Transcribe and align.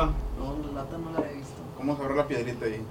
No, 0.00 0.12
la 0.66 0.82
lata 0.82 0.98
no 0.98 1.12
la 1.12 1.20
he 1.20 1.34
visto. 1.34 1.62
¿Cómo 1.76 1.96
se 1.96 2.02
abre 2.02 2.16
la 2.16 2.26
piedrita 2.26 2.64
ahí? 2.64 2.84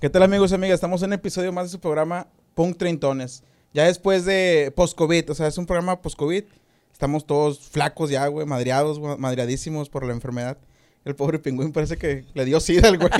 ¿Qué 0.00 0.08
tal 0.08 0.22
amigos 0.22 0.52
y 0.52 0.54
amigas? 0.54 0.74
Estamos 0.74 1.02
en 1.02 1.08
un 1.08 1.14
episodio 1.14 1.50
más 1.52 1.64
de 1.64 1.70
su 1.70 1.80
programa 1.80 2.28
Punk 2.54 2.76
Treintones. 2.76 3.42
Ya 3.74 3.86
después 3.86 4.24
de 4.24 4.72
post-COVID, 4.76 5.32
o 5.32 5.34
sea, 5.34 5.48
es 5.48 5.58
un 5.58 5.66
programa 5.66 6.00
post-COVID. 6.00 6.44
Estamos 6.92 7.26
todos 7.26 7.58
flacos 7.68 8.10
ya, 8.10 8.28
güey, 8.28 8.46
madreados, 8.46 9.00
madreadísimos 9.18 9.88
por 9.88 10.04
la 10.06 10.12
enfermedad. 10.12 10.56
El 11.04 11.16
pobre 11.16 11.40
pingüín 11.40 11.72
parece 11.72 11.96
que 11.96 12.24
le 12.32 12.44
dio 12.44 12.60
sida 12.60 12.88
al 12.88 12.98
güey. 12.98 13.10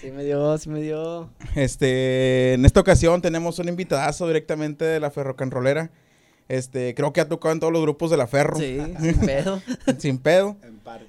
Sí 0.00 0.10
me 0.10 0.24
dio, 0.24 0.56
sí 0.58 0.68
me 0.70 0.80
dio. 0.80 1.30
Este, 1.54 2.54
en 2.54 2.64
esta 2.64 2.80
ocasión 2.80 3.20
tenemos 3.20 3.58
un 3.58 3.68
invitadazo 3.68 4.26
directamente 4.26 4.84
de 4.84 4.98
la 4.98 5.10
ferrocanrolera. 5.10 5.90
Este, 6.48 6.94
creo 6.94 7.12
que 7.12 7.20
ha 7.20 7.28
tocado 7.28 7.52
en 7.52 7.60
todos 7.60 7.72
los 7.72 7.82
grupos 7.82 8.10
de 8.10 8.16
la 8.16 8.26
Ferro. 8.26 8.56
Sí, 8.56 8.78
sin 9.00 9.20
pedo. 9.20 9.62
Sin 9.98 10.18
pedo. 10.18 10.56
En 10.62 10.78
parte. 10.78 11.06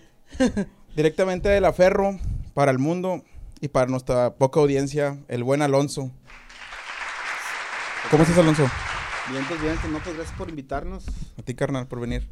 Directamente 0.95 1.49
de 1.49 1.61
la 1.61 1.73
Ferro 1.73 2.19
para 2.53 2.71
el 2.71 2.79
mundo 2.79 3.23
y 3.61 3.69
para 3.69 3.87
nuestra 3.87 4.35
poca 4.35 4.59
audiencia, 4.59 5.17
el 5.29 5.43
buen 5.43 5.61
Alonso. 5.61 6.11
¿Cómo 8.11 8.23
estás, 8.23 8.37
Alonso? 8.39 8.69
Bien, 9.31 9.45
pues 9.47 9.61
bien, 9.61 9.75
pues 9.79 9.93
no, 9.93 9.99
pues 9.99 10.15
gracias 10.15 10.37
por 10.37 10.49
invitarnos. 10.49 11.05
A 11.39 11.41
ti, 11.43 11.55
carnal, 11.55 11.87
por 11.87 12.01
venir. 12.01 12.27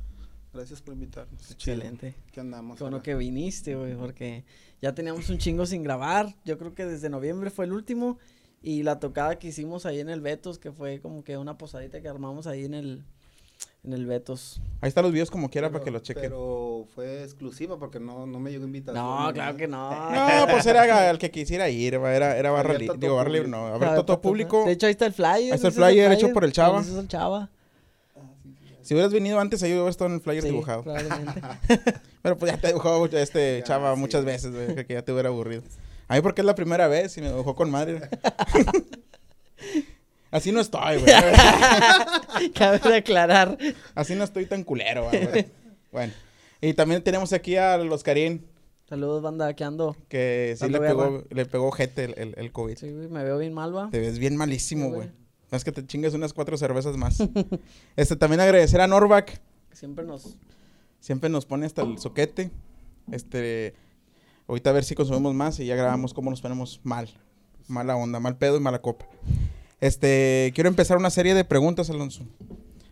Gracias 0.53 0.81
por 0.81 0.93
invitarnos. 0.93 1.51
Excelente. 1.51 2.15
¿Qué 2.31 2.39
andamos? 2.39 2.79
Bueno 2.79 3.03
que 3.03 3.15
viniste, 3.15 3.75
güey, 3.75 3.95
porque 3.95 4.43
ya 4.81 4.93
teníamos 4.95 5.29
un 5.29 5.37
chingo 5.37 5.65
sin 5.65 5.83
grabar. 5.83 6.33
Yo 6.43 6.57
creo 6.57 6.73
que 6.73 6.85
desde 6.85 7.09
noviembre 7.09 7.49
fue 7.51 7.65
el 7.65 7.73
último. 7.73 8.17
Y 8.61 8.83
la 8.83 8.99
tocada 8.99 9.37
que 9.39 9.47
hicimos 9.49 9.85
ahí 9.85 9.99
en 9.99 10.09
el 10.09 10.21
Betos, 10.21 10.59
que 10.59 10.71
fue 10.71 10.99
como 10.99 11.23
que 11.23 11.37
una 11.37 11.57
posadita 11.57 12.01
que 12.01 12.09
armamos 12.09 12.45
ahí 12.45 12.65
en 12.65 12.73
el, 12.73 13.03
en 13.85 13.93
el 13.93 14.05
Betos. 14.05 14.59
Ahí 14.81 14.89
están 14.89 15.03
los 15.03 15.13
videos 15.13 15.31
como 15.31 15.49
quiera 15.49 15.69
para 15.69 15.79
Pero- 15.79 15.85
que 15.85 15.91
los 15.91 16.01
chequen. 16.03 16.23
Pero 16.23 16.85
fue 16.93 17.23
exclusiva 17.23 17.77
porque 17.79 17.99
no, 18.01 18.25
no 18.25 18.39
me 18.39 18.51
llegó 18.51 18.65
invitación. 18.65 19.01
No, 19.05 19.31
claro 19.33 19.55
que 19.55 19.67
no. 19.67 19.89
No, 20.11 20.47
pues 20.51 20.65
era 20.65 21.09
el 21.09 21.19
que 21.19 21.31
quisiera 21.31 21.69
ir, 21.69 21.93
era, 21.93 22.37
era 22.37 22.51
barra 22.51 22.73
libre. 22.73 22.97
Digo, 22.97 23.15
barra 23.15 23.29
libre, 23.29 23.47
no, 23.47 23.67
abierto 23.67 24.01
a 24.01 24.05
todo 24.05 24.19
público. 24.19 24.65
De 24.65 24.73
hecho, 24.73 24.87
ahí 24.87 24.91
está 24.91 25.05
el 25.05 25.13
flyer. 25.13 25.35
Ahí 25.35 25.51
está 25.51 25.67
el 25.67 25.73
flyer 25.73 26.11
hecho 26.11 26.33
por 26.33 26.43
el 26.43 26.51
Chava. 26.51 26.81
El 26.83 27.07
Chava. 27.07 27.49
Si 28.81 28.93
hubieras 28.93 29.13
venido 29.13 29.39
antes, 29.39 29.61
ahí 29.63 29.71
hubiera 29.73 29.89
estado 29.89 30.09
en 30.09 30.15
el 30.15 30.21
flyer 30.21 30.43
Sí, 30.43 30.49
dibujado. 30.49 30.83
probablemente. 30.83 31.41
Pero 32.21 32.37
pues 32.37 32.51
ya 32.51 32.57
te 32.59 32.67
dibujado 32.67 33.05
este 33.05 33.59
Ya, 33.59 33.63
chava 33.65 33.93
sí. 33.93 33.99
muchas 33.99 34.25
veces, 34.25 34.51
güey, 34.53 34.85
que 34.85 34.93
ya 34.93 35.01
te 35.01 35.11
hubiera 35.11 35.29
aburrido. 35.29 35.63
A 36.07 36.15
mí 36.15 36.21
porque 36.21 36.41
es 36.41 36.45
la 36.45 36.55
primera 36.55 36.87
vez 36.87 37.17
y 37.17 37.21
me 37.21 37.27
dibujó 37.29 37.55
con 37.55 37.69
madre. 37.69 38.09
Así 40.31 40.51
no 40.51 40.61
estoy, 40.61 40.97
güey. 40.99 41.11
Cabe 42.55 42.79
de 42.79 42.95
aclarar. 42.97 43.57
Así 43.95 44.15
no 44.15 44.23
estoy 44.23 44.45
tan 44.45 44.63
culero, 44.63 45.09
güey. 45.09 45.47
Bueno. 45.91 46.13
Y 46.61 46.73
también 46.73 47.03
tenemos 47.03 47.33
aquí 47.33 47.55
a 47.55 47.77
los 47.77 48.03
Karim, 48.03 48.41
Saludos, 48.87 49.21
banda, 49.21 49.53
que 49.55 49.63
ando. 49.63 49.95
que 50.07 50.55
sí 50.59 50.67
le 50.67 50.79
pegó, 50.79 51.11
guerra. 51.11 51.23
le 51.29 51.45
pegó 51.45 51.71
jete 51.71 52.05
el, 52.05 52.13
el, 52.17 52.33
el 52.37 52.51
COVID. 52.51 52.75
Sí, 52.77 52.91
güey, 52.91 53.07
me 53.07 53.23
veo 53.23 53.37
bien 53.37 53.53
mal, 53.53 53.75
va. 53.75 53.89
Te 53.91 53.99
ves 53.99 54.17
bien 54.17 54.35
malísimo, 54.35 54.85
Sí, 54.87 54.91
güey. 54.91 55.09
No 55.51 55.57
es 55.57 55.63
que 55.63 55.71
te 55.71 55.85
chingues 55.85 56.13
unas 56.13 56.33
cuatro 56.33 56.57
cervezas 56.57 56.95
más. 56.97 57.17
este, 57.95 58.15
también 58.15 58.39
agradecer 58.41 58.81
a 58.81 58.87
Norvac. 58.87 59.41
Siempre 59.71 60.05
nos. 60.05 60.37
Siempre 60.99 61.29
nos 61.29 61.45
pone 61.45 61.65
hasta 61.65 61.81
el 61.81 61.97
soquete. 61.97 62.51
Este, 63.11 63.73
ahorita 64.47 64.69
a 64.69 64.73
ver 64.73 64.83
si 64.83 64.95
consumimos 64.95 65.33
más 65.33 65.59
y 65.59 65.65
ya 65.65 65.75
grabamos 65.75 66.13
cómo 66.13 66.29
nos 66.29 66.41
ponemos 66.41 66.81
mal. 66.83 67.09
Mala 67.67 67.95
onda, 67.95 68.19
mal 68.19 68.37
pedo 68.37 68.57
y 68.57 68.59
mala 68.59 68.81
copa. 68.81 69.05
Este, 69.79 70.51
quiero 70.55 70.67
empezar 70.69 70.97
una 70.97 71.09
serie 71.09 71.33
de 71.33 71.45
preguntas, 71.45 71.89
Alonso. 71.89 72.25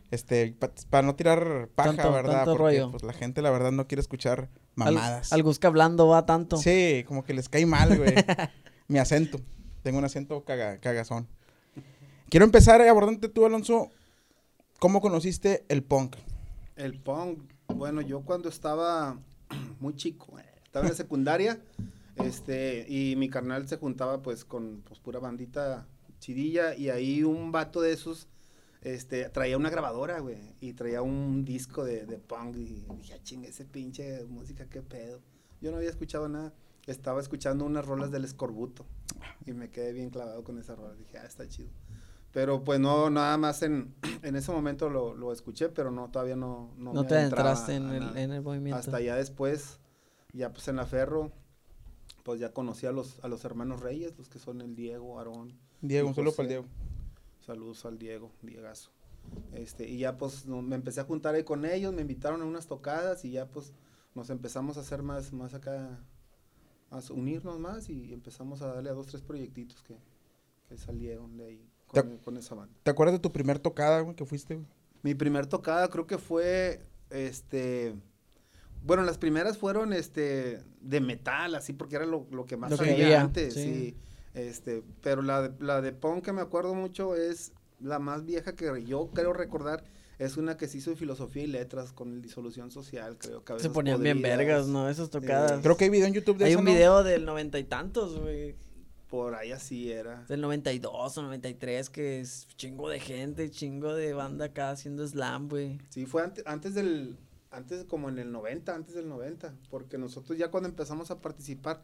Este, 0.10 0.56
para 0.90 1.06
no 1.06 1.16
tirar 1.16 1.68
paja, 1.76 1.94
Tanto- 1.96 2.14
¿verdad? 2.14 2.46
tanto 2.46 2.52
Porque 2.58 2.78
rollo. 2.80 2.92
pues 2.92 3.04
la 3.04 3.12
gente 3.14 3.42
la 3.42 3.50
verdad 3.52 3.74
no 3.74 3.88
quiere 3.88 4.00
escuchar 4.02 4.50
mamadas. 4.76 5.34
al 5.34 5.44
Gusca 5.44 5.68
hablando 5.68 6.08
va 6.08 6.26
tanto. 6.26 6.56
Sí, 6.58 7.04
como 7.08 7.26
que 7.26 7.34
les 7.34 7.50
cae 7.50 7.66
mal, 7.66 7.98
güey. 7.98 8.14
Mi 8.88 9.00
acento. 9.00 9.42
Tengo 9.84 9.98
un 9.98 10.06
acento 10.06 10.46
caga- 10.46 10.80
cagazón. 10.80 11.28
Quiero 12.30 12.46
empezar 12.46 12.82
abordándote 12.82 13.30
tú, 13.30 13.46
Alonso. 13.46 13.90
¿Cómo 14.80 15.00
conociste 15.00 15.64
el 15.70 15.82
punk? 15.82 16.18
El 16.76 17.00
punk, 17.00 17.40
bueno, 17.74 18.02
yo 18.02 18.20
cuando 18.20 18.50
estaba 18.50 19.18
muy 19.80 19.96
chico, 19.96 20.38
eh, 20.38 20.44
estaba 20.62 20.86
en 20.86 20.92
la 20.92 20.98
secundaria, 20.98 21.62
este, 22.18 22.86
y 22.90 23.16
mi 23.16 23.30
carnal 23.30 23.66
se 23.70 23.78
juntaba 23.78 24.22
pues 24.22 24.44
con 24.44 24.82
pues 24.86 25.00
pura 25.00 25.20
bandita 25.20 25.88
chidilla, 26.20 26.76
y 26.76 26.90
ahí 26.90 27.24
un 27.24 27.54
vato 27.54 27.80
de 27.80 27.94
esos, 27.94 28.28
este, 28.82 29.30
traía 29.30 29.56
una 29.56 29.70
grabadora, 29.70 30.20
güey, 30.20 30.54
y 30.60 30.74
traía 30.74 31.02
un 31.02 31.46
disco 31.46 31.86
de, 31.86 32.06
punk, 32.20 32.58
y 32.58 32.86
dije, 32.98 33.14
ah, 33.14 33.24
chinga, 33.24 33.48
ese 33.48 33.64
pinche 33.64 34.26
música, 34.26 34.68
qué 34.70 34.82
pedo. 34.82 35.22
Yo 35.62 35.72
no 35.72 35.78
había 35.78 35.90
escuchado 35.90 36.28
nada, 36.28 36.54
estaba 36.88 37.22
escuchando 37.22 37.64
unas 37.64 37.86
rolas 37.86 38.12
del 38.12 38.26
escorbuto, 38.26 38.86
y 39.46 39.54
me 39.54 39.70
quedé 39.70 39.94
bien 39.94 40.10
clavado 40.10 40.44
con 40.44 40.60
esa 40.60 40.76
rola, 40.76 40.94
dije, 40.94 41.18
ah, 41.20 41.26
está 41.26 41.48
chido. 41.48 41.70
Pero 42.32 42.64
pues 42.64 42.80
no, 42.80 43.10
nada 43.10 43.38
más 43.38 43.62
en, 43.64 43.96
en 44.24 44.36
ese 44.36 44.52
momento 44.52 44.90
lo, 44.90 45.16
lo 45.16 45.32
escuché, 45.32 45.70
pero 45.70 45.92
no, 45.92 46.10
todavía 46.10 46.36
no. 46.36 46.74
No, 46.78 46.94
me 46.94 47.04
te 47.06 47.16
adentraste 47.16 47.76
en 47.76 47.90
el, 47.90 48.18
en 48.18 48.32
el 48.32 48.42
movimiento. 48.42 48.78
Hasta 48.80 49.00
ya 49.00 49.16
después, 49.16 49.80
ya 50.34 50.52
pues 50.52 50.68
en 50.68 50.76
la 50.76 50.86
Ferro, 50.86 51.32
pues 52.24 52.40
ya 52.40 52.52
conocí 52.52 52.86
a 52.86 52.92
los, 52.92 53.24
a 53.24 53.28
los 53.28 53.44
hermanos 53.46 53.82
Reyes, 53.82 54.18
los 54.18 54.30
que 54.30 54.40
son 54.40 54.62
el 54.62 54.76
Diego, 54.76 55.18
Aarón. 55.18 55.58
Diego, 55.82 56.10
un 56.10 56.16
saludo 56.16 56.34
para 56.36 56.44
el. 56.44 56.50
Diego. 56.50 56.66
Saludos 57.46 57.86
al 57.86 57.98
Diego, 57.98 58.32
Diegazo. 58.42 58.92
Este, 59.54 59.88
y 59.88 60.00
ya 60.00 60.18
pues 60.18 60.46
no- 60.46 60.62
me 60.62 60.76
empecé 60.76 61.00
a 61.02 61.04
juntar 61.06 61.36
ahí 61.36 61.44
con 61.44 61.66
ellos, 61.66 61.94
me 61.94 62.02
invitaron 62.02 62.42
a 62.42 62.46
unas 62.46 62.68
tocadas 62.68 63.26
y 63.26 63.32
ya 63.32 63.46
pues 63.50 63.74
nos 64.16 64.30
empezamos 64.30 64.78
a 64.78 64.82
hacer 64.82 65.04
más, 65.04 65.34
más 65.34 65.54
acá, 65.54 66.00
a 66.90 67.00
unirnos 67.12 67.60
más 67.60 67.90
y 67.90 68.14
empezamos 68.14 68.62
a 68.62 68.68
darle 68.74 68.90
a 68.90 68.94
dos, 68.94 69.08
tres 69.08 69.22
proyectitos 69.22 69.84
que, 69.84 69.98
que 70.68 70.78
salieron 70.78 71.38
de 71.38 71.46
ahí 71.46 71.70
con, 71.88 72.18
con 72.18 72.38
esa 72.38 72.56
banda. 72.56 72.74
¿Te 72.84 72.92
acuerdas 72.92 73.14
de 73.14 73.20
tu 73.20 73.32
primer 73.32 73.60
tocada, 73.60 74.02
güey, 74.02 74.16
que 74.16 74.26
fuiste, 74.26 74.56
güey? 74.56 74.68
Mi 75.04 75.16
primer 75.16 75.48
tocada 75.48 75.88
creo 75.90 76.08
que 76.08 76.18
fue, 76.18 76.82
este, 77.10 77.96
bueno, 78.84 79.04
las 79.04 79.18
primeras 79.18 79.58
fueron, 79.58 79.94
este, 79.94 80.64
de 80.82 81.00
metal, 81.02 81.56
así, 81.56 81.74
porque 81.74 81.96
era 81.96 82.06
lo, 82.06 82.28
lo 82.32 82.46
que 82.46 82.58
más 82.58 82.72
Lo 82.72 82.78
que 82.78 82.92
había 82.92 83.06
había, 83.06 83.22
antes, 83.22 83.54
sí. 83.54 83.64
sí. 83.64 83.98
Este, 84.34 84.84
pero 85.02 85.22
la 85.22 85.50
de, 85.50 85.66
la 85.66 85.82
de 85.82 85.94
punk 85.94 86.26
que 86.26 86.34
me 86.34 86.42
acuerdo 86.42 86.76
mucho 86.76 87.16
es 87.16 87.54
la 87.80 88.00
más 88.00 88.26
vieja 88.26 88.56
que 88.56 88.84
yo 88.86 89.10
creo 89.14 89.34
recordar, 89.34 89.84
es 90.20 90.38
una 90.38 90.58
que 90.58 90.68
se 90.68 90.80
hizo 90.80 90.92
en 90.92 90.98
filosofía 90.98 91.44
y 91.44 91.48
letras 91.48 91.94
con 91.94 92.12
el 92.12 92.22
disolución 92.22 92.72
social, 92.72 93.18
creo 93.18 93.44
que 93.44 93.60
Se 93.60 93.70
ponían 93.70 94.02
bien 94.02 94.22
vergas, 94.22 94.68
¿no? 94.68 94.90
Esas 94.90 95.10
tocadas. 95.10 95.62
Creo 95.62 95.78
que 95.78 95.86
hay 95.86 95.90
video 95.90 96.08
en 96.08 96.14
YouTube 96.14 96.38
de 96.38 96.46
Hay 96.46 96.52
eso, 96.52 96.60
un 96.60 96.66
¿no? 96.66 96.72
video 96.72 97.04
del 97.04 97.26
noventa 97.26 97.60
y 97.60 97.64
tantos, 97.64 98.20
güey. 98.20 98.56
Por 99.10 99.36
ahí 99.36 99.52
así 99.52 99.92
era. 99.92 100.26
Del 100.28 100.42
92 100.42 101.18
o 101.18 101.22
93, 101.22 101.90
que 101.90 102.20
es 102.20 102.48
chingo 102.58 102.90
de 102.90 103.00
gente, 103.00 103.50
chingo 103.50 103.94
de 103.94 104.14
banda 104.14 104.46
acá 104.46 104.72
haciendo 104.72 105.08
slam, 105.08 105.48
güey. 105.48 105.80
Sí, 105.90 106.06
fue 106.06 106.24
antes, 106.24 106.46
antes 106.46 106.74
del, 106.74 107.18
antes 107.52 107.86
como 107.86 108.10
en 108.10 108.20
el 108.20 108.32
90, 108.32 108.76
antes 108.76 108.96
del 108.96 109.08
90, 109.08 109.54
porque 109.70 109.98
nosotros 109.98 110.38
ya 110.38 110.52
cuando 110.52 110.68
empezamos 110.68 111.10
a 111.12 111.22
participar, 111.22 111.82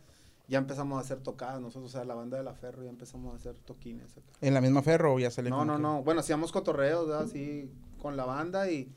ya 0.50 0.58
empezamos 0.58 0.98
a 0.98 1.02
hacer 1.02 1.22
tocadas, 1.22 1.62
nosotros, 1.62 1.92
o 1.92 1.98
sea, 1.98 2.04
la 2.04 2.16
banda 2.16 2.38
de 2.38 2.44
la 2.44 2.54
Ferro, 2.54 2.84
ya 2.84 2.90
empezamos 2.90 3.34
a 3.34 3.38
hacer 3.38 3.56
toquines 3.60 4.12
acá. 4.18 4.32
En 4.42 4.54
la 4.54 4.60
misma 4.60 4.82
ferro 4.82 5.14
o 5.14 5.20
ya 5.20 5.32
salió. 5.32 5.50
No, 5.50 5.64
no, 5.64 5.78
no, 5.78 6.04
bueno, 6.04 6.20
hacíamos 6.20 6.52
cotorreos, 6.52 7.08
¿verdad? 7.08 7.24
Así, 7.24 7.72
con 8.02 8.18
la 8.18 8.26
banda 8.26 8.70
y, 8.70 8.92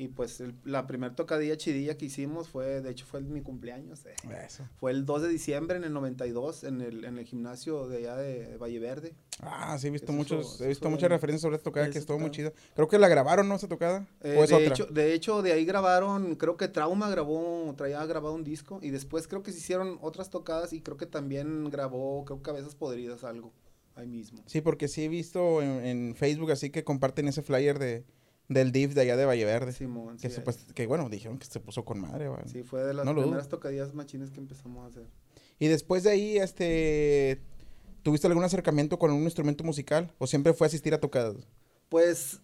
y 0.00 0.08
pues 0.08 0.40
el- 0.40 0.54
la 0.64 0.86
primer 0.86 1.14
tocadilla 1.14 1.56
chidilla 1.56 1.96
que 1.98 2.06
hicimos 2.06 2.48
fue, 2.48 2.80
de 2.80 2.90
hecho 2.90 3.04
fue 3.06 3.20
mi 3.20 3.42
cumpleaños, 3.42 4.04
eh. 4.06 4.14
Eso. 4.46 4.66
Fue 4.78 4.90
el 4.92 5.04
2 5.04 5.22
de 5.22 5.28
diciembre 5.28 5.76
en 5.76 5.84
el 5.84 5.92
92 5.92 6.64
en 6.64 6.80
el, 6.80 7.04
en 7.04 7.18
el 7.18 7.24
gimnasio 7.26 7.86
de 7.86 7.98
allá 7.98 8.16
de 8.16 8.56
Valle 8.56 8.78
Verde. 8.78 9.14
Ah, 9.42 9.76
sí, 9.78 9.88
he 9.88 9.90
visto 9.90 10.06
Eso 10.06 10.12
muchos, 10.14 10.60
he 10.60 10.68
visto 10.68 10.88
muchas 10.90 11.10
referencias 11.10 11.42
sobre 11.42 11.56
esta 11.56 11.64
tocada 11.64 11.90
que 11.90 11.98
estuvo 11.98 12.18
muy 12.18 12.30
tocada. 12.30 12.50
chida. 12.50 12.72
Creo 12.74 12.88
que 12.88 12.98
la 12.98 13.08
grabaron, 13.08 13.48
¿no? 13.48 13.54
Esa 13.56 13.68
tocada. 13.68 14.06
Eh, 14.22 14.36
¿O 14.38 14.44
es 14.44 14.50
de, 14.50 14.56
otra? 14.56 14.68
Hecho, 14.74 14.86
de 14.86 15.12
hecho, 15.14 15.42
de 15.42 15.52
ahí 15.52 15.64
grabaron, 15.64 16.34
creo 16.36 16.56
que 16.56 16.68
Trauma 16.68 17.10
grabó, 17.10 17.74
traía 17.76 18.04
grabado 18.06 18.34
un 18.34 18.44
disco 18.44 18.80
y 18.82 18.90
después 18.90 19.28
creo 19.28 19.42
que 19.42 19.52
se 19.52 19.58
hicieron 19.58 19.98
otras 20.00 20.30
tocadas 20.30 20.72
y 20.72 20.80
creo 20.80 20.96
que 20.96 21.06
también 21.06 21.68
grabó, 21.70 22.24
creo 22.24 22.42
Cabezas 22.42 22.74
Podridas 22.74 23.22
algo, 23.24 23.52
ahí 23.94 24.06
mismo. 24.06 24.42
Sí, 24.46 24.60
porque 24.60 24.88
sí 24.88 25.04
he 25.04 25.08
visto 25.08 25.62
en, 25.62 25.84
en 25.84 26.14
Facebook 26.16 26.50
así 26.52 26.70
que 26.70 26.84
comparten 26.84 27.28
ese 27.28 27.42
flyer 27.42 27.78
de, 27.78 28.04
del 28.50 28.72
DIF 28.72 28.92
de 28.94 29.00
allá 29.00 29.16
de 29.16 29.24
Valle 29.24 29.44
Verde. 29.46 29.72
Simón, 29.72 30.18
que, 30.18 30.28
sí, 30.28 30.36
supuest- 30.40 30.72
que 30.74 30.86
bueno, 30.86 31.08
dijeron 31.08 31.38
que 31.38 31.46
se 31.46 31.60
puso 31.60 31.84
con 31.84 31.98
madre, 32.00 32.28
güey. 32.28 32.42
sí, 32.46 32.62
fue 32.62 32.84
de 32.84 32.92
las 32.92 33.06
No 33.06 33.14
primeras 33.14 33.48
tocadillas 33.48 33.94
machines 33.94 34.30
que 34.30 34.40
empezamos 34.40 34.84
a 34.84 34.88
hacer. 34.88 35.06
Y 35.58 35.68
después 35.68 36.02
de 36.02 36.10
ahí, 36.10 36.36
este, 36.38 37.40
¿tuviste 38.02 38.26
algún 38.26 38.44
acercamiento 38.44 38.98
con 38.98 39.10
un 39.12 39.22
instrumento 39.22 39.64
musical? 39.64 40.12
¿O 40.18 40.26
siempre 40.26 40.52
fue 40.52 40.66
asistir 40.66 40.92
a 40.94 41.00
tocadas? 41.00 41.36
Pues 41.88 42.40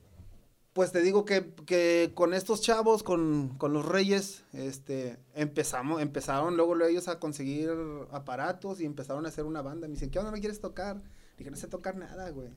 Pues 0.73 0.93
te 0.93 1.01
digo 1.01 1.25
que, 1.25 1.55
que 1.65 2.11
con 2.15 2.35
estos 2.35 2.61
chavos, 2.61 3.03
con, 3.03 3.57
con 3.57 3.73
los 3.73 3.87
reyes, 3.87 4.45
este, 4.53 5.17
empezamos, 5.35 6.03
empezaron 6.03 6.57
luego 6.59 6.77
ellos 6.85 7.09
a 7.09 7.19
conseguir 7.19 7.71
aparatos 8.11 8.81
y 8.83 8.85
empezaron 8.85 9.25
a 9.25 9.31
hacer 9.31 9.45
una 9.45 9.63
banda. 9.63 9.89
Me 9.89 9.95
dicen, 9.95 10.11
¿qué 10.11 10.19
onda 10.19 10.31
no 10.33 10.37
quieres 10.39 10.61
tocar? 10.61 11.03
Dije, 11.39 11.51
no 11.51 11.57
sé 11.57 11.67
tocar 11.69 11.97
nada, 11.97 12.29
güey. 12.29 12.51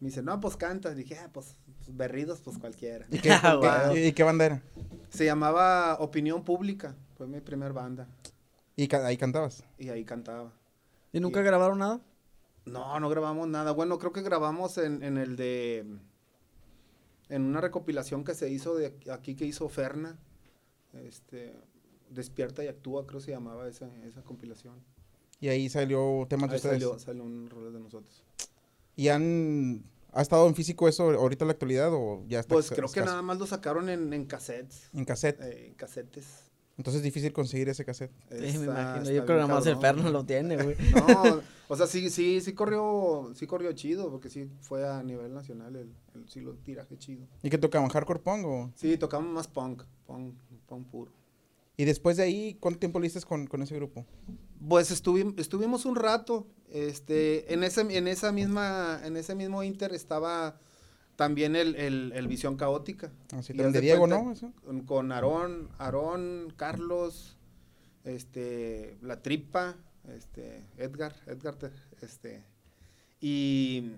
Me 0.00 0.08
dice, 0.08 0.22
no, 0.22 0.40
pues 0.40 0.56
canta. 0.56 0.94
Dije, 0.94 1.18
ah, 1.18 1.30
pues, 1.32 1.56
pues 1.78 1.96
berridos, 1.96 2.40
pues 2.40 2.58
cualquiera. 2.58 3.06
¿Y 3.10 3.18
qué, 3.18 3.30
Ah, 3.32 3.56
wow. 3.86 3.96
y 3.96 4.12
qué 4.12 4.22
banda 4.22 4.44
era? 4.46 4.62
Se 5.08 5.24
llamaba 5.24 5.96
Opinión 6.00 6.44
Pública. 6.44 6.96
Fue 7.16 7.26
mi 7.26 7.40
primer 7.40 7.72
banda. 7.72 8.08
Y 8.76 8.88
ca- 8.88 9.06
ahí 9.06 9.16
cantabas. 9.16 9.64
Y 9.78 9.88
ahí 9.90 10.04
cantaba. 10.04 10.52
¿Y 11.12 11.20
nunca 11.20 11.42
grabaron 11.42 11.78
nada? 11.78 12.00
No, 12.66 12.98
no 12.98 13.08
grabamos 13.08 13.46
nada. 13.46 13.70
Bueno, 13.72 13.98
creo 13.98 14.12
que 14.12 14.22
grabamos 14.22 14.78
en, 14.78 15.02
en 15.02 15.16
el 15.18 15.36
de. 15.36 15.86
En 17.28 17.42
una 17.42 17.60
recopilación 17.60 18.24
que 18.24 18.34
se 18.34 18.50
hizo 18.50 18.74
de 18.74 18.94
aquí 19.12 19.34
que 19.36 19.44
hizo 19.46 19.68
Ferna. 19.68 20.18
Este. 20.92 21.54
Despierta 22.10 22.62
y 22.62 22.68
actúa, 22.68 23.06
creo 23.06 23.18
que 23.20 23.26
se 23.26 23.30
llamaba 23.32 23.66
esa, 23.68 23.88
esa 24.04 24.22
compilación. 24.22 24.74
Y 25.40 25.48
ahí 25.48 25.68
salió 25.68 26.26
temas 26.28 26.48
de 26.50 26.54
Ahí 26.54 26.56
ustedes. 26.58 26.74
salió, 26.82 26.98
salió 26.98 27.24
un 27.24 27.48
rol 27.50 27.72
de 27.72 27.80
nosotros. 27.80 28.22
¿Y 28.96 29.08
han... 29.08 29.84
¿Ha 30.12 30.22
estado 30.22 30.46
en 30.46 30.54
físico 30.54 30.86
eso 30.88 31.10
ahorita 31.10 31.44
en 31.44 31.48
la 31.48 31.52
actualidad 31.52 31.90
o 31.92 32.24
ya 32.28 32.38
está? 32.40 32.54
Pues 32.54 32.70
creo 32.70 32.88
que 32.88 33.00
nada 33.00 33.20
más 33.22 33.36
lo 33.38 33.46
sacaron 33.48 33.88
en, 33.88 34.12
en 34.12 34.26
cassettes. 34.26 34.88
En 34.94 35.04
cassette. 35.04 35.40
eh, 35.40 35.66
en 35.68 35.74
casetes. 35.74 36.44
Entonces 36.76 36.98
es 37.00 37.04
difícil 37.04 37.32
conseguir 37.32 37.68
ese 37.68 37.84
cassette. 37.84 38.12
Sí, 38.30 38.36
me 38.38 38.46
Está- 38.46 38.64
imagino. 38.64 38.96
está 39.02 39.12
Yo 39.12 39.24
creo 39.26 39.38
que 39.38 39.42
nada 39.42 39.54
más 39.54 39.66
el 39.66 39.78
perno 39.78 40.10
lo 40.10 40.24
tiene, 40.24 40.56
güey. 40.56 40.76
No, 40.94 41.40
o 41.68 41.76
sea, 41.76 41.88
sí, 41.88 42.10
sí, 42.10 42.40
sí 42.40 42.52
corrió, 42.52 43.32
sí 43.34 43.46
corrió 43.48 43.72
chido, 43.72 44.08
porque 44.10 44.30
sí 44.30 44.48
fue 44.60 44.86
a 44.88 45.02
nivel 45.02 45.34
nacional 45.34 45.74
el, 45.74 45.92
el 46.14 46.28
sí 46.28 46.40
lo 46.40 46.54
tiraje 46.54 46.96
chido. 46.96 47.26
¿Y 47.42 47.50
qué 47.50 47.58
tocaban? 47.58 47.88
¿Hardcore 47.88 48.20
punk 48.20 48.46
o...? 48.46 48.70
Sí, 48.76 48.96
tocamos 48.96 49.32
más 49.32 49.48
punk, 49.48 49.82
punk, 50.06 50.34
punk 50.66 50.86
puro. 50.88 51.12
Y 51.76 51.84
después 51.86 52.16
de 52.18 52.22
ahí, 52.22 52.54
¿cuánto 52.60 52.78
tiempo 52.78 53.00
le 53.00 53.08
hiciste 53.08 53.26
con, 53.28 53.48
con 53.48 53.62
ese 53.62 53.74
grupo? 53.74 54.06
Pues 54.68 54.90
estuvi- 54.90 55.38
estuvimos 55.38 55.84
un 55.84 55.96
rato, 55.96 56.46
este, 56.70 57.52
en 57.52 57.64
ese, 57.64 57.80
en 57.82 58.08
esa 58.08 58.32
misma, 58.32 59.00
en 59.04 59.16
ese 59.16 59.34
mismo 59.34 59.62
Inter 59.62 59.92
estaba 59.92 60.58
también 61.16 61.54
el, 61.54 61.76
el, 61.76 62.12
el 62.14 62.26
Visión 62.28 62.56
Caótica. 62.56 63.12
Así 63.32 63.52
Y 63.52 63.56
de 63.56 63.80
Diego, 63.80 64.00
cuenta- 64.08 64.22
¿no? 64.22 64.32
Eso. 64.32 64.52
Con, 64.86 65.12
Aarón, 65.12 65.68
Aarón, 65.78 66.52
Carlos, 66.56 67.36
este, 68.04 68.96
La 69.02 69.22
Tripa, 69.22 69.76
este, 70.16 70.62
Edgar, 70.78 71.14
Edgar, 71.26 71.56
te- 71.56 71.70
este, 72.02 72.42
y, 73.20 73.92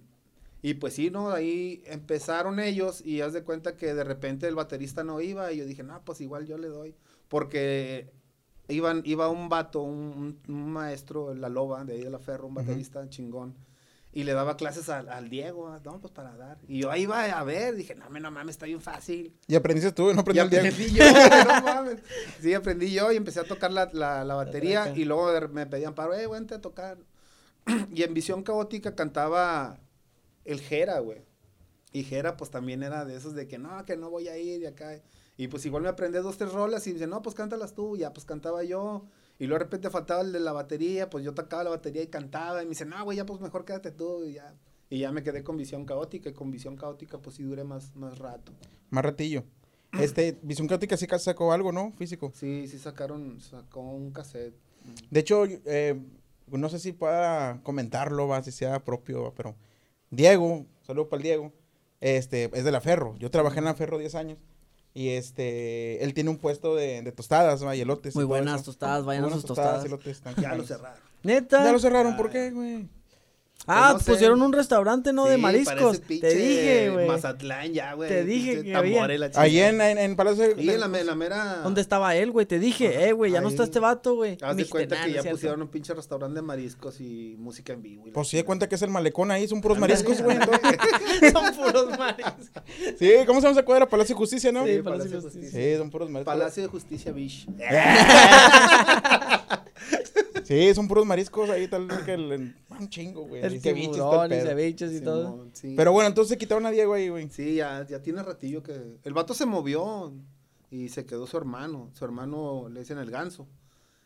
y 0.62 0.74
pues 0.74 0.94
sí, 0.94 1.10
¿no? 1.10 1.30
Ahí 1.30 1.82
empezaron 1.86 2.60
ellos 2.60 3.04
y 3.04 3.20
haz 3.22 3.32
de 3.32 3.42
cuenta 3.42 3.76
que 3.76 3.94
de 3.94 4.04
repente 4.04 4.46
el 4.46 4.54
baterista 4.54 5.02
no 5.04 5.20
iba 5.20 5.52
y 5.52 5.58
yo 5.58 5.64
dije, 5.66 5.82
no, 5.82 6.02
pues 6.04 6.20
igual 6.20 6.46
yo 6.46 6.58
le 6.58 6.68
doy, 6.68 6.94
porque 7.28 8.10
iban, 8.68 9.02
iba 9.04 9.28
un 9.28 9.48
vato, 9.48 9.82
un, 9.82 10.40
un- 10.48 10.70
maestro, 10.72 11.34
la 11.34 11.48
loba, 11.48 11.84
de 11.84 11.94
ahí 11.94 12.00
de 12.02 12.10
la 12.10 12.18
ferro, 12.18 12.46
un 12.48 12.54
baterista 12.54 13.08
chingón. 13.08 13.54
Y 14.12 14.24
le 14.24 14.32
daba 14.32 14.56
clases 14.56 14.88
al, 14.88 15.10
al 15.10 15.28
Diego, 15.28 15.78
no, 15.84 16.00
pues 16.00 16.10
para 16.10 16.34
dar. 16.36 16.56
Y 16.66 16.78
yo 16.80 16.90
ahí 16.90 17.02
iba 17.02 17.22
a 17.24 17.44
ver, 17.44 17.74
dije, 17.76 17.94
no, 17.94 18.08
me- 18.08 18.18
no 18.20 18.30
mames, 18.30 18.54
está 18.54 18.64
bien 18.64 18.80
fácil. 18.80 19.36
¿Y 19.46 19.54
aprendiste 19.56 19.92
tú? 19.92 20.04
¿No 20.14 20.22
Y 20.32 20.38
aprendió 20.38 20.42
el 20.44 20.50
Diego? 20.50 20.66
aprendí 20.68 20.94
yo, 20.94 21.04
no 21.44 21.62
mames. 21.64 21.96
Sí, 22.40 22.54
aprendí 22.54 22.92
yo 22.94 23.12
y 23.12 23.16
empecé 23.16 23.40
a 23.40 23.44
tocar 23.44 23.70
la, 23.72 23.90
la, 23.92 24.24
la 24.24 24.34
batería 24.34 24.92
y 24.96 25.04
luego 25.04 25.30
me 25.52 25.66
pedían 25.66 25.94
paro, 25.94 26.14
eh, 26.14 26.26
vente 26.26 26.54
a 26.54 26.60
tocar. 26.60 26.98
Y 27.94 28.04
en 28.04 28.14
Visión 28.14 28.42
Caótica 28.42 28.94
cantaba 28.94 29.78
el 30.44 30.60
Jera, 30.60 31.00
güey. 31.00 31.22
Y 31.92 32.04
Jera, 32.04 32.36
pues 32.36 32.50
también 32.50 32.82
era 32.82 33.04
de 33.04 33.16
esos 33.16 33.34
de 33.34 33.46
que 33.48 33.58
no, 33.58 33.84
que 33.84 33.96
no 33.96 34.08
voy 34.08 34.28
a 34.28 34.38
ir 34.38 34.62
y 34.62 34.66
acá. 34.66 34.98
Y 35.36 35.48
pues 35.48 35.66
igual 35.66 35.82
me 35.82 35.88
aprendí 35.88 36.18
dos, 36.18 36.38
tres 36.38 36.52
rolas 36.52 36.86
y 36.86 36.92
dice, 36.92 37.06
no, 37.06 37.20
pues 37.22 37.34
cántalas 37.34 37.74
tú. 37.74 37.96
Ya, 37.96 38.12
pues 38.12 38.24
cantaba 38.24 38.64
yo. 38.64 39.06
Y 39.38 39.46
luego 39.46 39.58
de 39.58 39.64
repente 39.64 39.90
faltaba 39.90 40.22
el 40.22 40.32
de 40.32 40.40
la 40.40 40.52
batería, 40.52 41.10
pues 41.10 41.24
yo 41.24 41.34
tocaba 41.34 41.64
la 41.64 41.70
batería 41.70 42.02
y 42.02 42.06
cantaba. 42.06 42.62
Y 42.62 42.66
me 42.66 42.70
dice, 42.70 42.86
no, 42.86 43.02
güey, 43.04 43.18
ya 43.18 43.26
pues 43.26 43.40
mejor 43.40 43.64
quédate 43.64 43.90
tú. 43.90 44.24
Y 44.24 44.34
ya. 44.34 44.54
Y 44.88 45.00
ya 45.00 45.12
me 45.12 45.22
quedé 45.22 45.44
con 45.44 45.56
Visión 45.56 45.84
Caótica. 45.84 46.30
Y 46.30 46.32
con 46.32 46.50
Visión 46.50 46.76
Caótica, 46.76 47.18
pues 47.18 47.36
sí 47.36 47.42
duré 47.42 47.64
más, 47.64 47.94
más 47.96 48.18
rato. 48.18 48.52
Más 48.90 49.04
ratillo. 49.04 49.44
Este, 50.00 50.38
Visión 50.42 50.66
Caótica 50.66 50.96
sí 50.96 51.06
sacó 51.18 51.52
algo, 51.52 51.72
¿no? 51.72 51.92
Físico. 51.92 52.30
Sí, 52.34 52.66
sí 52.68 52.78
sacaron, 52.78 53.40
sacó 53.40 53.80
un 53.80 54.10
cassette. 54.10 54.54
De 55.10 55.20
hecho, 55.20 55.44
eh, 55.46 55.98
no 56.48 56.68
sé 56.68 56.78
si 56.78 56.92
pueda 56.92 57.62
comentarlo, 57.62 58.28
va, 58.28 58.42
si 58.42 58.52
sea 58.52 58.84
propio, 58.84 59.22
va, 59.22 59.34
pero 59.34 59.56
Diego, 60.10 60.66
saludo 60.82 61.08
para 61.08 61.18
el 61.18 61.22
Diego, 61.22 61.52
este, 62.00 62.50
es 62.52 62.64
de 62.64 62.72
la 62.72 62.82
Ferro. 62.82 63.16
Yo 63.18 63.30
trabajé 63.30 63.60
en 63.60 63.64
la 63.64 63.74
Ferro 63.74 63.96
10 63.96 64.14
años 64.16 64.38
y 64.96 65.10
este, 65.10 66.02
él 66.02 66.14
tiene 66.14 66.30
un 66.30 66.38
puesto 66.38 66.74
de, 66.74 67.02
de 67.02 67.12
tostadas, 67.12 67.62
va, 67.62 67.76
y 67.76 67.82
elotes. 67.82 68.14
Muy 68.14 68.24
buenas 68.24 68.62
tostadas, 68.62 69.04
vayan 69.04 69.24
a 69.24 69.26
sus 69.26 69.42
buenas 69.42 69.46
tostadas. 69.46 69.84
elotes, 69.84 70.06
están 70.16 70.34
Ya 70.36 70.54
lo 70.54 70.64
cerraron. 70.64 70.98
¿Neta? 71.22 71.62
Ya 71.64 71.72
lo 71.72 71.78
cerraron, 71.78 72.16
¿por 72.16 72.30
qué, 72.30 72.50
güey? 72.50 72.88
Ah, 73.68 73.88
Pues 73.92 73.94
no 73.94 73.98
sé. 74.06 74.12
pusieron 74.12 74.42
un 74.42 74.52
restaurante, 74.52 75.12
¿no? 75.12 75.24
de 75.26 75.38
mariscos. 75.38 76.00
Te 76.02 76.34
dije, 76.34 76.90
güey. 76.90 77.08
Mazatlán 77.08 77.72
ya, 77.72 77.94
güey. 77.94 78.08
Te 78.08 78.24
dije 78.24 78.62
que 78.62 78.76
había. 78.76 79.04
Ahí 79.34 79.58
en, 79.58 79.80
en, 79.80 79.98
en 79.98 80.14
Palacio 80.16 80.54
de- 80.54 80.62
Y 80.62 80.70
en 80.70 80.78
la, 80.80 80.86
la 80.88 81.14
mera... 81.16 81.60
¿Dónde 81.64 81.80
estaba 81.80 82.14
él, 82.14 82.30
güey? 82.30 82.46
Te 82.46 82.58
dije, 82.60 83.08
eh, 83.08 83.12
güey, 83.12 83.32
ya 83.32 83.40
no 83.40 83.48
está 83.48 83.64
Ahí. 83.64 83.68
este 83.68 83.80
vato, 83.80 84.14
güey. 84.14 84.38
Haz 84.40 84.56
de 84.56 84.66
cuenta 84.68 84.94
"Nah, 84.96 85.04
que 85.04 85.10
ya 85.12 85.16
es 85.18 85.22
cierto". 85.22 85.36
pusieron 85.38 85.62
un 85.62 85.68
pinche 85.68 85.94
restaurante 85.94 86.36
de 86.36 86.42
mariscos 86.42 87.00
y 87.00 87.34
música 87.38 87.72
en 87.72 87.82
vivo. 87.82 88.04
Pues 88.14 88.28
sí, 88.28 88.36
de 88.36 88.44
cuenta 88.44 88.68
que 88.68 88.76
es 88.76 88.82
el 88.82 88.90
malecón 88.90 89.30
ahí, 89.32 89.48
son 89.48 89.60
puros 89.60 89.78
mariscos, 89.78 90.22
güey. 90.22 90.38
Son 91.32 91.54
puros 91.54 91.98
mariscos. 91.98 92.46
Sí, 92.98 93.10
¿cómo 93.26 93.40
se 93.40 93.46
llama 93.46 93.58
esa 93.58 93.64
cuadra? 93.64 93.88
Palacio 93.88 94.14
de 94.14 94.18
Justicia, 94.18 94.52
¿no? 94.52 94.64
Sí, 94.64 94.78
Palacio 94.82 94.84
Palacio 94.84 95.16
de 95.16 95.22
Justicia. 95.22 95.50
Sí, 95.72 95.76
son 95.78 95.90
puros 95.90 96.10
mariscos. 96.10 96.34
Palacio 96.34 96.62
de 96.62 96.68
Justicia 96.68 97.12
Beach. 97.12 97.46
Sí, 100.44 100.72
son 100.74 100.86
puros 100.86 101.04
mariscos 101.04 101.50
ahí, 101.50 101.66
tal 101.66 101.86
vez 101.86 101.98
que 102.00 102.16
un 102.80 102.88
chingo, 102.88 103.22
güey. 103.26 103.42
El 103.44 103.56
y 103.56 103.60
tiburón 103.60 104.32
y 104.32 104.36
ceviches 104.36 104.92
y 104.92 105.00
todo. 105.00 105.46
Sí. 105.52 105.74
Pero 105.76 105.92
bueno, 105.92 106.08
entonces 106.08 106.30
se 106.30 106.38
quitaron 106.38 106.66
a 106.66 106.70
Diego 106.70 106.94
ahí, 106.94 107.08
güey. 107.08 107.28
Sí, 107.30 107.56
ya, 107.56 107.86
ya 107.86 108.00
tiene 108.02 108.22
ratillo 108.22 108.62
que... 108.62 108.98
El 109.04 109.12
vato 109.14 109.34
se 109.34 109.46
movió 109.46 110.12
y 110.70 110.88
se 110.88 111.04
quedó 111.06 111.26
su 111.26 111.36
hermano. 111.36 111.90
Su 111.94 112.04
hermano 112.04 112.68
le 112.70 112.80
dicen 112.80 112.98
el 112.98 113.10
ganso. 113.10 113.46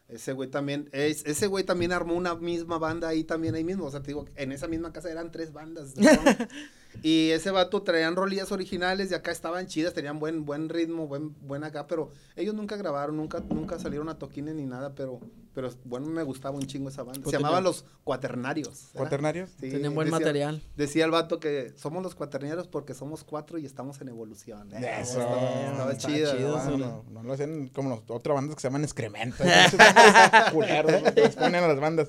Ese 0.08 0.32
güey 0.32 0.50
también, 0.50 0.88
es- 0.92 1.24
ese 1.24 1.46
güey 1.46 1.62
también 1.64 1.92
armó 1.92 2.14
una 2.14 2.34
misma 2.34 2.78
banda 2.78 3.06
ahí 3.08 3.22
también 3.22 3.54
ahí 3.54 3.62
mismo. 3.62 3.84
O 3.86 3.90
sea, 3.90 4.00
te 4.00 4.08
digo, 4.08 4.24
en 4.34 4.50
esa 4.50 4.66
misma 4.66 4.92
casa 4.92 5.10
eran 5.10 5.30
tres 5.30 5.52
bandas. 5.52 5.92
punk. 5.94 6.48
y 7.02 7.30
ese 7.30 7.50
vato 7.50 7.82
traían 7.82 8.16
rolillas 8.16 8.52
originales 8.52 9.10
y 9.10 9.14
acá 9.14 9.30
estaban 9.30 9.66
chidas, 9.66 9.94
tenían 9.94 10.18
buen, 10.18 10.44
buen 10.44 10.68
ritmo, 10.68 11.06
buen, 11.06 11.34
buen 11.46 11.64
acá, 11.64 11.86
pero 11.86 12.10
ellos 12.36 12.54
nunca 12.54 12.76
grabaron, 12.76 13.16
nunca, 13.16 13.42
nunca 13.48 13.78
salieron 13.78 14.08
a 14.08 14.18
toquines 14.18 14.54
ni 14.54 14.64
nada, 14.66 14.94
pero, 14.94 15.20
pero 15.54 15.70
bueno, 15.84 16.06
me 16.08 16.22
gustaba 16.22 16.56
un 16.56 16.66
chingo 16.66 16.88
esa 16.88 17.02
banda. 17.02 17.22
Se 17.24 17.32
llamaban 17.32 17.58
tenía- 17.58 17.70
los 17.70 17.84
cuaternarios. 18.04 18.88
¿Cuaternarios? 18.94 19.50
Sí, 19.60 19.70
Tenían 19.70 19.94
buen 19.94 20.06
decía- 20.06 20.18
material. 20.18 20.62
Decía 20.76 21.04
el 21.04 21.10
vato 21.10 21.38
que 21.40 21.72
somos 21.76 22.02
los 22.02 22.14
cuaterneros 22.14 22.66
porque 22.68 22.94
somos 22.94 23.24
cuatro 23.24 23.58
y 23.58 23.66
estamos 23.66 24.00
en 24.00 24.08
evolución. 24.08 24.72
Eh, 24.72 24.98
Eso. 25.00 25.20
Estaba, 25.20 25.92
estaba 25.92 25.96
chido, 25.96 26.32
sí. 26.36 26.42
banda. 26.42 26.86
No, 26.86 27.04
no 27.10 27.22
lo 27.22 27.32
hacen 27.32 27.68
como 27.68 27.90
los, 27.90 28.00
otra 28.08 28.34
banda 28.34 28.54
que 28.54 28.60
se 28.60 28.68
llaman 28.68 28.84
Excremento. 28.84 29.42
culeros, 30.52 31.02
les 31.14 31.36
ponen 31.36 31.62
a 31.64 31.68
las 31.68 31.80
bandas. 31.80 32.08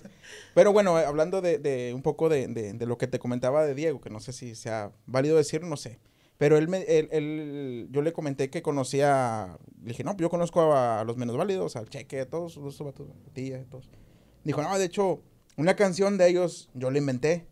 Pero 0.53 0.73
bueno, 0.73 0.99
eh, 0.99 1.05
hablando 1.05 1.41
de, 1.41 1.57
de 1.57 1.93
un 1.93 2.01
poco 2.01 2.29
de, 2.29 2.47
de- 2.47 2.73
de 2.73 2.85
lo 2.85 2.97
que 2.97 3.07
te 3.07 3.19
comentaba 3.19 3.65
de 3.65 3.75
Diego, 3.75 4.01
que 4.01 4.09
no 4.09 4.19
sé 4.19 4.33
si 4.33 4.55
sea 4.71 4.91
válido 5.05 5.35
decir, 5.37 5.63
no 5.63 5.75
sé. 5.75 5.99
Pero 6.37 6.57
él, 6.57 6.67
me, 6.69 6.81
él, 6.83 7.09
él- 7.11 7.87
yo 7.91 8.01
le 8.01 8.13
comenté 8.13 8.49
que 8.49 8.61
conocía, 8.61 9.57
le 9.83 9.89
dije, 9.89 10.03
no, 10.03 10.15
yo 10.17 10.29
conozco 10.29 10.73
a, 10.73 11.03
los 11.03 11.17
menos 11.17 11.37
válidos, 11.37 11.75
al 11.75 11.89
Cheque, 11.89 12.21
a 12.21 12.29
todos, 12.29 12.55
los 12.57 12.79
vatos, 12.79 13.09
a 13.09 13.33
tía, 13.33 13.59
a 13.59 13.65
todos. 13.65 13.89
Dijo, 14.43 14.61
no, 14.63 14.75
de 14.79 14.85
hecho, 14.85 15.21
una 15.57 15.75
canción 15.75 16.17
de 16.17 16.29
ellos 16.29 16.69
yo 16.73 16.89
la 16.89 16.97
inventé, 16.97 17.47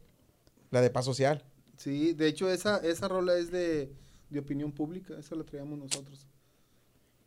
la 0.71 0.81
de 0.81 0.89
Paz 0.89 1.05
Social. 1.05 1.43
Sí, 1.77 2.13
de 2.13 2.27
hecho 2.27 2.49
esa, 2.51 2.77
esa 2.77 3.07
rola 3.07 3.37
es 3.37 3.51
de, 3.51 3.91
de 4.29 4.39
opinión 4.39 4.71
pública, 4.71 5.13
esa 5.19 5.35
la 5.35 5.43
traíamos 5.43 5.77
nosotros. 5.77 6.25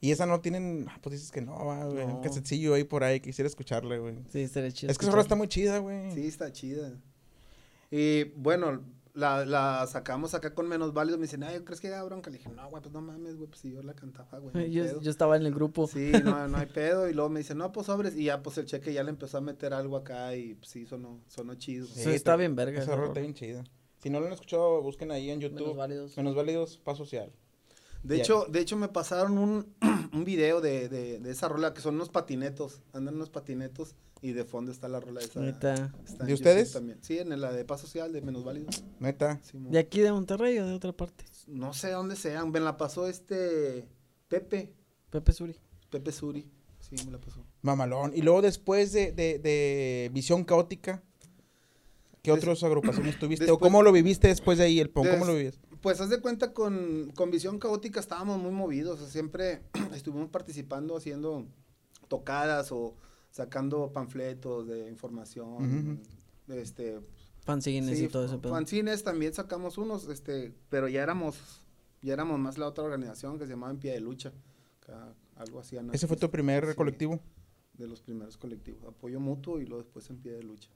Y 0.00 0.10
esa 0.10 0.26
no 0.26 0.40
tienen, 0.40 0.86
ah, 0.90 0.98
pues 1.00 1.12
dices 1.12 1.30
que 1.30 1.42
no, 1.42 1.64
va, 1.64 1.84
güey, 1.84 2.04
un 2.04 2.14
No. 2.14 2.20
casetcillo 2.22 2.74
ahí 2.74 2.82
por 2.82 3.04
ahí, 3.04 3.20
quisiera 3.20 3.46
escucharle, 3.46 4.00
güey. 4.00 4.16
Sí, 4.30 4.40
estaría 4.40 4.72
chido. 4.72 4.90
Es 4.90 4.98
que 4.98 5.04
esa 5.04 5.12
rola 5.12 5.22
está 5.22 5.36
muy 5.36 5.46
chida, 5.46 5.78
güey. 5.78 6.10
Sí, 6.12 6.26
está 6.26 6.50
chida. 6.50 6.92
Y 7.88 8.24
bueno, 8.36 8.80
la, 9.14 9.44
la 9.44 9.86
sacamos 9.86 10.34
acá 10.34 10.54
con 10.54 10.66
menos 10.68 10.92
válidos. 10.94 11.18
Me 11.18 11.26
dicen, 11.26 11.42
ay, 11.42 11.60
¿crees 11.60 11.80
que 11.80 11.88
haga 11.88 12.02
bronca? 12.04 12.30
Le 12.30 12.38
dije, 12.38 12.48
no, 12.50 12.68
güey, 12.70 12.82
pues 12.82 12.92
no 12.92 13.00
mames, 13.02 13.36
güey, 13.36 13.48
pues 13.48 13.60
si 13.60 13.72
yo 13.72 13.82
la 13.82 13.94
cantaba, 13.94 14.38
güey. 14.38 14.52
no 14.54 14.60
Yo, 14.72 14.84
pedo". 14.84 15.00
yo 15.00 15.10
estaba 15.10 15.36
en 15.36 15.44
el 15.46 15.54
grupo. 15.54 15.86
Sí, 15.86 16.12
no, 16.24 16.48
no 16.48 16.56
hay 16.58 16.66
pedo. 16.66 17.08
Y 17.08 17.12
luego 17.14 17.28
me 17.30 17.40
dicen, 17.40 17.58
no, 17.58 17.72
pues 17.72 17.86
sobres. 17.86 18.16
Y 18.16 18.24
ya, 18.24 18.42
pues 18.42 18.58
el 18.58 18.66
cheque 18.66 18.92
ya 18.92 19.02
le 19.02 19.10
empezó 19.10 19.38
a 19.38 19.40
meter 19.40 19.74
algo 19.74 19.96
acá 19.96 20.34
y 20.34 20.54
pues, 20.54 20.70
sí, 20.70 20.86
sonó, 20.86 21.20
sonó 21.28 21.54
chido. 21.56 21.86
Sí, 21.86 22.10
está 22.10 22.36
bien 22.36 22.54
verga 22.56 22.80
Esa 22.82 22.94
rola. 22.96 23.08
está 23.08 23.20
bien 23.20 23.34
chida. 23.34 23.64
Si 23.98 24.10
no 24.10 24.18
lo 24.18 24.26
han 24.26 24.32
escuchado, 24.32 24.82
busquen 24.82 25.10
ahí 25.12 25.30
en 25.30 25.40
YouTube. 25.40 25.60
Menos 25.60 25.76
válidos. 25.76 26.16
Menos 26.16 26.34
válidos, 26.34 26.78
paz 26.78 26.98
social. 26.98 27.32
De 28.02 28.16
hecho, 28.16 28.46
de 28.48 28.60
hecho 28.60 28.76
me 28.76 28.88
pasaron 28.88 29.38
un, 29.38 29.66
un 30.12 30.24
video 30.24 30.60
de, 30.60 30.88
de, 30.88 31.18
de 31.20 31.30
esa 31.30 31.48
rola 31.48 31.72
que 31.72 31.80
son 31.80 31.94
unos 31.94 32.08
patinetos, 32.08 32.82
andan 32.92 33.14
unos 33.14 33.30
patinetos 33.30 33.94
y 34.20 34.32
de 34.32 34.44
fondo 34.44 34.70
está 34.72 34.88
la 34.88 35.00
rola 35.00 35.20
esa. 35.20 35.40
Ahorita. 35.40 35.92
está 36.04 36.22
en 36.24 36.26
¿De 36.28 36.34
ustedes? 36.34 36.72
También. 36.72 36.98
Sí, 37.02 37.18
en 37.18 37.40
la 37.40 37.52
de 37.52 37.64
Paz 37.64 37.80
Social 37.80 38.12
de 38.12 38.20
Menos 38.22 38.44
Válido. 38.44 38.68
Neta. 39.00 39.40
¿De 39.52 39.78
aquí 39.78 40.00
de 40.00 40.12
Monterrey 40.12 40.58
o 40.58 40.66
de 40.66 40.74
otra 40.74 40.92
parte? 40.92 41.24
No 41.46 41.74
sé 41.74 41.90
dónde 41.90 42.16
sean, 42.16 42.50
me 42.50 42.60
la 42.60 42.76
pasó 42.76 43.08
este 43.08 43.86
Pepe, 44.28 44.72
Pepe 45.10 45.32
Suri. 45.32 45.56
Pepe 45.90 46.12
Suri. 46.12 46.48
Sí, 46.80 46.96
me 47.04 47.12
la 47.12 47.18
pasó. 47.18 47.44
Mamalón. 47.62 48.12
Y 48.14 48.22
luego 48.22 48.42
después 48.42 48.92
de, 48.92 49.12
de, 49.12 49.38
de 49.38 50.10
Visión 50.12 50.44
Caótica, 50.44 51.02
¿qué 52.22 52.32
otras 52.32 52.62
agrupaciones 52.64 53.18
tuviste? 53.18 53.50
¿O 53.50 53.58
cómo 53.58 53.82
lo 53.82 53.92
viviste 53.92 54.28
después 54.28 54.58
de 54.58 54.64
ahí, 54.64 54.80
el 54.80 54.90
PON? 54.90 55.04
¿Cómo 55.06 55.18
Des- 55.18 55.26
lo 55.28 55.34
vivías? 55.34 55.60
Pues 55.82 56.00
haz 56.00 56.08
de 56.10 56.20
cuenta 56.20 56.52
con, 56.52 57.10
con 57.14 57.30
Visión 57.30 57.58
Caótica 57.58 57.98
estábamos 58.00 58.38
muy 58.40 58.52
movidos, 58.52 59.00
o 59.00 59.02
sea, 59.02 59.10
siempre 59.12 59.62
estuvimos 59.94 60.30
participando 60.30 60.96
haciendo 60.96 61.44
tocadas 62.08 62.70
o 62.72 62.94
sacando 63.30 63.92
panfletos 63.92 64.66
de 64.68 64.88
información, 64.88 66.00
este, 66.48 67.00
Fanzines 67.44 67.98
sí, 67.98 68.04
y 68.04 68.08
todo 68.08 68.26
ese 68.26 68.38
pedo. 68.38 68.52
fanzines 68.52 69.02
también 69.02 69.34
sacamos 69.34 69.76
unos, 69.78 70.06
este, 70.08 70.52
pero 70.68 70.86
ya 70.86 71.02
éramos, 71.02 71.36
ya 72.02 72.12
éramos 72.12 72.38
más 72.38 72.58
la 72.58 72.68
otra 72.68 72.84
organización 72.84 73.38
que 73.38 73.46
se 73.46 73.50
llamaba 73.50 73.72
En 73.72 73.78
Pie 73.78 73.92
de 73.92 74.00
Lucha, 74.00 74.32
algo 75.36 75.58
así. 75.58 75.76
¿Ese 75.92 76.06
fue 76.06 76.16
tu 76.16 76.30
primer 76.30 76.68
Sí. 76.68 76.74
colectivo? 76.76 77.18
De 77.76 77.88
los 77.88 78.02
primeros 78.02 78.36
colectivos, 78.36 78.84
apoyo 78.86 79.18
mutuo 79.18 79.58
y 79.58 79.64
luego 79.66 79.82
después 79.82 80.08
En 80.10 80.18
Pie 80.18 80.32
de 80.32 80.42
Lucha. 80.44 80.68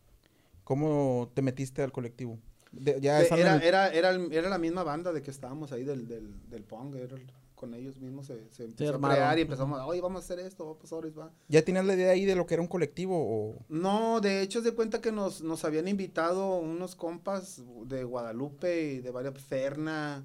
¿Cómo 0.64 1.30
te 1.34 1.42
metiste 1.42 1.82
al 1.82 1.92
colectivo? 1.92 2.38
De- 2.80 3.00
ya 3.00 3.16
De- 3.18 3.23
estando 3.25 3.42
en 3.47 3.49
era, 3.49 3.56
el- 3.56 3.62
era, 3.62 3.88
era, 3.92 4.11
el- 4.11 4.33
era 4.33 4.49
la 4.49 4.59
misma 4.59 4.83
banda 4.83 5.12
de 5.12 5.23
que 5.23 5.30
estábamos 5.30 5.73
ahí 5.73 5.85
del, 5.85 6.06
del, 6.06 6.49
del 6.49 6.62
Pong, 6.64 6.95
era 6.97 7.16
el- 7.16 7.26
con 7.54 7.73
ellos 7.73 7.99
mismos 7.99 8.26
se, 8.26 8.50
se 8.50 8.64
empezó 8.64 8.97
a 8.97 8.99
crear 9.14 9.38
y 9.38 9.42
empezamos, 9.42 9.80
oye, 9.87 10.02
vamos 10.02 10.21
a 10.21 10.25
hacer 10.26 10.40
esto, 10.40 10.76
pues 10.78 10.92
ahora 10.92 11.09
va. 11.18 11.33
¿Ya 11.49 11.62
tenías 11.62 11.87
la 11.87 11.95
idea 11.95 12.11
ahí 12.11 12.26
de 12.26 12.37
lo 12.37 12.45
que 12.47 12.52
era 12.52 12.61
un 12.62 12.68
colectivo? 12.68 13.16
O... 13.18 13.64
No, 13.71 14.21
de 14.21 14.42
hecho, 14.42 14.59
es 14.59 14.64
de 14.66 14.73
cuenta 14.73 15.00
que 15.00 15.11
nos, 15.11 15.40
nos 15.42 15.64
habían 15.64 15.88
invitado 15.88 16.59
unos 16.59 16.95
compas 16.97 17.62
de 17.87 18.04
Guadalupe 18.04 18.92
y 18.92 19.00
de 19.00 19.11
varias, 19.11 19.38
Ferna. 19.42 20.23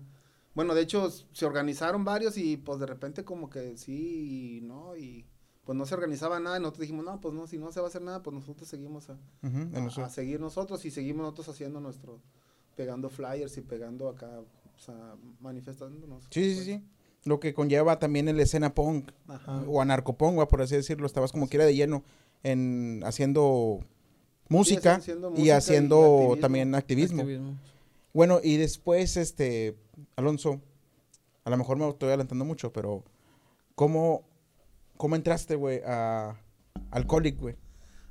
Bueno, 0.54 0.76
de 0.76 0.82
hecho, 0.82 1.10
se 1.10 1.46
organizaron 1.46 2.04
varios 2.04 2.38
y 2.38 2.58
pues 2.58 2.80
de 2.82 2.86
repente 2.86 3.24
como 3.24 3.50
que 3.50 3.78
sí 3.78 4.58
y 4.58 4.62
no, 4.62 4.98
y 4.98 5.26
pues 5.64 5.78
no 5.78 5.86
se 5.86 5.94
organizaba 5.94 6.38
nada 6.42 6.58
y 6.58 6.60
nosotros 6.60 6.82
dijimos, 6.82 7.06
no, 7.06 7.22
pues 7.22 7.34
no, 7.34 7.48
si 7.48 7.58
no 7.58 7.72
se 7.72 7.80
va 7.80 7.86
a 7.86 7.90
hacer 7.90 8.02
nada, 8.02 8.22
pues 8.22 8.34
nosotros 8.34 8.68
seguimos 8.68 9.10
a, 9.10 9.18
a 10.04 10.10
seguir 10.10 10.42
nosotros 10.42 10.84
y 10.84 10.92
seguimos 10.92 11.22
nosotros 11.24 11.48
haciendo 11.48 11.80
nuestro, 11.80 12.20
pegando 12.76 13.10
flyers 13.10 13.58
y 13.58 13.62
pegando 13.62 14.10
acá, 14.10 14.30
o 14.40 14.80
sea, 14.80 15.16
manifestándonos. 15.40 16.24
Sí, 16.30 16.50
sí, 16.50 16.56
pues. 16.56 16.66
sí. 16.66 16.84
Lo 17.24 17.40
que 17.40 17.54
conlleva 17.54 18.00
también 18.00 18.28
el 18.28 18.40
escena 18.40 18.74
punk 18.74 19.12
Ajá. 19.28 19.64
o 19.68 19.80
anarcopunk, 19.82 20.44
por 20.48 20.62
así 20.62 20.76
decirlo. 20.76 21.06
Estabas 21.06 21.32
como 21.32 21.48
quiera 21.48 21.66
de 21.66 21.76
lleno 21.76 22.04
en 22.42 23.02
haciendo 23.06 23.80
música 24.50 24.96
haciendo 24.96 25.28
y 25.28 25.32
música 25.32 25.46
y 25.46 25.50
haciendo 25.52 25.98
activismo. 25.98 26.38
también 26.38 26.76
activismo. 26.76 27.22
Activismo. 27.22 27.58
Bueno, 28.14 28.40
y 28.44 28.58
después, 28.58 29.18
este, 29.18 29.78
Alonso, 30.16 30.60
a 31.44 31.50
lo 31.50 31.58
mejor 31.58 31.78
me 31.78 31.88
estoy 31.88 32.10
adelantando 32.10 32.44
mucho, 32.44 32.74
pero 32.74 33.04
¿cómo, 33.76 34.24
cómo 34.98 35.16
entraste, 35.16 35.56
güey, 35.56 35.82
a 35.86 36.36
Alcoholic, 36.90 37.40
güey? 37.40 37.56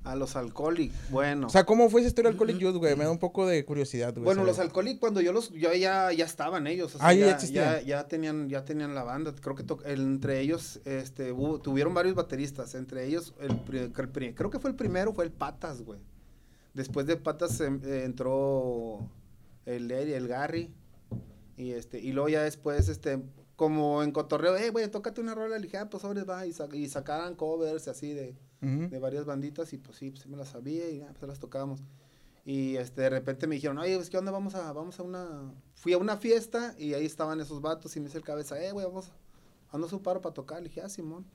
A 0.02 0.16
los 0.16 0.34
alcohólicos, 0.34 0.96
bueno. 1.10 1.48
O 1.48 1.50
sea, 1.50 1.66
¿cómo 1.66 1.90
fue 1.90 2.00
esa 2.00 2.08
historia 2.08 2.30
de 2.30 2.32
Alcoholic 2.32 2.56
Youth, 2.56 2.76
güey? 2.76 2.96
Me 2.96 3.04
da 3.04 3.10
un 3.10 3.18
poco 3.18 3.46
de 3.46 3.62
curiosidad, 3.66 4.12
güey. 4.14 4.24
Bueno, 4.24 4.44
los 4.44 4.58
alcohólicos 4.58 4.98
cuando 4.98 5.20
yo 5.20 5.30
los 5.34 5.50
yo 5.50 5.74
ya 5.74 6.10
ya 6.12 6.24
estaban 6.24 6.66
ellos, 6.66 6.94
o 6.94 6.98
sea, 6.98 7.06
Ah, 7.08 7.12
ya 7.12 7.26
ya, 7.26 7.32
existían. 7.32 7.74
ya, 7.74 7.82
ya 7.82 8.08
tenían 8.08 8.48
ya 8.48 8.64
tenían 8.64 8.94
la 8.94 9.02
banda, 9.04 9.34
creo 9.38 9.54
que 9.56 9.62
to- 9.62 9.84
entre 9.84 10.40
ellos 10.40 10.80
este 10.86 11.32
hubo- 11.32 11.60
tuvieron 11.60 11.92
varios 11.92 12.14
bateristas, 12.14 12.74
entre 12.74 13.04
ellos 13.06 13.34
el, 13.40 13.50
el 13.76 13.92
creo 14.34 14.48
que 14.50 14.58
fue 14.58 14.70
el 14.70 14.76
primero 14.76 15.12
fue 15.12 15.24
el 15.24 15.32
Patas, 15.32 15.82
güey. 15.82 16.00
Después 16.72 17.04
de 17.06 17.16
Patas 17.18 17.60
em- 17.60 17.82
eh, 17.84 18.04
entró 18.04 19.06
el 19.66 19.88
Larry, 19.88 20.14
el 20.14 20.28
Gary 20.28 20.72
y 21.58 21.72
este 21.72 22.00
y 22.00 22.12
luego 22.12 22.30
ya 22.30 22.42
después 22.42 22.88
este 22.88 23.20
como 23.54 24.02
en 24.02 24.12
cotorreo, 24.12 24.56
eh, 24.56 24.70
güey, 24.70 24.88
tócate 24.90 25.20
una 25.20 25.34
rola, 25.34 25.58
le 25.58 25.64
dije, 25.64 25.76
ah, 25.76 25.90
pues 25.90 26.00
sobres 26.00 26.26
va, 26.26 26.46
y, 26.46 26.54
sa- 26.54 26.68
y 26.72 26.88
sacaban 26.88 27.34
covers 27.34 27.86
así 27.88 28.14
de, 28.14 28.34
De 28.60 28.98
varias 28.98 29.24
banditas 29.24 29.72
y 29.72 29.78
pues 29.78 29.96
sí, 29.96 30.10
pues 30.10 30.22
sí 30.22 30.28
me 30.28 30.36
las 30.36 30.48
sabía 30.48 30.90
y 30.90 31.00
pues 31.18 31.28
las 31.28 31.38
tocábamos. 31.38 31.82
Y 32.44 32.76
este, 32.76 33.02
de 33.02 33.10
repente 33.10 33.46
me 33.46 33.54
dijeron, 33.54 33.78
oye, 33.78 33.96
pues, 33.96 34.10
¿qué 34.10 34.18
onda? 34.18 34.32
Vamos 34.32 34.54
a, 34.54 34.72
vamos 34.72 34.98
a 34.98 35.02
una... 35.02 35.52
Fui 35.74 35.92
a 35.92 35.98
una 35.98 36.16
fiesta 36.16 36.74
y 36.78 36.94
ahí 36.94 37.06
estaban 37.06 37.40
esos 37.40 37.60
vatos 37.60 37.96
y 37.96 38.00
me 38.00 38.06
dice 38.06 38.18
el 38.18 38.24
cabeza, 38.24 38.62
eh, 38.62 38.72
güey, 38.72 38.86
vamos, 38.86 39.12
ando 39.70 39.88
su 39.88 40.02
paro 40.02 40.20
para 40.20 40.34
tocar. 40.34 40.58
Le 40.62 40.68
dije, 40.68 40.82
ah, 40.82 40.88
Simón. 40.88 41.26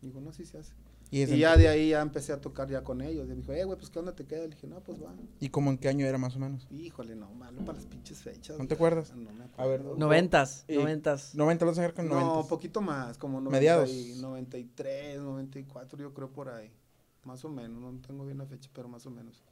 Digo, 0.00 0.20
no, 0.20 0.32
sí 0.32 0.44
se 0.44 0.58
hace. 0.58 0.72
Y, 1.14 1.26
ya 1.38 1.58
de 1.58 1.68
ahí 1.68 1.90
ya 1.90 2.00
empecé 2.00 2.32
a 2.32 2.40
tocar 2.40 2.70
ya 2.70 2.82
con 2.82 3.02
ellos. 3.02 3.26
Y 3.26 3.28
me 3.28 3.34
dijo, 3.36 3.52
eh, 3.52 3.64
güey, 3.64 3.76
pues, 3.78 3.90
¿qué 3.90 3.98
onda 3.98 4.14
te 4.16 4.24
queda? 4.24 4.44
Le 4.44 4.48
dije, 4.48 4.66
no, 4.66 4.80
pues, 4.80 4.98
va. 5.00 5.14
¿Y 5.40 5.50
cómo 5.50 5.70
en 5.70 5.76
qué 5.76 5.88
año 5.88 6.06
era 6.06 6.16
más 6.16 6.34
o 6.36 6.38
menos? 6.38 6.66
Híjole, 6.70 7.14
no, 7.14 7.30
malo 7.34 7.60
para 7.66 7.74
las 7.74 7.86
pinches 7.86 8.22
fechas. 8.22 8.58
¿No 8.58 8.66
te 8.66 8.74
acuerdas? 8.74 9.14
No 9.14 9.30
me 9.30 9.44
A 9.58 9.66
ver, 9.66 9.80
acuerdo. 9.80 9.96
Noventas, 9.98 10.64
Y- 10.68 10.76
noventas. 10.76 11.34
90 11.34 11.66
los 11.66 11.78
acercan, 11.78 12.08
90. 12.08 12.26
No, 12.34 12.48
poquito 12.48 12.80
más, 12.80 13.18
como 13.18 13.40
90 13.42 13.50
Mediados. 13.58 13.90
y 13.90 14.14
93, 14.22 15.20
94, 15.20 15.98
yo 15.98 16.14
creo 16.14 16.30
por 16.32 16.48
ahí. 16.48 16.72
Más 17.24 17.44
o 17.44 17.50
menos, 17.50 17.78
no 17.80 18.00
tengo 18.00 18.24
bien 18.24 18.38
la 18.38 18.46
fecha, 18.46 18.70
pero 18.72 18.88
más 18.88 19.04
o 19.04 19.10
menos. 19.10 19.42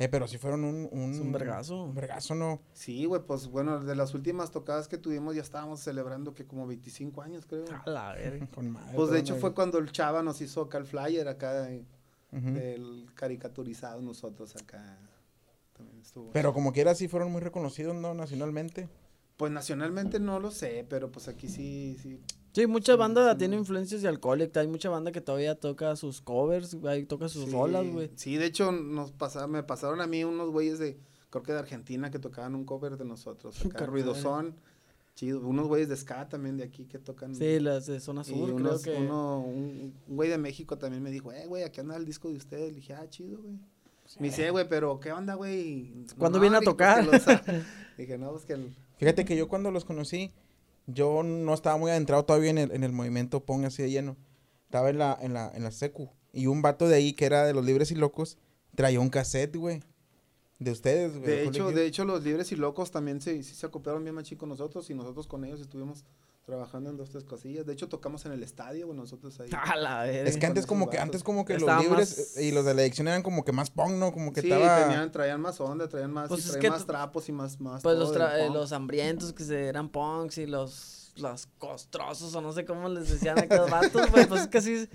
Eh, 0.00 0.08
pero 0.08 0.26
si 0.26 0.38
fueron 0.38 0.64
un... 0.64 0.88
Un, 0.92 1.12
Es 1.12 1.20
un 1.20 1.30
vergazo. 1.30 1.84
Un 1.84 1.94
vergazo, 1.94 2.34
¿no? 2.34 2.62
Sí, 2.72 3.04
güey, 3.04 3.20
pues 3.20 3.48
bueno, 3.48 3.80
de 3.80 3.94
las 3.94 4.14
últimas 4.14 4.50
tocadas 4.50 4.88
que 4.88 4.96
tuvimos 4.96 5.34
ya 5.34 5.42
estábamos 5.42 5.80
celebrando 5.80 6.32
que 6.32 6.46
como 6.46 6.66
25 6.66 7.20
años, 7.20 7.44
creo. 7.44 7.66
A 7.84 7.90
la 7.90 8.14
verga. 8.14 8.46
Con 8.54 8.70
madre, 8.70 8.96
Pues 8.96 9.10
de 9.10 9.18
hecho 9.18 9.36
fue 9.36 9.52
cuando 9.52 9.76
el 9.76 9.92
Chava 9.92 10.22
nos 10.22 10.40
hizo 10.40 10.62
acá 10.62 10.78
el 10.78 10.86
flyer 10.86 11.28
acá 11.28 11.52
del 11.52 13.10
caricaturizado 13.14 14.00
nosotros 14.00 14.56
acá. 14.56 14.98
También 15.76 16.00
estuvo. 16.00 16.32
Pero 16.32 16.54
como 16.54 16.72
quiera 16.72 16.94
sí 16.94 17.06
fueron 17.06 17.30
muy 17.30 17.42
reconocidos, 17.42 17.94
¿no? 17.94 18.14
Nacionalmente. 18.14 18.88
Pues 19.36 19.52
nacionalmente 19.52 20.18
no 20.18 20.40
lo 20.40 20.50
sé, 20.50 20.86
pero 20.88 21.12
pues 21.12 21.28
aquí 21.28 21.46
sí, 21.46 21.98
sí. 22.00 22.18
Sí, 22.52 22.66
mucha 22.66 22.96
banda 22.96 23.32
sí, 23.32 23.38
tiene 23.38 23.54
no. 23.56 23.60
influencias 23.60 24.02
de 24.02 24.08
Alcoholic. 24.08 24.56
Hay 24.56 24.66
mucha 24.66 24.90
banda 24.90 25.12
que 25.12 25.20
todavía 25.20 25.54
toca 25.54 25.94
sus 25.96 26.20
covers, 26.20 26.76
ahí 26.86 27.04
toca 27.04 27.28
sus 27.28 27.44
sí, 27.44 27.50
rolas, 27.52 27.86
güey. 27.90 28.10
Sí, 28.16 28.36
de 28.36 28.46
hecho 28.46 28.72
nos 28.72 29.12
pasa, 29.12 29.46
me 29.46 29.62
pasaron 29.62 30.00
a 30.00 30.06
mí 30.06 30.24
unos 30.24 30.50
güeyes 30.50 30.78
de, 30.78 30.98
creo 31.30 31.42
que 31.44 31.52
de 31.52 31.58
Argentina 31.60 32.10
que 32.10 32.18
tocaban 32.18 32.54
un 32.54 32.64
cover 32.64 32.96
de 32.96 33.04
nosotros. 33.04 33.64
Acá, 33.66 33.86
ruidosón, 33.86 34.56
chido. 35.14 35.40
Unos 35.46 35.68
güeyes 35.68 35.88
de 35.88 35.96
ska 35.96 36.28
también 36.28 36.56
de 36.56 36.64
aquí 36.64 36.86
que 36.86 36.98
tocan. 36.98 37.34
Sí, 37.36 37.60
las 37.60 37.86
de 37.86 38.00
Zona 38.00 38.22
Y 38.22 38.24
Sur, 38.24 38.50
unos- 38.52 38.82
creo 38.82 38.96
que. 38.96 39.00
uno, 39.02 39.40
un, 39.40 39.94
un 40.08 40.16
güey 40.16 40.28
de 40.28 40.38
México 40.38 40.76
también 40.76 41.02
me 41.02 41.10
dijo, 41.12 41.32
eh, 41.32 41.46
güey, 41.46 41.62
aquí 41.62 41.80
anda 41.80 41.96
el 41.96 42.04
disco 42.04 42.28
de 42.30 42.36
ustedes. 42.36 42.70
Le 42.70 42.76
dije, 42.76 42.94
ah, 42.94 43.08
chido, 43.08 43.40
güey. 43.42 43.58
Me 44.18 44.26
dice, 44.26 44.44
"Eh, 44.44 44.50
güey, 44.50 44.68
pero 44.68 44.98
¿qué 44.98 45.12
onda, 45.12 45.34
güey? 45.34 45.92
¿Cuándo 46.18 46.40
viene 46.40 46.56
a 46.56 46.60
tocar? 46.60 47.06
"Pues 47.08 47.24
que 47.24 47.32
los- 47.32 47.64
dije, 47.96 48.18
no, 48.18 48.32
pues 48.32 48.44
que 48.44 48.54
el- 48.54 48.74
Fíjate 48.96 49.24
que 49.24 49.36
yo 49.36 49.46
cuando 49.46 49.70
los 49.70 49.84
conocí, 49.84 50.32
yo 50.92 51.22
no 51.22 51.54
estaba 51.54 51.76
muy 51.76 51.90
adentrado 51.90 52.24
todavía 52.24 52.50
en 52.50 52.58
el, 52.58 52.72
en 52.72 52.84
el 52.84 52.92
movimiento 52.92 53.44
Pong 53.44 53.64
así 53.64 53.82
de 53.82 53.90
lleno. 53.90 54.16
Estaba 54.64 54.90
en 54.90 54.98
la, 54.98 55.18
en 55.20 55.34
la, 55.34 55.50
en 55.54 55.62
la 55.62 55.70
secu. 55.70 56.10
Y 56.32 56.46
un 56.46 56.62
vato 56.62 56.88
de 56.88 56.96
ahí 56.96 57.12
que 57.12 57.24
era 57.24 57.44
de 57.44 57.52
los 57.52 57.64
libres 57.64 57.90
y 57.90 57.96
locos, 57.96 58.38
traía 58.74 59.00
un 59.00 59.10
cassette, 59.10 59.56
güey. 59.56 59.82
De 60.60 60.70
ustedes, 60.70 61.12
güey. 61.16 61.22
De 61.24 61.44
hecho, 61.44 61.70
de 61.72 61.86
hecho, 61.86 62.04
los 62.04 62.22
libres 62.22 62.52
y 62.52 62.56
locos 62.56 62.90
también 62.90 63.20
se, 63.20 63.42
sí 63.42 63.54
se 63.54 63.66
acoplaron 63.66 64.04
bien 64.04 64.14
machín 64.14 64.38
con 64.38 64.50
nosotros 64.50 64.88
y 64.90 64.94
nosotros 64.94 65.26
con 65.26 65.44
ellos 65.44 65.58
estuvimos 65.60 66.04
trabajando 66.44 66.90
en 66.90 66.96
dos, 66.96 67.10
tres 67.10 67.24
cosillas. 67.24 67.64
De 67.64 67.72
hecho, 67.72 67.88
tocamos 67.88 68.26
en 68.26 68.32
el 68.32 68.42
estadio, 68.42 68.86
güey, 68.86 68.98
nosotros 68.98 69.38
ahí. 69.40 69.48
A 69.56 69.76
la. 69.76 70.10
Es 70.10 70.36
que 70.36 70.44
antes 70.46 70.66
como 70.66 70.90
que, 70.90 70.98
antes 70.98 71.22
como 71.24 71.44
que 71.46 71.54
Estaba 71.54 71.76
los 71.76 71.84
libres 71.84 72.18
más- 72.36 72.42
y 72.44 72.52
los 72.52 72.64
de 72.66 72.74
la 72.74 72.82
adicción 72.82 73.08
eran 73.08 73.22
como 73.22 73.44
que 73.44 73.52
más 73.52 73.70
punk, 73.70 73.92
¿no? 73.92 74.12
Como 74.12 74.32
que 74.32 74.42
sí, 74.42 74.52
estaba... 74.52 74.82
tenían, 74.84 75.10
traían 75.10 75.40
más 75.40 75.60
onda, 75.60 75.88
traían 75.88 76.12
más, 76.12 76.28
Pues 76.28 76.46
y 76.46 76.50
traían 76.50 76.72
más 76.72 76.86
trapos 76.86 77.28
y 77.28 77.32
más, 77.32 77.58
más 77.60 77.82
Pues 77.82 77.96
todo 77.96 78.18
los, 78.18 78.32
eh, 78.34 78.50
los 78.52 78.72
hambrientos 78.72 79.32
que 79.32 79.44
se 79.44 79.66
eran 79.66 79.88
punks 79.88 80.38
y 80.38 80.46
los, 80.46 81.12
los 81.16 81.46
costrosos 81.58 82.34
o 82.34 82.40
no 82.42 82.52
sé 82.52 82.66
cómo 82.66 82.88
les 82.90 83.08
decían 83.08 83.38
a 83.38 83.42
aquellos 83.42 83.70
vatos, 83.70 84.10
güey. 84.10 84.26
Pues 84.26 84.42
es 84.42 84.48
que 84.48 84.58
así. 84.58 84.88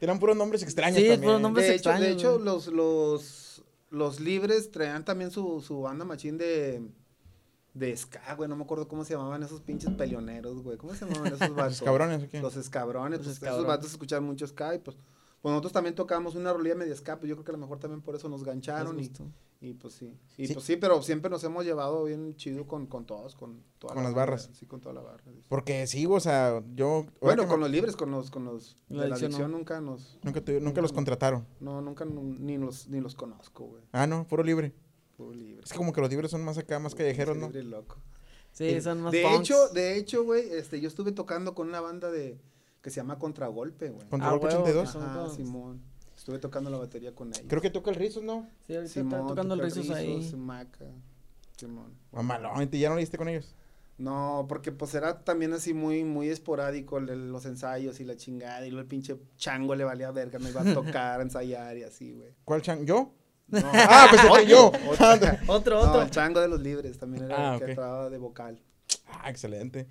Eran 0.00 0.18
puros 0.18 0.36
nombres 0.36 0.62
extraños 0.64 0.96
Sí, 0.98 1.02
también. 1.08 1.20
puros 1.22 1.40
nombres 1.40 1.68
de 1.68 1.74
hecho, 1.76 1.90
de 1.90 1.94
extraños, 1.96 2.18
hecho 2.20 2.38
los, 2.38 2.66
los, 2.66 3.45
los 3.90 4.20
libres 4.20 4.70
traían 4.70 5.04
también 5.04 5.30
su, 5.30 5.60
su 5.60 5.82
banda 5.82 6.04
machín 6.04 6.38
de, 6.38 6.82
de 7.74 7.96
ska, 7.96 8.34
güey. 8.34 8.48
No 8.48 8.56
me 8.56 8.64
acuerdo 8.64 8.88
cómo 8.88 9.04
se 9.04 9.14
llamaban 9.14 9.42
esos 9.42 9.60
pinches 9.60 9.92
peleoneros, 9.94 10.62
güey. 10.62 10.76
¿Cómo 10.76 10.94
se 10.94 11.04
llamaban 11.04 11.34
esos 11.34 11.38
vatos? 11.54 11.80
Los 11.80 11.82
cabrones, 11.82 12.22
¿o 12.24 12.28
qué? 12.28 12.40
Los 12.40 12.56
escabrones. 12.56 13.18
Los 13.18 13.26
pues, 13.26 13.36
escabrones. 13.36 13.58
Esos 13.58 13.68
vatos 13.68 13.90
escuchaban 13.90 14.24
mucho 14.24 14.46
ska 14.46 14.74
y 14.74 14.78
pues, 14.78 14.96
pues 15.46 15.52
nosotros 15.52 15.72
también 15.72 15.94
tocábamos 15.94 16.34
una 16.34 16.52
rolilla 16.52 16.74
media 16.74 16.92
pues 16.96 17.28
yo 17.28 17.36
creo 17.36 17.44
que 17.44 17.50
a 17.50 17.52
lo 17.52 17.58
mejor 17.58 17.78
también 17.78 18.02
por 18.02 18.16
eso 18.16 18.28
nos 18.28 18.42
gancharon 18.42 18.98
y, 18.98 19.12
y 19.60 19.74
pues 19.74 19.94
sí. 19.94 20.12
Y 20.36 20.48
Sí. 20.48 20.54
pues 20.54 20.66
sí, 20.66 20.74
pero 20.76 21.00
siempre 21.02 21.30
nos 21.30 21.44
hemos 21.44 21.64
llevado 21.64 22.02
bien 22.02 22.34
chido 22.34 22.66
con, 22.66 22.86
con 22.88 23.06
todos, 23.06 23.36
con 23.36 23.62
toda 23.78 23.94
Con 23.94 24.02
la 24.02 24.08
las 24.08 24.16
barras. 24.16 24.50
Sí, 24.54 24.66
con 24.66 24.80
toda 24.80 24.92
la 24.96 25.02
barra. 25.02 25.22
sí. 25.24 25.42
Porque 25.48 25.86
sí, 25.86 26.04
o 26.04 26.18
sea, 26.18 26.64
yo... 26.74 27.06
Bueno, 27.20 27.46
con 27.46 27.60
me- 27.60 27.66
los 27.66 27.70
libres, 27.70 27.94
con 27.94 28.10
los, 28.10 28.32
con 28.32 28.44
los 28.44 28.76
La 28.88 29.02
de 29.04 29.08
la 29.08 29.14
adicción, 29.14 29.30
adicción 29.30 29.50
no. 29.52 29.58
nunca 29.58 29.80
nos, 29.80 30.18
Nunca, 30.24 30.40
tuve- 30.44 30.60
nunca 30.60 30.82
los 30.82 30.92
contrataron. 30.92 31.46
no, 31.60 31.80
nunca 31.80 32.04
nu- 32.04 32.34
ni 32.40 32.58
los, 32.58 32.88
ni 32.88 33.00
los 33.00 33.14
conozco, 33.14 33.66
güey. 33.66 33.82
Ah, 33.92 34.08
no, 34.08 34.26
puro 34.26 34.42
libre. 34.42 34.72
Puro 35.16 35.32
libre. 35.32 35.62
Es 35.64 35.70
que 35.70 35.78
como 35.78 35.92
que 35.92 36.00
los 36.00 36.10
libres 36.10 36.30
son 36.32 36.44
más 36.44 36.58
acá, 36.58 36.80
más 36.80 36.96
callejeros, 36.96 37.36
¿no? 37.36 37.46
Libre 37.46 37.62
loco. 37.62 37.98
Sí, 38.50 38.64
Eh, 38.64 38.80
son 38.80 39.00
más 39.00 39.12
De 39.12 39.22
punks. 39.22 39.38
hecho, 39.42 39.68
de 39.68 39.96
hecho, 39.96 40.24
güey, 40.24 40.50
este, 40.50 40.80
yo 40.80 40.88
estuve 40.88 41.12
tocando 41.12 41.54
con 41.54 41.68
una 41.68 41.80
banda 41.80 42.10
de 42.10 42.36
que 42.86 42.90
se 42.90 43.00
llama 43.00 43.18
Contragolpe, 43.18 43.90
güey. 43.90 44.06
Contra 44.08 44.28
Ah, 44.28 44.30
Rock 44.30 44.44
huevo, 44.44 44.58
82. 44.62 44.90
son 44.90 45.02
Ajá, 45.02 45.18
con- 45.24 45.34
Simón. 45.34 45.82
Estuve 46.16 46.38
tocando 46.38 46.70
la 46.70 46.78
batería 46.78 47.12
con 47.16 47.30
ellos. 47.30 47.42
Creo 47.48 47.60
que 47.60 47.68
toca 47.68 47.90
el 47.90 47.96
Rizos, 47.96 48.22
¿no? 48.22 48.48
Sí, 48.64 48.76
ahorita 48.76 48.92
Simón, 48.94 49.12
está 49.14 49.26
tocando 49.26 49.54
el 49.54 49.60
toca 49.60 49.74
rizos 49.74 49.90
ahí. 49.96 50.32
Maca, 50.36 50.84
Simón. 51.56 51.92
Mamalón, 52.12 52.68
¿y 52.70 52.78
ya 52.78 52.88
no 52.90 52.94
diste 52.96 53.18
con 53.18 53.28
ellos? 53.28 53.56
No, 53.98 54.46
porque 54.48 54.70
pues 54.70 54.94
era 54.94 55.24
también 55.24 55.52
así 55.52 55.74
muy, 55.74 56.04
muy 56.04 56.28
esporádico 56.28 56.98
el- 56.98 57.32
los 57.32 57.44
ensayos 57.44 57.98
y 57.98 58.04
la 58.04 58.14
chingada. 58.16 58.64
Y 58.64 58.70
luego 58.70 58.82
el 58.82 58.86
pinche 58.86 59.16
chango 59.36 59.74
le 59.74 59.82
valía 59.82 60.12
verga, 60.12 60.38
me 60.38 60.50
iba 60.50 60.60
a 60.60 60.64
tocar, 60.74 61.18
a 61.18 61.22
ensayar 61.24 61.76
y 61.76 61.82
así, 61.82 62.12
güey. 62.12 62.34
¿Cuál 62.44 62.62
chan? 62.62 62.86
¿Yo? 62.86 63.12
No, 63.48 63.58
Ah, 63.72 64.06
pensé 64.12 64.28
que 64.44 64.46
yo. 64.48 64.68
Otro, 64.88 65.06
Otro, 65.48 65.82
no, 65.82 65.90
otro. 65.90 66.02
el 66.02 66.10
chango 66.10 66.40
de 66.40 66.46
los 66.48 66.60
libres 66.60 66.98
también 66.98 67.24
era 67.24 67.50
Ah, 67.50 67.54
el 67.54 67.58
que 67.58 67.64
ok. 67.64 67.70
entraba 67.70 68.10
de 68.10 68.18
vocal. 68.18 68.62
Ah, 69.08 69.28
excelente. 69.28 69.88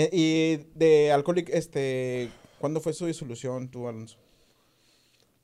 Eh, 0.00 0.10
y 0.12 0.78
de 0.78 1.10
Alcoholic, 1.10 1.48
este, 1.48 2.30
¿cuándo 2.60 2.80
fue 2.80 2.92
su 2.92 3.06
disolución, 3.06 3.68
tú, 3.68 3.88
Alonso? 3.88 4.16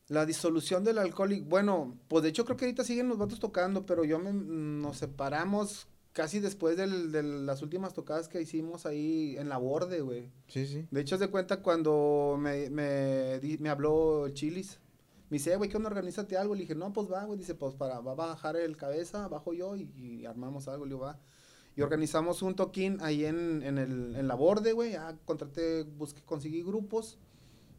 La 0.07 0.27
disolución 0.27 0.85
del 0.85 0.99
alcohólico, 0.99 1.47
bueno, 1.49 1.97
pues 2.09 2.23
de 2.23 2.29
hecho 2.29 2.45
creo 2.45 2.57
que 2.57 2.67
ahorita 2.67 2.85
siguen 2.85 3.09
los 3.09 3.19
vatos 3.19 3.41
tocando, 3.41 3.85
pero 3.85 4.05
yo 4.05 4.19
me, 4.21 4.33
nos 4.33 4.99
separamos 4.99 5.89
casi 6.13 6.39
después 6.39 6.77
del- 6.77 7.11
de 7.11 7.23
las 7.25 7.63
últimas 7.63 7.95
tocadas 7.95 8.29
que 8.29 8.41
hicimos 8.41 8.87
ahí 8.87 9.35
en 9.39 9.49
la 9.49 9.57
borde, 9.57 10.03
güey. 10.03 10.31
Sí, 10.47 10.67
sí. 10.69 10.87
De 10.91 11.01
hecho, 11.01 11.17
haz 11.17 11.21
de 11.23 11.29
cuenta 11.31 11.61
cuando 11.63 12.37
me, 12.39 12.71
me, 12.71 13.41
di- 13.41 13.59
me 13.59 13.71
habló 13.71 14.29
Chilis. 14.29 14.79
Me 15.31 15.39
dice, 15.39 15.53
"Eh, 15.55 15.57
güey, 15.57 15.69
¿qué 15.71 15.79
onda? 15.79 15.89
Organízate 15.89 16.37
algo. 16.37 16.55
Le 16.55 16.61
dije, 16.61 16.77
no, 16.77 16.93
pues 16.93 17.11
va, 17.11 17.25
güey. 17.25 17.39
Dice, 17.39 17.55
pues 17.57 17.75
para, 17.75 17.99
va 18.01 18.13
a 18.13 18.15
bajar 18.15 18.57
el 18.57 18.77
cabeza, 18.77 19.27
bajo 19.27 19.53
yo 19.55 19.75
y, 19.75 19.91
y 19.97 20.27
armamos 20.27 20.69
algo. 20.69 20.85
Le 20.85 20.91
digo, 20.95 21.01
va. 21.07 21.19
Y 21.77 21.83
organizamos 21.83 22.43
un 22.43 22.55
toquín 22.55 22.99
ahí 23.01 23.25
en, 23.25 23.63
en, 23.63 23.79
el, 23.79 24.15
en 24.17 24.29
la 24.29 24.35
borde, 24.35 24.73
güey. 24.73 24.93
Ya 24.93 25.17
contraté, 25.25 25.83
busqué, 25.83 26.23
conseguí 26.23 26.63
grupos. 26.63 27.19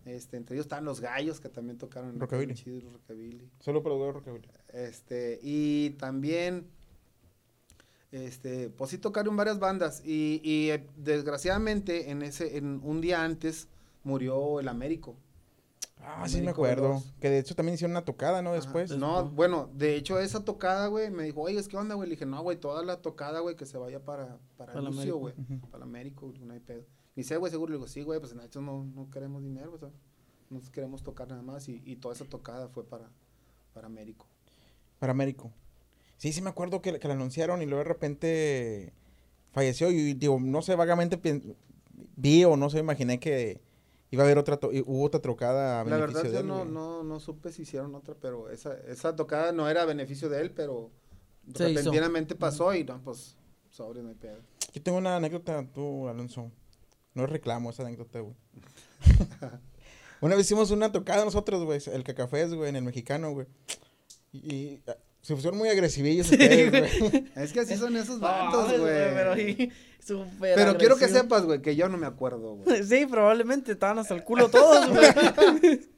Este, 0.05 0.37
entre 0.37 0.55
ellos 0.55 0.65
estaban 0.65 0.85
los 0.85 0.99
gallos 0.99 1.39
que 1.39 1.49
también 1.49 1.77
tocaron. 1.77 2.19
Rockabilly. 2.19 2.53
Chido, 2.53 2.91
rockabilly. 2.91 3.49
Solo 3.59 3.81
productor 3.81 4.15
Rockabilly. 4.15 4.47
Este, 4.73 5.39
y 5.41 5.91
también, 5.91 6.67
este, 8.11 8.69
pues 8.69 8.91
sí 8.91 8.97
tocaron 8.97 9.35
varias 9.35 9.59
bandas. 9.59 10.03
Y, 10.05 10.41
y, 10.43 10.69
eh, 10.69 10.87
desgraciadamente, 10.97 12.11
en 12.11 12.21
ese, 12.21 12.57
en 12.57 12.81
un 12.83 13.01
día 13.01 13.23
antes, 13.23 13.67
murió 14.03 14.59
el 14.59 14.67
Américo. 14.67 15.15
Ah, 16.07 16.27
sí 16.29 16.41
me 16.41 16.51
acuerdo. 16.51 16.89
los- 16.89 17.13
Que 17.19 17.29
de 17.29 17.39
hecho 17.39 17.55
también 17.55 17.73
hicieron 17.75 17.91
una 17.91 18.05
tocada, 18.05 18.41
¿no? 18.41 18.53
Después. 18.53 18.91
Ajá. 18.91 18.99
No, 18.99 19.29
bueno, 19.29 19.69
de 19.73 19.95
hecho, 19.95 20.19
esa 20.19 20.45
tocada, 20.45 20.87
güey, 20.87 21.09
me 21.11 21.23
dijo, 21.23 21.41
oye, 21.41 21.61
¿qué 21.67 21.77
onda, 21.77 21.95
güey? 21.95 22.09
Le 22.09 22.15
dije, 22.15 22.25
no, 22.25 22.41
güey, 22.41 22.57
toda 22.59 22.83
la 22.83 23.01
tocada, 23.01 23.39
güey, 23.39 23.55
que 23.55 23.65
se 23.65 23.77
vaya 23.77 24.03
para, 24.03 24.37
para, 24.57 24.73
Para 24.73 24.79
el 24.79 24.85
Lucio, 24.93 25.17
güey. 25.17 25.33
Ujú. 25.37 25.59
Para 25.71 25.77
el 25.77 25.83
Américo, 25.83 26.31
no 26.41 26.53
hay 26.53 26.59
pedo. 26.59 26.81
Me 27.15 27.21
dice, 27.23 27.37
güey, 27.37 27.51
seguro. 27.51 27.71
Le 27.71 27.77
digo, 27.77 27.87
sí, 27.87 28.01
güey, 28.03 28.19
pues 28.19 28.31
en 28.33 28.41
hecho 28.41 28.61
no, 28.61 28.85
no 28.85 29.09
queremos 29.09 29.41
dinero, 29.43 29.73
o 29.73 29.77
sea, 29.77 29.89
no 30.49 30.61
queremos 30.71 31.01
tocar 31.03 31.27
nada 31.27 31.41
más. 31.41 31.67
Y, 31.69 31.81
y 31.85 31.95
toda 31.95 32.13
esa 32.13 32.25
tocada 32.25 32.67
fue 32.69 32.85
para, 32.87 33.09
para 33.73 33.87
Américo. 33.87 34.27
Para 34.99 35.11
Américo. 35.11 35.51
Sí, 36.17 36.31
sí 36.31 36.41
me 36.41 36.49
acuerdo 36.49 36.81
que, 36.81 36.97
que 36.99 37.07
la 37.07 37.13
anunciaron 37.13 37.61
y 37.61 37.65
luego 37.65 37.79
de 37.83 37.89
repente 37.89 38.93
falleció 39.51 39.91
y 39.91 40.13
digo, 40.13 40.39
no 40.39 40.61
sé, 40.61 40.75
vagamente 40.75 41.19
vi 42.15 42.43
o 42.45 42.55
no 42.57 42.69
sé, 42.69 42.79
imaginé 42.79 43.19
que 43.19 43.61
iba 44.15 44.23
a 44.23 44.25
haber 44.25 44.37
otra, 44.37 44.59
y 44.71 44.81
hubo 44.81 45.03
otra 45.03 45.21
trocada 45.21 45.81
a 45.81 45.83
La 45.85 45.97
beneficio 45.97 46.23
verdad 46.23 46.31
de 46.31 46.33
yo 46.33 46.39
él, 46.39 46.47
no, 46.47 46.59
güey. 46.59 46.69
no, 46.71 47.03
no 47.03 47.19
supe 47.19 47.51
si 47.51 47.61
hicieron 47.63 47.93
otra, 47.95 48.15
pero 48.19 48.49
esa, 48.49 48.73
esa 48.87 49.15
tocada 49.15 49.51
no 49.51 49.69
era 49.69 49.83
a 49.83 49.85
beneficio 49.85 50.29
de 50.29 50.41
él, 50.41 50.51
pero 50.51 50.91
Se 51.53 51.69
hizo. 51.69 51.91
repentinamente 51.91 52.35
pasó 52.35 52.73
y 52.73 52.83
no, 52.83 53.01
pues, 53.03 53.37
sobre, 53.69 54.01
no 54.01 54.09
hay 54.09 54.15
pedo. 54.15 54.39
Yo 54.73 54.81
tengo 54.81 54.97
una 54.97 55.17
anécdota, 55.17 55.65
tú, 55.73 56.07
Alonso. 56.07 56.51
No 57.13 57.25
reclamo 57.27 57.69
esa 57.69 57.83
anécdota, 57.83 58.19
güey. 58.19 58.35
una 60.21 60.35
vez 60.35 60.45
hicimos 60.45 60.71
una 60.71 60.91
tocada 60.91 61.23
nosotros, 61.23 61.63
güey, 61.63 61.79
el 61.93 62.03
cacafés, 62.03 62.53
güey, 62.53 62.69
en 62.69 62.75
el 62.77 62.83
mexicano, 62.83 63.31
güey. 63.31 63.47
Y, 64.31 64.53
y, 64.53 64.83
ah, 64.87 64.97
se 65.21 65.33
pusieron 65.33 65.57
muy 65.57 65.69
agresivillos 65.69 66.29
ustedes, 66.31 66.99
güey. 66.99 67.25
Es 67.35 67.53
que 67.53 67.61
así 67.61 67.75
son 67.77 67.95
esos 67.95 68.15
Ay, 68.15 68.21
vatos, 68.21 68.67
güey. 68.79 68.93
Pero, 68.93 69.33
Pero, 69.33 69.35
sí, 69.35 69.71
súper 70.05 70.77
quiero 70.77 70.97
que 70.97 71.07
sepas, 71.07 71.45
güey, 71.45 71.61
que 71.61 71.75
yo 71.75 71.89
no 71.89 71.97
me 71.97 72.07
acuerdo, 72.07 72.55
güey. 72.55 72.83
Sí, 72.87 73.05
probablemente 73.05 73.73
estaban 73.73 73.99
hasta 73.99 74.13
el 74.13 74.23
culo 74.23 74.49
todos, 74.49 74.89
güey. 74.89 75.81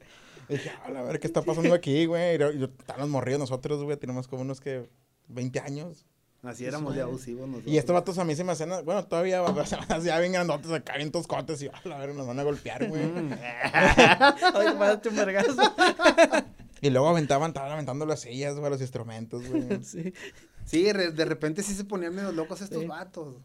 Dije, 0.48 0.72
"A 0.84 0.90
la 0.90 1.02
ver, 1.02 1.20
¿qué 1.20 1.26
está 1.26 1.42
pasando 1.42 1.74
aquí, 1.74 2.06
güey? 2.06 2.38
Estaban 2.42 3.10
morridos 3.10 3.40
nosotros, 3.40 3.84
güey, 3.84 3.98
tenemos 3.98 4.28
como 4.28 4.42
unos 4.42 4.60
que 4.60 4.88
20 5.28 5.60
años. 5.60 6.06
Así 6.42 6.64
éramos 6.64 6.94
de 6.94 7.02
abusivos 7.02 7.48
nosotros. 7.48 7.72
Y 7.72 7.78
estos 7.78 7.92
vatos 7.92 8.16
a 8.18 8.24
mí 8.24 8.34
se 8.36 8.44
me 8.44 8.52
hacen, 8.52 8.70
bueno, 8.84 9.04
todavía 9.06 9.44
se 9.66 9.76
me 9.76 9.82
hacen 9.82 10.04
ya 10.04 10.18
bien 10.20 10.32
grandotes 10.32 10.70
acá, 10.70 10.96
bien 10.96 11.10
toscotes, 11.10 11.60
y 11.62 11.66
a 11.66 11.72
la 11.84 11.98
ver, 11.98 12.14
nos 12.14 12.26
van 12.26 12.38
a 12.38 12.44
golpear, 12.44 12.88
güey. 12.88 13.04
Mm. 13.04 13.30
Párate 14.78 15.08
un 15.08 15.16
vergazo. 15.16 15.54
Y 16.80 16.90
luego 16.90 17.08
aventaban, 17.08 17.48
estaban 17.50 17.72
aventando 17.72 18.06
las 18.06 18.20
sillas, 18.20 18.56
güey, 18.56 18.70
los 18.70 18.80
instrumentos, 18.80 19.46
güey. 19.48 19.82
Sí. 19.82 20.14
Sí, 20.68 20.92
re- 20.92 21.10
de 21.12 21.24
repente 21.24 21.62
sí 21.62 21.74
se 21.74 21.84
ponían 21.84 22.14
medio 22.14 22.30
locos 22.30 22.60
estos 22.60 22.80
Sí. 22.82 22.86
vatos. 22.86 23.36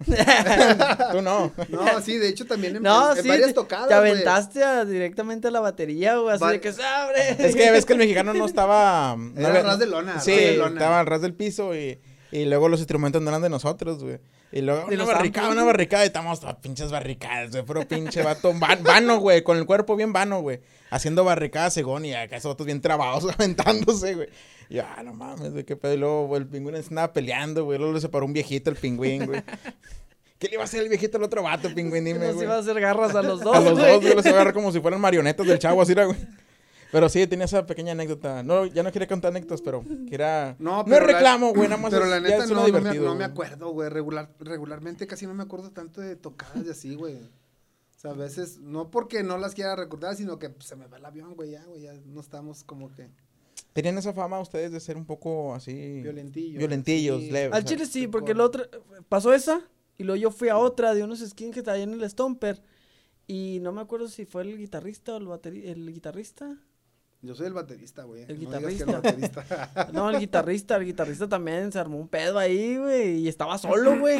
Tú 1.12 1.22
no. 1.22 1.52
No, 1.70 2.00
sí, 2.02 2.18
de 2.18 2.28
hecho 2.28 2.44
también 2.46 2.76
en, 2.76 2.82
No, 2.82 3.12
en- 3.12 3.16
en 3.18 3.22
sí, 3.22 3.28
varias 3.28 3.48
te- 3.48 3.54
tocadas, 3.54 3.88
te 3.88 3.94
aventaste 3.94 4.62
a- 4.62 4.84
directamente 4.84 5.48
a 5.48 5.50
la 5.50 5.60
batería, 5.60 6.16
güey, 6.16 6.34
así 6.34 6.44
Va- 6.44 6.52
de 6.52 6.60
que 6.60 6.72
se 6.72 6.82
abre. 6.84 7.30
Es 7.38 7.56
que 7.56 7.70
ves 7.70 7.86
que 7.86 7.94
el 7.94 7.98
mexicano 7.98 8.34
no 8.34 8.44
estaba. 8.46 9.16
no 9.16 9.38
Era 9.40 9.48
había- 9.48 9.62
ras 9.62 9.78
de 9.78 9.86
lona, 9.86 10.20
Sí, 10.20 10.32
ras 10.32 10.40
de 10.40 10.56
lona. 10.58 10.72
estaba 10.80 11.00
al 11.00 11.06
ras 11.06 11.22
del 11.22 11.34
piso 11.34 11.74
y, 11.74 11.98
y 12.32 12.44
luego 12.44 12.68
los 12.68 12.80
instrumentos 12.80 13.22
no 13.22 13.28
eran 13.30 13.42
de 13.42 13.48
nosotros, 13.50 14.02
güey. 14.02 14.18
Y 14.52 14.60
luego 14.60 14.86
una 14.86 15.04
barricada, 15.04 15.50
una 15.50 15.64
barricada 15.64 16.04
y 16.04 16.06
estamos 16.06 16.42
a 16.44 16.56
pinches 16.60 16.90
barricadas, 16.90 17.50
güey. 17.50 17.64
Puro 17.64 17.86
pinche 17.86 18.22
vato 18.22 18.52
van- 18.54 18.82
vano, 18.84 19.18
güey, 19.18 19.42
con 19.42 19.58
el 19.58 19.66
cuerpo 19.66 19.96
bien 19.96 20.12
vano, 20.12 20.40
güey. 20.40 20.60
Haciendo 20.90 21.24
barricadas 21.24 21.74
según 21.74 22.04
y 22.04 22.14
acá 22.14 22.36
esos 22.36 22.52
vatos 22.52 22.64
bien 22.66 22.80
trabados 22.80 23.24
aventándose, 23.38 24.14
güey. 24.14 24.28
Y 24.68 24.78
ah, 24.78 25.02
no 25.04 25.12
mames, 25.14 25.52
güey, 25.52 25.64
qué 25.64 25.76
pedo. 25.76 25.94
Y 25.94 25.96
luego 25.98 26.26
güey, 26.28 26.42
el 26.42 26.48
pingüino 26.48 26.80
se 26.80 26.88
andaba 26.88 27.12
peleando, 27.12 27.64
güey. 27.64 27.78
Luego 27.78 27.92
le 27.94 28.00
separó 28.00 28.24
un 28.26 28.32
viejito 28.32 28.70
el 28.70 28.76
pingüín, 28.76 29.26
güey. 29.26 29.42
¿Qué 30.38 30.48
le 30.48 30.54
iba 30.54 30.62
a 30.62 30.66
hacer 30.66 30.82
el 30.82 30.88
viejito 30.90 31.16
al 31.16 31.24
otro 31.24 31.42
vato, 31.42 31.74
pingüín? 31.74 32.04
Dime, 32.04 32.18
Nos 32.26 32.34
güey. 32.34 32.46
iba 32.46 32.56
a 32.56 32.58
hacer 32.58 32.78
garras 32.78 33.14
a 33.14 33.22
los 33.22 33.40
dos, 33.40 33.56
A 33.56 33.60
los 33.60 33.72
güey. 33.78 33.86
dos, 33.92 34.02
güey, 34.02 34.14
los 34.14 34.24
iba 34.26 34.34
a 34.34 34.36
agarrar 34.36 34.54
como 34.54 34.70
si 34.70 34.80
fueran 34.80 35.00
marionetas 35.00 35.46
del 35.46 35.58
chavo, 35.58 35.80
así 35.82 35.92
era, 35.92 36.04
güey. 36.04 36.18
Pero 36.96 37.10
sí, 37.10 37.26
tenía 37.26 37.44
esa 37.44 37.66
pequeña 37.66 37.92
anécdota. 37.92 38.42
No, 38.42 38.64
ya 38.64 38.82
no 38.82 38.90
quería 38.90 39.06
contar 39.06 39.28
anécdotas, 39.30 39.60
pero 39.60 39.84
que 40.08 40.14
era... 40.14 40.56
No, 40.58 40.78
No, 40.78 40.84
pero 40.86 40.96
es 40.96 41.02
la- 41.02 41.12
reclamo, 41.12 41.52
güey, 41.52 41.68
nada 41.68 41.78
más 41.82 41.90
Pero 41.90 42.04
es- 42.04 42.10
la 42.10 42.20
neta 42.20 42.46
no, 42.46 42.66
no, 42.66 42.80
me, 42.80 42.94
no 42.94 43.14
me 43.14 43.24
acuerdo, 43.24 43.68
güey. 43.68 43.90
Regular, 43.90 44.34
regularmente 44.40 45.06
casi 45.06 45.26
no 45.26 45.34
me 45.34 45.42
acuerdo 45.42 45.70
tanto 45.72 46.00
de 46.00 46.16
tocadas 46.16 46.64
de 46.64 46.70
así, 46.70 46.94
güey. 46.94 47.16
O 47.16 47.98
sea, 47.98 48.12
a 48.12 48.14
veces, 48.14 48.60
no 48.60 48.90
porque 48.90 49.22
no 49.22 49.36
las 49.36 49.52
quiera 49.52 49.76
recordar, 49.76 50.16
sino 50.16 50.38
que 50.38 50.48
pues, 50.48 50.68
se 50.68 50.74
me 50.74 50.86
va 50.86 50.96
el 50.96 51.04
avión, 51.04 51.34
güey, 51.34 51.50
ya, 51.50 51.64
güey, 51.64 51.82
ya 51.82 51.92
no 52.06 52.18
estamos 52.18 52.64
como 52.64 52.90
que 52.90 53.10
Tenían 53.74 53.98
esa 53.98 54.14
fama 54.14 54.40
ustedes 54.40 54.72
de 54.72 54.80
ser 54.80 54.96
un 54.96 55.04
poco 55.04 55.54
así... 55.54 56.00
violentillos. 56.00 56.56
Violentillos, 56.58 57.20
sí. 57.20 57.30
leves. 57.30 57.52
Al 57.52 57.62
o 57.62 57.66
sea, 57.68 57.76
chile 57.76 57.84
sí, 57.84 58.06
porque 58.06 58.32
por- 58.32 58.38
la 58.38 58.44
otra, 58.44 58.68
pasó 59.10 59.34
esa, 59.34 59.60
y 59.98 60.04
luego 60.04 60.16
yo 60.18 60.30
fui 60.30 60.48
a 60.48 60.56
otra 60.56 60.94
de 60.94 61.04
unos 61.04 61.18
skins 61.20 61.52
que 61.52 61.58
estaban 61.60 61.82
en 61.82 61.92
el 61.92 62.08
Stomper, 62.08 62.62
y 63.26 63.58
no 63.60 63.72
me 63.72 63.82
acuerdo 63.82 64.08
si 64.08 64.24
fue 64.24 64.44
el 64.44 64.56
guitarrista 64.56 65.12
o 65.12 65.18
el 65.18 65.26
bateri 65.26 65.68
el 65.68 65.92
guitarrista. 65.92 66.56
Yo 67.26 67.34
soy 67.34 67.46
el 67.48 67.52
baterista, 67.52 68.04
güey. 68.04 68.22
El 68.22 68.42
no 68.44 68.58
digas 68.58 68.74
que 68.74 68.82
el 68.82 68.92
baterista. 69.00 69.90
No, 69.92 70.10
el 70.10 70.18
guitarrista, 70.18 70.76
el 70.76 70.84
guitarrista 70.84 71.28
también 71.28 71.72
se 71.72 71.78
armó 71.78 71.98
un 71.98 72.08
pedo 72.08 72.38
ahí, 72.38 72.76
güey, 72.78 73.18
y 73.18 73.28
estaba 73.28 73.58
solo, 73.58 73.98
güey. 73.98 74.18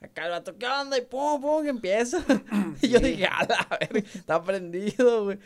Acá 0.00 0.24
el 0.24 0.32
vato, 0.32 0.56
¿qué 0.58 0.66
onda? 0.66 0.98
Y 0.98 1.02
pum, 1.02 1.40
pum, 1.40 1.62
que 1.62 1.68
empieza. 1.70 2.24
Y 2.82 2.88
yo 2.88 2.98
dije, 2.98 3.26
a 3.26 3.44
la 3.46 3.68
verga, 3.78 4.08
está 4.14 4.42
prendido, 4.42 5.24
güey. 5.24 5.38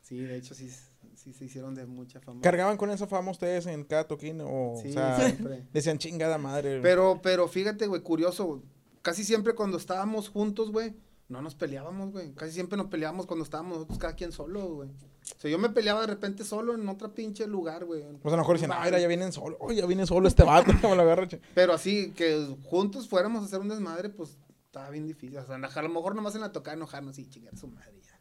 sí, 0.00 0.18
de 0.20 0.36
hecho, 0.38 0.54
sí, 0.54 0.70
sí 1.14 1.32
se 1.34 1.44
hicieron 1.44 1.74
de 1.74 1.84
mucha 1.84 2.18
fama. 2.20 2.40
¿Cargaban 2.40 2.76
con 2.78 2.90
esa 2.90 3.06
fama 3.06 3.30
ustedes 3.30 3.66
en 3.66 3.84
cada 3.84 4.04
toquín? 4.04 4.40
O, 4.42 4.78
Sí, 4.80 4.88
o 4.88 4.92
sea, 4.92 5.16
siempre. 5.20 5.64
decían 5.72 5.98
chingada 5.98 6.38
madre. 6.38 6.70
güey. 6.70 6.82
Pero, 6.82 7.20
pero 7.22 7.46
fíjate, 7.46 7.86
güey, 7.86 8.00
curioso. 8.00 8.62
Casi 9.02 9.24
siempre 9.24 9.54
cuando 9.54 9.76
estábamos 9.76 10.28
juntos, 10.30 10.70
güey, 10.72 10.94
no 11.30 11.40
nos 11.40 11.54
peleábamos, 11.54 12.10
güey. 12.10 12.32
Casi 12.34 12.52
siempre 12.52 12.76
nos 12.76 12.88
peleábamos 12.88 13.26
cuando 13.26 13.44
estábamos 13.44 13.74
nosotros 13.74 13.98
cada 13.98 14.14
quien 14.14 14.32
solo, 14.32 14.66
güey. 14.68 14.88
O 14.88 15.40
sea, 15.40 15.50
yo 15.50 15.58
me 15.58 15.70
peleaba 15.70 16.00
de 16.00 16.08
repente 16.08 16.44
solo 16.44 16.74
en 16.74 16.88
otro 16.88 17.14
pinche 17.14 17.46
lugar, 17.46 17.84
güey. 17.84 18.02
Pues 18.20 18.32
a 18.32 18.36
lo 18.36 18.42
mejor 18.42 18.56
dicen, 18.56 18.72
ah, 18.72 18.88
ya 18.90 19.06
vienen 19.06 19.32
solo. 19.32 19.56
Oye, 19.60 19.80
ya 19.80 19.86
viene 19.86 20.06
solo 20.06 20.26
este 20.26 20.42
vato. 20.42 20.72
me 20.72 20.96
lo 20.96 21.02
agarro. 21.02 21.26
che". 21.26 21.40
Pero 21.54 21.72
así, 21.72 22.10
que 22.10 22.56
juntos 22.64 23.08
fuéramos 23.08 23.42
a 23.42 23.46
hacer 23.46 23.60
un 23.60 23.68
desmadre, 23.68 24.08
pues 24.08 24.36
estaba 24.66 24.90
bien 24.90 25.06
difícil. 25.06 25.38
O 25.38 25.46
sea, 25.46 25.54
a 25.54 25.82
lo 25.82 25.88
mejor 25.88 26.16
nomás 26.16 26.34
en 26.34 26.40
la 26.40 26.52
tocada 26.52 26.76
enojarnos 26.76 27.18
y 27.18 27.28
chingar 27.28 27.54
a 27.54 27.56
su 27.56 27.68
madre 27.68 28.00
ya. 28.02 28.18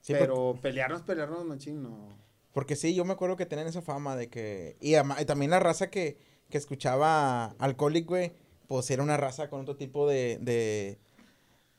Sí, 0.00 0.12
pero 0.12 0.56
pelearnos, 0.62 1.02
pelearnos, 1.02 1.44
machín, 1.44 1.82
no. 1.82 2.08
Porque 2.52 2.76
sí, 2.76 2.94
yo 2.94 3.04
me 3.04 3.14
acuerdo 3.14 3.36
que 3.36 3.46
tenían 3.46 3.66
esa 3.66 3.82
fama 3.82 4.14
de 4.14 4.28
que... 4.28 4.76
Y, 4.80 4.94
y 4.96 5.24
también 5.24 5.50
la 5.50 5.58
raza 5.58 5.90
que, 5.90 6.18
que 6.50 6.58
escuchaba 6.58 7.46
Alcoholic, 7.58 8.06
güey, 8.06 8.32
pues 8.68 8.88
era 8.92 9.02
una 9.02 9.16
raza 9.16 9.50
con 9.50 9.62
otro 9.62 9.76
tipo 9.76 10.08
de... 10.08 10.38
de 10.40 11.00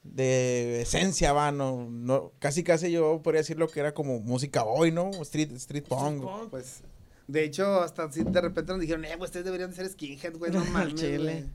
de 0.05 0.81
esencia, 0.81 1.33
va, 1.33 1.51
no, 1.51 1.89
no, 1.89 2.31
casi 2.39 2.63
casi 2.63 2.91
yo 2.91 3.21
podría 3.23 3.41
decirlo 3.41 3.67
que 3.67 3.79
era 3.79 3.93
como 3.93 4.19
música 4.19 4.63
hoy, 4.63 4.91
¿no? 4.91 5.09
Street, 5.23 5.51
street 5.53 5.85
punk. 5.87 6.23
Pues, 6.51 6.81
de 7.27 7.43
hecho, 7.43 7.81
hasta 7.81 8.03
así 8.03 8.23
de 8.23 8.39
repente 8.41 8.71
nos 8.71 8.79
dijeron, 8.81 9.03
eh, 9.03 9.15
güey, 9.15 9.25
ustedes 9.25 9.45
deberían 9.45 9.71
de 9.71 9.75
ser 9.75 9.89
skinhead, 9.89 10.37
güey, 10.37 10.51
no 10.51 10.63
mames, 10.71 10.95
Chile. 10.95 11.45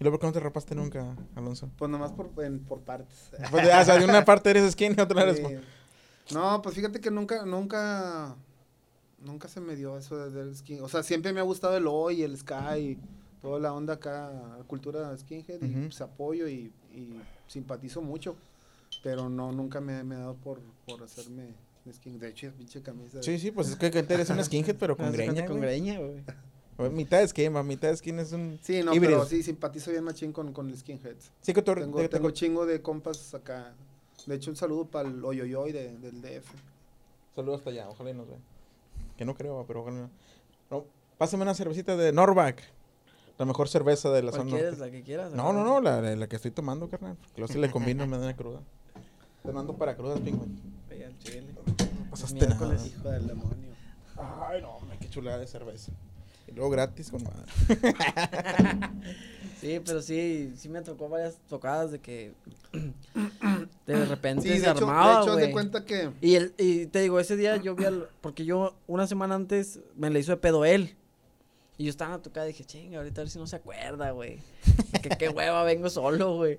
¿Y 0.00 0.04
luego 0.04 0.16
por 0.16 0.20
qué 0.20 0.26
no 0.28 0.32
te 0.32 0.40
rapaste 0.40 0.74
nunca, 0.74 1.16
Alonso? 1.34 1.70
Pues 1.76 1.90
nomás 1.90 2.12
por, 2.12 2.30
en- 2.44 2.60
por 2.64 2.80
partes. 2.80 3.30
Pues, 3.50 3.64
o 3.66 3.84
sea, 3.84 3.98
de 3.98 4.04
una 4.04 4.24
parte 4.24 4.50
eres 4.50 4.72
skinny, 4.72 4.94
de 4.94 5.02
otra 5.02 5.22
eres... 5.22 5.36
Sí. 5.38 6.34
No, 6.34 6.60
pues 6.62 6.74
fíjate 6.74 7.00
que 7.00 7.10
nunca, 7.10 7.44
nunca, 7.46 8.36
nunca 9.18 9.48
se 9.48 9.60
me 9.60 9.74
dio 9.76 9.96
eso 9.98 10.16
de- 10.16 10.30
del 10.30 10.56
skin. 10.56 10.82
O 10.82 10.88
sea, 10.88 11.02
siempre 11.02 11.32
me 11.32 11.40
ha 11.40 11.42
gustado 11.42 11.76
el 11.76 11.86
hoy, 11.88 12.22
el 12.22 12.36
sky, 12.38 12.96
toda 13.42 13.58
la 13.58 13.72
onda 13.72 13.94
acá, 13.94 14.30
la 14.58 14.64
cultura 14.64 15.16
skinhead, 15.18 15.60
y 15.62 15.68
pues 15.86 16.00
apoyo 16.00 16.46
y, 16.48 16.72
y 16.98 17.20
simpatizo 17.46 18.02
mucho. 18.02 18.36
Pero 19.02 19.28
no, 19.28 19.52
nunca 19.52 19.80
me, 19.80 20.02
me 20.02 20.16
ha 20.16 20.18
dado 20.20 20.34
por, 20.34 20.60
por 20.86 21.02
hacerme 21.02 21.54
skin. 21.92 22.18
De 22.18 22.28
hecho, 22.28 22.46
es 22.48 22.52
pinche 22.54 22.82
camisa. 22.82 23.22
Sí, 23.22 23.38
sí, 23.38 23.50
pues 23.50 23.68
es 23.68 23.76
que 23.76 23.90
que 23.90 23.98
eres 24.00 24.30
un 24.30 24.42
skinhead, 24.44 24.76
pero 24.76 24.96
con 24.96 25.12
greña, 25.12 25.46
Con 25.46 25.60
greña, 25.60 25.98
güey. 25.98 26.22
Mitad 26.92 27.18
de 27.18 27.28
skin, 27.28 27.54
va, 27.54 27.62
mitad 27.62 27.88
de 27.88 27.96
skin 27.96 28.18
es 28.20 28.32
un... 28.32 28.58
Sí, 28.62 28.82
no, 28.84 28.94
híbrido. 28.94 29.18
pero 29.18 29.28
sí, 29.28 29.42
simpatizo 29.42 29.90
bien 29.90 30.04
machín 30.04 30.32
con, 30.32 30.52
con 30.52 30.68
el 30.68 30.76
skinheads. 30.78 31.32
Sí, 31.42 31.52
que 31.52 31.60
tú... 31.60 31.74
Tengo, 31.74 31.98
te- 31.98 32.08
tengo 32.08 32.28
te- 32.28 32.34
chingo 32.34 32.66
de 32.66 32.80
compas 32.82 33.34
acá. 33.34 33.74
De 34.26 34.34
hecho, 34.36 34.50
un 34.50 34.56
saludo 34.56 34.84
para 34.86 35.08
el 35.08 35.24
Oyoyoy 35.24 35.72
de, 35.72 35.96
del 35.98 36.20
DF. 36.22 36.46
Saludos 37.34 37.58
hasta 37.60 37.70
allá, 37.70 37.88
ojalá 37.88 38.10
y 38.10 38.14
nos 38.14 38.28
vea. 38.28 38.38
Que 39.16 39.24
no 39.24 39.34
creo, 39.34 39.64
pero 39.66 39.80
ojalá 39.82 40.02
no. 40.02 40.10
no. 40.70 40.84
Pásame 41.18 41.42
una 41.42 41.54
cervecita 41.54 41.96
de 41.96 42.12
Norback. 42.12 42.62
La 43.38 43.44
mejor 43.44 43.68
cerveza 43.68 44.10
de 44.10 44.22
la 44.22 44.30
¿Cuál 44.30 44.42
zona 44.42 44.56
quieres? 44.56 44.78
La 44.78 44.90
que 44.90 45.02
quieras. 45.02 45.32
No, 45.32 45.52
no, 45.52 45.64
no, 45.64 45.80
la, 45.80 46.00
la- 46.02 46.16
la 46.16 46.26
que 46.28 46.36
estoy 46.36 46.50
tomando, 46.50 46.88
carnal. 46.88 47.16
Luego 47.36 47.52
si 47.52 47.58
le 47.58 47.70
combino 47.70 48.06
me 48.06 48.18
da 48.18 48.24
una 48.24 48.36
cruda. 48.36 48.60
Te 49.44 49.52
mando 49.52 49.76
para 49.76 49.96
crudas, 49.96 50.18
al 50.18 50.24
chile. 51.18 51.46
No 51.54 52.10
pasaste 52.10 52.46
nada. 52.48 52.74
Hijo 52.86 53.08
del 53.10 53.26
demonio. 53.28 53.68
Ay, 54.16 54.60
no, 54.60 54.72
hombre, 54.72 54.98
qué 55.00 55.08
chulada 55.08 55.38
de 55.38 55.46
cerveza. 55.46 55.92
Y 56.48 56.52
luego 56.52 56.70
gratis 56.70 57.10
con 57.10 57.22
madre. 57.22 57.44
Sí, 59.60 59.80
pero 59.84 60.00
sí, 60.00 60.52
sí 60.56 60.68
me 60.68 60.80
tocó 60.82 61.08
varias 61.08 61.36
tocadas 61.48 61.90
de 61.90 61.98
que 62.00 62.32
de 63.86 64.04
repente 64.04 64.42
Sí, 64.42 64.48
se 64.50 64.54
de 64.54 64.70
hecho, 64.70 64.74
de 64.74 64.86
armaba, 64.86 65.20
hecho, 65.22 65.30
haz 65.32 65.36
de 65.36 65.42
güey. 65.42 65.52
cuenta 65.52 65.84
que. 65.84 66.10
Y, 66.20 66.36
el, 66.36 66.54
y 66.58 66.86
te 66.86 67.00
digo, 67.00 67.18
ese 67.18 67.36
día 67.36 67.56
yo 67.56 67.74
vi 67.74 67.84
al... 67.84 68.08
Porque 68.20 68.44
yo 68.44 68.76
una 68.86 69.08
semana 69.08 69.34
antes 69.34 69.80
me 69.96 70.10
le 70.10 70.20
hizo 70.20 70.30
de 70.30 70.36
pedo 70.36 70.64
él. 70.64 70.94
Y 71.78 71.84
yo 71.84 71.90
estaba 71.90 72.10
en 72.10 72.16
la 72.18 72.22
tocada 72.22 72.46
y 72.46 72.52
dije, 72.52 72.64
chinga, 72.64 72.98
ahorita 72.98 73.20
a 73.20 73.24
ver 73.24 73.30
si 73.30 73.38
no 73.38 73.46
se 73.46 73.56
acuerda, 73.56 74.10
güey. 74.10 74.38
que 75.00 75.08
qué 75.10 75.28
hueva, 75.28 75.62
vengo 75.62 75.88
solo, 75.88 76.34
güey. 76.36 76.58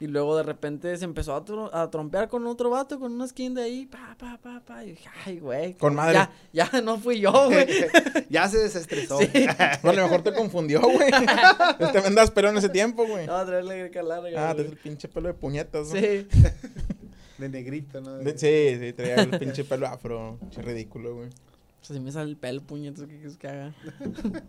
Y 0.00 0.06
luego 0.08 0.36
de 0.36 0.42
repente 0.42 0.94
se 0.98 1.04
empezó 1.04 1.34
a, 1.34 1.82
a 1.82 1.88
trompear 1.90 2.28
con 2.28 2.46
otro 2.46 2.68
vato, 2.68 2.98
con 2.98 3.12
una 3.12 3.26
skin 3.28 3.54
de 3.54 3.62
ahí, 3.62 3.86
pa, 3.86 4.16
pa, 4.18 4.38
pa, 4.42 4.60
pa. 4.60 4.84
Y 4.84 4.90
dije, 4.90 5.08
ay, 5.24 5.38
güey. 5.38 5.74
Con 5.74 5.94
madre. 5.94 6.14
Ya, 6.52 6.68
ya 6.70 6.80
no 6.82 6.98
fui 6.98 7.20
yo, 7.20 7.32
güey. 7.46 7.66
ya 8.28 8.48
se 8.48 8.58
desestresó. 8.58 9.18
Sí. 9.20 9.28
No, 9.82 9.90
a 9.90 9.92
lo 9.94 10.02
mejor 10.02 10.22
te 10.22 10.34
confundió, 10.34 10.82
güey. 10.82 11.10
Te 11.92 12.00
vendas 12.00 12.30
pelo 12.32 12.50
en 12.50 12.58
ese 12.58 12.68
tiempo, 12.68 13.06
güey. 13.06 13.26
No, 13.26 13.46
traerle 13.46 13.88
larga, 14.02 14.50
Ah, 14.50 14.54
te 14.54 14.62
el 14.62 14.76
pinche 14.76 15.08
pelo 15.08 15.28
de 15.28 15.34
puñetas, 15.34 15.88
¿no? 15.88 15.94
Sí. 16.00 16.26
De 17.38 17.48
negrito, 17.48 18.00
¿no? 18.00 18.18
De- 18.18 18.38
sí, 18.38 18.78
sí, 18.78 18.92
traía 18.92 19.16
el 19.16 19.38
pinche 19.38 19.64
pelo 19.64 19.86
afro. 19.86 20.36
Pinche 20.40 20.62
ridículo, 20.62 21.16
güey. 21.16 21.30
O 21.84 21.86
sea, 21.86 21.96
si 21.96 22.00
me 22.00 22.10
sale 22.12 22.30
el 22.30 22.38
pelo, 22.38 22.62
puñetas, 22.62 23.02
¿qué 23.06 23.14
quieres 23.18 23.36
que 23.36 23.46
haga? 23.46 23.74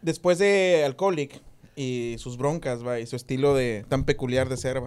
Después 0.00 0.38
de 0.38 0.82
Alcoholic 0.86 1.42
y 1.76 2.16
sus 2.18 2.38
broncas, 2.38 2.82
va, 2.86 2.98
y 2.98 3.06
su 3.06 3.16
estilo 3.16 3.54
de 3.54 3.84
tan 3.90 4.04
peculiar 4.04 4.48
de 4.48 4.56
ser, 4.56 4.78
va. 4.80 4.86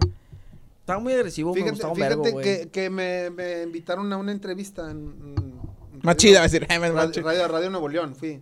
Estaba 0.80 0.98
muy 0.98 1.12
agresivo, 1.12 1.50
me 1.50 1.60
Fíjate, 1.60 1.70
gustaba 1.70 1.92
un 1.92 1.96
fíjate 1.98 2.30
güey. 2.32 2.44
que, 2.44 2.68
que 2.70 2.90
me, 2.90 3.30
me 3.30 3.62
invitaron 3.62 4.12
a 4.12 4.16
una 4.16 4.32
entrevista 4.32 4.90
en. 4.90 5.54
Más 6.02 6.16
chida, 6.16 6.38
va 6.40 6.46
a 6.46 6.48
decir, 6.48 6.66
"Ay, 6.68 6.80
más 6.80 6.90
Radio, 6.92 7.12
chida". 7.12 7.22
radio, 7.26 7.46
Radio 7.46 7.70
Nuevo 7.70 7.88
León, 7.88 8.16
fui. 8.16 8.40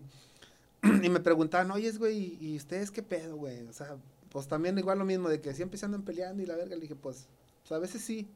Y 1.03 1.11
me 1.11 1.21
preguntaban, 1.21 1.71
oye, 1.73 1.91
güey, 1.93 2.39
¿y 2.41 2.57
ustedes 2.57 2.91
qué 2.91 3.03
pedo, 3.03 3.37
güey? 3.37 3.67
O 3.67 3.73
sea, 3.75 3.97
pues 4.31 4.49
también 4.49 4.79
igual 4.79 4.99
lo 4.99 5.05
mismo, 5.05 5.29
de 5.29 5.43
que 5.43 5.53
siempre 5.53 5.77
se 5.77 5.85
andan 5.85 6.05
peleando 6.07 6.43
y 6.43 6.47
la 6.47 6.57
verga. 6.57 6.75
Le 6.75 6.81
dije, 6.81 6.97
pues, 6.97 7.29
pues 7.61 7.73
a 7.73 7.79
veces 7.79 8.01
sí. 8.01 8.29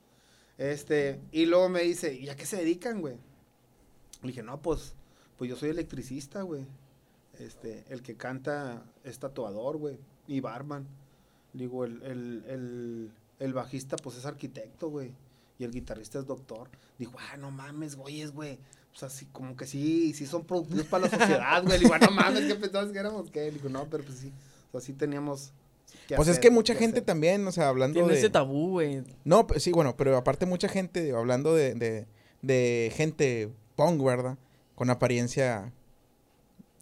Este, 0.59 1.21
y 1.31 1.47
luego 1.47 1.71
me 1.71 1.81
dice, 1.83 2.13
¿y 2.13 2.29
a 2.29 2.37
qué 2.37 2.45
se 2.45 2.59
dedican, 2.59 3.01
güey? 3.01 3.17
Le 4.23 4.29
dije, 4.29 4.43
no, 4.43 4.61
pues, 4.63 4.95
pues 5.37 5.51
yo 5.51 5.57
soy 5.57 5.71
electricista, 5.71 6.43
güey. 6.43 6.65
Este, 7.39 7.85
el 7.89 8.03
que 8.03 8.17
canta 8.17 8.85
es 9.05 9.19
tatuador, 9.19 9.79
güey, 9.79 9.99
y 10.27 10.41
barman. 10.41 10.87
Digo, 11.53 11.85
el, 11.85 12.03
el, 12.03 12.45
el, 12.47 13.11
el 13.39 13.53
bajista, 13.53 13.97
pues 13.97 14.17
es 14.17 14.27
arquitecto, 14.27 14.89
güey. 14.89 15.13
Y 15.59 15.65
el 15.65 15.71
guitarrista 15.71 16.19
es 16.19 16.27
doctor. 16.27 16.69
Dijo, 16.99 17.17
ah, 17.19 17.37
no 17.37 17.51
mames, 17.51 17.97
güeyes, 17.97 18.33
güey. 18.33 18.59
O 18.95 18.97
sea, 18.99 19.09
sí, 19.09 19.27
como 19.33 19.57
que 19.57 19.67
sí, 19.67 20.13
sí 20.13 20.27
son 20.27 20.45
productivos 20.45 20.87
para 20.87 21.07
la 21.07 21.11
sociedad, 21.19 21.63
güey. 21.63 21.79
Le 21.79 21.85
digo, 21.85 21.95
"Ah, 21.95 21.99
no 21.99 22.11
mames, 22.11 22.45
¿qué 22.47 22.55
pensabas 22.55 22.91
que 22.93 22.99
éramos 22.99 23.31
qué? 23.31 23.45
Le 23.47 23.53
digo, 23.53 23.69
no, 23.69 23.89
pero 23.89 24.05
pues 24.05 24.19
sí. 24.19 24.33
O 24.69 24.73
sea, 24.73 24.81
sí 24.81 24.93
teníamos. 24.93 25.53
Pues 26.09 26.21
es 26.23 26.29
hacer, 26.33 26.41
que 26.41 26.51
mucha 26.51 26.75
que 26.75 26.81
gente 26.81 26.99
hacer". 26.99 27.07
también, 27.07 27.47
o 27.47 27.53
sea, 27.53 27.69
hablando 27.69 27.95
Tiene 27.95 28.13
de... 28.13 28.19
ese 28.19 28.31
tabú, 28.31 28.71
güey. 28.73 29.03
No, 29.25 29.47
pues, 29.47 29.63
sí, 29.63 29.73
bueno, 29.73 29.97
pero 29.97 30.17
aparte 30.17 30.47
mucha 30.47 30.69
gente, 30.69 31.03
digo, 31.03 31.19
hablando 31.19 31.55
de, 31.55 31.75
de, 31.75 32.07
de 32.43 32.93
gente 32.95 33.51
punk, 33.77 34.03
¿verdad? 34.03 34.37
Con 34.75 34.91
apariencia 34.91 35.73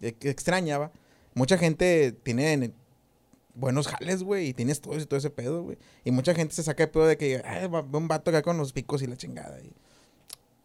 extraña, 0.01 0.77
¿va? 0.77 0.91
Mucha 1.33 1.57
gente 1.57 2.11
tiene 2.23 2.71
buenos 3.53 3.87
jales, 3.87 4.23
güey, 4.23 4.47
y 4.49 4.53
tiene 4.53 4.71
estudios 4.71 5.03
y 5.03 5.05
todo 5.05 5.17
ese 5.17 5.29
pedo, 5.29 5.63
güey. 5.63 5.77
Y 6.03 6.11
mucha 6.11 6.33
gente 6.33 6.55
se 6.55 6.63
saca 6.63 6.83
de 6.83 6.87
pedo 6.87 7.05
de 7.05 7.17
que, 7.17 7.41
ay, 7.45 7.67
va 7.67 7.81
va 7.81 7.97
un 7.97 8.07
vato 8.07 8.29
acá 8.29 8.41
con 8.41 8.57
los 8.57 8.73
picos 8.73 9.01
y 9.01 9.07
la 9.07 9.17
chingada. 9.17 9.59
Y 9.61 9.71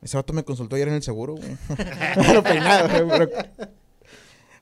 ese 0.03 0.17
vato 0.17 0.33
me 0.33 0.45
consultó 0.45 0.77
ayer 0.77 0.89
en 0.89 0.95
el 0.95 1.03
seguro, 1.03 1.35
güey. 1.35 1.57
Lo 2.35 2.43
peinado, 2.43 3.07
güey, 3.07 3.19
pero- 3.19 3.71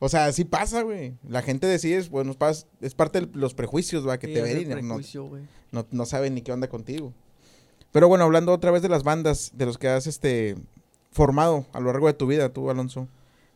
O 0.00 0.08
sea, 0.08 0.32
sí 0.32 0.44
pasa, 0.44 0.82
güey. 0.82 1.14
La 1.28 1.40
gente 1.42 1.66
decide, 1.66 1.96
es, 1.96 2.10
bueno, 2.10 2.36
es 2.80 2.94
parte 2.94 3.20
de 3.22 3.28
los 3.34 3.54
prejuicios, 3.54 4.06
va, 4.06 4.18
que 4.18 4.26
Sí, 4.26 4.34
te 4.34 4.42
ven 4.42 4.56
y 4.62 4.64
no- 4.82 4.96
no, 5.70 5.86
no 5.90 6.06
saben 6.06 6.34
ni 6.34 6.42
qué 6.42 6.52
onda 6.52 6.68
contigo. 6.68 7.12
Pero 7.92 8.08
bueno, 8.08 8.24
hablando 8.24 8.52
otra 8.52 8.70
vez 8.72 8.82
de 8.82 8.88
las 8.88 9.04
bandas 9.04 9.52
de 9.54 9.66
los 9.66 9.78
que 9.78 9.88
has 9.88 10.06
este 10.06 10.56
formado 11.14 11.64
a 11.72 11.80
lo 11.80 11.86
largo 11.92 12.08
de 12.08 12.12
tu 12.14 12.26
vida, 12.26 12.52
tú, 12.52 12.68
Alonso. 12.70 13.08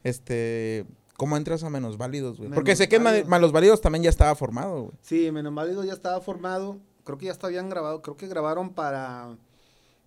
Este, 0.05 0.87
¿cómo 1.17 1.37
entras 1.37 1.65
a 1.65 1.71
Menos 1.71 1.99
Válidos, 1.99 2.39
güey? 2.39 2.51
Porque 2.51 2.77
sé 2.77 2.89
que 2.89 2.99
Menos 3.01 3.27
Malos 3.29 3.53
Válidos 3.53 3.81
también 3.81 4.05
ya 4.05 4.11
estaba 4.11 4.35
formado, 4.37 4.83
güey. 4.85 4.93
Sí, 5.03 5.31
Menos 5.33 5.53
Válido 5.55 5.85
ya 5.85 5.93
estaba 5.93 6.21
formado. 6.21 6.79
Creo 7.05 7.19
que 7.19 7.27
ya 7.27 7.33
estaban 7.33 7.69
grabado. 7.69 8.01
Creo 8.01 8.17
que 8.17 8.29
grabaron 8.29 8.71
para, 8.75 9.37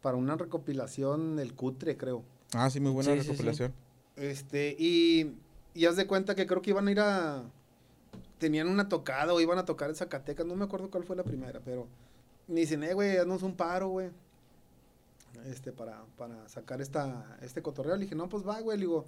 para 0.02 0.16
una 0.18 0.38
recopilación 0.38 1.40
El 1.40 1.54
Cutre, 1.54 1.98
creo. 1.98 2.24
Ah, 2.54 2.70
sí, 2.70 2.80
muy 2.80 2.92
buena 2.92 3.12
Sí, 3.12 3.18
sí, 3.20 3.24
sí. 3.26 3.32
recopilación. 3.32 3.74
Este, 4.16 4.76
y, 4.80 5.36
y 5.74 5.86
haz 5.86 5.96
de 5.98 6.08
cuenta 6.08 6.36
que 6.36 6.48
creo 6.48 6.62
que 6.62 6.70
iban 6.70 6.88
a 6.88 6.92
ir 6.92 7.00
a. 7.02 7.44
Tenían 8.38 8.68
una 8.70 8.88
tocada 8.90 9.34
o 9.34 9.42
iban 9.42 9.58
a 9.60 9.66
tocar 9.66 9.90
en 9.90 9.96
Zacatecas. 9.96 10.46
No 10.46 10.56
me 10.56 10.64
acuerdo 10.66 10.90
cuál 10.90 11.04
fue 11.04 11.16
la 11.16 11.24
primera, 11.24 11.60
pero. 11.66 11.88
Me 12.48 12.62
dicen, 12.62 12.84
eh, 12.84 12.94
güey, 12.94 13.18
haznos 13.18 13.44
un 13.44 13.56
paro, 13.56 13.90
güey. 13.90 14.10
Este, 15.46 15.72
para, 15.72 16.06
para 16.18 16.48
sacar 16.50 16.82
esta, 16.82 17.38
este 17.42 17.62
cotorreo. 17.62 17.96
Le 17.96 18.04
dije, 18.04 18.16
no, 18.16 18.30
pues 18.30 18.48
va, 18.48 18.60
güey. 18.62 18.78
Le 18.78 18.86
digo, 18.86 19.06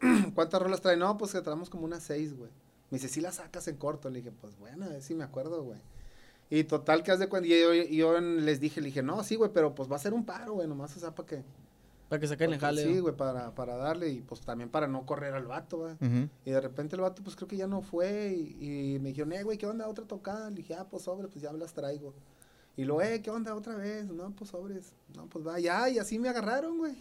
¿cuántas 0.34 0.60
rolas 0.60 0.80
trae? 0.80 0.96
No, 0.96 1.16
pues 1.16 1.32
que 1.32 1.40
traemos 1.40 1.70
como 1.70 1.84
unas 1.84 2.02
seis, 2.02 2.36
güey. 2.36 2.50
Me 2.90 2.98
dice, 2.98 3.08
sí 3.08 3.20
las 3.20 3.36
sacas 3.36 3.68
en 3.68 3.76
corto. 3.76 4.10
Le 4.10 4.18
dije, 4.18 4.32
pues 4.32 4.58
bueno, 4.58 4.86
a 4.86 4.88
ver 4.88 5.02
si 5.02 5.14
me 5.14 5.24
acuerdo, 5.24 5.62
güey. 5.62 5.78
Y 6.50 6.64
total, 6.64 7.04
que 7.04 7.12
haz 7.12 7.20
de 7.20 7.28
cuenta. 7.28 7.48
Y 7.48 7.96
yo, 7.96 8.20
les 8.20 8.60
dije, 8.60 8.80
le 8.80 8.86
dije, 8.86 9.02
no, 9.02 9.22
sí, 9.22 9.36
güey, 9.36 9.52
pero 9.52 9.74
pues 9.74 9.90
va 9.90 9.96
a 9.96 10.00
ser 10.00 10.12
un 10.12 10.24
paro, 10.24 10.54
güey, 10.54 10.66
nomás, 10.66 10.96
o 10.96 11.00
sea, 11.00 11.14
para 11.14 11.26
que. 11.28 11.44
Para 12.08 12.18
que 12.18 12.26
saquen 12.26 12.52
el 12.52 12.58
jale. 12.58 12.82
Sí, 12.82 12.98
güey, 12.98 13.14
para, 13.14 13.54
para 13.54 13.76
darle 13.76 14.08
y 14.08 14.20
pues 14.20 14.40
también 14.40 14.68
para 14.68 14.88
no 14.88 15.06
correr 15.06 15.32
al 15.32 15.46
vato, 15.46 15.78
güey. 15.78 16.28
Y 16.44 16.50
de 16.50 16.60
repente 16.60 16.96
el 16.96 17.02
vato, 17.02 17.22
pues 17.22 17.36
creo 17.36 17.46
que 17.46 17.56
ya 17.56 17.68
no 17.68 17.82
fue. 17.82 18.32
Y, 18.32 18.94
y 18.94 18.98
me 18.98 19.10
dijeron, 19.10 19.32
eh, 19.32 19.44
güey, 19.44 19.58
¿qué 19.58 19.66
onda? 19.66 19.86
Otra 19.86 20.04
tocada. 20.04 20.50
Le 20.50 20.56
dije, 20.56 20.74
ah, 20.74 20.88
pues 20.90 21.04
sobre, 21.04 21.28
pues 21.28 21.40
ya 21.40 21.52
las 21.52 21.72
traigo. 21.72 22.12
Y 22.80 22.84
luego, 22.84 23.02
eh, 23.02 23.20
¿qué 23.22 23.30
onda? 23.30 23.54
Otra 23.54 23.74
vez. 23.74 24.06
No, 24.06 24.30
pues 24.34 24.48
sobres. 24.50 24.94
No, 25.14 25.26
pues 25.26 25.46
va, 25.46 25.60
ya. 25.60 25.86
Y 25.90 25.98
así 25.98 26.18
me 26.18 26.30
agarraron, 26.30 26.78
güey. 26.78 26.94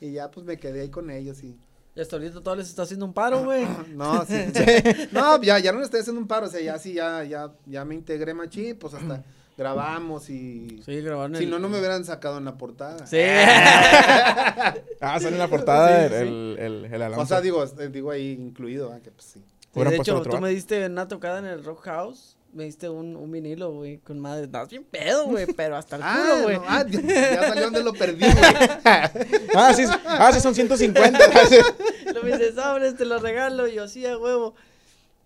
Y 0.00 0.12
ya, 0.12 0.30
pues 0.30 0.46
me 0.46 0.56
quedé 0.56 0.80
ahí 0.80 0.88
con 0.88 1.10
ellos 1.10 1.42
y. 1.44 1.54
Y 1.94 2.00
hasta 2.00 2.16
ahorita 2.16 2.40
todo 2.40 2.56
les 2.56 2.68
está 2.68 2.82
haciendo 2.82 3.04
un 3.04 3.12
paro, 3.12 3.44
güey. 3.44 3.66
No, 3.94 4.24
sí. 4.24 4.34
no, 5.12 5.42
ya, 5.42 5.58
ya 5.58 5.70
no 5.72 5.80
le 5.80 5.84
estoy 5.84 6.00
haciendo 6.00 6.18
un 6.22 6.26
paro. 6.28 6.46
O 6.46 6.48
sea, 6.48 6.62
ya 6.62 6.78
sí, 6.78 6.94
ya, 6.94 7.24
ya, 7.24 7.52
ya 7.66 7.84
me 7.84 7.94
integré 7.94 8.32
machín. 8.32 8.78
Pues 8.78 8.94
hasta 8.94 9.22
grabamos 9.58 10.30
y. 10.30 10.80
Sí, 10.86 11.00
grabaron 11.02 11.36
Si 11.36 11.44
el- 11.44 11.50
no, 11.50 11.58
no 11.58 11.68
me 11.68 11.78
hubieran 11.78 12.06
sacado 12.06 12.38
en 12.38 12.46
la 12.46 12.56
portada. 12.56 13.06
Sí. 13.06 13.18
Ah, 15.00 15.20
sale 15.20 15.34
en 15.36 15.38
la 15.38 15.48
portada 15.48 15.88
Sí, 15.88 16.04
el, 16.04 16.10
sí. 16.10 16.16
el, 16.28 16.56
el, 16.58 16.84
el 16.94 17.02
Alonso. 17.02 17.22
O 17.22 17.26
sea, 17.26 17.40
digo, 17.42 17.62
eh, 17.64 17.88
digo 17.88 18.10
ahí 18.10 18.30
incluido, 18.32 18.88
¿verdad? 18.88 19.02
que 19.02 19.10
pues 19.10 19.26
sí. 19.26 19.44
De 19.74 19.96
hecho, 19.96 20.22
tú 20.22 20.38
me 20.40 20.48
diste 20.48 20.86
una 20.86 21.06
tocada 21.06 21.38
en 21.38 21.44
el 21.46 21.62
Rock 21.64 21.82
House. 21.84 22.37
Me 22.58 22.64
diste 22.64 22.88
un, 22.88 23.14
un 23.14 23.30
vinilo, 23.30 23.70
güey, 23.72 23.98
con 23.98 24.18
madre. 24.18 24.46
Estabas 24.46 24.68
bien 24.68 24.82
pedo, 24.82 25.26
güey, 25.26 25.46
pero 25.46 25.76
hasta 25.76 25.94
el 25.94 26.02
Ah, 26.04 26.24
culo, 26.32 26.42
güey. 26.42 26.56
no, 26.56 26.64
ah, 26.66 26.84
ya, 26.88 27.00
ya 27.00 27.48
salió 27.50 27.64
donde 27.66 27.84
lo 27.84 27.92
perdí, 27.92 28.24
güey. 28.24 28.34
Ah, 29.54 29.72
sí, 29.72 29.84
ah, 30.04 30.32
sí, 30.32 30.40
son 30.40 30.56
150. 30.56 31.18
Lo 32.14 32.22
me 32.24 32.32
dice, 32.32 32.52
sobres, 32.52 32.96
te 32.96 33.04
lo 33.04 33.20
regalo. 33.20 33.68
Y 33.68 33.74
yo, 33.74 33.86
sí, 33.86 34.04
a 34.06 34.18
huevo. 34.18 34.56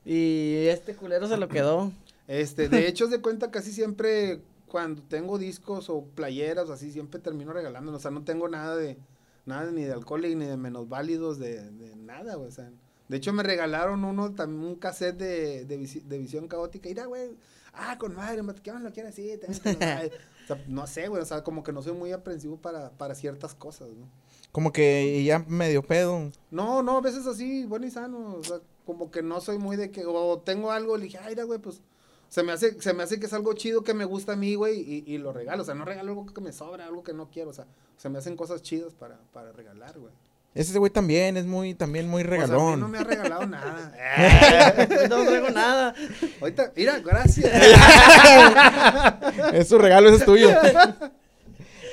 Y 0.05 0.67
este 0.67 0.95
culero 0.95 1.27
se 1.27 1.39
lo 1.39 1.49
quedó. 1.49 1.91
Este, 2.29 2.69
de 2.69 2.87
hecho, 2.87 3.07
de 3.07 3.23
cuenta 3.23 3.51
casi 3.51 3.73
siempre 3.73 4.43
cuando 4.67 5.01
tengo 5.01 5.39
discos 5.39 5.89
o 5.89 6.05
playeras 6.15 6.69
o 6.69 6.75
así, 6.75 6.93
siempre 6.93 7.19
termino 7.19 7.55
regalándolos. 7.55 8.01
O 8.01 8.03
sea, 8.03 8.11
no 8.11 8.25
tengo 8.25 8.47
nada 8.47 8.77
de, 8.77 8.99
nada 9.47 9.71
ni 9.71 9.85
de 9.85 9.93
alcohol 9.95 10.21
ni 10.21 10.45
de 10.45 10.59
menos 10.59 10.87
válidos, 10.91 11.39
de, 11.39 11.63
de 11.63 11.97
nada, 11.97 12.35
güey. 12.35 12.49
O 12.49 12.53
sea, 12.53 12.71
De 13.09 13.17
hecho, 13.19 13.33
me 13.33 13.43
regalaron 13.43 14.05
uno, 14.05 14.33
también 14.35 14.65
un 14.65 14.77
cassette 14.77 15.17
de, 15.19 15.65
de, 15.65 15.79
visi- 15.79 16.03
de 16.03 16.19
visión 16.19 16.49
caótica. 16.49 16.89
Mira, 16.89 17.07
güey. 17.07 17.31
Ah, 17.75 17.97
con 17.99 18.15
madre, 18.15 18.43
¿qué 18.63 18.71
onda 18.71 18.89
lo 18.89 18.93
quiere 18.95 19.09
así? 19.11 19.37
También 19.39 19.63
con 19.63 19.79
madre. 19.79 20.11
O 20.45 20.47
sea, 20.47 20.65
no 20.69 20.87
sé, 20.87 21.09
güey. 21.09 21.23
O 21.23 21.27
sea, 21.27 21.43
como 21.45 21.63
que 21.63 21.73
no 21.73 21.83
soy 21.83 21.93
muy 21.93 22.13
aprensivo 22.13 22.57
para, 22.57 22.91
para 22.91 23.15
ciertas 23.15 23.55
cosas, 23.55 23.89
¿no? 23.91 24.07
Como 24.51 24.73
que 24.73 25.23
ya 25.25 25.39
medio 25.49 25.83
pedo. 25.83 26.31
No, 26.51 26.83
no, 26.83 26.99
a 26.99 27.01
veces 27.01 27.27
así, 27.27 27.65
bueno 27.65 27.87
y 27.87 27.91
sano. 27.91 28.37
O 28.37 28.45
sea, 28.45 28.59
como 28.85 29.11
que 29.11 29.23
no 29.23 29.41
soy 29.41 29.59
muy 29.59 29.77
de 29.77 29.91
que, 29.91 30.05
o 30.07 30.39
tengo 30.45 30.71
algo, 30.71 30.97
le 30.97 31.05
dije, 31.05 31.19
ay, 31.19 31.35
güey, 31.35 31.59
pues. 31.59 31.81
Se 32.29 32.43
me, 32.43 32.53
hace, 32.53 32.81
se 32.81 32.95
me 32.95 33.03
hace 33.03 33.21
que 33.21 33.27
es 33.27 33.33
algo 33.35 33.53
chido 33.53 33.85
que 33.85 33.93
me 33.93 34.07
gusta 34.07 34.33
a 34.33 34.37
mí, 34.37 34.55
güey, 34.55 34.81
y, 34.81 35.05
y 35.07 35.19
lo 35.19 35.35
regalo. 35.35 35.63
O 35.63 35.67
sea, 35.67 35.75
no 35.75 35.85
regalo 35.85 36.11
algo 36.13 36.27
que 36.27 36.41
me 36.41 36.53
sobra, 36.53 36.87
algo 36.87 37.03
que 37.03 37.13
no 37.13 37.29
quiero. 37.31 37.51
O 37.51 37.53
sea, 37.53 37.67
se 37.99 38.09
me 38.09 38.17
hacen 38.19 38.37
cosas 38.37 38.63
chidas 38.63 38.95
para, 38.95 39.19
para 39.35 39.53
regalar, 39.53 39.99
güey. 39.99 40.13
Ese 40.55 40.79
güey 40.79 40.93
también 40.93 41.39
es 41.39 41.47
muy, 41.47 41.75
también 41.75 42.09
muy 42.09 42.21
a 42.21 42.25
mí 42.25 42.31
regalón. 42.31 42.79
no 42.81 42.89
me 42.89 42.99
ha 42.99 43.05
regalado 43.05 43.47
nada. 43.47 43.93
no 45.09 45.25
traigo 45.25 45.49
nada. 45.51 45.95
Ahorita, 46.43 46.73
mira, 46.77 46.99
gracias. 47.01 47.51
es 49.55 49.69
su 49.69 49.79
regalo, 49.79 50.09
ese 50.09 50.19
es 50.19 50.25
tuyo. 50.27 50.51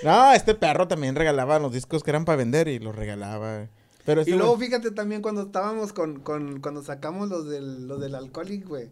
no, 0.04 0.32
este 0.34 0.56
perro 0.56 0.88
también 0.88 1.16
regalaba 1.16 1.60
los 1.60 1.72
discos 1.72 2.04
que 2.04 2.12
eran 2.12 2.26
para 2.26 2.38
vender 2.38 2.68
y 2.68 2.80
los 2.80 2.96
regalaba. 2.96 3.68
Pero 4.06 4.22
este 4.22 4.32
Y 4.32 4.36
luego 4.36 4.58
güey- 4.58 4.66
fíjate 4.66 4.92
también 4.92 5.22
cuando 5.22 5.44
estábamos 5.44 5.94
con, 5.94 6.20
con 6.20 6.60
cuando 6.62 6.84
sacamos 6.84 7.30
los 7.30 7.48
del, 7.50 7.88
los 7.88 8.00
del 8.02 8.16
alcoholic, 8.16 8.68
güey. 8.68 8.90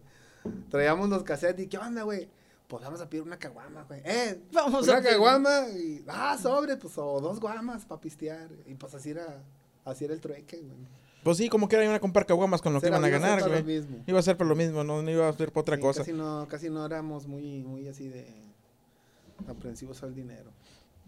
Traíamos 0.70 1.10
los 1.10 1.24
cassettes 1.24 1.66
y 1.66 1.68
¿qué 1.68 1.78
onda, 1.78 2.04
güey? 2.04 2.30
Pues 2.68 2.84
vamos 2.84 3.00
a 3.02 3.10
pedir 3.10 3.24
una 3.24 3.38
caguama, 3.38 3.84
güey. 3.84 4.02
Eh, 4.04 4.42
Vamos 4.52 4.88
una 4.88 4.98
a 4.98 5.02
caguama 5.02 5.68
y, 5.70 6.04
ah, 6.08 6.38
sobre, 6.42 6.76
pues, 6.76 6.98
o 6.98 7.22
dos 7.22 7.40
guamas 7.40 7.86
para 7.86 8.02
pistear. 8.02 8.50
Y 8.66 8.74
pues 8.76 8.94
así 8.94 9.12
era, 9.12 9.42
así 9.90 10.06
era 10.06 10.14
el 10.14 10.22
trueque, 10.22 10.58
güey. 10.58 10.78
Pues 11.24 11.38
sí, 11.38 11.50
como 11.50 11.68
que 11.68 11.76
era 11.76 11.84
iban 11.84 11.96
a 11.96 12.00
comprar 12.00 12.26
caguamas 12.26 12.62
con 12.62 12.74
lo 12.74 12.80
que 12.80 12.88
iban 12.88 13.04
a 13.04 13.10
ganar, 13.10 13.48
güey. 13.48 13.64
mismo. 13.64 13.98
Iba 14.08 14.20
a 14.20 14.22
ser 14.22 14.38
por 14.38 14.48
lo 14.48 14.56
mismo, 14.56 14.84
no, 14.84 15.02
no 15.02 15.12
iba 15.12 15.28
a 15.28 15.34
ser 15.34 15.52
por 15.52 15.62
otra 15.62 15.76
Sí, 15.76 15.82
cosa. 15.82 16.00
Casi 16.02 16.14
no, 16.14 16.48
casi 16.50 16.70
no 16.70 16.86
éramos 16.86 17.28
muy, 17.28 17.64
muy 17.64 17.88
así 17.88 18.08
de 18.08 18.26
aprensivos 19.48 20.04
al 20.04 20.16
dinero. 20.16 20.52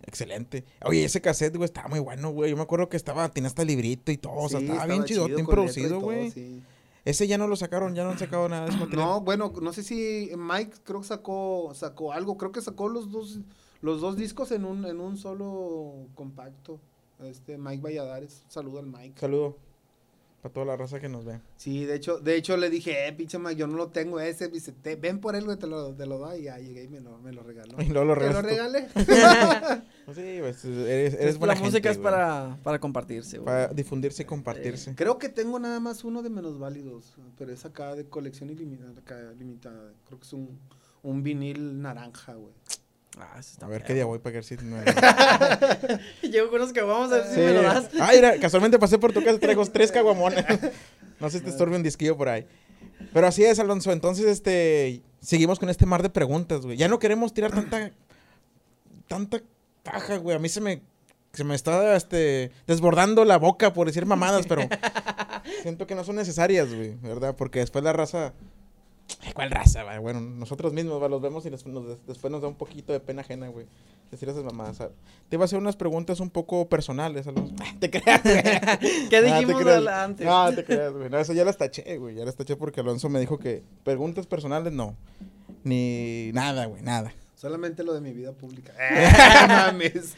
Excelente. 0.04 0.64
Oye, 0.84 1.04
ese 1.06 1.22
cassette, 1.22 1.56
güey, 1.56 1.66
estaba 1.66 1.88
muy 1.90 2.00
bueno, 2.00 2.32
güey. 2.32 2.50
Yo 2.50 2.58
me 2.58 2.64
acuerdo 2.64 2.90
que 2.90 2.98
estaba, 2.98 3.30
tenía 3.30 3.48
hasta 3.48 3.64
librito 3.64 4.12
y 4.12 4.18
todo. 4.18 4.34
o 4.34 4.50
sea, 4.50 4.60
estaba 4.60 4.86
bien 4.86 5.04
chido, 5.04 5.26
bien 5.28 5.46
producido, 5.46 6.00
güey. 6.00 6.32
sí. 6.32 6.64
Ese 7.06 7.28
ya 7.28 7.38
no 7.38 7.48
lo 7.48 7.56
sacaron, 7.56 7.96
ya 7.96 8.04
no 8.04 8.12
han 8.12 8.20
sacado 8.20 8.50
nada 8.50 8.66
de 8.66 8.70
ese 8.72 8.78
material. 8.80 9.06
No, 9.08 9.22
bueno, 9.22 9.54
no 9.62 9.72
sé 9.74 9.84
si 9.84 10.30
Mike 10.38 10.80
creo 10.84 11.00
que 11.00 11.08
sacó, 11.08 11.72
sacó 11.74 12.12
algo, 12.12 12.38
creo 12.38 12.52
que 12.52 12.62
sacó 12.62 12.90
los 12.90 13.10
dos, 13.10 13.40
los 13.82 14.02
dos 14.02 14.18
discos 14.18 14.52
en 14.52 14.66
un, 14.66 14.86
en 14.86 15.00
un 15.00 15.18
solo 15.18 16.08
compacto. 16.14 16.80
Este, 17.24 17.58
Mike 17.58 17.82
Valladares, 17.84 18.44
saludo 18.48 18.80
al 18.80 18.86
Mike. 18.88 19.20
Saludo. 19.20 19.58
Para 20.42 20.54
toda 20.54 20.66
la 20.68 20.78
raza 20.78 21.02
que 21.02 21.10
nos 21.10 21.26
ve. 21.26 21.42
Sí, 21.58 21.84
de 21.84 21.96
hecho, 21.96 22.20
de 22.20 22.38
hecho 22.38 22.56
le 22.56 22.70
dije, 22.70 23.08
eh, 23.08 23.12
pinche 23.12 23.38
Mike, 23.38 23.58
yo 23.58 23.68
no 23.68 23.76
lo 23.76 23.90
tengo 23.90 24.22
ese, 24.22 24.48
dice, 24.48 24.72
"Te- 24.72 24.96
ven 24.96 25.20
por 25.20 25.36
él, 25.36 25.44
güey, 25.44 25.58
te 25.58 25.68
lo, 25.68 25.94
te 25.94 26.06
lo 26.06 26.18
da, 26.18 26.38
y 26.38 26.44
ya 26.44 26.58
llegué 26.58 26.86
y 26.86 26.88
me 26.88 27.02
lo, 27.02 27.18
me 27.18 27.34
lo 27.34 27.44
regaló. 27.44 27.76
Y 27.82 27.88
luego 27.90 28.16
lo 28.16 28.22
¿Te 28.22 28.30
lo 28.32 28.42
regalé? 28.42 28.88
Pues 30.06 30.18
sí, 30.18 30.38
pues, 30.40 30.64
eres, 30.66 31.14
eres 31.14 31.26
Es- 31.32 31.38
buena 31.38 31.56
la 31.56 31.60
música 31.60 31.74
gente, 31.74 31.90
es 31.90 31.98
güey. 31.98 32.12
para, 32.14 32.58
para 32.64 32.80
compartirse, 32.80 33.38
güey. 33.38 33.46
Para 33.46 33.68
difundirse 33.74 34.24
y 34.24 34.26
compartirse. 34.26 34.96
Creo 34.96 35.18
que 35.18 35.28
tengo 35.30 35.60
nada 35.60 35.80
más 35.82 36.06
uno 36.06 36.24
de 36.24 36.30
menos 36.30 36.58
válidos, 36.58 37.16
pero 37.38 37.52
es 37.52 37.66
acá 37.66 37.94
de 37.96 38.06
colección 38.06 38.50
ilimitada, 38.50 38.98
acá 38.98 39.20
limitada. 39.38 39.92
Creo 40.08 40.20
que 40.20 40.26
es 40.26 40.34
un, 40.34 40.58
un 41.04 41.22
vinil 41.22 41.82
naranja, 41.82 42.34
güey. 42.36 42.54
Ah, 43.18 43.38
eso 43.40 43.52
está 43.54 43.66
A 43.66 43.70
ver 43.70 43.84
qué 43.84 43.94
día 43.94 44.06
voy 44.06 44.20
para 44.20 44.36
ver 44.36 44.44
si 44.44 44.56
me... 44.58 44.84
Llego 46.22 46.50
con 46.50 46.62
unos 46.62 46.74
que 46.74 46.82
vamos 46.82 47.12
a 47.12 47.16
ver 47.16 47.28
si 47.28 47.40
me 47.40 47.54
lo 47.54 47.64
das. 47.64 47.90
Ay, 48.00 48.18
mira, 48.18 48.38
casualmente 48.40 48.78
pasé 48.80 48.98
por 48.98 49.12
tu 49.12 49.22
casa 49.22 49.36
y 49.36 49.40
traigo 49.40 49.66
tres 49.66 49.92
caguamones. 49.92 50.46
No 51.20 51.30
sé 51.30 51.40
si 51.40 51.44
te 51.44 51.50
estorbe 51.50 51.76
un 51.76 51.84
disquillo 51.84 52.16
por 52.16 52.30
ahí. 52.30 52.48
Pero 53.14 53.28
así 53.28 53.44
es, 53.44 53.60
Alonso. 53.60 53.92
Entonces, 53.92 54.26
este, 54.26 55.02
seguimos 55.20 55.60
con 55.60 55.70
este 55.70 55.86
mar 55.86 56.02
de 56.02 56.10
preguntas, 56.10 56.62
güey. 56.62 56.78
Ya 56.78 56.88
no 56.88 56.98
queremos 56.98 57.34
tirar 57.34 57.52
tanta, 57.52 57.92
tanta 59.10 59.42
paja, 59.84 60.16
güey. 60.16 60.38
A 60.38 60.40
mí 60.40 60.48
se 60.48 60.62
me, 60.62 60.82
se 61.34 61.44
me 61.44 61.56
está, 61.56 61.98
este, 61.98 62.52
desbordando 62.68 63.26
la 63.26 63.38
boca 63.38 63.74
por 63.74 63.88
decir 63.88 64.06
mamadas, 64.06 64.48
pero 64.48 64.62
siento 65.62 65.86
que 65.88 65.96
no 65.96 66.06
son 66.06 66.16
necesarias, 66.16 66.74
güey, 66.74 66.96
¿verdad? 67.02 67.36
Porque 67.36 67.60
después 67.60 67.84
la 67.84 67.92
raza... 67.92 68.34
Ay, 69.22 69.34
¿Cuál 69.34 69.52
raza, 69.52 69.84
güey? 69.84 69.98
Bueno, 70.00 70.22
nosotros 70.22 70.72
mismos, 70.74 71.00
güey, 71.00 71.10
los 71.10 71.22
vemos 71.22 71.46
y 71.46 71.50
después 71.50 71.74
nos, 71.74 72.06
después 72.06 72.32
nos 72.32 72.42
da 72.42 72.48
un 72.48 72.56
poquito 72.56 72.94
de 72.94 73.00
pena 73.00 73.22
ajena, 73.22 73.48
güey. 73.50 73.66
Decir 74.12 74.28
esas 74.30 74.44
mamadas. 74.44 74.78
¿sabes? 74.78 74.94
Te 75.30 75.36
iba 75.36 75.44
a 75.44 75.46
hacer 75.46 75.60
unas 75.60 75.76
preguntas 75.76 76.20
un 76.20 76.30
poco 76.30 76.68
personales, 76.70 77.28
Alonso. 77.28 77.54
Te 77.80 77.90
creas, 77.90 78.24
güey. 78.24 78.42
¿Qué 79.10 79.18
Ah, 79.18 79.22
dijimos 79.22 79.62
creas. 79.62 79.78
al- 79.78 79.88
antes? 79.88 80.26
No, 80.26 80.52
te 80.54 80.64
creas, 80.64 80.94
güey. 80.94 81.10
No, 81.10 81.20
eso 81.20 81.34
ya 81.34 81.46
las 81.46 81.58
taché, 81.58 81.98
güey. 81.98 82.16
Ya 82.16 82.26
las 82.26 82.36
taché 82.36 82.56
porque 82.56 82.82
Alonso 82.82 83.10
me 83.10 83.20
dijo 83.20 83.38
que 83.38 83.64
preguntas 83.84 84.26
personales 84.28 84.74
no. 84.74 84.96
Ni 85.64 86.32
nada, 86.34 86.66
güey, 86.66 86.82
nada. 86.82 87.14
Solamente 87.36 87.84
lo 87.84 87.94
de 87.94 88.02
mi 88.02 88.12
vida 88.12 88.32
pública. 88.34 88.74
¡Eh, 88.80 89.10
mames! 89.48 90.16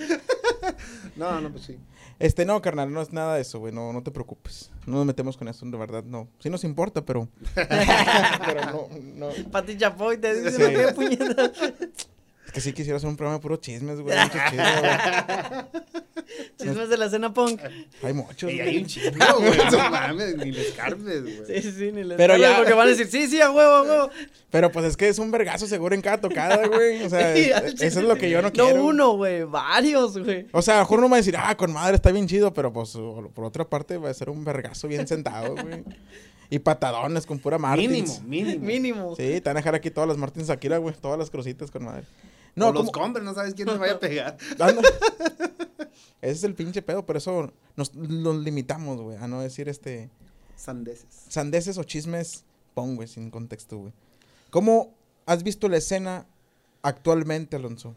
no, 1.16 1.40
no, 1.42 1.50
pues 1.52 1.64
sí. 1.64 1.78
Este, 2.22 2.46
no, 2.46 2.62
carnal, 2.62 2.92
no 2.94 3.02
es 3.02 3.12
nada 3.12 3.36
de 3.36 3.42
eso, 3.42 3.60
güey. 3.60 3.74
No, 3.74 3.92
no 3.94 4.04
te 4.04 4.12
preocupes. 4.12 4.72
No 4.86 4.98
nos 4.98 5.06
metemos 5.06 5.38
con 5.38 5.48
eso, 5.48 5.66
de 5.66 5.78
verdad, 5.78 6.04
no. 6.04 6.28
Sí 6.40 6.50
nos 6.50 6.64
importa, 6.64 7.04
pero. 7.04 7.28
pero 7.56 8.66
no, 8.66 8.88
no. 9.16 9.30
Pati 9.52 9.78
Chapoy 9.78 10.18
te 10.18 10.34
dice, 10.42 10.52
Sí. 10.52 10.62
"No, 10.62 10.70
qué 10.70 10.94
puñetas". 10.94 11.52
Es 12.46 12.52
que 12.54 12.62
sí 12.62 12.74
quisiera 12.74 12.98
hacer 12.98 13.08
un 13.10 13.16
programa 13.16 13.38
de 13.38 13.42
puro 13.42 13.56
chismes, 13.58 14.02
güey. 14.02 14.18
mucho 14.18 14.38
chisme, 14.50 14.64
güey. 14.82 15.82
Chismes 16.58 16.90
de 16.90 16.98
la 16.98 17.06
escena 17.06 17.34
punk. 17.34 17.60
Hay 18.04 18.14
muchos, 18.14 18.52
Y 18.52 18.60
hay 18.60 18.78
un 18.78 18.86
chingo, 18.86 19.12
güey. 19.40 19.58
No 19.72 19.90
mames, 19.90 20.38
ni 20.38 20.52
les 20.52 20.72
carmes, 20.74 21.24
güey. 21.24 21.62
Sí, 21.62 21.72
sí, 21.72 21.92
ni 21.92 22.04
les 22.04 22.18
Pero 22.18 22.34
hablas 22.34 22.52
ya- 22.52 22.58
Porque 22.58 22.74
van 22.74 22.88
a 22.88 22.90
decir, 22.90 23.08
sí, 23.08 23.28
sí, 23.28 23.42
a 23.42 23.52
huevo, 23.52 23.72
a 23.72 23.82
huevo. 23.84 24.10
Pero 24.50 24.72
pues 24.72 24.86
es 24.86 24.98
que 24.98 25.08
es 25.08 25.18
un 25.20 25.32
vergazo 25.32 25.68
seguro 25.68 25.96
en 25.96 26.02
cada 26.02 26.20
tocada, 26.20 26.68
güey. 26.68 27.04
O 27.04 27.10
sea, 27.10 27.36
eso 27.36 27.84
es 27.84 27.96
lo 27.96 28.16
que 28.16 28.30
yo 28.30 28.42
no 28.42 28.50
No 28.50 28.54
quiero. 28.54 28.84
uno, 28.86 29.16
güey, 29.18 29.44
varios, 29.44 30.18
güey. 30.18 30.48
O 30.52 30.62
sea, 30.62 30.76
a 30.76 30.78
lo 30.78 30.84
mejor 30.84 31.00
uno 31.00 31.10
va 31.10 31.16
a 31.16 31.20
decir, 31.20 31.36
ah, 31.38 31.56
con 31.56 31.72
madre 31.72 31.96
está 31.96 32.12
bien 32.12 32.28
chido, 32.28 32.54
pero 32.54 32.72
pues 32.74 32.92
por 33.34 33.46
otra 33.46 33.64
parte 33.68 33.98
va 33.98 34.10
a 34.10 34.14
ser 34.14 34.30
un 34.30 34.44
vergazo 34.44 34.88
bien 34.88 35.08
sentado, 35.08 35.56
güey. 35.56 35.84
Y 36.50 36.60
patadones 36.60 37.26
con 37.26 37.40
pura 37.40 37.58
Martins. 37.58 38.22
Mínimo, 38.24 38.60
mínimo. 38.60 38.66
Mínimo. 38.66 39.16
Sí, 39.16 39.40
te 39.40 39.42
van 39.46 39.56
a 39.56 39.60
dejar 39.62 39.74
aquí 39.76 39.90
todas 39.90 40.10
las 40.10 40.18
Martins 40.18 40.50
Akira, 40.50 40.78
güey. 40.80 40.94
Todas 41.00 41.18
las 41.18 41.30
crucitas 41.30 41.72
con 41.72 41.86
madre. 41.86 42.04
No, 42.56 42.68
No, 42.68 42.74
los 42.74 42.92
¿cómo? 42.92 43.04
compres, 43.06 43.24
no 43.26 43.34
sabes 43.34 43.54
quién 43.54 43.68
les 43.70 43.80
vaya 43.80 43.94
a 43.94 44.00
pegar. 44.00 44.38
Ese 46.22 46.32
es 46.34 46.44
el 46.44 46.54
pinche 46.54 46.82
pedo, 46.82 47.06
por 47.06 47.18
eso 47.18 47.52
nos, 47.76 47.96
nos 47.96 48.36
limitamos, 48.44 49.02
güey, 49.02 49.18
a 49.18 49.28
no 49.28 49.42
decir 49.42 49.68
este 49.70 50.10
Sandeces. 50.56 51.08
sandeces 51.30 51.78
o 51.80 51.84
chismes, 51.84 52.44
pon, 52.76 52.96
güey, 52.96 53.08
sin 53.08 53.32
contexto, 53.32 53.78
güey. 53.78 53.94
¿Cómo 54.52 54.94
has 55.26 55.42
visto 55.44 55.68
la 55.68 55.78
escena 55.78 56.28
actualmente, 56.84 57.56
Alonso? 57.56 57.96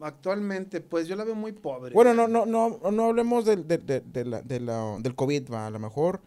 Actualmente, 0.00 0.80
pues 0.80 1.08
yo 1.08 1.16
la 1.16 1.24
veo 1.24 1.34
muy 1.34 1.52
pobre. 1.52 1.92
Bueno, 1.92 2.14
no, 2.14 2.28
no, 2.28 2.46
no, 2.46 2.80
no 2.90 3.04
hablemos 3.04 3.44
del, 3.44 3.66
de, 3.68 3.78
de- 3.78 4.00
de 4.00 4.24
la, 4.24 4.40
de 4.42 4.60
la- 4.60 4.96
del 5.00 5.14
COVID, 5.14 5.50
va, 5.52 5.66
a 5.66 5.70
lo 5.70 5.78
mejor. 5.80 6.20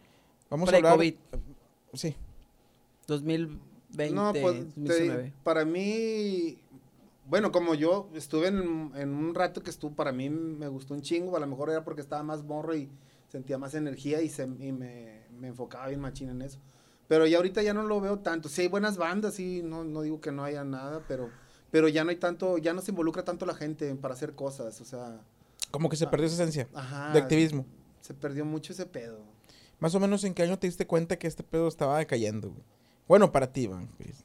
Vamos 0.50 0.70
a 0.72 0.76
hablar. 0.76 0.96
Pre-COVID. 0.98 1.18
Sí. 1.94 2.14
2020, 3.08 4.14
No, 4.14 4.32
pues, 4.32 4.42
te- 4.42 4.60
2019. 4.60 5.32
para 5.42 5.64
mí, 5.64 6.58
bueno, 7.32 7.50
como 7.50 7.74
yo 7.74 8.10
estuve 8.14 8.48
en, 8.48 8.92
en 8.94 9.08
un 9.14 9.34
rato 9.34 9.62
que 9.62 9.70
estuvo, 9.70 9.96
para 9.96 10.12
mí 10.12 10.28
me 10.28 10.68
gustó 10.68 10.92
un 10.92 11.00
chingo, 11.00 11.34
a 11.34 11.40
lo 11.40 11.46
mejor 11.46 11.70
era 11.70 11.82
porque 11.82 12.02
estaba 12.02 12.22
más 12.22 12.44
morro 12.44 12.76
y 12.76 12.90
sentía 13.28 13.56
más 13.56 13.72
energía 13.72 14.20
y, 14.20 14.28
se, 14.28 14.42
y 14.42 14.70
me, 14.70 15.22
me 15.40 15.48
enfocaba 15.48 15.86
bien 15.88 15.98
machín 16.00 16.28
en 16.28 16.42
eso. 16.42 16.58
Pero 17.08 17.26
ya 17.26 17.38
ahorita 17.38 17.62
ya 17.62 17.72
no 17.72 17.84
lo 17.84 18.02
veo 18.02 18.18
tanto. 18.18 18.50
Sí 18.50 18.60
hay 18.60 18.68
buenas 18.68 18.98
bandas, 18.98 19.32
sí, 19.32 19.62
no, 19.64 19.82
no 19.82 20.02
digo 20.02 20.20
que 20.20 20.30
no 20.30 20.44
haya 20.44 20.62
nada, 20.62 21.02
pero, 21.08 21.30
pero 21.70 21.88
ya 21.88 22.04
no 22.04 22.10
hay 22.10 22.16
tanto, 22.16 22.58
ya 22.58 22.74
no 22.74 22.82
se 22.82 22.90
involucra 22.90 23.24
tanto 23.24 23.46
la 23.46 23.54
gente 23.54 23.94
para 23.94 24.12
hacer 24.12 24.34
cosas, 24.34 24.78
o 24.82 24.84
sea, 24.84 25.22
Como 25.70 25.88
que 25.88 25.96
se 25.96 26.04
Ah. 26.04 26.10
perdió 26.10 26.26
esa 26.26 26.34
esencia 26.42 26.68
ajá. 26.74 27.14
de 27.14 27.18
activismo. 27.18 27.64
Se 28.02 28.12
perdió 28.12 28.44
mucho 28.44 28.74
ese 28.74 28.84
pedo. 28.84 29.20
Más 29.80 29.94
o 29.94 30.00
menos 30.00 30.22
en 30.24 30.34
qué 30.34 30.42
año 30.42 30.58
te 30.58 30.66
diste 30.66 30.86
cuenta 30.86 31.16
que 31.18 31.26
este 31.28 31.42
pedo 31.42 31.66
estaba 31.66 31.96
decayendo, 31.96 32.50
güey. 32.50 32.62
Bueno, 33.08 33.32
para 33.32 33.50
ti, 33.50 33.66
Van. 33.68 33.86
Chris. 33.96 34.22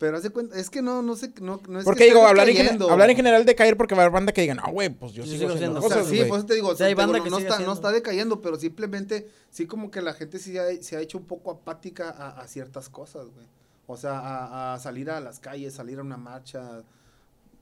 Pero 0.00 0.16
hace 0.16 0.30
cuenta, 0.30 0.58
es 0.58 0.70
que 0.70 0.80
no, 0.80 1.02
no 1.02 1.14
sé, 1.14 1.30
no, 1.42 1.60
no 1.68 1.78
es 1.78 1.84
Porque 1.84 2.04
que 2.04 2.14
digo, 2.14 2.26
hablar 2.26 2.48
en, 2.48 2.82
hablar 2.82 3.10
en 3.10 3.16
general 3.16 3.44
de 3.44 3.54
caer 3.54 3.76
porque 3.76 3.94
va 3.94 4.00
a 4.00 4.04
haber 4.06 4.14
banda 4.14 4.32
que 4.32 4.40
diga, 4.40 4.54
no, 4.54 4.62
güey, 4.72 4.88
pues 4.88 5.12
yo 5.12 5.24
Yo 5.24 5.30
sigo, 5.30 5.40
sigo 5.40 5.52
haciendo 5.52 5.80
siendo". 5.82 5.86
O 5.86 5.88
sea, 5.90 5.98
cosas, 5.98 6.10
sí, 6.10 6.16
güey. 6.16 6.28
por 6.30 6.38
eso 6.38 6.46
te 6.46 6.54
digo, 6.54 6.68
o 6.68 6.74
sea, 6.74 6.86
hay 6.86 6.92
digo, 6.94 7.02
banda 7.02 7.18
no, 7.18 7.24
que 7.24 7.28
no 7.30 7.38
está, 7.38 7.58
no 7.58 7.72
está 7.74 7.92
decayendo, 7.92 8.40
pero 8.40 8.58
simplemente 8.58 9.28
sí 9.50 9.66
como 9.66 9.90
que 9.90 10.00
la 10.00 10.14
gente 10.14 10.38
sí 10.38 10.56
ha- 10.56 10.82
se 10.82 10.96
ha 10.96 11.00
hecho 11.00 11.18
un 11.18 11.26
poco 11.26 11.50
apática 11.50 12.08
a, 12.08 12.40
a 12.40 12.48
ciertas 12.48 12.88
cosas, 12.88 13.26
güey. 13.26 13.46
O 13.86 13.98
sea, 13.98 14.18
a, 14.20 14.72
a 14.74 14.78
salir 14.78 15.10
a 15.10 15.20
las 15.20 15.38
calles, 15.38 15.74
salir 15.74 15.98
a 15.98 16.02
una 16.02 16.16
marcha, 16.16 16.82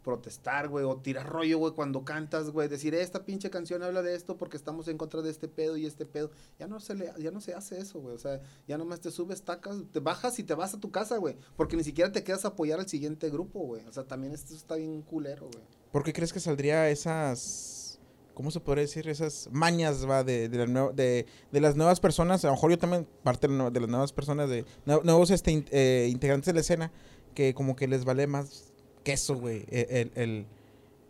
protestar, 0.08 0.68
güey, 0.68 0.86
o 0.86 0.96
tirar 0.96 1.28
rollo, 1.28 1.58
güey, 1.58 1.74
cuando 1.74 2.02
cantas, 2.02 2.48
güey, 2.48 2.66
decir, 2.66 2.94
esta 2.94 3.26
pinche 3.26 3.50
canción 3.50 3.82
habla 3.82 4.00
de 4.00 4.14
esto 4.14 4.38
porque 4.38 4.56
estamos 4.56 4.88
en 4.88 4.96
contra 4.96 5.20
de 5.20 5.28
este 5.28 5.48
pedo 5.48 5.76
y 5.76 5.84
este 5.84 6.06
pedo. 6.06 6.30
Ya 6.58 6.66
no 6.66 6.80
se 6.80 6.94
le, 6.94 7.12
ya 7.18 7.30
no 7.30 7.42
se 7.42 7.52
hace 7.52 7.78
eso, 7.78 8.00
güey. 8.00 8.14
O 8.14 8.18
sea, 8.18 8.40
ya 8.66 8.78
nomás 8.78 9.00
te 9.00 9.10
subes, 9.10 9.42
tacas, 9.42 9.76
te 9.92 10.00
bajas 10.00 10.38
y 10.38 10.44
te 10.44 10.54
vas 10.54 10.72
a 10.72 10.80
tu 10.80 10.90
casa, 10.90 11.18
güey. 11.18 11.36
Porque 11.56 11.76
ni 11.76 11.84
siquiera 11.84 12.10
te 12.10 12.24
quedas 12.24 12.46
a 12.46 12.48
apoyar 12.48 12.80
al 12.80 12.88
siguiente 12.88 13.28
grupo, 13.28 13.60
güey. 13.60 13.84
O 13.84 13.92
sea, 13.92 14.04
también 14.04 14.32
esto 14.32 14.54
está 14.54 14.76
bien 14.76 15.02
culero, 15.02 15.50
güey. 15.52 15.62
¿Por 15.92 16.02
qué 16.04 16.14
crees 16.14 16.32
que 16.32 16.40
saldría 16.40 16.88
esas 16.88 18.00
¿cómo 18.32 18.50
se 18.50 18.60
podría 18.60 18.84
decir? 18.84 19.10
Esas 19.10 19.50
mañas, 19.52 20.08
va, 20.08 20.24
de, 20.24 20.48
de, 20.48 21.60
las 21.60 21.76
nuevas 21.76 22.00
personas, 22.00 22.44
a 22.44 22.48
lo 22.48 22.54
mejor 22.54 22.70
yo 22.70 22.78
también, 22.78 23.06
parte 23.22 23.46
de, 23.46 23.80
las 23.80 23.88
nuevas 23.90 24.12
personas, 24.12 24.48
de 24.48 24.64
nue- 24.86 25.02
nuevos 25.02 25.30
este, 25.30 25.64
eh, 25.70 26.08
integrantes 26.10 26.46
de 26.46 26.52
la 26.54 26.60
escena, 26.60 26.92
que 27.34 27.52
como 27.52 27.76
que 27.76 27.88
les 27.88 28.06
vale 28.06 28.26
más 28.26 28.67
que 29.08 29.14
eso, 29.14 29.34
güey. 29.36 29.64
El, 29.70 29.86
el, 29.90 30.12
el- 30.14 30.46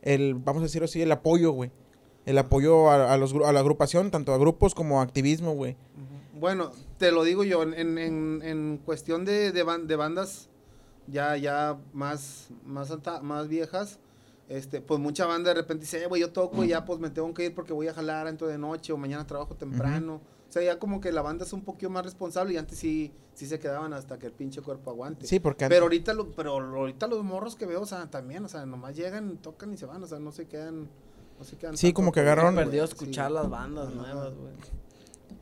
el, 0.03 0.35
vamos 0.35 0.61
a 0.63 0.67
decirlo 0.67 0.85
así, 0.85 1.03
el 1.03 1.11
apoyo, 1.11 1.51
güey. 1.51 1.71
El 2.27 2.39
apoyo 2.39 2.91
a, 2.91 3.13
a 3.13 3.17
los, 3.17 3.35
a 3.35 3.53
la 3.53 3.61
agrupación, 3.61 4.11
tanto 4.13 4.33
a 4.33 4.39
grupos 4.39 4.75
como 4.75 5.01
a 5.01 5.03
activismo, 5.03 5.55
güey. 5.55 5.77
Bueno, 6.39 6.71
te 6.99 7.11
lo 7.11 7.25
digo 7.25 7.43
yo, 7.43 7.63
en, 7.65 7.75
en, 7.75 8.41
en- 8.43 8.81
cuestión 8.85 9.25
de, 9.25 9.51
de, 9.51 9.65
ban- 9.65 9.87
de 9.87 9.97
bandas 9.97 10.49
ya, 11.09 11.37
ya 11.37 11.79
más, 11.93 12.49
más, 12.65 12.93
más 13.23 13.49
viejas, 13.49 13.99
este, 14.49 14.81
pues 14.81 15.01
mucha 15.01 15.27
banda 15.27 15.49
de 15.53 15.55
repente 15.61 15.83
dice, 15.85 16.03
eh, 16.03 16.07
güey, 16.07 16.21
yo 16.21 16.31
toco 16.31 16.63
y 16.65 16.69
ya 16.69 16.85
pues 16.85 17.01
me 17.01 17.11
tengo 17.11 17.33
que 17.35 17.47
ir 17.47 17.55
porque 17.55 17.73
voy 17.73 17.89
a 17.89 17.95
jalar 17.95 18.27
dentro 18.27 18.47
de 18.47 18.57
noche 18.59 18.93
o 18.93 18.97
mañana 18.97 19.27
trabajo 19.27 19.55
temprano. 19.57 20.21
O 20.49 20.53
sea, 20.53 20.63
ya 20.63 20.79
como 20.79 21.01
que 21.01 21.13
la 21.13 21.21
banda 21.21 21.45
es 21.45 21.53
un 21.53 21.63
poquito 21.63 21.91
más 21.91 22.05
responsable 22.05 22.55
y 22.55 22.57
antes 22.57 22.79
sí, 22.79 23.13
sí 23.35 23.47
se 23.47 23.59
quedaban 23.59 23.93
hasta 23.93 24.19
que 24.19 24.27
el 24.27 24.33
pinche 24.33 24.63
cuerpo 24.63 24.91
aguante. 24.91 25.27
Sí, 25.27 25.41
porque 25.41 25.69
Pero 25.69 25.83
ahorita, 25.85 26.15
lo, 26.15 26.31
pero 26.33 26.53
ahorita 26.53 27.07
los 27.07 27.23
morros 27.23 27.55
que 27.55 27.67
veo, 27.67 27.83
o 27.83 27.87
sea, 27.87 28.09
también, 28.11 28.45
o 28.45 28.49
sea, 28.49 28.65
nomás 28.65 28.97
llegan, 28.97 29.37
tocan 29.37 29.73
y 29.75 29.77
se 29.77 29.85
van, 29.85 30.03
o 30.03 30.07
sea, 30.07 30.19
no 30.19 30.33
se 30.33 30.47
quedan, 30.47 30.89
no 31.39 31.45
se 31.45 31.57
quedan. 31.57 31.77
Sí, 31.77 31.93
como 31.93 32.13
que 32.13 32.21
agarraron- 32.21 32.55
Perdió 32.55 32.87
Sí. 32.87 32.95
escuchar 32.95 33.31
las 33.31 33.51
bandas 33.51 33.93
nuevas, 33.95 34.35
güey. 34.35 34.53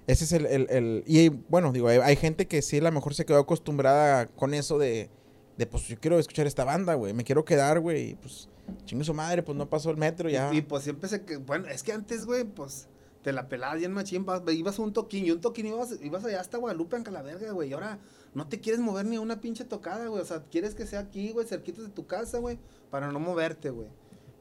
Ese 0.09 0.25
es 0.25 0.33
el, 0.33 0.47
el, 0.47 0.67
el- 0.71 1.05
y 1.07 1.29
bueno, 1.29 1.73
digo, 1.73 1.87
hay, 1.89 1.99
hay 1.99 2.17
gente 2.17 2.47
que 2.49 2.61
sí 2.63 2.79
a 2.79 2.83
lo 2.83 2.93
mejor 2.93 3.15
se 3.15 3.25
quedó 3.25 3.39
acostumbrada 3.39 4.27
con 4.27 4.55
eso 4.55 4.79
de, 4.79 5.09
de 5.57 5.67
pues 5.67 5.87
yo 5.87 5.97
quiero 6.01 6.19
escuchar 6.19 6.47
esta 6.49 6.65
banda, 6.65 6.95
güey, 6.95 7.13
me 7.13 7.23
quiero 7.25 7.45
quedar, 7.45 7.79
güey, 7.81 8.11
y 8.11 8.15
pues 8.17 8.49
chingue 8.85 9.05
su 9.05 9.15
madre, 9.15 9.43
pues 9.45 9.57
no 9.57 9.69
pasó 9.69 9.91
el 9.91 9.97
metro 9.97 10.29
ya. 10.29 10.53
Y, 10.53 10.59
y, 10.59 10.63
pues 10.63 10.83
siempre 10.85 11.09
se 11.09 11.25
que 11.25 11.37
bueno, 11.37 11.69
es 11.69 11.83
que 11.85 11.93
antes, 11.93 12.25
güey, 12.27 12.45
pues 12.45 12.89
te 13.27 13.33
la 13.33 13.49
pelabas 13.49 13.79
bien 13.79 13.91
machín, 13.91 14.25
ibas 14.53 14.79
a 14.79 14.83
un 14.83 14.93
toquín 14.93 15.27
y 15.27 15.33
un 15.33 15.41
toquín 15.41 15.67
ibas, 15.67 16.01
ibas 16.01 16.25
allá 16.25 16.41
hasta 16.41 16.59
Guadalupe, 16.59 16.95
en 16.95 17.03
Calaverga, 17.03 17.51
güey, 17.51 17.71
y 17.71 17.73
ahora 17.73 17.99
no 18.35 18.47
te 18.47 18.61
quieres 18.61 18.81
mover 18.81 19.05
ni 19.05 19.17
a 19.17 19.21
una 19.21 19.41
pinche 19.41 19.65
tocada, 19.65 20.07
güey, 20.07 20.23
o 20.23 20.25
sea, 20.25 20.45
quieres 20.45 20.77
que 20.77 20.87
sea 20.87 21.01
aquí, 21.01 21.33
güey, 21.33 21.45
cerquitas 21.45 21.83
de 21.83 21.91
tu 21.91 22.07
casa, 22.07 22.39
güey, 22.39 22.61
para 22.89 23.11
no 23.11 23.19
moverte, 23.19 23.71
güey. 23.71 23.89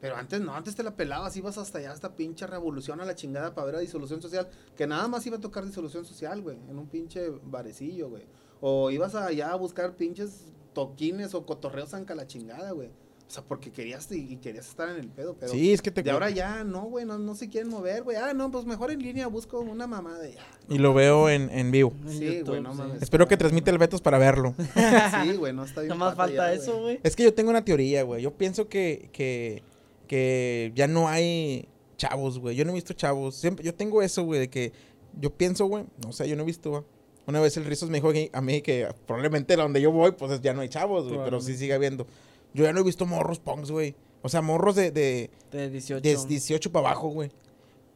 Pero 0.00 0.14
antes 0.14 0.40
no, 0.40 0.54
antes 0.54 0.76
te 0.76 0.84
la 0.84 0.94
pelabas, 0.94 1.36
ibas 1.36 1.58
hasta 1.58 1.78
allá, 1.78 1.90
hasta 1.90 2.14
pinche 2.14 2.46
revolución 2.46 3.00
a 3.00 3.04
la 3.04 3.16
chingada 3.16 3.56
para 3.56 3.66
ver 3.66 3.74
a 3.74 3.80
disolución 3.80 4.22
social, 4.22 4.48
que 4.76 4.86
nada 4.86 5.08
más 5.08 5.26
iba 5.26 5.38
a 5.38 5.40
tocar 5.40 5.66
disolución 5.66 6.04
social, 6.04 6.40
güey, 6.40 6.56
en 6.68 6.78
un 6.78 6.86
pinche 6.86 7.30
barecillo, 7.42 8.08
güey. 8.08 8.22
O 8.60 8.92
ibas 8.92 9.16
allá 9.16 9.50
a 9.50 9.56
buscar 9.56 9.96
pinches 9.96 10.44
toquines 10.74 11.34
o 11.34 11.44
cotorreos 11.44 11.92
anca 11.92 12.14
la 12.14 12.28
chingada, 12.28 12.70
güey. 12.70 12.92
O 13.28 13.30
sea, 13.30 13.42
porque 13.42 13.72
querías 13.72 14.10
y, 14.12 14.34
y 14.34 14.36
querías 14.36 14.68
estar 14.68 14.88
en 14.88 14.96
el 14.96 15.08
pedo, 15.08 15.34
pero 15.38 15.50
sí, 15.52 15.72
es 15.72 15.82
que 15.82 15.90
te 15.90 16.04
de 16.04 16.12
ahora 16.12 16.30
ya, 16.30 16.62
no, 16.62 16.82
güey, 16.82 17.04
no, 17.04 17.18
no 17.18 17.34
se 17.34 17.48
quieren 17.48 17.68
mover, 17.68 18.04
güey. 18.04 18.16
Ah, 18.16 18.32
no, 18.32 18.52
pues 18.52 18.64
mejor 18.66 18.92
en 18.92 19.00
línea 19.00 19.26
busco 19.26 19.58
una 19.58 19.88
mamada 19.88 20.20
de 20.20 20.34
ya. 20.34 20.46
Y 20.68 20.78
lo 20.78 20.94
veo 20.94 21.28
en, 21.28 21.50
en 21.50 21.72
vivo. 21.72 21.92
Sí, 22.06 22.20
YouTube, 22.20 22.48
güey, 22.48 22.60
no 22.62 22.72
sí. 22.72 22.78
mames. 22.78 23.02
Espero 23.02 23.26
que 23.26 23.36
transmita 23.36 23.72
el 23.72 23.78
Betos 23.78 24.00
para 24.00 24.18
verlo. 24.18 24.54
Sí, 25.24 25.32
güey, 25.36 25.52
no 25.52 25.64
está 25.64 25.80
bien. 25.80 25.88
Nada 25.88 25.98
más 25.98 26.14
pata 26.14 26.28
falta 26.28 26.48
ya, 26.48 26.52
eso, 26.52 26.80
güey. 26.80 27.00
Es 27.02 27.16
que 27.16 27.24
yo 27.24 27.34
tengo 27.34 27.50
una 27.50 27.64
teoría, 27.64 28.04
güey. 28.04 28.22
Yo 28.22 28.32
pienso 28.32 28.68
que, 28.68 29.10
que, 29.12 29.62
que 30.06 30.72
ya 30.76 30.86
no 30.86 31.08
hay 31.08 31.68
chavos, 31.96 32.38
güey. 32.38 32.54
Yo 32.54 32.64
no 32.64 32.70
he 32.70 32.74
visto 32.74 32.94
chavos. 32.94 33.34
Siempre, 33.34 33.64
yo 33.64 33.74
tengo 33.74 34.02
eso, 34.02 34.22
güey, 34.22 34.38
de 34.38 34.50
que 34.50 34.72
yo 35.20 35.30
pienso, 35.30 35.66
güey, 35.66 35.84
no 36.04 36.12
sé, 36.12 36.28
yo 36.28 36.36
no 36.36 36.42
he 36.42 36.46
visto, 36.46 36.70
güey. 36.70 36.82
Una 37.26 37.40
vez 37.40 37.56
el 37.56 37.64
Rizos 37.64 37.90
me 37.90 38.00
dijo 38.00 38.12
a 38.32 38.40
mí 38.40 38.62
que 38.62 38.86
probablemente 39.04 39.56
donde 39.56 39.80
yo 39.80 39.90
voy, 39.90 40.12
pues 40.12 40.40
ya 40.42 40.54
no 40.54 40.60
hay 40.60 40.68
chavos, 40.68 41.08
güey, 41.08 41.20
pero 41.24 41.40
sí 41.40 41.56
sigue 41.56 41.74
habiendo. 41.74 42.06
Yo 42.54 42.64
ya 42.64 42.72
no 42.72 42.80
he 42.80 42.84
visto 42.84 43.06
morros 43.06 43.38
punks, 43.38 43.70
güey. 43.70 43.94
O 44.22 44.28
sea, 44.28 44.42
morros 44.42 44.74
de, 44.76 44.90
de, 44.90 45.30
De 45.52 45.70
18. 45.70 46.00
de 46.02 46.16
18 46.28 46.72
para 46.72 46.88
abajo, 46.88 47.08
güey. 47.08 47.30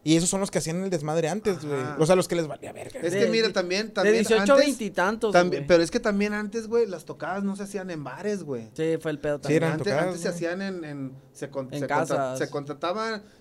Y 0.03 0.17
esos 0.17 0.31
son 0.31 0.41
los 0.41 0.51
que 0.51 0.57
hacían 0.59 0.83
el 0.83 0.89
desmadre 0.89 1.29
antes, 1.29 1.63
güey. 1.63 1.79
O 1.99 2.07
sea, 2.07 2.17
los 2.17 2.27
que 2.27 2.35
les 2.35 2.47
valía 2.47 2.73
verga. 2.73 3.01
Es 3.03 3.13
De- 3.13 3.19
que 3.21 3.27
mira, 3.27 3.49
de- 3.49 3.53
también, 3.53 3.89
de 3.89 3.93
también 3.93 4.15
18 4.17 4.39
a 4.39 4.43
antes, 4.55 4.57
20 4.67 4.85
y 4.85 4.91
tantos, 4.91 5.33
también, 5.33 5.63
güey. 5.63 5.67
pero 5.69 5.83
es 5.83 5.91
que 5.91 6.01
también 6.01 6.33
antes, 6.33 6.69
güey, 6.69 6.87
las 6.87 7.05
tocadas 7.05 7.45
no 7.45 7.55
se 7.55 7.65
hacían 7.65 7.91
en 7.91 8.03
bares, 8.03 8.43
güey. 8.43 8.71
Sí, 8.73 8.97
fue 8.99 9.11
el 9.11 9.19
pedo 9.19 9.37
Sí, 9.37 9.43
también. 9.43 9.63
eran 9.63 9.73
antes, 9.73 9.85
tocadas, 9.85 10.07
antes 10.07 10.21
se 10.23 10.29
hacían 10.29 10.63
en, 10.63 10.85
en 10.85 11.13
se, 11.35 11.51
con- 11.51 11.67
En 11.67 11.81
se, 11.81 11.87
contra- 11.87 11.99
casas. 11.99 12.39
se 12.39 12.49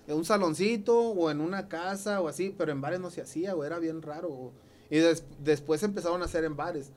en 0.08 0.16
un 0.16 0.24
saloncito 0.26 0.98
o 1.00 1.30
en 1.30 1.40
una 1.40 1.66
casa 1.68 2.20
o 2.20 2.28
así, 2.28 2.54
pero 2.58 2.72
en 2.72 2.82
bares 2.82 3.00
no 3.00 3.10
se 3.10 3.22
hacía, 3.22 3.54
güey, 3.54 3.66
era 3.66 3.78
bien 3.78 4.02
raro. 4.02 4.52
Y 4.90 4.98
des- 4.98 5.24
después 5.42 5.82
empezaron 5.82 6.20
a 6.20 6.26
hacer 6.26 6.44
en 6.44 6.56
bares. 6.56 6.90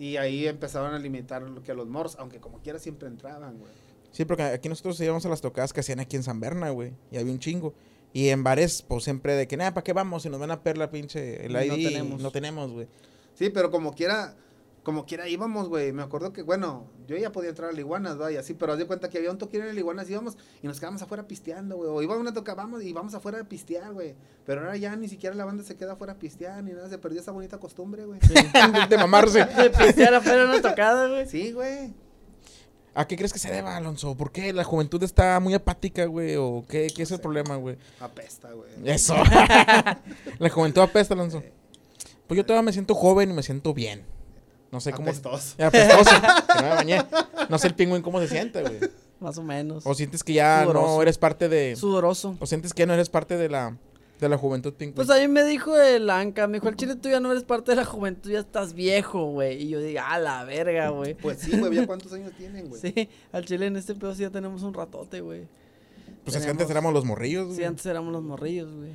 Y 0.00 0.16
ahí 0.16 0.46
empezaron 0.48 0.94
a 0.94 0.98
limitar 0.98 1.42
lo 1.42 1.62
que 1.62 1.74
los 1.74 1.86
morros, 1.86 2.16
aunque 2.18 2.40
como 2.40 2.60
quiera 2.62 2.78
siempre 2.78 3.06
entraban, 3.06 3.58
güey. 3.58 3.70
Sí, 4.12 4.24
porque 4.24 4.44
aquí 4.44 4.66
nosotros 4.70 4.98
íbamos 5.00 5.26
a 5.26 5.28
las 5.28 5.42
tocadas 5.42 5.74
que 5.74 5.80
hacían 5.80 6.00
aquí 6.00 6.16
en 6.16 6.22
San 6.22 6.40
Berna, 6.40 6.70
güey. 6.70 6.94
Y 7.12 7.18
había 7.18 7.30
un 7.30 7.38
chingo. 7.38 7.74
Y 8.14 8.30
en 8.30 8.42
bares, 8.42 8.80
pues 8.80 9.04
siempre 9.04 9.34
de 9.34 9.46
que, 9.46 9.58
nada, 9.58 9.74
¿para 9.74 9.84
qué 9.84 9.92
vamos? 9.92 10.22
Si 10.22 10.30
nos 10.30 10.40
van 10.40 10.50
a 10.52 10.62
perder 10.62 10.78
la 10.78 10.90
pinche 10.90 11.44
el 11.44 11.52
No 11.52 11.62
ID. 11.62 11.88
tenemos. 11.88 12.20
No 12.22 12.30
tenemos, 12.30 12.72
güey. 12.72 12.88
Sí, 13.34 13.50
pero 13.50 13.70
como 13.70 13.92
quiera, 13.94 14.34
como 14.82 15.04
quiera 15.04 15.28
íbamos, 15.28 15.68
güey. 15.68 15.92
Me 15.92 16.02
acuerdo 16.02 16.32
que, 16.32 16.42
bueno, 16.42 16.86
yo 17.06 17.16
ya 17.16 17.32
podía 17.32 17.50
entrar 17.50 17.70
a 17.70 17.72
la 17.72 17.80
Iguanas, 17.80 18.16
vaya, 18.16 18.40
así, 18.40 18.54
pero 18.54 18.72
haz 18.72 18.78
de 18.78 18.86
cuenta 18.86 19.10
que 19.10 19.18
había 19.18 19.30
un 19.30 19.38
toquín 19.38 19.62
en 19.62 19.74
la 19.74 19.80
Iguanas, 19.80 20.08
íbamos 20.08 20.36
y 20.62 20.66
nos 20.66 20.78
quedábamos 20.78 21.02
afuera 21.02 21.26
pisteando, 21.26 21.76
güey. 21.76 21.90
O 21.90 22.02
íbamos 22.02 22.26
a 22.26 22.32
tocar, 22.32 22.56
vamos 22.56 22.82
y 22.82 22.92
vamos 22.92 23.14
afuera 23.14 23.40
a 23.40 23.44
pistear, 23.44 23.92
güey. 23.92 24.14
Pero 24.46 24.62
ahora 24.62 24.76
ya 24.76 24.96
ni 24.96 25.08
siquiera 25.08 25.34
la 25.36 25.44
banda 25.44 25.64
se 25.64 25.76
queda 25.76 25.92
afuera 25.92 26.14
a 26.14 26.18
pistear, 26.18 26.62
ni 26.62 26.72
nada, 26.72 26.88
se 26.88 26.98
perdió 26.98 27.20
esa 27.20 27.32
bonita 27.32 27.58
costumbre, 27.58 28.04
güey. 28.04 28.20
de 28.88 28.96
mamarse. 28.96 29.44
De 29.44 29.70
pistear 29.70 30.14
afuera 30.14 30.44
una 30.46 30.62
tocada, 30.62 31.08
güey. 31.08 31.26
Sí, 31.28 31.52
güey. 31.52 31.92
¿A 32.94 33.06
qué 33.06 33.16
crees 33.16 33.32
que 33.32 33.38
se 33.38 33.50
deba, 33.50 33.76
Alonso? 33.76 34.16
¿Por 34.16 34.32
qué 34.32 34.52
la 34.52 34.64
juventud 34.64 35.00
está 35.02 35.38
muy 35.38 35.54
apática, 35.54 36.06
güey? 36.06 36.34
¿O 36.36 36.64
qué, 36.68 36.88
qué 36.94 37.04
es 37.04 37.10
el 37.12 37.20
problema, 37.20 37.54
güey? 37.56 37.76
Apesta, 38.00 38.50
güey. 38.52 38.70
Eso. 38.84 39.14
la 40.38 40.48
juventud 40.50 40.82
apesta, 40.82 41.14
Alonso. 41.14 41.42
Pues 42.26 42.36
yo 42.36 42.44
todavía 42.44 42.66
me 42.66 42.72
siento 42.72 42.94
joven 42.94 43.30
y 43.30 43.34
me 43.34 43.42
siento 43.42 43.72
bien. 43.74 44.04
No 44.72 44.80
sé 44.80 44.92
cómo... 44.92 45.08
Apestoso. 45.08 45.56
Apestoso. 45.64 46.10
que 46.20 46.62
no 46.62 46.62
me 46.62 46.74
bañé. 46.74 47.02
No 47.48 47.58
sé 47.58 47.66
el 47.66 47.74
pingüín 47.74 48.02
cómo 48.02 48.20
se 48.20 48.28
siente, 48.28 48.62
güey. 48.62 48.78
Más 49.18 49.36
o 49.36 49.42
menos. 49.42 49.84
O 49.84 49.94
sientes 49.94 50.22
que 50.22 50.34
ya 50.34 50.64
no 50.66 51.02
eres 51.02 51.18
parte 51.18 51.48
de... 51.48 51.74
Sudoroso. 51.74 52.36
O 52.38 52.46
sientes 52.46 52.72
que 52.72 52.80
ya 52.82 52.86
no 52.86 52.94
eres 52.94 53.08
parte 53.08 53.36
de 53.36 53.48
la... 53.48 53.76
De 54.20 54.28
la 54.28 54.36
juventud 54.36 54.74
pingüín. 54.74 54.94
Pues 54.94 55.08
a 55.08 55.16
mí 55.16 55.26
me 55.28 55.42
dijo 55.44 55.76
el 55.80 56.10
Anca, 56.10 56.46
me 56.46 56.58
dijo, 56.58 56.68
el 56.68 56.76
chile 56.76 56.94
tú 56.94 57.08
ya 57.08 57.20
no 57.20 57.32
eres 57.32 57.42
parte 57.42 57.72
de 57.72 57.76
la 57.76 57.86
juventud, 57.86 58.30
ya 58.30 58.40
estás 58.40 58.74
viejo, 58.74 59.24
güey. 59.32 59.62
Y 59.62 59.70
yo 59.70 59.80
digo, 59.80 60.00
a 60.04 60.18
la 60.18 60.44
verga, 60.44 60.90
güey. 60.90 61.14
Pues 61.14 61.38
sí, 61.38 61.58
güey, 61.58 61.74
¿ya 61.74 61.86
cuántos 61.86 62.12
años 62.12 62.30
tienen, 62.36 62.68
güey? 62.68 62.80
Sí, 62.94 63.08
al 63.32 63.46
chile 63.46 63.66
en 63.66 63.76
este 63.76 63.94
pedo 63.94 64.14
sí 64.14 64.20
ya 64.20 64.30
tenemos 64.30 64.62
un 64.62 64.74
ratote, 64.74 65.22
güey. 65.22 65.48
Pues 66.22 66.36
es 66.36 66.44
que 66.44 66.50
antes 66.50 66.68
éramos 66.68 66.92
los 66.92 67.04
morrillos, 67.06 67.46
güey. 67.46 67.56
Sí, 67.56 67.64
antes 67.64 67.86
éramos 67.86 68.12
los 68.12 68.22
morrillos, 68.22 68.70
güey. 68.72 68.90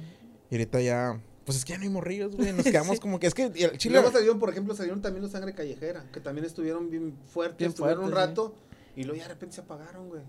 Y 0.51 0.55
ahorita 0.55 0.79
ya. 0.81 1.19
Pues 1.45 1.57
es 1.59 1.65
que 1.65 1.73
ya 1.73 1.77
no 1.77 1.83
hay 1.83 1.89
morrillos, 1.89 2.35
güey. 2.35 2.51
Nos 2.53 2.65
quedamos 2.65 2.99
como 2.99 3.19
que. 3.19 3.27
Es 3.27 3.33
que 3.33 3.43
el 3.43 3.77
Chile. 3.77 3.93
luego 3.95 4.11
salieron, 4.11 4.39
por 4.39 4.49
ejemplo, 4.49 4.75
salieron 4.75 5.01
también 5.01 5.21
los 5.21 5.31
Sangre 5.31 5.53
Callejera, 5.53 6.05
que 6.11 6.19
también 6.19 6.45
estuvieron 6.45 6.89
bien 6.89 7.15
fuertes, 7.31 7.59
Bien 7.59 7.69
estuvieron 7.69 8.05
un 8.05 8.11
rato, 8.11 8.55
y 8.95 9.03
luego 9.03 9.17
ya 9.17 9.23
de 9.27 9.33
repente 9.35 9.55
se 9.55 9.61
apagaron, 9.61 10.09
güey. 10.09 10.21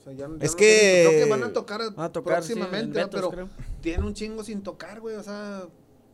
O 0.00 0.04
sea, 0.04 0.12
ya, 0.12 0.28
ya 0.28 0.44
Es 0.44 0.52
no 0.52 0.56
que- 0.56 0.66
tienen- 0.66 1.08
creo 1.10 1.24
que 1.24 1.30
van 1.30 1.42
a 1.44 1.52
tocar, 1.52 1.80
Van 1.94 2.06
a 2.06 2.12
tocar, 2.12 2.42
sí, 2.42 2.52
en 2.52 2.58
próximamente, 2.58 3.00
¿no? 3.00 3.10
Pero 3.10 3.30
creo. 3.30 3.48
tienen 3.80 4.04
un 4.04 4.14
chingo 4.14 4.42
sin 4.44 4.62
tocar, 4.62 5.00
güey, 5.00 5.16
o 5.16 5.22
sea, 5.22 5.64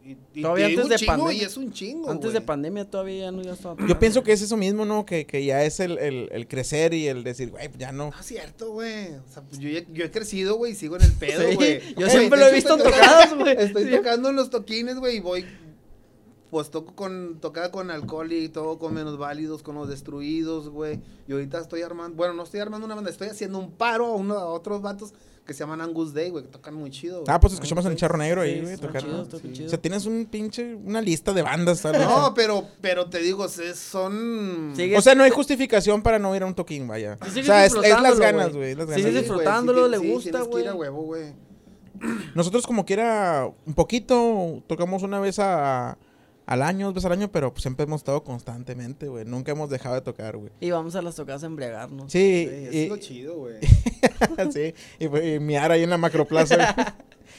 y, 0.04 0.16
y 0.34 0.42
Todavía 0.42 0.66
antes 0.66 0.88
de 0.88 0.96
chingo 0.96 1.12
pandemia. 1.12 1.42
y 1.42 1.44
es 1.44 1.56
un 1.56 1.72
chingo, 1.72 2.10
Antes 2.10 2.32
de 2.32 2.40
pandemia 2.40 2.84
todavía 2.90 3.24
ya 3.26 3.30
no 3.32 3.42
ya 3.42 3.52
estaba 3.52 3.76
Yo 3.86 3.98
pienso 3.98 4.22
que 4.22 4.32
es 4.32 4.40
eso 4.40 4.56
mismo, 4.56 4.84
¿no? 4.84 5.04
Que, 5.04 5.26
que 5.26 5.44
ya 5.44 5.64
es 5.64 5.80
el, 5.80 5.98
el, 5.98 6.28
el 6.32 6.48
crecer 6.48 6.94
y 6.94 7.06
el 7.08 7.24
decir, 7.24 7.50
güey, 7.50 7.68
ya 7.78 7.92
no. 7.92 8.10
No 8.10 8.18
es 8.20 8.26
cierto, 8.26 8.72
güey. 8.72 9.08
O 9.14 9.32
sea, 9.32 9.42
pues 9.42 9.58
yo, 9.58 9.68
yo 9.92 10.04
he 10.04 10.10
crecido, 10.10 10.56
güey, 10.56 10.72
y 10.72 10.74
sigo 10.74 10.96
en 10.96 11.02
el 11.02 11.12
pedo, 11.12 11.48
Sí, 11.48 11.54
güey. 11.56 11.80
yo 11.96 12.08
siempre 12.08 12.38
lo 12.38 12.46
he 12.46 12.54
visto 12.54 12.72
en 12.74 12.80
estoy 12.80 12.92
tocadas, 12.92 13.24
tocando- 13.30 13.44
güey. 13.44 13.56
Estoy 13.58 13.84
Sí. 13.84 13.90
tocando 13.90 14.28
en 14.30 14.36
los 14.36 14.50
toquines, 14.50 14.96
güey, 14.96 15.16
y 15.16 15.20
voy. 15.20 15.44
Pues 16.50 16.70
toco 16.70 16.94
con, 16.94 17.38
tocaba 17.40 17.70
con 17.70 17.90
alcohol 17.90 18.32
y 18.32 18.48
todo 18.48 18.78
con 18.78 18.94
menos 18.94 19.18
válidos, 19.18 19.62
con 19.62 19.74
los 19.74 19.88
destruidos, 19.88 20.70
güey. 20.70 21.00
Y 21.28 21.32
ahorita 21.32 21.58
estoy 21.60 21.82
armando, 21.82 22.16
bueno, 22.16 22.32
no 22.32 22.42
estoy 22.42 22.60
armando 22.60 22.86
una 22.86 22.94
banda, 22.94 23.10
estoy 23.10 23.28
haciendo 23.28 23.58
un 23.58 23.70
paro 23.72 24.06
a, 24.06 24.14
uno, 24.14 24.34
a 24.34 24.46
otros 24.46 24.80
vatos 24.80 25.12
que 25.44 25.52
se 25.54 25.60
llaman 25.60 25.80
Angus 25.80 26.12
Day, 26.12 26.28
güey, 26.30 26.44
que 26.44 26.50
tocan 26.50 26.74
muy 26.74 26.90
chido. 26.90 27.20
güey. 27.22 27.26
Ah, 27.34 27.40
pues 27.40 27.54
escuchamos 27.54 27.84
en 27.86 27.92
el 27.92 27.98
charro 27.98 28.16
negro 28.18 28.42
Sí, 28.42 28.48
ahí, 28.50 28.60
güey, 28.62 28.76
chidos, 28.76 28.80
tocan 29.28 29.42
Sí. 29.42 29.52
chido. 29.52 29.66
O 29.66 29.70
sea, 29.70 29.80
tienes 29.80 30.06
un 30.06 30.26
pinche, 30.26 30.74
una 30.74 31.00
lista 31.02 31.32
de 31.34 31.42
bandas, 31.42 31.82
vez. 31.82 32.00
No, 32.00 32.32
pero, 32.34 32.66
pero 32.80 33.08
te 33.10 33.18
digo, 33.20 33.46
son. 33.74 34.72
Sigue- 34.74 34.96
O 34.96 35.00
sea, 35.02 35.14
no 35.14 35.24
hay 35.24 35.30
justificación 35.30 36.02
para 36.02 36.18
no 36.18 36.34
ir 36.36 36.42
a 36.42 36.46
un 36.46 36.54
toquín, 36.54 36.86
vaya. 36.88 37.18
Sí, 37.32 37.40
o 37.40 37.44
sea, 37.44 37.64
es, 37.66 37.74
es 37.74 38.00
las 38.02 38.18
ganas, 38.18 38.52
güey. 38.54 38.74
las 38.74 38.88
Sí, 38.90 39.02
sí, 39.02 39.10
disfrutándolo, 39.10 39.84
sí, 39.86 39.90
le 39.90 39.98
sí, 39.98 40.12
gusta, 40.12 40.42
güey. 40.42 40.66
a 40.66 40.74
huevo, 40.74 41.02
güey. 41.02 41.32
Nosotros 42.34 42.66
como 42.66 42.84
quiera, 42.84 43.50
un 43.66 43.74
poquito, 43.74 44.62
tocamos 44.66 45.02
una 45.02 45.18
vez 45.18 45.38
a, 45.38 45.98
al 46.48 46.62
año, 46.62 46.86
dos 46.86 46.94
veces 46.94 47.04
al 47.04 47.12
año, 47.12 47.30
pero 47.30 47.52
pues 47.52 47.60
siempre 47.60 47.84
hemos 47.84 48.00
estado 48.00 48.24
constantemente, 48.24 49.06
güey. 49.06 49.26
Nunca 49.26 49.52
hemos 49.52 49.68
dejado 49.68 49.96
de 49.96 50.00
tocar, 50.00 50.38
güey. 50.38 50.50
Y 50.60 50.70
vamos 50.70 50.96
a 50.96 51.02
las 51.02 51.14
tocadas 51.14 51.42
a 51.42 51.46
embriagarnos. 51.46 52.10
Sí, 52.10 52.48
y, 52.72 52.84
es 52.84 52.88
lo 52.88 52.96
chido, 52.96 53.36
güey. 53.36 53.56
sí, 54.54 54.72
y, 54.98 55.34
y 55.34 55.40
miar 55.40 55.70
ahí 55.70 55.82
en 55.82 55.90
la 55.90 55.98
macroplaza. 55.98 56.96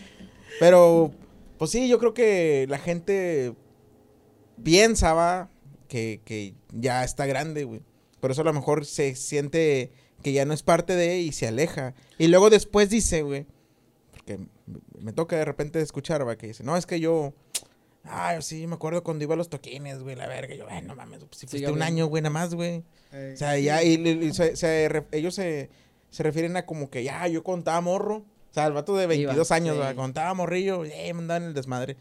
Pero, 0.60 1.12
pues 1.58 1.72
sí, 1.72 1.90
yo 1.90 1.98
creo 1.98 2.14
que 2.14 2.68
la 2.70 2.78
gente 2.78 3.56
piensa, 4.62 5.50
que, 5.88 6.22
que 6.24 6.54
ya 6.72 7.04
está 7.04 7.26
grande, 7.26 7.64
güey. 7.64 7.82
Por 8.20 8.30
eso 8.30 8.42
a 8.42 8.46
lo 8.46 8.54
mejor 8.54 8.86
se 8.86 9.16
siente 9.16 9.92
que 10.22 10.34
ya 10.34 10.46
no 10.46 10.54
es 10.54 10.62
parte 10.62 10.96
de 10.96 11.18
y 11.18 11.32
se 11.32 11.48
aleja. 11.48 11.96
Y 12.20 12.28
luego 12.28 12.52
después 12.52 12.92
dice, 12.92 13.24
güey, 13.24 13.48
porque 14.12 14.38
me 15.00 15.14
toca 15.14 15.36
de 15.36 15.46
repente 15.46 15.82
escuchar, 15.82 16.28
va, 16.28 16.38
que 16.38 16.46
dice, 16.46 16.64
no, 16.64 16.78
es 16.78 16.86
que 16.86 17.00
yo, 17.00 17.34
ay, 18.04 18.42
sí, 18.42 18.66
me 18.68 18.76
acuerdo 18.76 19.04
cuando 19.04 19.24
iba 19.24 19.34
a 19.34 19.38
los 19.38 19.50
toquines, 19.50 20.00
güey, 20.00 20.16
la 20.16 20.28
verga, 20.28 20.56
yo, 20.56 20.66
ay, 20.70 20.82
no 20.84 20.96
mames, 20.96 21.20
pues 21.26 21.40
si 21.40 21.48
fuiste 21.48 21.72
un 21.72 21.82
año, 21.82 22.06
güey, 22.08 22.22
nada 22.24 22.32
más, 22.34 22.54
güey. 22.56 22.84
Eh, 23.12 23.32
O 23.34 23.38
sea, 23.38 23.58
ya, 23.58 23.84
y, 23.84 23.96
y- 23.96 24.26
y 24.28 24.34
se- 24.34 24.56
se 24.56 24.88
re- 24.90 25.06
ellos 25.12 25.34
se, 25.36 25.70
se 26.10 26.24
refieren 26.24 26.56
a 26.58 26.66
como 26.66 26.90
que 26.90 27.04
ya, 27.04 27.28
yo 27.28 27.44
contaba 27.44 27.82
morro. 27.82 28.18
O 28.18 28.54
sea, 28.54 28.66
el 28.66 28.74
vato 28.74 28.96
de 28.98 29.06
22 29.06 29.52
años, 29.52 29.76
sí. 29.76 29.80
¿verdad? 29.80 29.96
contaba 29.96 30.34
morrillo, 30.34 30.84
eh, 30.86 31.14
me 31.14 31.20
andaba 31.22 31.38
en 31.38 31.44
el 31.44 31.54
desmadre. 31.54 31.98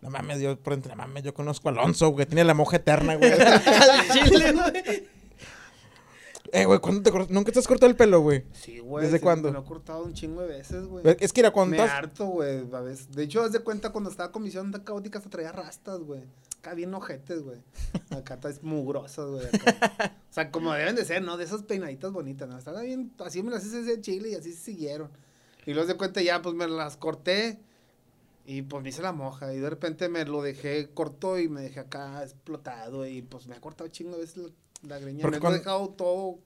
No 0.00 0.08
mames, 0.08 0.40
yo, 0.40 0.58
por 0.58 0.72
entre, 0.72 0.90
no 0.92 0.96
mames, 0.96 1.24
yo 1.24 1.34
conozco 1.34 1.68
a 1.68 1.72
Alonso, 1.72 2.08
güey, 2.08 2.24
tiene 2.24 2.42
la 2.44 2.54
moja 2.54 2.76
eterna, 2.78 3.16
güey. 3.16 3.30
Al 3.32 4.08
chile, 4.08 4.52
güey. 4.52 5.04
Eh, 6.52 6.64
güey, 6.64 6.80
¿cuándo 6.80 7.02
te 7.02 7.10
cortas? 7.10 7.30
¿Nunca 7.30 7.52
te 7.52 7.58
has 7.58 7.68
cortado 7.68 7.90
el 7.90 7.96
pelo, 7.96 8.20
güey? 8.20 8.44
Sí, 8.52 8.78
güey. 8.80 9.04
¿Desde 9.04 9.18
sí, 9.18 9.22
cuándo? 9.22 9.48
Me 9.48 9.54
lo 9.54 9.60
he 9.60 9.64
cortado 9.64 10.02
un 10.02 10.14
chingo 10.14 10.42
de 10.42 10.48
veces, 10.48 10.84
güey. 10.86 11.04
Es 11.20 11.32
que 11.32 11.40
era 11.40 11.52
cuando 11.52 11.76
Me 11.76 11.82
harto, 11.82 12.26
güey, 12.26 12.58
a 12.72 12.80
veces. 12.80 13.10
De 13.12 13.22
hecho, 13.22 13.42
haz 13.42 13.52
de 13.52 13.60
cuenta 13.60 13.90
cuando 13.90 14.10
estaba 14.10 14.32
con 14.32 14.42
misión 14.42 14.70
de 14.70 14.82
caótica 14.82 15.18
hasta 15.18 15.30
traía 15.30 15.52
rastas, 15.52 16.00
güey. 16.00 16.22
Acá 16.58 16.74
bien 16.74 16.92
ojetes, 16.92 17.42
güey. 17.42 17.58
Acá 18.10 18.34
está 18.34 18.50
mugrosas, 18.62 19.28
güey. 19.30 19.46
O 19.46 20.32
sea, 20.32 20.50
como 20.50 20.72
deben 20.72 20.96
de 20.96 21.04
ser, 21.04 21.22
¿no? 21.22 21.36
De 21.36 21.44
esas 21.44 21.62
peinaditas 21.62 22.12
bonitas, 22.12 22.48
¿no? 22.48 22.58
Estaba 22.58 22.82
bien, 22.82 23.12
así 23.18 23.42
me 23.42 23.50
las 23.50 23.64
hice 23.64 23.82
de 23.82 24.00
chile 24.00 24.30
y 24.30 24.34
así 24.34 24.52
se 24.52 24.60
siguieron. 24.60 25.10
Y 25.66 25.72
luego 25.72 25.82
haz 25.82 25.88
de 25.88 25.96
cuenta 25.96 26.22
ya, 26.22 26.42
pues 26.42 26.54
me 26.54 26.68
las 26.68 26.96
corté 26.96 27.60
y 28.44 28.62
pues 28.62 28.82
me 28.82 28.88
hice 28.88 29.02
la 29.02 29.12
moja. 29.12 29.52
Y 29.54 29.58
de 29.58 29.70
repente 29.70 30.08
me 30.08 30.24
lo 30.24 30.42
dejé 30.42 30.90
corto 30.92 31.38
y 31.38 31.48
me 31.48 31.60
dejé 31.62 31.80
acá 31.80 32.22
explotado 32.22 33.06
y 33.06 33.22
pues 33.22 33.46
me 33.46 33.54
ha 33.54 33.60
cortado 33.60 33.88
chingo 33.88 34.16
de 34.16 34.22
veces 34.22 34.52
la, 34.82 34.98
greña. 34.98 35.22
Porque 35.22 35.36
Me 35.36 35.38
he 35.38 35.40
cuando- 35.40 35.58
dejado 35.58 35.88
todo. 35.90 36.38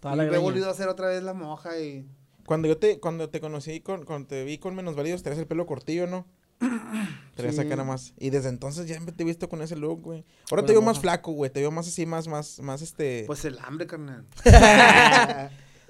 Toda 0.00 0.14
y 0.14 0.16
la 0.18 0.24
me 0.24 0.34
he 0.36 0.38
volvido 0.38 0.68
a 0.68 0.70
hacer 0.70 0.88
otra 0.88 1.08
vez 1.08 1.22
la 1.22 1.34
moja 1.34 1.78
y... 1.78 2.06
Cuando 2.46 2.66
yo 2.68 2.78
te, 2.78 2.98
cuando 3.00 3.28
te 3.28 3.40
conocí, 3.40 3.80
con, 3.80 4.04
cuando 4.04 4.28
te 4.28 4.44
vi 4.44 4.58
con 4.58 4.74
menos 4.74 4.96
válidos, 4.96 5.22
traías 5.22 5.38
el 5.38 5.46
pelo 5.46 5.66
cortillo, 5.66 6.06
¿no? 6.06 6.26
Traías 7.36 7.54
Sí. 7.56 7.60
acá 7.60 7.70
nada 7.76 7.84
más. 7.84 8.12
Y 8.18 8.30
desde 8.30 8.48
entonces 8.48 8.86
ya 8.88 8.98
te 8.98 9.22
he 9.22 9.26
visto 9.26 9.48
con 9.48 9.62
ese 9.62 9.76
look, 9.76 10.00
güey. 10.02 10.24
Ahora 10.50 10.64
te 10.64 10.72
veo 10.72 10.82
más 10.82 10.98
flaco, 10.98 11.32
güey. 11.32 11.50
Te 11.50 11.60
veo 11.60 11.70
más 11.70 11.86
así, 11.86 12.06
más, 12.06 12.26
más, 12.28 12.58
más 12.60 12.82
este. 12.82 13.24
Pues 13.26 13.44
el 13.44 13.58
hambre, 13.60 13.86
carnal. 13.86 14.24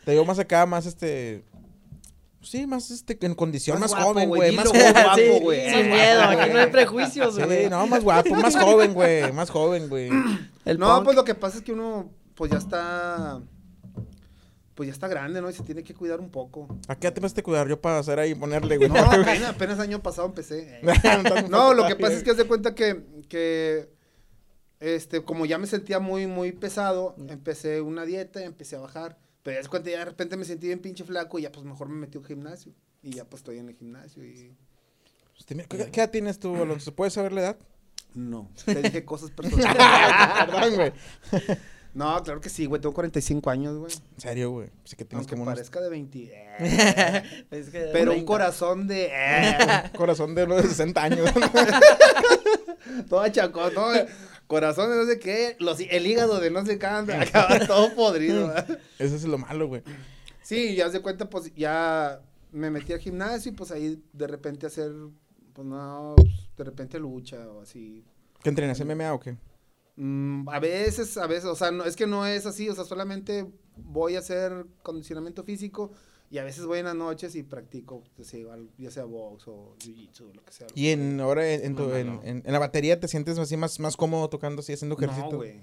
Te 0.05 0.12
veo 0.12 0.24
más 0.24 0.38
acá, 0.38 0.66
más 0.66 0.86
este. 0.86 1.45
Sí, 2.43 2.66
más 2.66 2.91
este, 2.91 3.18
en 3.26 3.34
condición, 3.34 3.78
más, 3.78 3.91
Más 3.93 4.01
guapo, 4.03 4.14
joven, 4.14 4.28
güey, 4.30 4.57
Más 4.57 4.66
joven. 4.66 4.93
guapo, 4.93 5.16
Sí, 5.16 5.41
güey. 5.43 5.70
Sin 5.70 5.91
miedo, 5.91 6.22
aquí 6.22 6.51
no 6.53 6.59
hay 6.59 6.66
prejuicios, 6.68 7.38
güey. 7.38 7.64
Sí, 7.64 7.70
no, 7.70 7.86
más 7.86 8.03
guapo, 8.03 8.34
más 8.36 8.57
joven, 8.57 8.95
güey. 8.95 9.30
Más 9.32 9.51
joven, 9.51 9.88
güey. 9.88 10.09
El 10.64 10.78
no, 10.78 10.94
punk. 10.94 11.04
pues 11.04 11.16
lo 11.16 11.24
que 11.24 11.34
pasa 11.34 11.58
es 11.58 11.62
que 11.62 11.72
uno, 11.72 12.11
pues 12.34 12.50
ya 12.50 12.58
está, 12.58 13.40
pues 14.74 14.86
ya 14.86 14.92
está 14.92 15.08
grande, 15.08 15.40
¿no? 15.40 15.50
Y 15.50 15.52
se 15.52 15.62
tiene 15.62 15.82
que 15.82 15.94
cuidar 15.94 16.20
un 16.20 16.30
poco. 16.30 16.68
¿A 16.88 16.96
qué 16.96 17.11
te 17.11 17.20
vas 17.20 17.36
a 17.36 17.42
cuidar 17.42 17.68
yo 17.68 17.80
para 17.80 17.98
hacer 17.98 18.18
ahí 18.18 18.30
y 18.30 18.34
ponerle, 18.34 18.76
güey? 18.76 18.88
No, 18.88 18.98
apenas, 18.98 19.42
apenas 19.48 19.78
año 19.78 20.02
pasado 20.02 20.28
empecé. 20.28 20.80
No, 21.50 21.74
lo 21.74 21.86
que 21.86 21.96
pasa 21.96 22.14
es 22.14 22.22
que 22.22 22.30
haz 22.30 22.36
de 22.36 22.46
cuenta 22.46 22.74
que, 22.74 23.04
que, 23.28 23.90
este, 24.80 25.22
como 25.22 25.46
ya 25.46 25.58
me 25.58 25.66
sentía 25.66 25.98
muy, 26.00 26.26
muy 26.26 26.52
pesado, 26.52 27.14
empecé 27.28 27.80
una 27.80 28.04
dieta 28.04 28.40
y 28.40 28.44
empecé 28.44 28.76
a 28.76 28.80
bajar. 28.80 29.18
Pero 29.42 29.56
ya 29.56 29.62
de 29.62 29.68
cuenta, 29.68 29.90
ya 29.90 29.98
de 29.98 30.04
repente 30.04 30.36
me 30.36 30.44
sentí 30.44 30.66
bien 30.66 30.80
pinche 30.80 31.04
flaco 31.04 31.38
y 31.38 31.42
ya 31.42 31.52
pues 31.52 31.64
mejor 31.64 31.88
me 31.88 31.96
metí 31.96 32.18
a 32.18 32.20
un 32.20 32.26
gimnasio. 32.26 32.72
Y 33.02 33.12
ya 33.12 33.24
pues 33.24 33.40
estoy 33.40 33.58
en 33.58 33.68
el 33.68 33.76
gimnasio 33.76 34.24
y... 34.24 34.54
¿Qué, 35.46 35.66
qué 35.90 36.00
edad 36.00 36.11
tienes 36.11 36.38
tú, 36.38 36.54
Alonso? 36.54 36.94
¿Puedes 36.94 37.14
saber 37.14 37.32
la 37.32 37.40
edad? 37.40 37.58
No, 38.14 38.50
te 38.64 38.82
dije 38.82 39.04
cosas 39.04 39.30
personales. 39.30 39.76
Perdón, 40.50 40.74
güey. 40.74 40.92
no, 41.94 42.22
claro 42.22 42.40
que 42.40 42.48
sí, 42.48 42.66
güey, 42.66 42.80
tengo 42.80 42.94
45 42.94 43.50
años, 43.50 43.76
güey. 43.78 43.92
En 44.14 44.20
serio, 44.20 44.50
güey. 44.50 44.68
Sí 44.84 44.96
que 44.96 45.04
tienes 45.04 45.26
Aunque 45.26 45.34
unos- 45.40 45.54
parezca 45.54 45.80
de 45.80 45.88
20. 45.90 46.18
eh. 46.32 47.22
Es 47.50 47.70
que 47.70 47.88
Pero 47.92 48.11
un 48.11 48.16
30. 48.18 48.26
corazón 48.26 48.86
de. 48.88 49.11
eh, 49.12 49.58
corazón 49.96 50.34
de 50.34 50.44
uno 50.44 50.56
de 50.61 50.62
60 50.64 51.02
años. 51.02 51.30
todo 53.08 53.28
chacón, 53.28 53.72
todo. 53.74 53.92
Corazón 54.46 54.90
de 54.90 54.96
no 54.96 55.06
sé 55.06 55.18
qué. 55.18 55.56
Los, 55.61 55.78
el 55.80 56.06
hígado 56.06 56.40
de 56.40 56.50
no 56.50 56.64
sé 56.66 56.78
qué. 56.78 56.86
Acaba 56.86 57.61
todo 57.66 57.94
podrido. 57.94 58.48
¿verdad? 58.48 58.78
Eso 58.98 59.14
es 59.16 59.24
lo 59.24 59.38
malo, 59.38 59.68
güey. 59.68 59.82
Sí, 60.42 60.74
ya 60.74 60.90
se 60.90 61.00
cuenta, 61.00 61.30
pues 61.30 61.54
ya 61.54 62.20
me 62.50 62.70
metí 62.70 62.92
al 62.92 62.98
gimnasio 62.98 63.52
y 63.52 63.54
pues 63.54 63.70
ahí 63.70 64.02
de 64.12 64.26
repente 64.26 64.66
hacer. 64.66 64.90
Pues 65.61 65.68
no, 65.68 66.14
pues, 66.16 66.48
de 66.56 66.64
repente 66.64 66.98
lucha 66.98 67.46
o 67.50 67.61
así. 67.61 68.02
¿Qué 68.42 68.48
entrenas? 68.48 68.80
¿MMA 68.82 69.12
o 69.12 69.20
qué? 69.20 69.36
Mm, 69.96 70.48
a 70.48 70.58
veces, 70.58 71.18
a 71.18 71.26
veces, 71.26 71.44
o 71.44 71.54
sea, 71.54 71.70
no, 71.70 71.84
es 71.84 71.96
que 71.96 72.06
no 72.06 72.24
es 72.26 72.46
así, 72.46 72.66
o 72.70 72.74
sea, 72.74 72.84
solamente 72.84 73.46
voy 73.76 74.16
a 74.16 74.20
hacer 74.20 74.64
condicionamiento 74.82 75.44
físico 75.44 75.92
y 76.30 76.38
a 76.38 76.44
veces 76.44 76.64
voy 76.64 76.78
en 76.78 76.86
las 76.86 76.94
noches 76.94 77.34
y 77.34 77.42
practico, 77.42 78.02
pues, 78.16 78.34
ya 78.78 78.90
sea 78.90 79.04
box 79.04 79.48
o 79.48 79.76
jiu-jitsu, 79.80 80.32
lo 80.32 80.42
que 80.42 80.50
sea. 80.54 80.66
Y 80.74 80.88
en, 80.88 81.20
ahora 81.20 81.46
en, 81.52 81.76
tu- 81.76 81.82
no. 81.88 82.22
en- 82.24 82.42
en 82.46 82.52
la 82.54 82.58
batería 82.58 82.98
te 82.98 83.06
sientes 83.08 83.38
así 83.38 83.58
más, 83.58 83.78
más 83.80 83.98
cómodo 83.98 84.30
tocando 84.30 84.61
así, 84.61 84.72
haciendo 84.72 84.96
ejercicio. 84.96 85.30
No, 85.30 85.36
güey. 85.36 85.61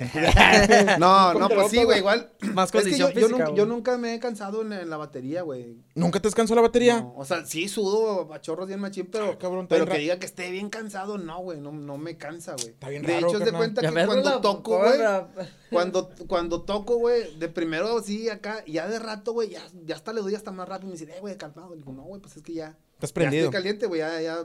no, 0.98 1.34
no, 1.34 1.48
pues 1.48 1.70
sí, 1.70 1.82
güey, 1.84 1.98
igual. 1.98 2.30
Más 2.52 2.72
Es 2.74 2.84
que 2.84 2.96
yo, 2.98 3.06
condición 3.06 3.08
yo, 3.08 3.14
física, 3.14 3.30
nunca, 3.30 3.44
güey. 3.46 3.56
yo 3.56 3.66
nunca 3.66 3.98
me 3.98 4.14
he 4.14 4.20
cansado 4.20 4.62
en, 4.62 4.72
en 4.72 4.90
la 4.90 4.96
batería, 4.96 5.42
güey. 5.42 5.76
¿Nunca 5.94 6.20
te 6.20 6.28
descansó 6.28 6.54
la 6.54 6.62
batería? 6.62 7.00
No, 7.00 7.14
o 7.16 7.24
sea, 7.24 7.44
sí 7.46 7.68
sudo 7.68 8.32
a 8.32 8.40
chorros 8.40 8.66
bien 8.68 8.80
machín, 8.80 9.08
pero, 9.10 9.30
Ah, 9.32 9.38
cabrón, 9.38 9.66
pero 9.68 9.86
que 9.86 9.98
diga 9.98 10.18
que 10.18 10.26
esté 10.26 10.50
bien 10.50 10.68
cansado, 10.70 11.18
no, 11.18 11.38
güey, 11.40 11.60
no, 11.60 11.72
no 11.72 11.98
me 11.98 12.16
cansa, 12.16 12.54
güey. 12.54 12.68
Está 12.68 12.88
bien 12.88 13.02
De 13.02 13.14
raro, 13.14 13.28
hecho, 13.28 13.36
haz 13.38 13.44
de 13.44 13.50
carnal. 13.52 13.60
cuenta 13.60 13.82
Ya 13.82 13.88
que 13.92 14.06
cuando 14.06 14.40
toco, 14.40 14.78
güey, 14.78 14.98
cuando, 15.70 16.10
cuando 16.26 16.62
toco, 16.62 16.96
güey, 16.96 17.36
de 17.38 17.48
primero 17.48 18.00
sí 18.02 18.28
acá, 18.28 18.62
y 18.66 18.72
ya 18.72 18.88
de 18.88 18.98
rato, 18.98 19.32
güey, 19.32 19.50
ya, 19.50 19.62
ya 19.84 19.94
hasta 19.96 20.12
le 20.12 20.20
doy 20.20 20.34
hasta 20.34 20.50
más 20.52 20.68
rápido 20.68 20.90
y 20.90 20.94
me 20.94 20.98
dice, 20.98 21.12
eh, 21.16 21.20
güey, 21.20 21.36
calmado. 21.36 21.70
Le 21.70 21.76
digo, 21.78 21.92
no, 21.92 22.02
güey, 22.02 22.20
pues 22.20 22.36
es 22.36 22.42
que 22.42 22.54
ya, 22.54 22.76
Estás 22.94 23.10
ya 23.10 23.14
prendido. 23.14 23.44
estoy 23.44 23.52
caliente, 23.58 23.86
güey, 23.86 24.00
ya, 24.00 24.20
ya, 24.20 24.44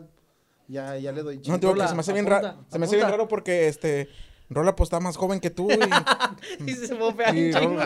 ya, 0.68 0.98
ya 0.98 1.12
le 1.12 1.24
doy 1.24 1.38
No, 1.38 1.42
chingo. 1.42 1.58
digo 1.58 1.74
que 1.76 1.88
se 1.88 1.94
me 1.96 2.00
hace 2.02 2.14
bien 2.14 2.26
raro. 2.28 2.66
Se 2.72 2.78
me 2.80 2.86
hace 2.86 2.96
bien 2.96 3.10
raro 3.10 3.28
porque 3.28 3.68
este. 3.68 4.10
Rola 4.50 4.76
pues 4.76 4.88
está 4.88 5.00
más 5.00 5.16
joven 5.16 5.40
que 5.40 5.50
tú, 5.50 5.66
güey. 5.66 5.80
Y 6.66 6.74
se 6.74 6.94
bofea 6.96 7.34
Y 7.36 7.52
un 7.54 7.60
chingo. 7.60 7.82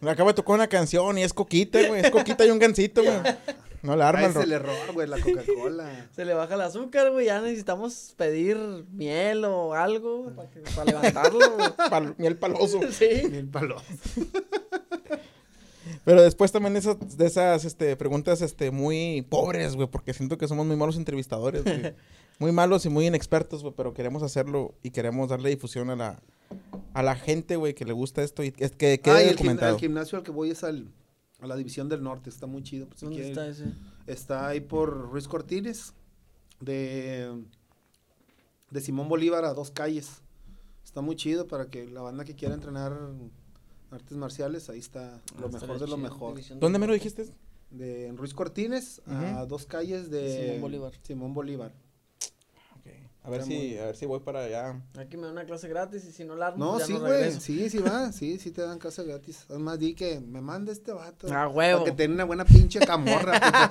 Le 0.00 0.10
acaba 0.10 0.30
de 0.30 0.34
tocar 0.34 0.54
una 0.54 0.66
canción 0.68 1.18
y 1.18 1.22
es 1.22 1.32
coquita, 1.34 1.86
güey. 1.86 2.00
Es 2.02 2.10
coquita 2.10 2.44
y 2.46 2.50
un 2.50 2.58
gancito, 2.58 3.02
güey. 3.02 3.16
No 3.82 3.96
la 3.96 4.10
arma 4.10 4.26
el 4.26 4.30
es 4.30 4.36
el 4.36 4.52
error, 4.52 4.92
güey, 4.92 5.08
la 5.08 5.18
Coca-Cola. 5.18 6.08
Se 6.16 6.24
le 6.26 6.34
baja 6.34 6.54
el 6.54 6.60
azúcar, 6.60 7.10
güey. 7.12 7.26
Ya 7.26 7.40
necesitamos 7.40 8.12
pedir 8.16 8.58
miel 8.92 9.44
o 9.46 9.72
algo 9.74 10.30
para, 10.36 10.50
que- 10.50 10.60
para 10.74 10.84
levantarlo, 10.84 11.40
pal- 11.90 12.14
miel 12.18 12.36
paloso. 12.36 12.80
Sí. 12.92 13.06
El 13.08 13.48
palo. 13.48 13.76
Pero 16.04 16.22
después 16.22 16.52
también 16.52 16.74
de 16.74 16.80
esas, 16.80 17.16
de 17.18 17.26
esas 17.26 17.64
este, 17.64 17.96
preguntas 17.96 18.42
este, 18.42 18.70
muy 18.70 19.22
pobres, 19.28 19.76
güey, 19.76 19.88
porque 19.88 20.12
siento 20.14 20.38
que 20.38 20.46
somos 20.48 20.66
muy 20.66 20.76
malos 20.76 20.96
entrevistadores, 20.96 21.64
güey. 21.64 21.94
Muy 22.40 22.50
malos 22.52 22.84
y 22.86 22.88
muy 22.88 23.06
inexpertos, 23.06 23.62
güey, 23.62 23.74
pero 23.76 23.94
queremos 23.94 24.22
hacerlo 24.24 24.74
y 24.82 24.90
queremos 24.90 25.28
darle 25.28 25.50
difusión 25.50 25.90
a 25.90 25.94
la, 25.96 26.22
a 26.94 27.02
la 27.02 27.14
gente, 27.14 27.54
güey, 27.56 27.74
que 27.74 27.84
le 27.84 27.92
gusta 27.92 28.22
esto 28.22 28.42
y 28.42 28.50
que, 28.50 28.68
que 28.70 28.98
quede 29.00 29.14
Ah, 29.14 29.22
y 29.22 29.26
el, 29.28 29.30
gim- 29.34 29.36
documentado. 29.36 29.74
el 29.74 29.80
gimnasio 29.80 30.18
al 30.18 30.24
que 30.24 30.30
voy 30.32 30.50
es 30.50 30.64
al, 30.64 30.90
a 31.40 31.46
la 31.46 31.54
División 31.56 31.88
del 31.88 32.02
Norte, 32.02 32.28
está 32.30 32.46
muy 32.46 32.62
chido. 32.62 32.88
pues, 32.88 33.00
¿Dónde 33.02 33.28
está 33.28 33.46
ese? 33.46 33.66
Está 34.06 34.48
ahí 34.48 34.60
por 34.60 35.10
Ruiz 35.10 35.28
Cortines, 35.28 35.92
de, 36.60 37.30
de 38.70 38.80
Simón 38.80 39.08
Bolívar 39.08 39.44
a 39.44 39.52
dos 39.54 39.70
calles. 39.70 40.22
Está 40.84 41.02
muy 41.02 41.14
chido 41.16 41.46
para 41.46 41.66
que 41.66 41.86
la 41.86 42.00
banda 42.02 42.24
que 42.24 42.34
quiera 42.34 42.54
entrenar 42.54 42.98
artes 43.90 44.16
marciales, 44.16 44.68
ahí 44.70 44.78
está 44.78 45.20
lo 45.38 45.46
Ah, 45.46 45.50
mejor 45.52 45.54
estaría 45.54 45.78
de 45.78 45.86
lo 45.88 45.96
mejor. 45.98 46.40
¿Dónde 46.58 46.78
me 46.78 46.86
lo 46.86 46.94
dijiste? 46.94 47.26
De 47.70 48.06
en 48.06 48.16
Ruiz 48.16 48.32
Cortines 48.34 49.02
a 49.06 49.44
dos 49.46 49.66
calles 49.66 50.10
de 50.10 50.42
Simón 50.46 50.60
Bolívar. 50.62 50.92
Simón 51.02 51.34
Bolívar. 51.34 51.72
A 53.22 53.28
ver 53.28 53.40
Está 53.40 53.52
si, 53.52 53.58
muy- 53.58 53.78
a 53.78 53.84
ver 53.86 53.96
si 53.96 54.06
voy 54.06 54.20
para 54.20 54.44
allá. 54.44 54.80
Aquí 54.98 55.16
me 55.18 55.24
dan 55.24 55.32
una 55.32 55.44
clase 55.44 55.68
gratis 55.68 56.04
y 56.06 56.10
si 56.12 56.24
no 56.24 56.34
la 56.36 56.48
armo, 56.48 56.64
No, 56.64 56.72
pues 56.72 56.88
ya 56.88 56.94
sí, 56.94 57.00
güey. 57.00 57.32
Sí, 57.32 57.68
sí 57.68 57.78
va. 57.78 58.12
Sí, 58.12 58.38
sí 58.38 58.50
te 58.50 58.62
dan 58.62 58.78
casa 58.78 59.02
gratis. 59.02 59.44
Además, 59.50 59.78
di 59.78 59.94
que 59.94 60.20
me 60.20 60.40
manda 60.40 60.72
este 60.72 60.92
vato. 60.92 61.26
Ah, 61.30 61.46
huevo. 61.46 61.80
Para 61.80 61.90
que 61.90 61.96
tenga 61.96 62.14
una 62.14 62.24
buena 62.24 62.44
pinche 62.46 62.80
camorra. 62.80 63.38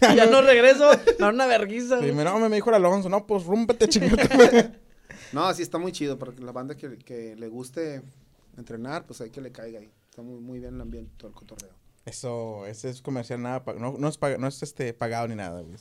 ya 0.00 0.26
no 0.26 0.40
regreso. 0.40 0.90
Me 1.18 1.28
una 1.28 1.46
verguiza, 1.46 1.98
güey. 1.98 2.12
me, 2.12 2.54
dijo 2.56 2.70
el 2.70 2.76
Alonso, 2.76 3.08
no, 3.10 3.26
pues 3.26 3.44
rúmpete, 3.44 3.88
chingada. 3.88 4.72
no, 5.32 5.52
sí 5.52 5.62
está 5.62 5.76
muy 5.78 5.92
chido. 5.92 6.18
Para 6.18 6.32
la 6.32 6.52
banda 6.52 6.74
que, 6.76 6.96
que 6.98 7.36
le 7.36 7.48
guste 7.48 8.02
entrenar, 8.56 9.04
pues 9.06 9.20
hay 9.20 9.30
que 9.30 9.40
le 9.42 9.52
caiga 9.52 9.80
ahí. 9.80 9.90
Está 10.08 10.22
muy, 10.22 10.40
muy 10.40 10.60
bien 10.60 10.74
el 10.74 10.80
ambiente, 10.80 11.12
todo 11.18 11.28
el 11.28 11.34
cotorreo. 11.34 11.70
Eso, 12.04 12.66
ese 12.66 12.90
es 12.90 13.00
comercial, 13.00 13.40
nada, 13.42 13.62
no, 13.78 13.96
no 13.98 14.08
es, 14.08 14.18
pag- 14.18 14.38
no 14.38 14.48
es 14.48 14.62
este, 14.62 14.92
pagado 14.92 15.28
ni 15.28 15.36
nada, 15.36 15.60
güey. 15.60 15.76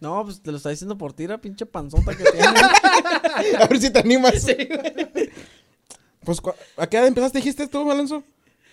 No, 0.00 0.24
pues 0.24 0.42
te 0.42 0.50
lo 0.50 0.56
está 0.56 0.70
diciendo 0.70 0.96
por 0.96 1.12
tira, 1.12 1.38
pinche 1.38 1.66
panzota 1.66 2.16
que 2.16 2.24
tiene. 2.24 2.46
A 3.58 3.66
ver 3.66 3.78
si 3.80 3.90
te 3.90 3.98
animas. 3.98 4.40
sí. 4.42 4.56
Pues, 6.24 6.40
¿a 6.76 6.86
qué 6.86 6.98
edad 6.98 7.06
empezaste, 7.06 7.38
dijiste 7.38 7.66
tú, 7.68 7.90
Alonso? 7.90 8.22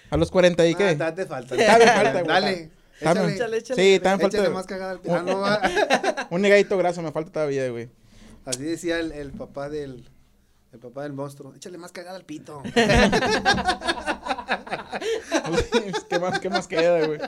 A 0.10 0.18
los 0.18 0.30
40 0.32 0.66
y 0.68 0.74
Ah, 0.74 0.78
qué. 0.78 0.96
date 0.96 1.26
falta. 1.26 1.56
Dale, 1.56 1.86
falta, 1.88 2.12
güey. 2.12 2.26
Dale. 2.28 2.72
Échale, 3.00 3.34
Échale, 3.34 3.58
échale. 3.58 3.82
Sí, 3.96 4.00
también 4.00 4.28
échale 4.30 4.44
falta 4.44 4.58
más 4.58 4.66
cagada 4.66 4.92
al 4.92 5.02
Ah, 5.10 5.22
no, 5.26 5.40
va. 5.40 6.28
un 6.32 6.42
negadito 6.42 6.78
graso, 6.78 7.02
me 7.02 7.12
falta 7.12 7.32
todavía, 7.32 7.70
güey. 7.70 7.90
Así 8.46 8.64
decía 8.64 9.00
el, 9.00 9.12
el 9.12 9.32
papá 9.32 9.70
del 9.70 10.10
el 10.74 10.80
papá 10.80 11.04
del 11.04 11.14
monstruo. 11.14 11.54
Échale 11.56 11.78
más 11.78 11.92
cagada 11.92 12.18
al 12.18 12.26
pito. 12.26 12.62
¿Qué 16.10 16.20
más, 16.20 16.40
qué 16.40 16.50
más 16.50 16.68
queda, 16.68 17.06
güey? 17.06 17.20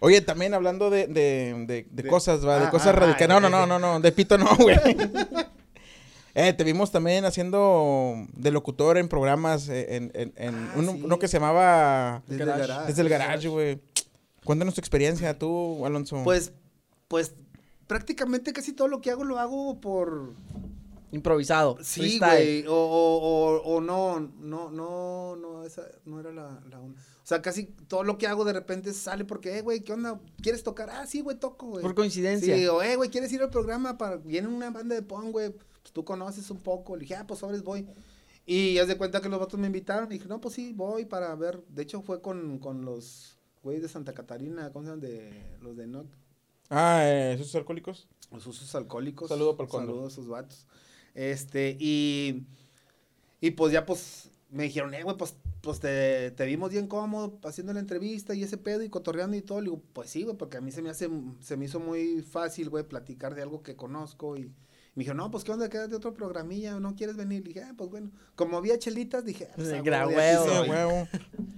Oye, 0.00 0.20
también 0.20 0.54
hablando 0.54 0.90
de, 0.90 1.06
de, 1.08 1.54
de, 1.66 1.86
de 1.90 2.02
De- 2.02 2.08
cosas, 2.08 2.46
¿va? 2.46 2.58
De 2.60 2.66
ah, 2.66 2.70
cosas 2.70 2.88
ah, 2.88 2.92
radicales. 2.92 3.30
ah, 3.36 3.40
No, 3.40 3.48
no, 3.48 3.66
no, 3.66 3.66
no, 3.66 3.78
no. 3.78 4.00
De 4.00 4.12
pito 4.12 4.38
no, 4.38 4.48
güey. 4.58 4.76
Eh, 6.34 6.52
te 6.52 6.62
vimos 6.62 6.92
también 6.92 7.24
haciendo 7.24 8.14
de 8.34 8.52
locutor 8.52 8.96
en 8.96 9.08
programas, 9.08 9.68
eh, 9.68 9.96
en, 9.96 10.12
en, 10.14 10.32
en 10.36 10.54
Ah, 10.54 10.72
uno, 10.76 10.92
sí. 10.92 11.00
uno 11.04 11.18
que 11.18 11.26
se 11.26 11.38
llamaba 11.38 12.22
Desde 12.28 12.44
el 12.44 12.48
garage. 12.48 12.86
Desde 12.86 13.02
el 13.02 13.08
Garage, 13.08 13.48
güey. 13.48 13.80
Cuéntanos 14.44 14.74
tu 14.74 14.80
experiencia, 14.80 15.36
tú, 15.36 15.84
Alonso. 15.84 16.22
Pues, 16.22 16.52
pues, 17.08 17.34
prácticamente 17.88 18.52
casi 18.52 18.72
todo 18.72 18.86
lo 18.86 19.00
que 19.00 19.10
hago 19.10 19.24
lo 19.24 19.40
hago 19.40 19.80
por... 19.80 20.34
Improvisado. 21.10 21.78
Sí, 21.82 22.18
güey, 22.18 22.66
o, 22.66 22.74
o, 22.74 23.18
o, 23.18 23.76
o 23.76 23.80
no, 23.80 24.20
no, 24.20 24.70
no, 24.70 25.36
no, 25.36 25.64
esa 25.64 25.86
no 26.04 26.20
era 26.20 26.32
la, 26.32 26.60
la 26.68 26.80
onda. 26.80 27.00
O 27.00 27.26
sea, 27.28 27.42
casi 27.42 27.64
todo 27.64 28.04
lo 28.04 28.16
que 28.16 28.26
hago 28.26 28.44
de 28.44 28.54
repente 28.54 28.92
sale 28.94 29.24
porque, 29.24 29.58
eh, 29.58 29.60
güey, 29.62 29.80
¿qué 29.80 29.92
onda? 29.92 30.18
¿Quieres 30.40 30.62
tocar? 30.62 30.88
Ah, 30.90 31.06
sí, 31.06 31.20
güey, 31.20 31.38
toco, 31.38 31.66
güey. 31.66 31.82
Por 31.82 31.94
coincidencia. 31.94 32.56
Sí, 32.56 32.66
o, 32.66 32.82
eh, 32.82 32.96
güey, 32.96 33.10
¿quieres 33.10 33.30
ir 33.32 33.42
al 33.42 33.50
programa? 33.50 33.98
para 33.98 34.16
Viene 34.16 34.48
una 34.48 34.70
banda 34.70 34.94
de 34.94 35.02
punk, 35.02 35.32
güey, 35.32 35.50
pues 35.50 35.92
tú 35.92 36.04
conoces 36.04 36.50
un 36.50 36.58
poco. 36.58 36.96
Le 36.96 37.02
dije, 37.02 37.16
ah, 37.16 37.26
pues 37.26 37.40
sobres, 37.40 37.62
voy. 37.62 37.86
Y 38.46 38.78
haz 38.78 38.88
de 38.88 38.96
cuenta 38.96 39.20
que 39.20 39.28
los 39.28 39.38
vatos 39.38 39.60
me 39.60 39.66
invitaron. 39.66 40.10
Y 40.10 40.14
dije, 40.14 40.26
no, 40.26 40.40
pues 40.40 40.54
sí, 40.54 40.72
voy 40.72 41.04
para 41.04 41.34
ver. 41.34 41.62
De 41.68 41.82
hecho, 41.82 42.00
fue 42.00 42.22
con, 42.22 42.58
con 42.58 42.86
los 42.86 43.36
güeyes 43.62 43.82
de 43.82 43.88
Santa 43.90 44.14
Catarina, 44.14 44.72
¿cómo 44.72 44.86
se 44.86 44.90
llaman? 44.92 45.00
De, 45.00 45.58
los 45.60 45.76
de 45.76 45.86
NOC. 45.86 46.06
Ah, 46.70 47.00
eh, 47.02 47.34
¿esos 47.34 47.54
alcohólicos? 47.54 48.08
Los 48.32 48.46
usos 48.46 48.74
alcohólicos. 48.74 49.28
Saludo 49.28 49.54
pa'l 49.54 49.68
Cóndor. 49.68 49.88
Saludos 49.88 50.12
a 50.12 50.14
esos 50.14 50.28
vatos. 50.28 50.66
Este, 51.18 51.76
y, 51.80 52.46
y 53.40 53.50
pues 53.50 53.72
ya 53.72 53.84
pues 53.84 54.30
me 54.50 54.62
dijeron, 54.62 54.94
eh, 54.94 55.02
güey, 55.02 55.16
pues, 55.16 55.34
pues 55.62 55.80
te, 55.80 56.30
te 56.30 56.46
vimos 56.46 56.70
bien 56.70 56.86
cómodo 56.86 57.40
haciendo 57.42 57.72
la 57.72 57.80
entrevista 57.80 58.36
y 58.36 58.44
ese 58.44 58.56
pedo 58.56 58.84
y 58.84 58.88
cotorreando 58.88 59.36
y 59.36 59.42
todo. 59.42 59.60
Le 59.60 59.64
digo, 59.64 59.82
pues 59.92 60.10
sí, 60.10 60.22
güey, 60.22 60.36
porque 60.36 60.58
a 60.58 60.60
mí 60.60 60.70
se 60.70 60.80
me 60.80 60.90
hace, 60.90 61.10
se 61.40 61.56
me 61.56 61.64
hizo 61.64 61.80
muy 61.80 62.22
fácil, 62.22 62.70
güey, 62.70 62.84
platicar 62.84 63.34
de 63.34 63.42
algo 63.42 63.64
que 63.64 63.74
conozco 63.74 64.36
y 64.36 64.42
me 64.44 64.52
dijeron, 65.02 65.16
no, 65.16 65.28
pues 65.32 65.42
qué 65.42 65.50
onda, 65.50 65.68
quédate 65.68 65.96
otro 65.96 66.14
programilla, 66.14 66.78
¿no 66.78 66.94
quieres 66.94 67.16
venir? 67.16 67.42
Le 67.42 67.48
dije, 67.48 67.62
ah, 67.62 67.74
pues 67.76 67.90
bueno, 67.90 68.12
como 68.36 68.56
había 68.56 68.78
chelitas, 68.78 69.24
dije, 69.24 69.48
ah, 69.50 69.54
pues, 69.56 69.68
huevo, 69.82 70.62
huevo. 70.70 71.08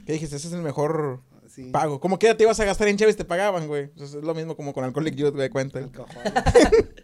¿Qué 0.06 0.14
dijiste? 0.14 0.36
Ese 0.36 0.48
es 0.48 0.54
el 0.54 0.62
mejor 0.62 1.20
Sí. 1.48 1.68
pago. 1.70 2.00
Como 2.00 2.18
que 2.18 2.34
te 2.34 2.44
ibas 2.44 2.60
a 2.60 2.64
gastar 2.64 2.88
en 2.88 2.96
Cheves, 2.96 3.16
te 3.16 3.24
pagaban, 3.26 3.66
güey. 3.66 3.90
Eso 3.96 4.20
es 4.20 4.24
lo 4.24 4.34
mismo 4.34 4.56
como 4.56 4.72
con 4.72 4.84
Alcoholic 4.84 5.16
Youth, 5.16 5.34
güey, 5.34 5.50
cuenta. 5.50 5.80
Alcohol. 5.80 6.06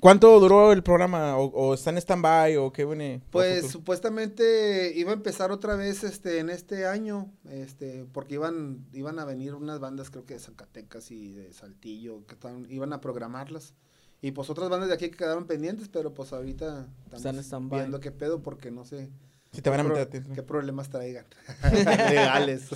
¿Cuánto 0.00 0.40
duró 0.40 0.72
el 0.72 0.82
programa? 0.82 1.36
¿O, 1.36 1.44
o 1.46 1.74
está 1.74 1.90
en 1.90 1.98
stand-by? 1.98 2.56
¿O 2.56 2.72
qué 2.72 2.84
viene? 2.86 3.20
Pues 3.30 3.70
supuestamente 3.70 4.92
iba 4.96 5.10
a 5.10 5.14
empezar 5.14 5.52
otra 5.52 5.76
vez 5.76 6.02
este 6.04 6.38
en 6.38 6.48
este 6.50 6.86
año, 6.86 7.30
este, 7.50 8.06
porque 8.12 8.34
iban 8.34 8.86
iban 8.92 9.18
a 9.18 9.24
venir 9.24 9.54
unas 9.54 9.78
bandas 9.78 10.10
creo 10.10 10.24
que 10.24 10.34
de 10.34 10.40
Zacatecas 10.40 11.10
y 11.10 11.32
de 11.32 11.52
Saltillo 11.52 12.24
que 12.26 12.34
estaban, 12.34 12.66
iban 12.70 12.92
a 12.92 13.00
programarlas. 13.00 13.74
Y 14.22 14.32
pues 14.32 14.50
otras 14.50 14.68
bandas 14.68 14.88
de 14.88 14.94
aquí 14.94 15.10
que 15.10 15.16
quedaron 15.16 15.46
pendientes, 15.46 15.88
pero 15.88 16.12
pues 16.12 16.32
ahorita 16.32 16.86
Están 17.14 17.68
viendo 17.70 18.00
qué 18.00 18.10
pedo 18.10 18.42
porque 18.42 18.70
no 18.70 18.84
sé 18.84 19.08
Si 19.52 19.62
te 19.62 19.70
van 19.70 19.80
a 19.80 19.82
qué, 19.82 19.88
meter 19.88 20.08
pro- 20.08 20.18
a 20.18 20.22
ti. 20.24 20.30
qué 20.34 20.42
problemas 20.42 20.88
traigan 20.90 21.24
legales. 22.10 22.68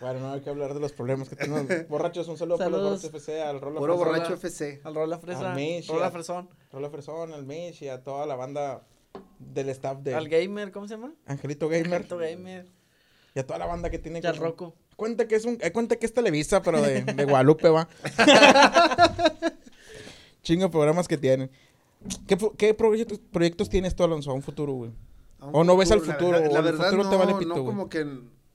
Bueno, 0.00 0.20
no 0.20 0.32
hay 0.32 0.40
que 0.40 0.50
hablar 0.50 0.74
de 0.74 0.80
los 0.80 0.92
problemas 0.92 1.28
que 1.28 1.34
tenemos. 1.36 1.66
Borrachos, 1.88 2.28
un 2.28 2.36
saludo 2.38 2.58
para 2.58 2.70
los. 2.70 2.82
Borrachos 3.02 3.04
FC, 3.04 3.42
al 3.42 3.60
Rola 3.60 3.80
Puro 3.80 3.96
Fresón, 3.98 4.12
borracho. 4.18 4.34
FC. 4.34 4.80
Al 4.84 4.94
Rola 4.94 5.18
Fresa. 5.18 5.50
Al 5.50 5.56
Mish, 5.56 5.88
Rola. 5.88 6.10
Fresón. 6.10 6.48
Rola 6.72 6.90
Fresón, 6.90 7.32
al 7.32 7.44
Mish 7.44 7.82
y 7.82 7.88
a 7.88 8.02
toda 8.04 8.24
la 8.26 8.36
banda 8.36 8.86
del 9.38 9.68
staff 9.70 9.98
de 9.98 10.14
Al 10.14 10.28
Gamer, 10.28 10.70
¿cómo 10.72 10.86
se 10.86 10.94
llama? 10.94 11.12
Angelito 11.26 11.68
Gamer. 11.68 11.86
Angelito 11.94 12.16
Gamer. 12.18 12.66
Y 13.34 13.38
a 13.40 13.46
toda 13.46 13.58
la 13.58 13.66
banda 13.66 13.90
que 13.90 13.98
tiene. 13.98 14.20
Y 14.22 14.26
al 14.26 14.36
Rocco. 14.36 14.74
Cuenta 14.96 15.26
que 15.28 15.34
es 15.36 15.44
un, 15.44 15.58
eh, 15.60 15.70
cuenta 15.72 15.96
que 15.96 16.06
es 16.06 16.14
Televisa, 16.14 16.62
pero 16.62 16.80
de, 16.82 17.02
de 17.02 17.24
Guadalupe, 17.28 17.68
va. 17.68 17.88
Chingo 20.42 20.64
de 20.64 20.70
programas 20.70 21.08
que 21.08 21.18
tienen. 21.18 21.50
¿Qué, 22.26 22.36
pro- 22.36 22.54
qué 22.56 22.74
proyectos, 22.74 23.18
proyectos 23.18 23.68
tienes 23.68 23.94
tú, 23.94 24.04
Alonso, 24.04 24.30
a 24.30 24.34
un 24.34 24.42
futuro, 24.42 24.72
güey? 24.72 24.90
Un 25.40 25.50
O 25.52 25.64
no 25.64 25.76
ves 25.76 25.90
al 25.92 25.98
la 26.06 26.14
futuro, 26.14 26.38
La 26.38 26.44
el 26.58 26.62
verdad, 26.64 26.84
futuro 26.86 27.04
no, 27.04 27.10
te 27.10 27.16
vale 27.16 27.34
pito, 27.34 27.48
no 27.48 27.54
güey. 27.54 27.66
como 27.66 27.88
que, 27.88 28.06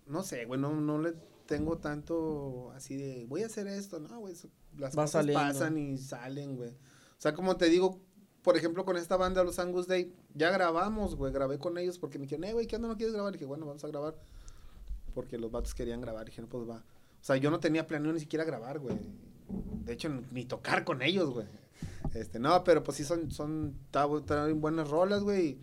no 0.07 0.23
sé, 0.23 0.45
güey, 0.45 0.59
no, 0.59 0.71
no 0.73 0.99
le 1.01 1.13
tengo 1.45 1.77
tanto 1.77 2.71
así 2.71 2.95
de, 2.95 3.25
voy 3.27 3.43
a 3.43 3.47
hacer 3.47 3.67
esto, 3.67 3.99
no, 3.99 4.19
güey, 4.19 4.33
las 4.77 4.93
Va 4.97 5.03
cosas 5.03 5.11
saliendo. 5.11 5.39
pasan 5.39 5.77
y 5.77 5.97
salen, 5.97 6.55
güey. 6.55 6.69
O 6.71 7.21
sea, 7.23 7.33
como 7.33 7.57
te 7.57 7.69
digo, 7.69 7.99
por 8.41 8.57
ejemplo, 8.57 8.85
con 8.85 8.97
esta 8.97 9.17
banda, 9.17 9.43
los 9.43 9.59
Angus 9.59 9.87
Day, 9.87 10.13
ya 10.33 10.49
grabamos, 10.51 11.15
güey, 11.15 11.31
grabé 11.31 11.59
con 11.59 11.77
ellos 11.77 11.97
porque 11.99 12.17
me 12.19 12.23
dijeron, 12.23 12.43
eh, 12.45 12.53
güey, 12.53 12.67
¿qué 12.67 12.75
onda, 12.75 12.87
no 12.87 12.97
quieres 12.97 13.13
grabar? 13.13 13.33
Y 13.33 13.37
dije, 13.37 13.45
bueno, 13.45 13.65
vamos 13.65 13.83
a 13.83 13.87
grabar, 13.87 14.15
porque 15.13 15.37
los 15.37 15.51
vatos 15.51 15.73
querían 15.73 16.01
grabar, 16.01 16.23
y 16.23 16.31
dije, 16.31 16.41
no, 16.41 16.49
pues 16.49 16.67
va. 16.67 16.77
O 16.77 17.25
sea, 17.25 17.37
yo 17.37 17.51
no 17.51 17.59
tenía 17.59 17.87
planeado 17.87 18.13
ni 18.13 18.19
siquiera 18.19 18.43
grabar, 18.43 18.79
güey. 18.79 18.97
De 19.85 19.93
hecho, 19.93 20.09
ni 20.31 20.45
tocar 20.45 20.83
con 20.83 21.01
ellos, 21.01 21.29
güey. 21.29 21.47
Este, 22.13 22.39
no, 22.39 22.63
pero 22.63 22.83
pues 22.83 22.97
sí 22.97 23.03
son, 23.03 23.31
son, 23.31 23.77
traen 24.25 24.59
buenas 24.59 24.89
rolas, 24.89 25.23
güey. 25.23 25.59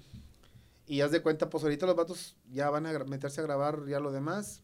Y, 0.86 0.96
y 0.96 1.00
haz 1.02 1.10
de 1.10 1.22
cuenta, 1.22 1.50
pues 1.50 1.62
ahorita 1.62 1.86
los 1.86 1.96
vatos 1.96 2.36
ya 2.50 2.70
van 2.70 2.86
a 2.86 2.98
meterse 3.04 3.40
a 3.40 3.44
grabar 3.44 3.86
ya 3.86 4.00
lo 4.00 4.10
demás. 4.10 4.62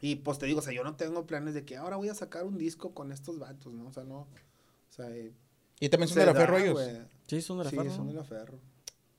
Y 0.00 0.16
pues 0.16 0.38
te 0.38 0.46
digo, 0.46 0.60
o 0.60 0.62
sea, 0.62 0.72
yo 0.72 0.84
no 0.84 0.94
tengo 0.96 1.26
planes 1.26 1.54
de 1.54 1.64
que 1.64 1.76
ahora 1.76 1.96
voy 1.96 2.08
a 2.08 2.14
sacar 2.14 2.44
un 2.44 2.56
disco 2.58 2.94
con 2.94 3.10
estos 3.12 3.38
vatos, 3.38 3.72
¿no? 3.74 3.88
O 3.88 3.92
sea, 3.92 4.04
no. 4.04 4.20
O 4.20 4.28
sea, 4.90 5.10
eh, 5.10 5.32
Y 5.80 5.88
también 5.88 6.08
son 6.08 6.18
de 6.20 6.26
la 6.26 6.32
da, 6.32 6.40
Ferro 6.40 6.58
ellos. 6.58 6.72
güey. 6.74 6.96
Sí, 7.26 7.42
son 7.42 7.58
de 7.58 7.64
la 7.64 7.70
Sí, 7.70 7.76
Ferro, 7.76 7.90
son 7.90 8.06
¿no? 8.06 8.12
de 8.12 8.18
la 8.18 8.24
Ferro. 8.24 8.58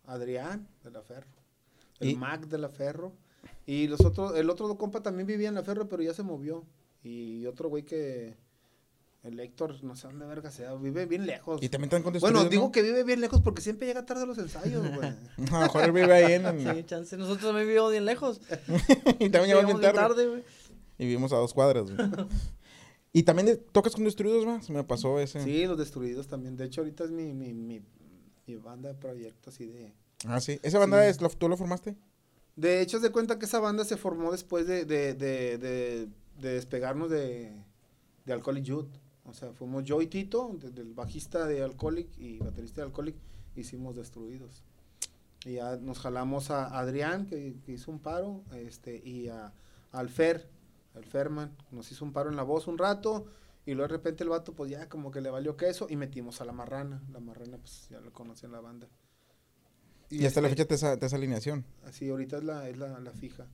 Adrián, 0.06 0.68
de 0.84 0.92
la 0.92 1.02
Ferro. 1.02 1.28
El 2.00 2.10
Y- 2.12 2.16
Mac 2.16 2.48
de 2.48 2.58
la 2.58 2.70
Ferro. 2.70 3.14
Y 3.66 3.88
los 3.88 4.02
otros, 4.02 4.36
el 4.38 4.50
otro 4.50 4.76
compa 4.78 5.02
también 5.04 5.28
vivía 5.28 5.50
en 5.50 5.56
la 5.56 5.64
Ferro, 5.64 5.88
pero 5.90 6.02
ya 6.02 6.14
se 6.14 6.24
movió. 6.24 6.66
Y 7.04 7.46
otro 7.46 7.70
güey 7.70 7.84
que, 7.84 8.36
el 9.24 9.40
Héctor, 9.40 9.84
no 9.84 9.96
sé 9.98 10.08
dónde 10.08 10.26
verga 10.26 10.50
sea, 10.50 10.74
vive 10.76 11.06
bien 11.06 11.26
lejos. 11.26 11.62
Y 11.62 11.70
también 11.70 11.90
están 11.90 12.04
con 12.04 12.18
Bueno, 12.20 12.46
digo 12.46 12.64
¿no? 12.64 12.72
que 12.72 12.82
vive 12.82 13.04
bien 13.04 13.20
lejos 13.22 13.42
porque 13.42 13.62
siempre 13.62 13.86
llega 13.86 14.06
tarde 14.06 14.24
a 14.24 14.26
los 14.26 14.38
ensayos, 14.38 14.82
güey. 14.96 15.10
A 15.52 15.54
lo 15.54 15.60
mejor 15.60 15.84
él 15.84 15.92
vive 15.92 16.14
ahí 16.14 16.34
en... 16.34 16.76
Sí, 16.76 16.84
chance. 16.86 17.16
Nosotros 17.18 17.46
también 17.46 17.68
vivimos 17.68 17.92
bien 17.92 18.06
lejos. 18.06 18.40
y 19.20 19.30
también 19.30 19.48
llegamos 19.48 19.66
bien 19.66 19.78
Llegamos 19.78 19.94
tarde. 19.94 20.28
güey. 20.28 20.44
Y 21.00 21.06
vivimos 21.06 21.34
a 21.34 21.38
dos 21.38 21.54
cuadras, 21.56 21.90
güey. 21.92 21.98
y 23.14 23.24
también 23.24 23.48
de- 23.48 23.56
tocas 23.58 23.96
con 23.96 24.04
destruidos, 24.04 24.46
va. 24.48 24.62
Se 24.62 24.72
me 24.72 24.84
pasó 24.84 25.20
ese. 25.20 25.42
Sí, 25.44 25.66
los 25.66 25.78
destruidos 25.78 26.28
también. 26.28 26.56
De 26.56 26.66
hecho, 26.66 26.82
ahorita 26.82 27.06
es 27.06 27.10
mi, 27.12 27.34
mi, 27.34 27.54
mi, 27.54 27.82
mi 28.46 28.56
banda 28.58 28.90
de 28.90 28.96
proyectos 28.96 29.56
así 29.56 29.66
de... 29.66 29.94
Ah, 30.26 30.40
sí. 30.42 30.60
¿Esa 30.62 30.78
banda 30.78 31.02
Sí. 31.04 31.10
es, 31.10 31.22
la- 31.22 31.30
tú 31.30 31.50
la 31.50 31.58
formaste? 31.58 31.96
De 32.56 32.82
hecho, 32.82 32.98
haz 32.98 33.04
de 33.04 33.12
cuenta 33.12 33.40
que 33.40 33.46
esa 33.46 33.60
banda 33.60 33.86
se 33.86 33.96
formó 33.98 34.32
después 34.34 34.68
de, 34.68 34.84
de, 34.86 35.14
de, 35.14 35.58
de, 35.58 36.08
de 36.40 36.54
despegarnos 36.54 37.10
de, 37.10 37.54
de 38.26 38.34
Alcoholic 38.34 38.66
Youth. 38.66 38.90
O 39.26 39.34
sea, 39.34 39.54
fuimos 39.54 39.84
yo 39.86 40.02
y 40.02 40.08
Tito, 40.08 40.58
del 40.60 40.94
bajista 40.94 41.46
de 41.48 41.64
Alcoholic 41.64 42.10
y 42.18 42.40
baterista 42.40 42.82
de 42.82 42.88
Alcoholic, 42.88 43.16
hicimos 43.56 43.96
Destruidos. 43.96 44.64
Y 45.46 45.54
ya 45.54 45.78
nos 45.78 46.00
jalamos 46.00 46.50
a 46.52 46.78
Adrián, 46.80 47.28
que, 47.28 47.56
que 47.66 47.72
hizo 47.74 47.92
un 47.92 48.00
paro, 48.00 48.42
este, 48.56 48.98
y 49.06 49.30
a, 49.30 49.54
al 49.92 50.10
Fer, 50.10 50.50
al 50.96 51.06
Ferman, 51.06 51.56
nos 51.72 51.92
hizo 51.92 52.04
un 52.06 52.14
paro 52.14 52.30
en 52.30 52.36
la 52.36 52.44
voz 52.44 52.68
un 52.68 52.78
rato, 52.78 53.26
y 53.66 53.74
luego 53.74 53.88
de 53.90 53.98
repente 53.98 54.24
el 54.24 54.30
vato, 54.30 54.54
pues 54.54 54.72
ya 54.72 54.90
como 54.90 55.12
que 55.12 55.22
le 55.22 55.30
valió 55.30 55.56
queso, 55.58 55.88
y 55.90 55.96
metimos 55.96 56.42
a 56.42 56.46
la 56.46 56.52
marrana. 56.54 57.02
La 57.12 57.20
marrana, 57.20 57.58
pues 57.58 57.88
ya 57.90 58.00
lo 58.00 58.12
conocen 58.12 58.52
la 58.52 58.60
banda. 58.62 58.88
Y, 60.10 60.26
hasta 60.26 60.42
la 60.42 60.48
este, 60.48 60.64
fecha 60.64 60.68
te 60.68 60.76
esa, 60.76 60.98
te 60.98 61.06
esa 61.06 61.16
alineación. 61.18 61.66
Así, 61.86 62.10
ahorita 62.10 62.38
es 62.38 62.44
la, 62.44 62.68
es 62.68 62.78
la, 62.78 63.00
la 63.00 63.12
fija. 63.12 63.46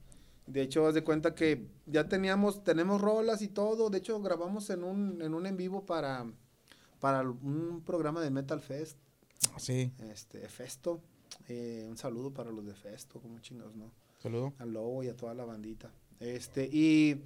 De 0.47 0.61
hecho, 0.61 0.88
haz 0.88 0.93
de 0.93 1.03
cuenta 1.03 1.36
que 1.36 1.67
ya 1.86 2.07
teníamos, 2.07 2.63
tenemos 2.63 3.01
rolas 3.01 3.41
y 3.41 3.49
todo. 3.49 3.89
De 3.89 3.97
hecho, 3.97 4.21
grabamos 4.21 4.69
en 4.69 4.83
un, 4.83 5.21
en 5.21 5.33
un 5.33 5.47
en 5.47 5.57
vivo 5.57 5.86
para, 5.86 6.25
para 7.01 7.21
un 7.21 7.81
programa 7.86 8.21
de 8.21 8.29
Metal 8.29 8.61
Fest, 8.61 8.97
Ah, 9.53 9.59
sí. 9.59 9.91
este, 10.09 10.47
Festo. 10.47 11.01
Eh, 11.49 11.86
un 11.89 11.97
saludo 11.97 12.31
para 12.31 12.51
los 12.51 12.65
de 12.65 12.73
Festo, 12.73 13.19
como 13.19 13.39
chingados, 13.39 13.75
¿no? 13.75 13.91
Saludo. 14.19 14.53
Al 14.59 14.71
Lobo 14.71 15.03
y 15.03 15.09
a 15.09 15.15
toda 15.17 15.33
la 15.33 15.43
bandita. 15.43 15.91
Este, 16.20 16.66
y, 16.72 17.22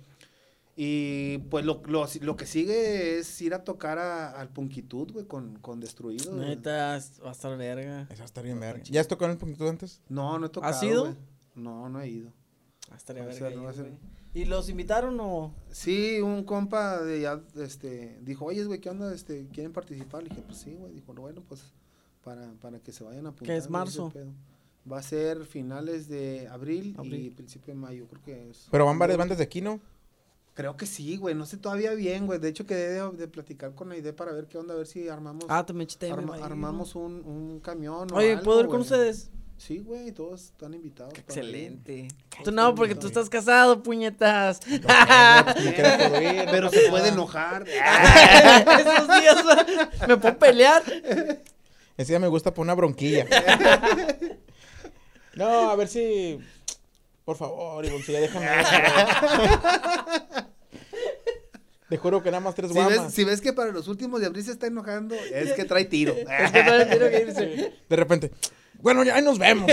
y 0.76 1.38
pues 1.50 1.66
lo, 1.66 1.82
lo, 1.86 2.06
lo 2.22 2.36
que 2.36 2.46
sigue 2.46 3.20
es 3.20 3.42
ir 3.42 3.54
a 3.54 3.64
tocar 3.64 3.98
a- 4.00 4.32
al 4.40 4.50
Punkitud, 4.50 5.12
güey, 5.12 5.26
con, 5.26 5.60
con 5.60 5.80
Destruido. 5.80 6.34
Neta, 6.36 7.00
va 7.24 7.30
a 7.30 7.32
estar 7.32 7.58
verga. 7.58 8.08
Esa 8.10 8.24
está 8.24 8.42
bien 8.42 8.60
verga. 8.60 8.84
¿Ya 8.86 9.02
has 9.02 9.08
tocado 9.08 9.26
en 9.26 9.34
el 9.34 9.38
puntito 9.38 9.68
antes? 9.70 10.02
No, 10.10 10.40
no 10.40 10.46
he 10.48 10.50
tocado. 10.50 10.86
ido? 10.86 11.02
güey. 11.04 11.16
No, 11.56 11.90
no 11.90 12.00
he 12.02 12.08
ido. 12.10 12.32
Va 12.90 12.96
a 12.96 12.98
estar 12.98 13.16
Va 13.18 13.22
a 13.22 13.26
verga. 13.26 13.40
ser- 13.50 13.58
va 13.60 13.66
a 13.66 13.70
ahí, 13.70 13.76
ser- 13.76 13.86
güey. 13.86 13.98
¿Y 14.32 14.46
los 14.46 14.70
invitaron 14.70 15.18
o...? 15.20 15.54
Sí, 15.72 16.22
un 16.22 16.44
compa 16.44 17.02
de 17.02 17.22
ya, 17.22 17.42
este, 17.58 18.20
dijo, 18.22 18.46
oye, 18.46 18.64
güey, 18.64 18.80
¿qué 18.80 18.90
onda? 18.92 19.12
Este, 19.14 19.48
¿quieren 19.52 19.74
participar? 19.74 20.22
Le 20.24 20.30
dije, 20.30 20.44
pues 20.44 20.60
sí, 20.60 20.76
güey. 20.76 20.94
Dijo, 20.94 21.14
bueno, 21.16 21.42
pues, 21.48 21.64
para, 22.24 22.52
para 22.62 22.80
que 22.80 22.92
se 22.92 23.04
vayan 23.04 23.26
a 23.26 23.30
apuntar. 23.30 23.56
es 23.56 23.70
marzo? 23.70 24.14
Va 24.92 25.00
a 25.00 25.04
ser 25.04 25.46
finales 25.46 26.08
de 26.08 26.48
abril, 26.52 26.96
y 27.04 27.30
principio 27.30 27.74
de 27.74 27.80
mayo, 27.80 28.08
creo 28.08 28.22
que 28.24 28.50
es. 28.50 28.68
Pero 28.72 28.86
van 28.86 28.98
varias 28.98 29.18
bandas 29.18 29.38
de 29.38 29.44
aquí, 29.44 29.62
¿no? 29.62 29.80
Creo 30.56 30.76
que 30.76 30.86
sí, 30.86 31.16
güey, 31.18 31.36
no 31.36 31.46
sé 31.46 31.58
todavía 31.58 31.94
bien, 31.94 32.26
güey. 32.26 32.40
De 32.40 32.50
hecho, 32.50 32.66
quedé 32.66 32.90
de, 33.02 33.12
de 33.12 33.28
platicar 33.28 33.74
con 33.76 33.92
Aide 33.92 34.12
para 34.14 34.32
ver 34.34 34.48
qué 34.48 34.58
onda, 34.58 34.74
a 34.74 34.78
ver 34.78 34.88
si 34.88 35.08
armamos, 35.08 35.46
Ah, 35.48 35.66
te 35.66 35.74
me 35.74 35.84
eché 35.86 36.10
arma- 36.12 36.38
¿no? 36.38 36.44
armamos 36.44 36.96
un, 36.96 37.24
un 37.26 37.60
camión 37.62 38.12
o 38.12 38.16
Oye, 38.18 38.32
algo, 38.32 38.44
¿puedo 38.44 38.62
ir 38.62 38.68
con 38.68 38.82
ustedes? 38.82 39.30
Sí, 39.58 39.80
güey, 39.80 40.12
todos 40.14 40.46
están 40.46 40.74
invitados. 40.74 41.14
Qué 41.14 41.20
excelente. 41.22 42.08
Tú 42.44 42.52
no, 42.52 42.74
porque 42.76 42.96
tú 42.96 43.08
estás 43.08 43.30
casado, 43.30 43.84
puñetas. 43.84 44.60
Puedo 44.62 46.22
ir, 46.22 46.46
no 46.46 46.52
Pero 46.52 46.70
pasa 46.70 46.82
se 46.82 46.90
puede 46.90 47.08
enojar. 47.10 47.66
Esos 47.68 49.08
días 49.20 49.44
me 50.08 50.18
puedo 50.18 50.38
pelear. 50.40 50.82
Ese 51.98 52.14
día 52.14 52.20
me 52.20 52.28
gusta 52.30 52.54
por 52.54 52.64
una 52.64 52.74
bronquilla. 52.74 53.26
no, 55.36 55.70
a 55.70 55.76
ver 55.76 55.88
si. 55.88 56.40
Por 57.26 57.38
favor, 57.38 57.86
Ivoncilla, 57.86 58.20
déjame. 58.22 58.48
Te 61.90 61.98
juro 61.98 62.22
que 62.22 62.30
nada 62.30 62.42
más 62.42 62.54
tres 62.56 62.72
Si 62.72 62.78
ves, 62.78 62.96
guamas. 62.96 63.14
si 63.14 63.24
ves 63.24 63.42
que 63.42 63.52
para 63.52 63.72
los 63.72 63.88
últimos 63.88 64.22
de 64.22 64.28
abril 64.28 64.44
se 64.44 64.52
está 64.52 64.68
enojando, 64.68 65.16
es 65.16 65.54
que 65.54 65.66
trae 65.66 65.86
tiro. 65.86 66.16
Es 66.40 66.52
que 66.52 66.64
le 66.64 66.88
quiero 66.88 67.10
que 67.10 67.22
irse. 67.22 67.74
De 67.90 67.96
repente, 67.96 68.32
bueno, 68.76 69.04
ya 69.04 69.16
ahí 69.16 69.24
nos 69.24 69.40
vemos. 69.40 69.72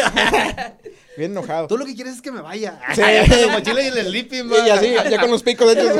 Bien 1.18 1.32
enojado. 1.32 1.66
Tú 1.68 1.76
lo 1.76 1.84
que 1.84 1.94
quieres 1.94 2.14
es 2.14 2.22
que 2.22 2.32
me 2.32 2.40
vaya. 2.40 2.80
Sí. 2.94 3.00
La 3.46 3.52
mochila 3.52 3.82
y 3.82 3.86
el 3.88 4.06
sleeping, 4.06 4.50
Y 4.66 4.70
así, 4.70 4.94
ya 5.10 5.20
con 5.20 5.30
los 5.30 5.42
picos 5.42 5.74
hechos. 5.74 5.92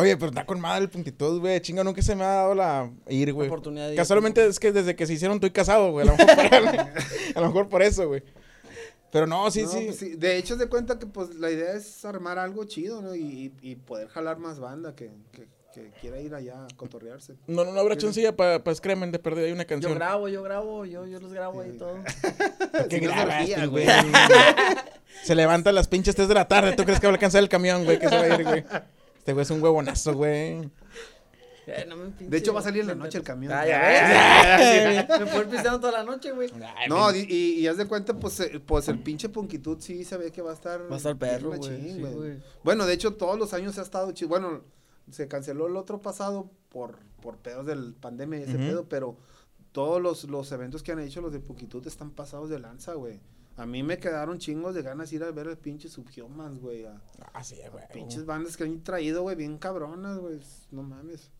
Oye, 0.00 0.16
pero 0.16 0.28
está 0.30 0.44
con 0.46 0.60
madre 0.60 0.84
el 0.84 0.90
puntitud, 0.90 1.40
güey. 1.40 1.60
Chinga, 1.60 1.82
nunca 1.84 2.00
se 2.02 2.14
me 2.14 2.24
ha 2.24 2.28
dado 2.28 2.54
la 2.54 2.90
ir, 3.08 3.32
güey. 3.32 3.48
Oportunidad 3.48 3.86
de 3.86 3.92
ir. 3.94 3.96
Casualmente 3.98 4.46
es 4.46 4.58
que 4.60 4.72
desde 4.72 4.94
que 4.94 5.06
se 5.06 5.14
hicieron 5.14 5.36
estoy 5.36 5.50
casado, 5.50 5.90
güey. 5.90 6.06
A 6.08 6.12
lo 6.12 6.16
mejor 6.16 6.34
por, 6.36 6.54
a 7.36 7.40
lo 7.40 7.46
mejor 7.48 7.68
por 7.68 7.82
eso, 7.82 8.06
güey. 8.08 8.22
Pero 9.10 9.26
no, 9.26 9.50
sí, 9.50 9.62
No, 9.62 9.68
sí. 9.70 9.82
pues 9.86 9.96
sí. 9.98 10.16
De 10.16 10.36
hecho, 10.36 10.56
de 10.56 10.66
cuenta 10.68 10.98
que 10.98 11.06
pues 11.06 11.34
la 11.36 11.50
idea 11.50 11.72
es 11.72 12.04
armar 12.04 12.38
algo 12.38 12.64
chido, 12.64 13.00
¿no? 13.02 13.14
Y, 13.16 13.52
y 13.62 13.74
poder 13.76 14.08
jalar 14.08 14.38
más 14.38 14.60
banda 14.60 14.94
que, 14.94 15.10
que, 15.32 15.48
que 15.72 15.90
quiera 16.00 16.20
ir 16.20 16.34
allá 16.34 16.64
a 16.64 16.68
cotorrearse. 16.76 17.34
No, 17.46 17.64
no, 17.64 17.72
no 17.72 17.80
habrá 17.80 17.96
chancilla 17.96 18.36
para 18.36 18.62
pa 18.62 18.74
Scremen 18.74 19.10
de 19.10 19.18
perder 19.18 19.46
ahí 19.46 19.52
una 19.52 19.62
Yo 19.62 19.68
canción. 19.68 19.94
grabo, 19.94 20.28
yo 20.28 20.42
grabo, 20.42 20.84
yo, 20.84 21.06
yo 21.06 21.20
los 21.20 21.32
grabo 21.32 21.62
ahí 21.62 21.72
todo. 21.78 21.96
¿Qué 22.90 22.98
Si 23.00 23.06
no, 23.06 23.12
grabas, 23.12 23.40
orgía, 23.40 23.66
güey? 23.66 23.86
güey. 23.86 23.96
Se 25.24 25.34
levanta 25.34 25.70
a 25.70 25.72
las 25.72 25.88
pinches 25.88 26.14
3 26.14 26.28
de 26.28 26.34
la 26.34 26.46
tarde. 26.46 26.74
¿Tú 26.76 26.84
crees 26.84 27.00
que 27.00 27.06
va 27.06 27.12
a 27.12 27.14
alcanzar 27.14 27.42
el 27.42 27.48
camión, 27.48 27.84
güey? 27.84 27.98
Que 27.98 28.08
se 28.08 28.14
va 28.16 28.22
a 28.22 28.28
ir, 28.34 28.44
güey. 28.44 28.64
Este 29.28 29.34
güey 29.34 29.42
es 29.42 29.50
un 29.50 29.62
huevonazo, 29.62 30.14
güey. 30.14 30.70
No 31.86 31.96
me 31.96 32.06
pinche- 32.06 32.30
De 32.30 32.38
hecho, 32.38 32.54
va 32.54 32.60
a 32.60 32.62
salir 32.62 32.80
en 32.80 32.86
la 32.86 32.94
noche 32.94 33.18
el 33.18 33.24
camión. 33.24 33.52
Ah, 33.52 33.66
ya 33.66 33.78
ves. 35.06 35.20
me 35.20 35.26
puedo 35.26 35.42
ir 35.42 35.48
pisteando 35.48 35.80
toda 35.80 35.92
la 35.92 36.02
noche, 36.02 36.32
güey. 36.32 36.50
No, 36.88 37.14
y, 37.14 37.26
y, 37.28 37.60
y 37.60 37.66
haz 37.66 37.76
de 37.76 37.84
cuenta, 37.86 38.14
pues, 38.18 38.40
eh, 38.40 38.58
pues 38.64 38.88
el 38.88 39.00
pinche 39.00 39.28
Punkitud 39.28 39.78
sí 39.80 40.02
se 40.04 40.16
ve 40.16 40.32
que 40.32 40.40
va 40.40 40.52
a 40.52 40.54
estar. 40.54 40.80
Va 40.90 40.94
a 40.94 40.96
estar 40.96 41.14
perro, 41.18 41.50
güey. 41.58 41.62
sí. 41.92 42.02
Bueno, 42.64 42.86
de 42.86 42.94
hecho, 42.94 43.16
todos 43.16 43.38
los 43.38 43.52
años 43.52 43.78
ha 43.78 43.82
estado 43.82 44.10
chido. 44.12 44.30
Bueno, 44.30 44.62
se 45.10 45.28
canceló 45.28 45.66
el 45.66 45.76
otro 45.76 46.00
pasado 46.00 46.50
por, 46.70 46.96
por 47.20 47.36
pedos 47.36 47.66
del 47.66 47.92
pandemia 48.00 48.38
y 48.38 48.42
ese 48.44 48.56
pedo, 48.56 48.88
pero 48.88 49.18
todos 49.72 50.00
los, 50.00 50.24
los 50.24 50.50
eventos 50.52 50.82
que 50.82 50.92
han 50.92 51.00
hecho 51.00 51.20
los 51.20 51.34
de 51.34 51.40
Punkitud 51.40 51.86
están 51.86 52.12
pasados 52.12 52.48
de 52.48 52.60
lanza, 52.60 52.94
güey. 52.94 53.20
A 53.58 53.66
mí 53.66 53.82
me 53.82 53.98
quedaron 53.98 54.38
chingos 54.38 54.74
de 54.74 54.82
ganas 54.82 55.10
de 55.10 55.16
ir 55.16 55.24
a 55.24 55.30
ver 55.32 55.48
el 55.48 55.58
pinche 55.58 55.88
Subhumans, 55.88 56.60
güey. 56.60 56.84
A 56.86 57.00
Ah, 57.34 57.42
sí, 57.44 57.56
güey. 57.72 57.84
pinches 57.92 58.24
bandas 58.24 58.56
que 58.56 58.64
han 58.64 58.82
traído, 58.82 59.22
güey, 59.22 59.36
bien 59.36 59.58
cabronas, 59.58 60.18
güey. 60.18 60.38
No 60.70 60.82
mames. 60.82 61.30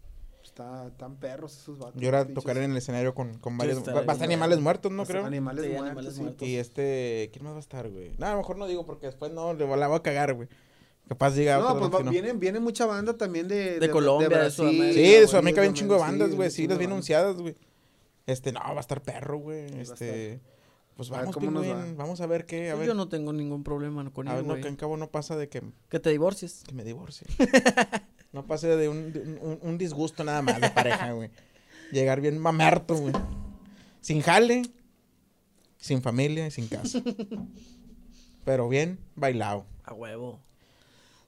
Está 0.43 0.91
tan 0.97 1.17
perros 1.17 1.57
esos 1.59 1.79
vatos. 1.79 2.01
Yo 2.01 2.09
ahora 2.09 2.25
pinches- 2.27 2.35
tocaré 2.35 2.65
en 2.65 2.73
el 2.73 2.77
escenario 2.79 3.15
con, 3.15 3.35
con 3.39 3.57
varios. 3.59 3.87
Va, 3.87 3.93
va 3.93 3.99
a 4.01 4.13
estar 4.13 4.23
animales 4.25 4.59
muertos, 4.61 4.91
¿no 4.91 5.05
creo? 5.05 5.25
Animales 5.27 5.65
Sí, 5.65 5.71
muertos. 5.71 5.87
animales 5.89 6.15
sí. 6.15 6.21
muertos. 6.23 6.49
Y 6.49 6.57
este. 6.57 7.31
¿Quién 7.33 7.45
más 7.45 7.53
va 7.53 7.59
a 7.59 7.61
estar, 7.61 7.89
güey? 7.91 8.13
No, 8.19 8.27
a 8.27 8.31
lo 8.33 8.39
mejor 8.39 8.57
no 8.59 8.67
digo 8.67 8.85
porque 8.87 9.07
después 9.07 9.31
no 9.33 9.53
le 9.55 9.67
la 9.77 9.87
voy 9.89 9.97
a 9.97 10.03
cagar, 10.03 10.35
güey. 10.35 10.49
Capaz 11.09 11.31
diga. 11.35 11.59
No, 11.59 11.79
pues 11.79 11.93
va- 11.93 12.03
no. 12.03 12.11
viene, 12.11 12.33
viene 12.33 12.61
mucha 12.61 12.85
banda 12.87 13.17
también 13.17 13.47
de... 13.49 13.79
De 13.79 13.91
Colombia, 13.91 14.29
de 14.29 14.35
Brasil, 14.35 14.55
Sudamérica. 14.57 14.93
Sí, 14.93 15.13
de 15.21 15.27
Sudamérica 15.29 15.61
había 15.61 15.71
un 15.71 15.77
chingo 15.77 15.95
de 15.95 16.01
bandas, 16.01 16.35
güey. 16.35 16.51
Sí, 16.51 16.57
chingo 16.63 16.71
las 16.71 16.79
bien 16.79 16.91
anunciadas, 16.91 17.37
güey. 17.37 17.57
Este, 18.27 18.53
no, 18.53 18.61
va 18.61 18.77
a 18.77 18.81
estar 18.81 19.03
perro, 19.03 19.39
güey. 19.39 19.73
a 19.79 19.81
Este. 19.83 20.41
Pues 20.99 21.11
A 21.11 21.13
ver 21.13 21.21
vamos, 21.21 21.35
cómo 21.37 21.51
nos 21.53 21.63
pingüín, 21.65 21.93
va. 21.93 22.03
Vamos 22.03 22.21
a 22.21 22.27
ver 22.27 22.45
qué. 22.45 22.71
A 22.71 22.73
Pues 22.75 22.81
ver. 22.81 22.89
yo 22.89 22.95
no 22.95 23.09
tengo 23.09 23.33
ningún 23.33 23.63
problema 23.63 24.11
con 24.11 24.27
A 24.27 24.33
ello, 24.37 24.47
ver, 24.49 24.57
no, 24.57 24.63
que 24.63 24.69
en 24.69 24.75
cabo 24.77 24.97
no 24.97 25.09
pasa 25.11 25.37
de 25.37 25.49
que, 25.49 25.63
Que 25.89 26.01
te 26.01 26.11
divorcies. 26.11 26.65
que 26.67 26.75
me 26.75 26.83
divorcie. 26.83 27.27
no 28.33 28.45
pase 28.47 28.67
de 28.67 28.89
un, 28.89 29.13
de 29.13 29.21
un- 29.21 29.39
un- 29.41 29.59
un 29.63 29.79
disgusto 29.79 30.25
nada 30.25 30.43
más 30.43 30.61
de 30.61 30.71
pareja, 30.71 31.13
güey. 31.13 31.31
Llegar 31.93 32.21
bien 32.21 32.37
mamerto, 32.39 32.97
güey. 32.97 33.15
Sin 34.01 34.21
jale, 34.23 34.63
sin 35.77 36.03
familia 36.03 36.49
y 36.49 36.51
sin 36.51 36.67
casa. 36.67 37.01
Pero 38.45 38.69
bien 38.69 38.99
bailado. 39.15 39.67
A 39.85 39.95
huevo. 39.95 40.41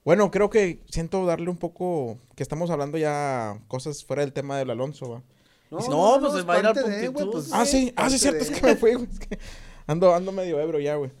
Bueno, 0.03 0.31
creo 0.31 0.49
que 0.49 0.81
siento 0.89 1.25
darle 1.25 1.49
un 1.49 1.57
poco 1.57 2.17
que 2.35 2.43
estamos 2.43 2.69
hablando 2.71 2.97
ya 2.97 3.57
cosas 3.69 4.03
fuera 4.03 4.21
del 4.23 4.33
tema 4.33 4.57
del 4.57 4.69
Alonso, 4.71 5.09
va. 5.09 5.23
No, 5.71 6.17
pues, 6.19 6.33
es 6.35 6.47
va 6.47 6.55
a 6.55 6.59
ir 6.59 6.65
al 6.65 7.11
güey, 7.11 7.31
pues, 7.31 7.49
Ah, 7.53 7.65
sí, 7.65 7.93
ah, 7.95 8.09
sí, 8.09 8.19
cierto, 8.19 8.43
de. 8.43 8.51
es 8.51 8.59
que 8.59 8.67
me 8.67 8.75
fui, 8.75 8.93
güey. 8.93 9.07
Es 9.09 9.19
que 9.19 9.39
ando, 9.87 10.13
ando 10.13 10.31
medio 10.31 10.59
ebro 10.59 10.79
ya, 10.79 10.95
güey. 10.95 11.11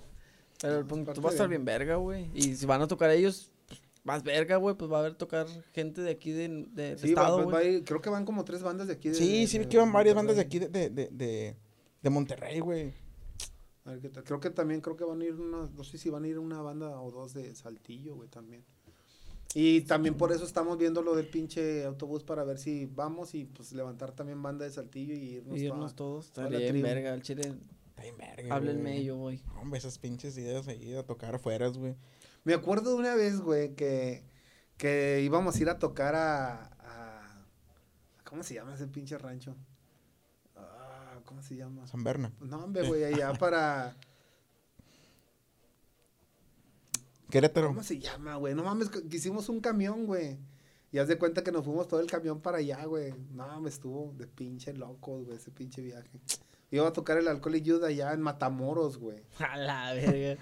Pero 0.61 0.77
el 0.77 0.85
punto 0.85 1.13
va 1.21 1.29
a 1.29 1.31
estar 1.31 1.47
bien 1.47 1.63
verga, 1.65 1.95
güey. 1.95 2.29
Y 2.33 2.55
si 2.55 2.65
van 2.65 2.81
a 2.81 2.87
tocar 2.87 3.09
ellos, 3.11 3.49
pues, 3.67 3.81
más 4.03 4.23
verga, 4.23 4.57
güey. 4.57 4.75
Pues 4.75 4.91
va 4.91 4.97
a 4.97 4.99
haber 4.99 5.15
tocar 5.15 5.47
gente 5.73 6.01
de 6.01 6.11
aquí 6.11 6.31
de, 6.31 6.49
de, 6.49 6.95
de 6.95 6.97
Sí, 6.97 7.13
va- 7.13 7.21
estado, 7.23 7.37
va- 7.47 7.53
va 7.53 7.63
ir- 7.63 7.83
creo 7.85 8.01
que 8.01 8.09
van 8.09 8.25
como 8.25 8.43
tres 8.43 8.61
bandas 8.61 8.87
de 8.87 8.93
aquí. 8.93 9.09
De, 9.09 9.15
Sí, 9.15 9.47
sí, 9.47 9.57
de- 9.59 9.67
que 9.69 9.77
iban 9.77 9.87
de 9.89 9.93
varias 9.93 10.15
bandas 10.15 10.35
de 10.35 10.41
aquí 10.41 10.59
de, 10.59 10.67
de, 10.67 10.89
de, 10.89 11.07
de, 11.11 11.55
de 12.01 12.09
Monterrey, 12.09 12.59
güey. 12.59 12.93
A 13.85 13.91
ver 13.91 13.99
qué 14.01 14.09
tal. 14.09 14.23
Creo 14.23 14.39
que 14.39 14.49
también, 14.51 14.81
creo 14.81 14.95
que 14.95 15.03
van 15.03 15.21
a 15.21 15.25
ir 15.25 15.33
unas, 15.33 15.71
no 15.71 15.83
sé 15.83 15.97
si 15.97 16.09
van 16.11 16.23
a 16.25 16.27
ir 16.27 16.37
una 16.37 16.61
banda 16.61 16.99
o 17.01 17.09
dos 17.09 17.33
de 17.33 17.55
Saltillo, 17.55 18.15
güey, 18.15 18.29
también. 18.29 18.63
Y 19.53 19.81
también 19.81 20.15
por 20.15 20.31
eso 20.31 20.45
estamos 20.45 20.77
viendo 20.77 21.01
lo 21.01 21.13
del 21.15 21.27
pinche 21.27 21.83
autobús 21.85 22.23
para 22.23 22.43
ver 22.45 22.57
si 22.57 22.85
vamos 22.85 23.35
y 23.35 23.43
pues 23.45 23.73
levantar 23.73 24.13
también 24.13 24.41
banda 24.41 24.63
de 24.65 24.71
Saltillo 24.71 25.13
y 25.13 25.35
irnos, 25.35 25.57
Y 25.59 25.65
irnos 25.65 25.95
toda- 25.95 25.95
todos. 25.95 26.25
Estaría 26.27 26.69
tribu. 26.69 26.83
verga. 26.83 27.11
Al 27.13 27.21
chile, 27.21 27.41
Está 27.89 28.03
bien 28.03 28.17
verga, 28.17 28.55
háblenme 28.55 28.91
güey. 28.91 29.01
y 29.01 29.05
yo 29.05 29.17
voy. 29.17 29.43
Hombre, 29.59 29.77
esas 29.79 29.97
pinches 29.99 30.37
ideas 30.37 30.67
ahí 30.69 30.95
a 30.95 31.03
tocar 31.03 31.35
afuera, 31.35 31.67
güey. 31.67 31.95
Me 32.45 32.53
acuerdo 32.53 32.91
de 32.91 32.95
una 32.95 33.13
vez, 33.15 33.41
güey, 33.41 33.75
que, 33.75 34.23
que 34.77 35.21
íbamos 35.23 35.55
a 35.55 35.61
ir 35.61 35.69
a 35.69 35.77
tocar 35.79 36.15
a, 36.15 36.63
a- 36.79 37.45
¿Cómo 38.23 38.43
se 38.43 38.53
llama 38.53 38.73
ese 38.73 38.87
pinche 38.87 39.17
rancho? 39.17 39.55
Ah, 40.55 41.19
¿Cómo 41.25 41.41
se 41.43 41.55
llama? 41.57 41.85
San 41.87 42.03
Berna. 42.05 42.31
No, 42.39 42.63
hombre, 42.63 42.87
güey, 42.87 43.03
allá 43.03 43.33
para... 43.39 43.95
Querétaro. 47.31 47.69
¿Cómo 47.69 47.81
se 47.81 47.97
llama, 47.97 48.35
güey? 48.35 48.53
No 48.53 48.63
mames, 48.63 48.91
hicimos 49.09 49.49
un 49.49 49.59
camión, 49.59 50.05
güey. 50.05 50.37
Y 50.91 50.99
haz 50.99 51.07
de 51.07 51.17
cuenta 51.17 51.43
que 51.43 51.51
nos 51.51 51.63
fuimos 51.65 51.87
todo 51.87 52.01
el 52.01 52.07
camión 52.07 52.41
para 52.41 52.57
allá, 52.57 52.85
güey. 52.85 53.13
No, 53.31 53.59
me 53.61 53.69
estuvo 53.69 54.13
de 54.17 54.27
pinche 54.27 54.73
loco, 54.73 55.23
güey, 55.23 55.37
ese 55.37 55.49
pinche 55.49 55.81
viaje. 55.81 56.09
Iba 56.69 56.87
a 56.87 56.93
tocar 56.93 57.17
el 57.17 57.27
alcohol 57.27 57.55
y 57.55 57.59
ayuda 57.59 57.87
allá 57.87 58.13
en 58.13 58.21
Matamoros, 58.21 58.97
güey. 58.97 59.23
A 59.39 59.57
la 59.57 59.93
verga. 59.93 60.41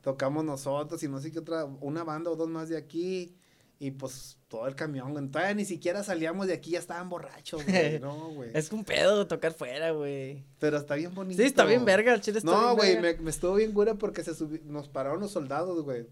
Tocamos 0.00 0.44
nosotros 0.44 1.02
y 1.02 1.08
no 1.08 1.20
sé 1.20 1.32
qué 1.32 1.40
otra, 1.40 1.64
una 1.64 2.04
banda 2.04 2.30
o 2.30 2.36
dos 2.36 2.48
más 2.48 2.68
de 2.68 2.76
aquí. 2.76 3.36
Y 3.80 3.92
pues 3.92 4.36
todo 4.48 4.66
el 4.66 4.74
camión, 4.74 5.12
güey. 5.12 5.28
Todavía 5.28 5.54
ni 5.54 5.64
siquiera 5.64 6.02
salíamos 6.02 6.48
de 6.48 6.54
aquí, 6.54 6.72
ya 6.72 6.80
estaban 6.80 7.08
borrachos, 7.08 7.64
güey. 7.64 7.98
No, 8.00 8.30
güey. 8.30 8.50
es 8.54 8.72
un 8.72 8.84
pedo 8.84 9.26
tocar 9.28 9.52
fuera, 9.52 9.92
güey. 9.92 10.44
Pero 10.58 10.78
está 10.78 10.96
bien 10.96 11.14
bonito. 11.14 11.40
Sí, 11.40 11.46
está 11.46 11.64
bien 11.64 11.84
verga. 11.84 12.12
Al 12.12 12.20
chile 12.20 12.38
está 12.38 12.50
No, 12.50 12.60
bien 12.60 12.76
güey, 12.76 12.94
verga. 12.96 13.18
me, 13.18 13.24
me 13.26 13.30
estuvo 13.30 13.54
bien 13.54 13.72
cura 13.72 13.94
porque 13.94 14.24
se 14.24 14.32
subi- 14.32 14.62
nos 14.64 14.88
pararon 14.88 15.20
los 15.20 15.30
soldados, 15.30 15.82
güey. 15.84 16.06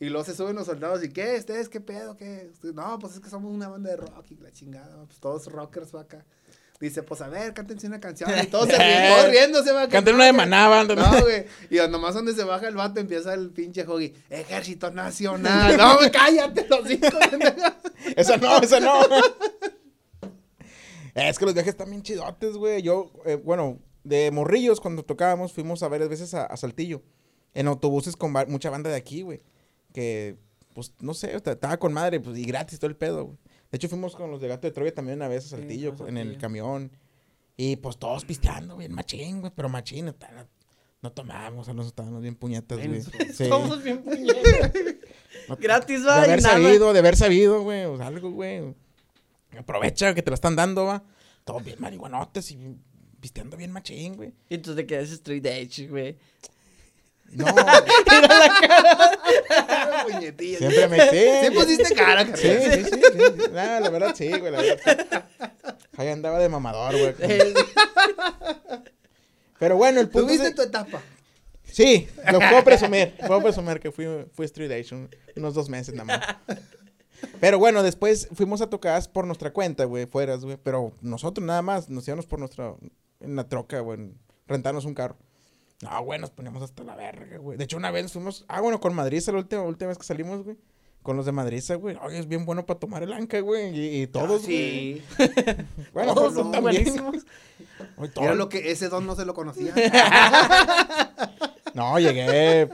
Y 0.00 0.08
luego 0.10 0.24
se 0.24 0.34
suben 0.34 0.54
los 0.56 0.66
soldados 0.66 1.02
y, 1.04 1.08
¿qué? 1.12 1.36
¿Ustedes 1.36 1.68
qué 1.68 1.80
pedo? 1.80 2.16
¿Qué? 2.16 2.50
No, 2.74 2.98
pues 3.00 3.14
es 3.14 3.20
que 3.20 3.28
somos 3.30 3.52
una 3.52 3.68
banda 3.68 3.90
de 3.90 3.96
rock 3.96 4.30
y 4.30 4.36
la 4.36 4.50
chingada, 4.52 5.04
pues 5.06 5.18
todos 5.20 5.46
rockers 5.46 5.94
va 5.94 6.02
acá. 6.02 6.24
Dice, 6.80 7.02
pues 7.02 7.20
a 7.22 7.28
ver, 7.28 7.54
cántense 7.54 7.88
una 7.88 7.98
canción. 7.98 8.30
Y 8.40 8.46
todos 8.46 8.68
se 8.68 8.78
ríen, 8.78 9.12
todos 9.12 9.30
riéndose, 9.30 9.72
va. 9.72 9.88
Canten 9.88 10.14
una 10.14 10.26
de 10.26 10.32
Maná, 10.32 10.68
banda. 10.68 10.94
No, 10.94 11.22
güey. 11.22 11.44
Y 11.70 11.76
nomás 11.90 12.14
donde 12.14 12.34
se 12.34 12.44
baja 12.44 12.68
el 12.68 12.76
vato 12.76 13.00
empieza 13.00 13.34
el 13.34 13.50
pinche 13.50 13.84
Hoggy. 13.84 14.14
Ejército 14.30 14.92
Nacional. 14.92 15.76
No, 15.76 15.96
güey, 15.96 16.10
cállate, 16.12 16.66
los 16.68 16.88
hijos. 16.88 17.12
Esa 18.16 18.36
no, 18.36 18.58
esa 18.58 18.80
no. 18.80 19.02
es 21.14 21.38
que 21.38 21.44
los 21.44 21.54
viajes 21.54 21.72
están 21.72 21.90
bien 21.90 22.02
chidotes, 22.02 22.56
güey. 22.56 22.80
Yo, 22.80 23.10
eh, 23.26 23.34
bueno, 23.34 23.80
de 24.04 24.30
morrillos, 24.30 24.80
cuando 24.80 25.04
tocábamos, 25.04 25.52
fuimos 25.52 25.82
a 25.82 25.88
varias 25.88 26.08
veces 26.08 26.32
a, 26.34 26.44
a 26.44 26.56
Saltillo. 26.56 27.02
En 27.54 27.66
autobuses 27.66 28.16
con 28.16 28.32
mucha 28.46 28.70
banda 28.70 28.88
de 28.88 28.96
aquí, 28.96 29.22
güey. 29.22 29.42
Que, 29.92 30.36
pues, 30.74 30.94
no 31.00 31.12
sé, 31.12 31.34
estaba 31.34 31.76
con 31.78 31.92
madre, 31.92 32.20
pues, 32.20 32.38
y 32.38 32.44
gratis 32.44 32.78
todo 32.78 32.88
el 32.88 32.96
pedo, 32.96 33.24
güey. 33.24 33.38
De 33.70 33.76
hecho, 33.76 33.88
fuimos 33.88 34.14
con 34.16 34.30
los 34.30 34.40
de 34.40 34.48
Gato 34.48 34.66
de 34.66 34.72
Troya 34.72 34.94
también 34.94 35.18
una 35.18 35.28
vez 35.28 35.44
a 35.46 35.48
Saltillo, 35.56 35.94
en 36.06 36.16
el 36.16 36.38
camión. 36.38 36.90
Y, 37.56 37.76
pues, 37.76 37.96
todos 37.98 38.24
pisteando, 38.24 38.76
bien 38.76 38.92
machín, 38.92 39.40
güey. 39.40 39.52
Pero 39.54 39.68
machín, 39.68 40.06
no, 40.06 40.14
no 41.02 41.12
tomábamos, 41.12 41.68
nos 41.74 41.86
estábamos 41.88 42.22
bien 42.22 42.34
puñetas, 42.36 42.78
güey. 42.86 43.02
Sí. 43.02 43.46
Somos 43.48 43.82
bien 43.82 43.98
puñetas. 44.04 44.72
No- 45.48 45.56
Gratis, 45.56 46.00
de 46.02 46.06
va. 46.06 46.20
y 46.20 46.24
haber 46.24 46.42
nada. 46.42 46.54
sabido, 46.54 46.92
de 46.92 46.98
haber 46.98 47.16
sabido, 47.16 47.62
güey, 47.62 47.84
o 47.84 48.00
algo, 48.02 48.30
güey. 48.30 48.74
Aprovecha 49.58 50.14
que 50.14 50.22
te 50.22 50.30
la 50.30 50.34
están 50.34 50.56
dando, 50.56 50.84
va. 50.84 51.02
Todos 51.44 51.64
bien 51.64 51.80
marihuanotes 51.80 52.50
y 52.50 52.58
pisteando 53.20 53.56
bien 53.56 53.72
machín, 53.72 54.16
güey. 54.16 54.32
Y 54.48 54.54
entonces 54.56 54.76
te 54.82 54.86
quedas 54.86 55.10
straight 55.10 55.44
edge, 55.46 55.88
güey. 55.88 56.16
No, 57.32 57.44
Puñetillas. 60.06 60.58
siempre 60.58 60.88
me 60.88 61.10
sí. 61.10 61.46
Sí 61.46 61.50
pusiste 61.54 61.94
cara, 61.94 62.24
Sí, 62.36 62.48
carnal. 62.48 62.84
sí, 62.84 62.84
sí, 62.84 62.90
sí. 62.90 63.50
Nah, 63.52 63.80
la 63.80 63.90
verdad 63.90 64.14
sí, 64.16 64.28
güey, 64.30 64.50
la 64.52 64.62
verdad. 64.62 64.78
sí. 64.84 64.90
Ahí 65.96 66.08
andaba 66.08 66.38
de 66.38 66.48
mamador, 66.48 66.96
güey. 66.98 67.14
Pero 69.58 69.76
bueno, 69.76 70.00
el 70.00 70.08
punto 70.08 70.28
Tuviste 70.28 70.48
es... 70.48 70.54
tu 70.54 70.62
etapa. 70.62 71.02
Sí, 71.64 72.08
lo 72.32 72.38
puedo 72.38 72.64
presumir. 72.64 73.14
Puedo 73.26 73.42
presumir 73.42 73.78
que 73.80 73.90
fui, 73.92 74.06
fui 74.32 74.46
Street 74.46 74.70
Asian 74.72 75.08
unos 75.36 75.54
dos 75.54 75.68
meses 75.68 75.94
nada 75.94 76.04
más. 76.04 76.20
Pero 77.40 77.58
bueno, 77.58 77.82
después 77.82 78.28
fuimos 78.32 78.60
a 78.62 78.70
tocadas 78.70 79.08
por 79.08 79.26
nuestra 79.26 79.52
cuenta, 79.52 79.84
güey, 79.84 80.06
fueras, 80.06 80.44
güey. 80.44 80.56
Pero 80.62 80.92
nosotros 81.02 81.44
nada 81.46 81.62
más 81.62 81.88
nos 81.88 82.06
íbamos 82.08 82.26
por 82.26 82.38
nuestra... 82.38 82.74
En 83.20 83.34
la 83.36 83.48
troca, 83.48 83.80
güey. 83.80 84.12
Rentarnos 84.46 84.84
un 84.84 84.94
carro. 84.94 85.16
No, 85.82 86.02
güey, 86.02 86.18
nos 86.18 86.30
poníamos 86.30 86.62
hasta 86.62 86.82
la 86.82 86.96
verga, 86.96 87.38
güey. 87.38 87.56
De 87.56 87.64
hecho, 87.64 87.76
una 87.76 87.90
vez 87.90 88.12
fuimos... 88.12 88.44
Ah, 88.48 88.60
bueno, 88.60 88.80
con 88.80 88.94
Madrid, 88.94 89.22
la 89.26 89.38
última, 89.38 89.62
última 89.62 89.88
vez 89.88 89.98
que 89.98 90.04
salimos, 90.04 90.42
güey. 90.42 90.56
Con 91.02 91.16
los 91.16 91.24
de 91.24 91.32
Madrid, 91.32 91.62
güey. 91.78 91.96
Oye, 92.02 92.18
es 92.18 92.26
bien 92.26 92.44
bueno 92.44 92.66
para 92.66 92.80
tomar 92.80 93.02
el 93.02 93.12
anca, 93.12 93.40
güey. 93.40 93.78
Y, 93.78 94.02
y 94.02 94.06
todos, 94.08 94.44
güey. 94.44 94.46
Sí. 94.46 95.02
Bueno, 95.92 96.14
Todos 96.14 96.34
pues, 96.34 96.46
son 96.46 96.62
buenísimos. 96.62 97.16
Oye, 97.96 98.12
Mira 98.20 98.34
lo 98.34 98.48
que 98.48 98.70
ese 98.70 98.88
don 98.88 99.06
no 99.06 99.14
se 99.14 99.24
lo 99.24 99.34
conocía. 99.34 99.72
No, 101.74 101.98
llegué. 101.98 102.68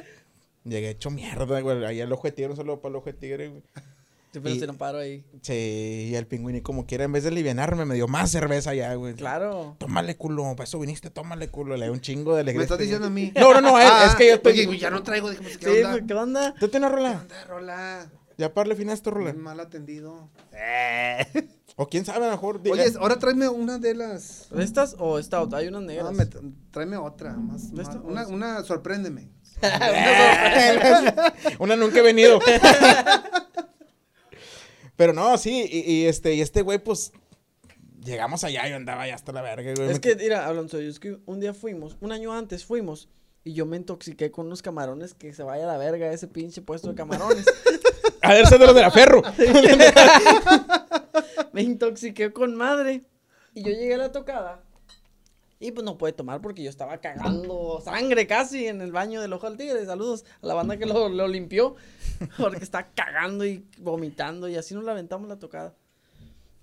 Llegué 0.64 0.90
hecho 0.90 1.10
mierda, 1.10 1.60
güey. 1.60 1.84
Ahí 1.84 2.00
al 2.00 2.12
ojo 2.12 2.26
de 2.26 2.32
tigre, 2.32 2.52
un 2.52 2.56
saludo 2.56 2.80
para 2.80 2.90
el 2.90 2.96
ojo 2.96 3.06
de 3.06 3.12
tigre, 3.12 3.48
güey. 3.48 3.62
Y- 4.42 4.58
se 4.58 4.66
lo 4.66 4.74
paro 4.74 4.98
ahí. 4.98 5.24
Sí, 5.42 6.08
y 6.10 6.14
el 6.14 6.26
pingüini, 6.26 6.60
como 6.62 6.86
quiera, 6.86 7.04
en 7.04 7.12
vez 7.12 7.22
de 7.24 7.28
alivianarme, 7.30 7.84
me 7.84 7.94
dio 7.94 8.08
más 8.08 8.30
cerveza 8.30 8.74
ya, 8.74 8.94
güey. 8.94 9.14
Claro. 9.14 9.76
Tómale, 9.78 10.16
culo. 10.16 10.42
Para 10.56 10.64
eso 10.64 10.78
viniste, 10.78 11.10
tómale, 11.10 11.48
culo. 11.48 11.76
Le 11.76 11.84
dio 11.86 11.92
un 11.92 12.00
chingo 12.00 12.34
de 12.34 12.40
alegría. 12.40 12.58
Me 12.58 12.64
estás 12.64 12.78
diciendo 12.78 13.06
a 13.06 13.10
mí. 13.10 13.32
No, 13.36 13.52
no, 13.54 13.60
no, 13.60 13.78
es 13.78 14.14
que 14.16 14.28
yo 14.28 14.34
estoy- 14.34 14.52
Oye, 14.52 14.66
güey, 14.66 14.78
ya 14.78 14.90
no 14.90 15.02
traigo. 15.02 15.28
Pues, 15.42 15.58
¿qué 15.58 15.66
Sí, 15.66 15.76
onda? 15.78 15.90
pues, 15.92 16.04
¿qué 16.06 16.14
onda? 16.14 16.54
¿Tú 16.58 16.68
tienes 16.68 16.90
¿Qué 16.90 16.96
rola? 16.96 17.10
onda, 17.20 17.44
Rola? 17.46 18.10
Ya 18.36 18.52
parle 18.52 18.74
fin 18.74 18.90
a 18.90 18.92
esto, 18.92 19.10
rola. 19.12 19.32
Mal 19.32 19.60
atendido. 19.60 20.28
O 21.76 21.88
quién 21.88 22.04
sabe, 22.04 22.18
a 22.24 22.28
lo 22.28 22.32
mejor. 22.36 22.62
diga- 22.62 22.74
Oye, 22.74 22.92
ahora 23.00 23.18
tráeme 23.18 23.48
una 23.48 23.78
de 23.78 23.94
las. 23.96 24.46
¿Estas 24.56 24.94
o 25.00 25.20
stout? 25.20 25.52
Hay 25.54 25.66
unas 25.66 25.82
negras. 25.82 26.04
No, 26.04 26.12
me 26.12 26.26
tráeme 26.70 26.96
otra. 26.96 27.32
Más, 27.32 27.72
¿De 27.72 27.82
más- 27.82 27.88
esta? 27.96 28.00
una, 28.06 28.26
una, 28.28 28.62
sorpréndeme. 28.62 29.32
Una 31.58 31.74
nunca 31.76 31.98
he 31.98 32.02
venido. 32.02 32.38
Pero 34.96 35.12
no, 35.12 35.36
sí, 35.38 35.66
y, 35.70 35.92
y 35.92 36.06
este, 36.06 36.34
y 36.34 36.40
este 36.40 36.62
güey, 36.62 36.78
pues. 36.78 37.12
Llegamos 38.04 38.44
allá 38.44 38.66
y 38.66 38.70
yo 38.70 38.76
andaba 38.76 39.06
ya 39.06 39.14
hasta 39.14 39.32
la 39.32 39.40
verga, 39.40 39.72
güey. 39.74 39.88
Es 39.88 39.94
Me- 39.94 40.00
que, 40.00 40.14
mira, 40.16 40.46
Alonso, 40.46 40.78
es 40.78 41.00
que 41.00 41.16
un 41.24 41.40
día 41.40 41.54
fuimos, 41.54 41.96
un 42.00 42.12
año 42.12 42.32
antes 42.34 42.64
fuimos, 42.64 43.08
y 43.44 43.54
yo 43.54 43.64
me 43.66 43.76
intoxiqué 43.78 44.30
con 44.30 44.46
unos 44.46 44.60
camarones 44.62 45.14
que 45.14 45.32
se 45.32 45.42
vaya 45.42 45.64
a 45.64 45.72
la 45.72 45.78
verga 45.78 46.12
ese 46.12 46.28
pinche 46.28 46.60
puesto 46.62 46.88
de 46.90 46.94
camarones. 46.94 47.46
A 48.22 48.32
ver, 48.32 48.46
de 48.46 48.58
los 48.58 48.74
de 48.74 48.80
la 48.80 48.90
ferro. 48.90 49.22
me 51.52 51.62
intoxiqué 51.62 52.32
con 52.32 52.54
madre. 52.54 53.04
Y 53.54 53.62
yo 53.62 53.70
llegué 53.70 53.94
a 53.94 53.98
la 53.98 54.12
tocada. 54.12 54.62
Y 55.60 55.70
pues 55.72 55.84
no 55.84 55.96
puede 55.96 56.12
tomar 56.12 56.40
porque 56.40 56.62
yo 56.62 56.70
estaba 56.70 56.98
cagando 56.98 57.80
sangre 57.84 58.26
casi 58.26 58.66
en 58.66 58.80
el 58.80 58.92
baño 58.92 59.20
del 59.20 59.32
ojo 59.32 59.46
al 59.46 59.56
tigre. 59.56 59.84
Saludos 59.86 60.24
a 60.42 60.46
la 60.46 60.54
banda 60.54 60.76
que 60.76 60.86
lo, 60.86 61.08
lo 61.08 61.28
limpió. 61.28 61.76
Porque 62.38 62.62
estaba 62.64 62.88
cagando 62.94 63.44
y 63.46 63.64
vomitando. 63.78 64.48
Y 64.48 64.56
así 64.56 64.74
nos 64.74 64.84
la 64.84 64.92
aventamos 64.92 65.28
la 65.28 65.38
tocada. 65.38 65.74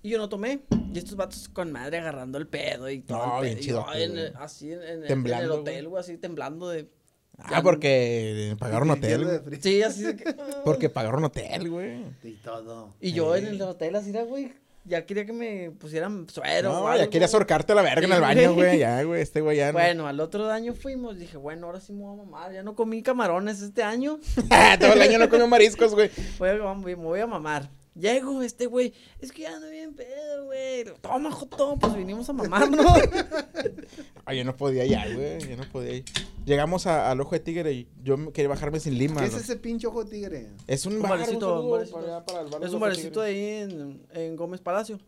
Y 0.04 0.10
yo 0.10 0.18
no 0.18 0.30
tomé. 0.30 0.62
Y 0.94 0.98
estos 0.98 1.16
vatos 1.16 1.48
con 1.50 1.72
madre 1.72 2.00
agarrando 2.00 2.38
el 2.38 2.48
pedo 2.48 2.90
y 2.90 3.02
todo. 3.02 3.26
No, 3.26 3.44
el 3.44 3.44
bien 3.44 3.54
pedo. 3.56 3.62
Y 3.62 3.66
chido, 3.66 3.86
yo 3.94 4.00
en 4.00 4.18
el- 4.18 4.36
así 4.38 4.72
en, 4.74 4.82
en- 4.84 5.06
en 5.06 5.28
el 5.28 5.52
hotel, 5.52 5.88
güey, 5.88 6.02
así 6.02 6.18
temblando 6.18 6.70
de. 6.70 6.90
Ah, 7.38 7.62
porque 7.64 8.56
pagaron 8.60 8.90
hotel. 8.92 9.42
Sí, 9.62 9.82
así 9.82 10.04
de 10.04 10.16
que. 10.16 10.36
Porque 10.64 10.90
pagaron 10.90 11.24
hotel, 11.24 11.70
güey. 11.70 12.04
Y 12.24 12.34
todo. 12.44 12.94
Y 13.02 13.14
yo 13.14 13.36
en 13.36 13.48
el 13.48 13.62
hotel 13.62 13.96
así 13.96 14.10
era, 14.12 14.24
güey. 14.24 14.54
Ya 14.84 15.06
quería 15.06 15.26
que 15.26 15.34
me 15.34 15.72
pusieran 15.72 16.28
suero. 16.28 16.74
No, 16.74 16.86
ya 16.88 17.02
algo. 17.02 17.12
querías 17.12 17.34
ahorcarte 17.34 17.72
a 17.72 17.76
la 17.76 17.84
verga 17.84 18.08
en 18.08 18.14
el 18.14 18.22
baño, 18.22 18.54
güey. 18.56 18.80
Ya, 18.80 19.04
güey, 19.04 19.22
este 19.22 19.42
güey 19.42 19.58
ya. 19.58 19.68
no. 19.68 19.74
Bueno, 19.74 20.08
al 20.08 20.20
otro 20.20 20.50
año 20.50 20.74
fuimos, 20.74 21.20
dije, 21.20 21.38
bueno, 21.38 21.68
ahora 21.68 21.80
sí 21.80 21.94
me 21.94 22.02
voy 22.02 22.14
a 22.20 22.24
mamar, 22.24 22.52
ya 22.52 22.64
no 22.64 22.76
comí 22.76 23.04
camarones 23.04 23.62
este 23.62 23.84
año, 23.84 24.20
Todo 24.80 24.94
el 24.94 25.02
año 25.02 25.20
no 25.20 25.30
comió 25.30 25.48
mariscos, 25.48 25.94
güey. 25.94 26.10
voy 26.40 26.50
a, 26.50 26.74
me 26.74 26.96
voy 26.96 27.20
a 27.20 27.28
mamar. 27.28 27.70
Llego, 28.02 28.42
este 28.42 28.66
güey, 28.66 28.94
es 29.20 29.32
que 29.32 29.44
ya 29.44 29.56
ando 29.56 29.70
bien 29.70 29.94
pedo, 29.94 30.46
güey. 30.46 30.84
Toma, 31.02 31.32
Joto, 31.32 31.78
pues 31.80 31.96
vinimos 31.96 32.28
a 32.30 32.34
mamarnos. 32.34 32.86
Ay, 34.26 34.40
yo 34.40 34.44
no 34.44 34.56
podía 34.58 34.86
ya, 34.86 35.06
güey. 35.14 35.40
Yo 35.48 35.56
no 35.58 35.64
podía 35.72 35.94
ir. 35.98 36.06
Llegamos 36.46 36.88
a- 36.88 37.12
al 37.12 37.22
ojo 37.22 37.32
de 37.36 37.40
tigre 37.40 37.72
y 37.74 37.88
yo 38.04 38.34
quería 38.34 38.50
bajarme 38.50 38.80
sin 38.80 38.98
lima. 38.98 39.22
¿Qué 39.22 39.28
es 39.28 39.34
¿no? 39.34 39.40
ese 39.40 39.56
pinche 39.56 39.86
ojo 39.88 40.06
tigre? 40.06 40.48
Es 40.68 40.86
un, 40.88 40.96
Un 40.96 41.02
bar, 41.04 41.12
barecito, 41.20 41.40
saludo 41.42 41.64
un 41.64 41.72
barecito. 41.72 41.98
para 42.00 42.16
allá, 42.18 42.26
para 42.26 42.40
el 42.42 42.46
bar 42.50 42.60
del 42.60 42.64
es 42.64 42.70
un 42.74 42.76
Ojo 42.78 42.86
de 42.86 42.90
barecito 42.92 43.24
Tigre. 43.24 43.28
ahí 43.28 43.62
en, 43.62 44.08
en 44.14 44.36
Gómez 44.36 44.62
Palacio. 44.62 45.00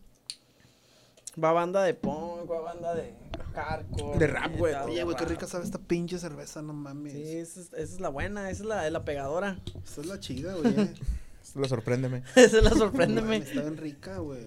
Va 1.42 1.50
banda 1.52 1.82
de 1.82 1.94
punk, 1.94 2.48
va 2.48 2.60
banda 2.60 2.94
de 2.94 3.12
hardcore. 3.54 4.18
De 4.18 4.26
rap, 4.28 4.56
güey. 4.56 4.72
metal, 4.72 4.88
Oye, 4.88 5.02
güey, 5.02 5.16
qué 5.16 5.22
rap. 5.24 5.30
rica 5.32 5.46
sabe 5.48 5.64
esta 5.64 5.78
pinche 5.78 6.16
cerveza, 6.20 6.62
no 6.62 6.72
mames. 6.72 7.12
Sí, 7.12 7.22
esa 7.38 7.60
es, 7.60 7.66
esa 7.72 7.82
es 7.94 8.00
la 8.00 8.08
buena, 8.08 8.50
esa 8.50 8.62
es 8.62 8.68
la, 8.68 8.88
la 8.88 9.04
pegadora. 9.04 9.58
Esta 9.84 10.00
es 10.02 10.06
la 10.06 10.20
chida, 10.20 10.54
güey. 10.54 10.72
Esto 11.54 11.60
lo 11.60 11.68
sorpréndeme. 11.68 12.24
esa 12.34 12.58
es 12.58 12.64
la 12.64 12.70
sorpréndeme. 12.70 13.36
Está 13.36 13.60
bien 13.60 13.76
rica, 13.76 14.18
güey. 14.18 14.44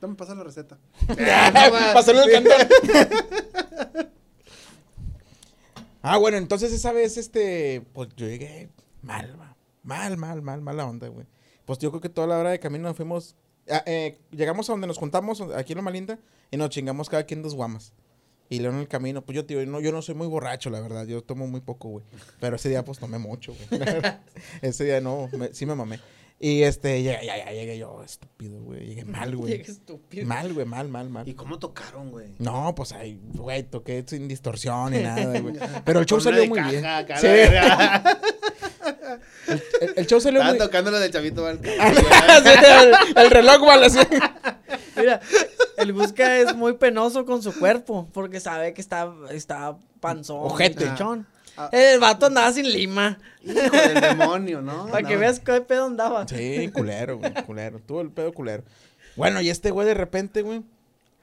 Dame, 0.00 0.14
pasa 0.14 0.36
la 0.36 0.44
receta. 0.44 0.78
Pasarlo 1.92 2.22
el 2.22 2.30
cantón. 2.30 2.52
ah, 6.02 6.16
bueno, 6.16 6.36
entonces 6.36 6.72
esa 6.72 6.92
vez, 6.92 7.16
este, 7.16 7.82
pues 7.92 8.08
yo 8.16 8.28
llegué 8.28 8.70
mal, 9.02 9.36
mal, 9.82 10.16
mal, 10.16 10.42
mal, 10.42 10.60
mala 10.60 10.86
onda, 10.86 11.08
güey. 11.08 11.26
Pues 11.64 11.80
yo 11.80 11.90
creo 11.90 12.00
que 12.00 12.08
toda 12.08 12.28
la 12.28 12.38
hora 12.38 12.50
de 12.50 12.60
camino 12.60 12.84
nos 12.84 12.96
fuimos, 12.96 13.34
ah, 13.68 13.82
eh, 13.84 14.20
llegamos 14.30 14.70
a 14.70 14.74
donde 14.74 14.86
nos 14.86 14.96
juntamos, 14.96 15.40
aquí 15.56 15.72
en 15.72 15.78
Loma 15.78 15.90
Linda, 15.90 16.20
y 16.52 16.56
nos 16.56 16.70
chingamos 16.70 17.10
cada 17.10 17.24
quien 17.24 17.42
dos 17.42 17.56
guamas. 17.56 17.92
Y 18.50 18.58
luego 18.58 18.74
en 18.74 18.80
el 18.82 18.88
camino, 18.88 19.22
pues 19.22 19.36
yo, 19.36 19.46
tío, 19.46 19.64
no, 19.64 19.80
yo 19.80 19.92
no 19.92 20.02
soy 20.02 20.14
muy 20.16 20.26
borracho, 20.26 20.68
la 20.70 20.80
verdad, 20.80 21.06
yo 21.06 21.22
tomo 21.22 21.46
muy 21.46 21.60
poco, 21.60 21.88
güey. 21.88 22.04
Pero 22.40 22.56
ese 22.56 22.68
día, 22.68 22.84
pues 22.84 22.98
tomé 22.98 23.16
mucho, 23.18 23.54
güey. 23.70 23.80
ese 24.62 24.84
día 24.84 25.00
no, 25.00 25.28
me- 25.32 25.54
sí 25.54 25.64
me 25.66 25.74
mamé. 25.76 26.00
Y 26.42 26.62
este, 26.62 27.02
ya, 27.02 27.22
ya, 27.22 27.36
ya, 27.36 27.52
llegué 27.52 27.78
yo, 27.78 28.02
estúpido, 28.02 28.60
güey. 28.62 28.86
Llegué 28.86 29.04
mal, 29.04 29.36
güey. 29.36 29.62
Qué 29.62 29.70
estúpido. 29.70 30.26
Mal, 30.26 30.52
güey, 30.54 30.66
mal, 30.66 30.88
mal, 30.88 31.10
mal. 31.10 31.28
¿Y 31.28 31.34
cómo 31.34 31.58
tocaron, 31.58 32.10
güey? 32.10 32.34
No, 32.38 32.74
pues 32.74 32.92
ahí, 32.92 33.20
güey, 33.34 33.62
toqué 33.62 34.02
sin 34.06 34.26
distorsión 34.26 34.92
ni 34.92 35.02
nada, 35.02 35.38
güey. 35.40 35.54
Pero 35.84 36.00
el 36.00 36.06
show 36.06 36.18
salió 36.20 36.44
muy 36.46 36.58
caja 36.58 36.70
bien. 36.72 37.18
Sí. 37.20 37.26
El, 39.80 39.92
el 39.96 40.06
show 40.06 40.20
salió 40.20 40.40
Estaba 40.40 40.52
muy 40.56 40.58
tocando 40.64 40.90
la 40.90 40.98
del 41.00 41.10
chavito 41.10 41.42
Val- 41.42 41.58
Sí, 41.62 41.70
el, 41.70 43.18
el 43.24 43.30
reloj, 43.30 43.58
güey, 43.58 43.84
así. 43.84 43.98
Mira, 44.96 45.20
el 45.80 45.92
Busca 45.92 46.38
es 46.38 46.54
muy 46.54 46.74
penoso 46.74 47.24
con 47.24 47.42
su 47.42 47.52
cuerpo 47.58 48.08
porque 48.12 48.40
sabe 48.40 48.72
que 48.74 48.80
está, 48.80 49.12
está 49.30 49.76
panzón. 50.00 50.38
Ojete. 50.42 50.84
chichón. 50.88 51.26
Ah. 51.56 51.68
El 51.72 51.98
vato 52.00 52.26
andaba 52.26 52.52
sin 52.52 52.70
lima. 52.70 53.18
Hijo 53.42 53.54
del 53.76 54.00
demonio, 54.00 54.62
¿no? 54.62 54.86
Para 54.90 55.06
que 55.06 55.14
No. 55.14 55.20
veas 55.20 55.40
qué 55.40 55.60
pedo 55.60 55.86
andaba. 55.86 56.26
Sí, 56.28 56.70
culero, 56.72 57.18
güey, 57.18 57.34
culero. 57.44 57.80
Tuvo 57.80 58.00
el 58.00 58.10
pedo 58.10 58.32
culero. 58.32 58.62
Bueno, 59.16 59.40
y 59.40 59.50
este 59.50 59.70
güey 59.70 59.86
de 59.86 59.94
repente, 59.94 60.42
güey, 60.42 60.62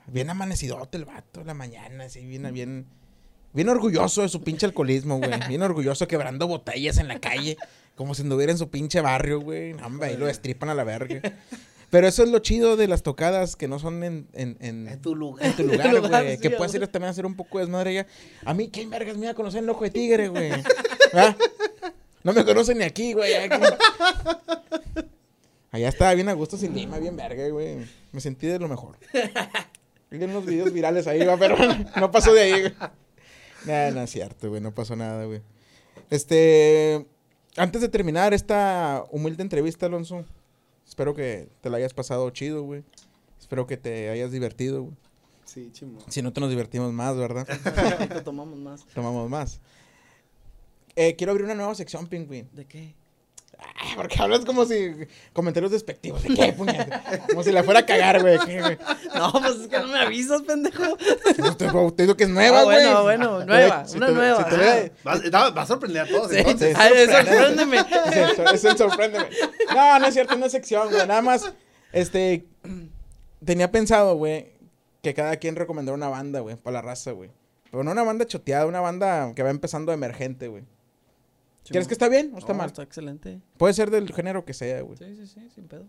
bien 0.08 0.30
amanecidote 0.30 0.98
el 0.98 1.06
vato 1.06 1.42
en 1.42 1.48
la 1.48 1.54
mañana, 1.54 2.04
así, 2.06 2.24
bien, 2.26 2.52
bien, 2.54 2.86
bien 3.54 3.70
orgulloso 3.70 4.22
de 4.22 4.30
su 4.30 4.44
pinche 4.44 4.66
alcoholismo, 4.66 5.18
güey. 5.18 5.32
Bien 5.48 5.62
orgulloso 5.64 6.08
quebrando 6.08 6.48
botellas 6.48 6.98
en 6.98 7.08
la 7.08 7.20
calle, 7.20 7.58
como 7.96 8.14
si 8.14 8.22
anduviera 8.22 8.52
en 8.52 8.58
su 8.58 8.70
pinche 8.70 9.02
barrio, 9.02 9.40
güey. 9.40 9.74
Hombre, 9.82 10.10
ahí 10.10 10.18
lo 10.18 10.28
destripan 10.28 10.70
a 10.70 10.76
la 10.76 10.84
verga. 10.84 11.22
Pero 11.90 12.08
eso 12.08 12.24
es 12.24 12.30
lo 12.30 12.40
chido 12.40 12.76
de 12.76 12.88
las 12.88 13.02
tocadas 13.02 13.56
que 13.56 13.68
no 13.68 13.80
son 13.80 14.04
en, 14.04 14.28
en, 14.34 14.58
en, 14.60 14.88
En 14.90 15.02
tu 15.02 15.16
lugar. 15.16 15.46
en 15.46 15.56
tu 15.56 15.64
güey. 15.68 15.78
sí, 15.78 16.42
que 16.42 16.48
güey. 16.50 16.58
puedes 16.58 16.74
ir 16.76 16.86
también 16.88 17.08
a 17.08 17.12
hacer 17.12 17.26
un 17.26 17.36
poco 17.36 17.60
de 17.60 17.66
desmadre 17.66 17.94
ya. 17.94 18.08
A 18.44 18.54
mí, 18.54 18.68
¿qué 18.68 18.86
vergas 18.86 19.16
me 19.16 19.24
iba 19.24 19.32
a 19.32 19.36
conocer 19.36 19.64
el 19.64 19.70
ojo 19.70 19.84
de 19.84 19.92
tigre, 19.92 20.28
güey? 20.28 20.52
¿Ah? 21.14 21.36
No 22.24 22.34
me 22.34 22.44
conocen 22.44 22.80
ni 22.80 22.84
aquí, 22.84 23.14
güey. 23.14 23.34
Allá 25.72 25.90
estaba 25.90 26.14
bien 26.14 26.28
a 26.28 26.34
gusto 26.34 26.58
sin 26.58 26.76
lima, 26.76 27.00
bien 27.00 27.16
verga, 27.16 27.48
güey. 27.50 27.78
Me 28.12 28.20
sentí 28.20 28.48
de 28.48 28.60
lo 28.60 28.68
mejor. 28.68 28.98
Vi 30.10 30.24
unos 30.24 30.46
videos 30.46 30.72
virales 30.72 31.06
ahí, 31.08 31.26
va, 31.26 31.38
pero 31.38 31.58
no 31.98 32.12
pasó 32.12 32.34
de 32.34 32.42
ahí, 32.42 32.62
güey. 32.62 32.74
Nah, 33.66 33.92
no 33.92 34.02
es 34.02 34.10
cierto, 34.10 34.50
güey. 34.50 34.62
No 34.62 34.74
pasó 34.74 34.96
nada, 34.96 35.26
güey. 35.26 35.42
Este. 36.10 37.06
Antes 37.58 37.82
de 37.82 37.90
terminar 37.90 38.34
esta 38.34 39.04
humilde 39.12 39.42
entrevista, 39.44 39.88
Alonso, 39.88 40.24
espero 40.88 41.14
que 41.14 41.50
te 41.62 41.70
la 41.70 41.78
hayas 41.78 41.94
pasado 41.94 42.30
chido, 42.32 42.64
güey. 42.64 42.84
Espero 43.40 43.68
que 43.68 43.78
te 43.78 44.10
hayas 44.10 44.32
divertido, 44.32 44.84
güey. 44.84 44.96
Sí, 45.46 45.70
chimo. 45.72 46.00
Si 46.10 46.22
no 46.22 46.34
te 46.34 46.42
nos 46.42 46.50
divertimos 46.50 46.92
más, 46.92 47.16
¿verdad? 47.16 47.48
Ahorita 48.00 48.24
tomamos 48.24 48.58
más. 48.58 48.86
Tomamos 48.94 49.30
más. 49.30 49.62
Eh, 50.96 51.16
quiero 51.16 51.32
abrir 51.32 51.46
una 51.46 51.56
nueva 51.56 51.76
sección, 51.76 52.08
Pingüín. 52.08 52.50
¿De 52.54 52.66
qué? 52.66 52.96
Porque 53.96 54.22
hablas 54.22 54.46
como 54.46 54.66
si 54.66 54.92
comentarios 55.34 55.72
despectivos. 55.72 56.22
¿De 56.24 56.30
qué, 56.36 56.54
puñeta? 56.54 57.02
Como 57.30 57.44
si 57.44 57.52
la 57.52 57.64
fuera 57.64 57.80
a 57.82 57.86
cagar, 57.86 58.22
güey. 58.22 58.38
No, 59.16 59.32
pues 59.34 59.56
es 59.62 59.68
que 59.68 59.80
no 59.80 59.88
me 59.88 60.00
avisas, 60.00 60.42
pendejo. 60.44 60.84
No 61.38 61.58
te, 61.58 61.68
te 61.96 62.04
digo 62.04 62.16
que 62.16 62.26
es 62.26 62.30
nueva, 62.30 62.60
Ah, 62.60 62.64
güey. 62.64 62.78
bueno, 62.86 63.04
bueno, 63.04 63.46
nueva, 63.46 63.86
una 63.96 64.06
te- 64.08 64.12
nueva. 64.14 64.44
si 64.44 64.50
te 64.50 64.58
ve- 64.58 64.92
Va, 65.08 65.50
va- 65.52 65.62
a 65.62 65.66
sorprender 65.66 66.04
a 66.04 66.08
todos, 66.08 66.30
Sí, 66.32 66.38
entonces. 66.38 66.76
Ay, 66.78 66.92
sorpréndeme. 67.08 67.78
Es 67.78 68.16
el, 68.16 68.36
sor- 68.36 68.56
es 68.56 68.64
el 68.66 68.78
sorpréndeme. 68.78 69.30
No, 69.74 70.00
no 70.00 70.06
es 70.08 70.14
cierto, 70.14 70.36
no 70.38 70.46
es 70.46 70.52
sección, 70.52 70.90
güey. 70.90 71.08
Nada 71.08 71.22
más, 71.22 71.52
este, 71.94 72.46
tenía 73.44 73.72
pensado, 73.72 74.16
güey, 74.16 74.52
que 75.02 75.14
cada 75.14 75.38
quien 75.38 75.56
recomendara 75.56 75.96
una 75.96 76.10
banda, 76.10 76.42
güey, 76.42 76.56
para 76.58 76.76
la 76.76 76.82
raza, 76.82 77.12
güey. 77.12 77.32
Pero 77.72 77.84
no 77.84 77.92
una 77.92 78.04
banda 78.04 78.26
choteada, 78.26 78.66
una 78.66 78.82
banda 78.82 79.34
que 79.36 79.44
va 79.44 79.50
empezando 79.50 79.92
emergente, 79.92 80.48
güey. 80.48 80.64
¿Quieres 81.72 81.86
Simón. 81.86 81.88
que 81.88 81.94
está 81.94 82.10
bien 82.10 82.32
o 82.34 82.38
está 82.38 82.54
No, 82.54 82.58
mal? 82.60 82.68
Está 82.68 82.84
excelente. 82.84 83.40
Puede 83.58 83.74
ser 83.74 83.90
del 83.92 84.12
género 84.14 84.46
que 84.46 84.54
sea, 84.54 84.82
güey. 84.82 84.98
Sí, 84.98 85.16
sí, 85.16 85.28
sí, 85.28 85.50
sin 85.54 85.68
pedo. 85.68 85.86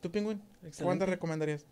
¿Tú, 0.00 0.10
Pingüín? 0.10 0.38
¿Qué 0.60 0.68
Excelente. 0.68 0.84
banda 0.84 1.06
recomendarías? 1.06 1.64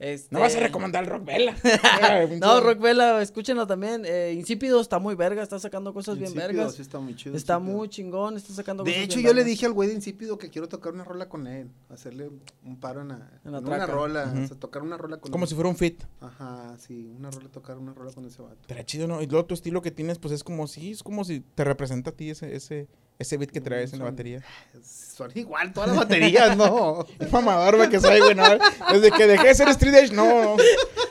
Este... 0.00 0.34
No 0.34 0.40
vas 0.40 0.56
a 0.56 0.60
recomendar 0.60 1.06
Rock 1.08 1.24
Vela. 1.24 1.54
No, 2.40 2.60
Rock 2.60 2.80
Vela, 2.80 3.22
escúchenlo 3.22 3.66
también. 3.66 4.02
Eh, 4.04 4.32
Insípido 4.36 4.80
está 4.80 4.98
muy 4.98 5.14
verga, 5.14 5.42
está 5.42 5.58
sacando 5.58 5.94
cosas 5.94 6.18
bien 6.18 6.34
vergas. 6.34 6.74
sí 6.74 6.82
está 6.82 6.98
muy 6.98 7.14
chido. 7.14 7.36
Está 7.36 7.54
Insípido. 7.54 7.76
muy 7.78 7.88
chingón, 7.88 8.36
está 8.36 8.52
sacando 8.52 8.82
De 8.82 8.90
cosas 8.90 9.04
hecho, 9.04 9.16
bien 9.18 9.26
yo 9.28 9.34
le 9.34 9.44
dije 9.44 9.66
al 9.66 9.72
güey 9.72 9.88
de 9.88 9.94
Insípido 9.94 10.36
que 10.36 10.50
quiero 10.50 10.68
tocar 10.68 10.92
una 10.92 11.04
rola 11.04 11.28
con 11.28 11.46
él. 11.46 11.70
Hacerle 11.88 12.28
un 12.64 12.80
paro 12.80 13.02
en, 13.02 13.08
la- 13.08 13.30
En 13.44 13.52
la 13.52 13.58
en 13.58 13.66
una 13.66 13.86
rola. 13.86 14.34
O 14.36 14.46
sea, 14.48 14.56
tocar 14.58 14.82
una 14.82 14.96
rola 14.96 15.18
con 15.18 15.30
Como 15.30 15.44
él. 15.44 15.48
si 15.48 15.54
fuera 15.54 15.70
un 15.70 15.76
fit. 15.76 16.02
Ajá, 16.20 16.76
sí, 16.78 17.12
una 17.16 17.30
rola, 17.30 17.48
tocar 17.48 17.78
una 17.78 17.94
rola 17.94 18.10
con 18.12 18.24
ese 18.26 18.42
vato. 18.42 18.56
Estaría 18.62 18.84
chido, 18.84 19.06
¿no? 19.06 19.22
Y 19.22 19.26
luego 19.26 19.46
tu 19.46 19.54
estilo 19.54 19.80
que 19.80 19.92
tienes, 19.92 20.18
pues 20.18 20.34
es 20.34 20.42
como 20.42 20.66
si, 20.66 20.90
es 20.90 21.02
como 21.04 21.24
si 21.24 21.40
te 21.40 21.62
representa 21.64 22.10
a 22.10 22.12
ti 22.14 22.30
ese, 22.30 22.56
ese, 22.56 22.88
ese 23.18 23.36
beat 23.36 23.50
que 23.50 23.60
traes 23.60 23.92
en 23.92 24.00
la 24.00 24.06
batería. 24.06 24.42
Son 24.82 25.30
igual 25.34 25.72
todas 25.72 25.90
las 25.90 25.98
baterías, 25.98 26.56
¿no? 26.56 26.98
Un 27.20 27.30
mamador, 27.30 27.76
güey, 27.76 27.88
que 27.88 28.00
soy, 28.00 28.20
güey, 28.20 28.34
no. 28.34 28.44
Desde 28.92 29.10
que 29.12 29.26
dejé 29.26 29.48
de 29.48 29.54
ser 29.54 29.68
Street 29.68 29.94
Edge, 29.94 30.12
no. 30.12 30.56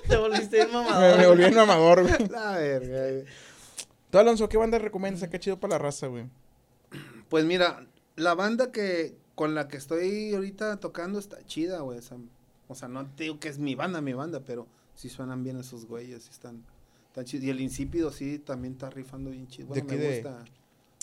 Te 0.08 0.18
volviste 0.18 0.66
Me, 0.66 0.72
mamador. 0.74 1.18
me 1.18 1.28
volví 1.28 1.44
un 1.46 1.56
mamador, 1.56 2.02
güey. 2.04 2.28
La 2.30 2.52
verga, 2.58 3.00
güey. 3.12 3.26
Tú, 4.12 4.18
Alonso, 4.20 4.50
¿qué 4.50 4.58
banda 4.58 4.78
recomiendas? 4.80 5.28
Qué 5.30 5.40
chido 5.40 5.60
para 5.60 5.74
la 5.74 5.78
raza, 5.80 6.08
güey. 6.08 6.26
Pues 7.30 7.46
mira, 7.46 7.86
la 8.16 8.36
banda 8.36 8.72
que 8.72 9.16
con 9.36 9.56
la 9.56 9.68
que 9.68 9.78
estoy 9.78 10.34
ahorita 10.36 10.78
tocando 10.78 11.18
está 11.20 11.44
chida, 11.46 11.80
güey. 11.80 11.98
O 11.98 12.02
sea, 12.02 12.18
o 12.68 12.76
sea, 12.76 12.88
no 12.90 13.06
te 13.16 13.24
digo 13.24 13.40
que 13.40 13.48
es 13.50 13.58
mi 13.58 13.74
banda, 13.76 14.02
mi 14.02 14.14
banda, 14.14 14.42
pero 14.46 14.68
sí 14.96 15.10
suenan 15.10 15.44
bien 15.44 15.58
esos 15.60 15.86
güeyes, 15.86 16.24
sí 16.24 16.30
están, 16.32 16.64
están 17.08 17.26
chidos. 17.26 17.46
Y 17.46 17.50
el 17.50 17.62
Insípido 17.62 18.12
sí 18.12 18.38
también 18.40 18.74
está 18.74 18.90
rifando 18.92 19.32
bien 19.32 19.48
chido. 19.48 19.74
¿De 19.74 19.82
Bueno, 19.82 19.88
qué 19.88 19.96
me 19.96 20.02
de- 20.02 20.22
gusta. 20.22 20.44
De 20.44 20.52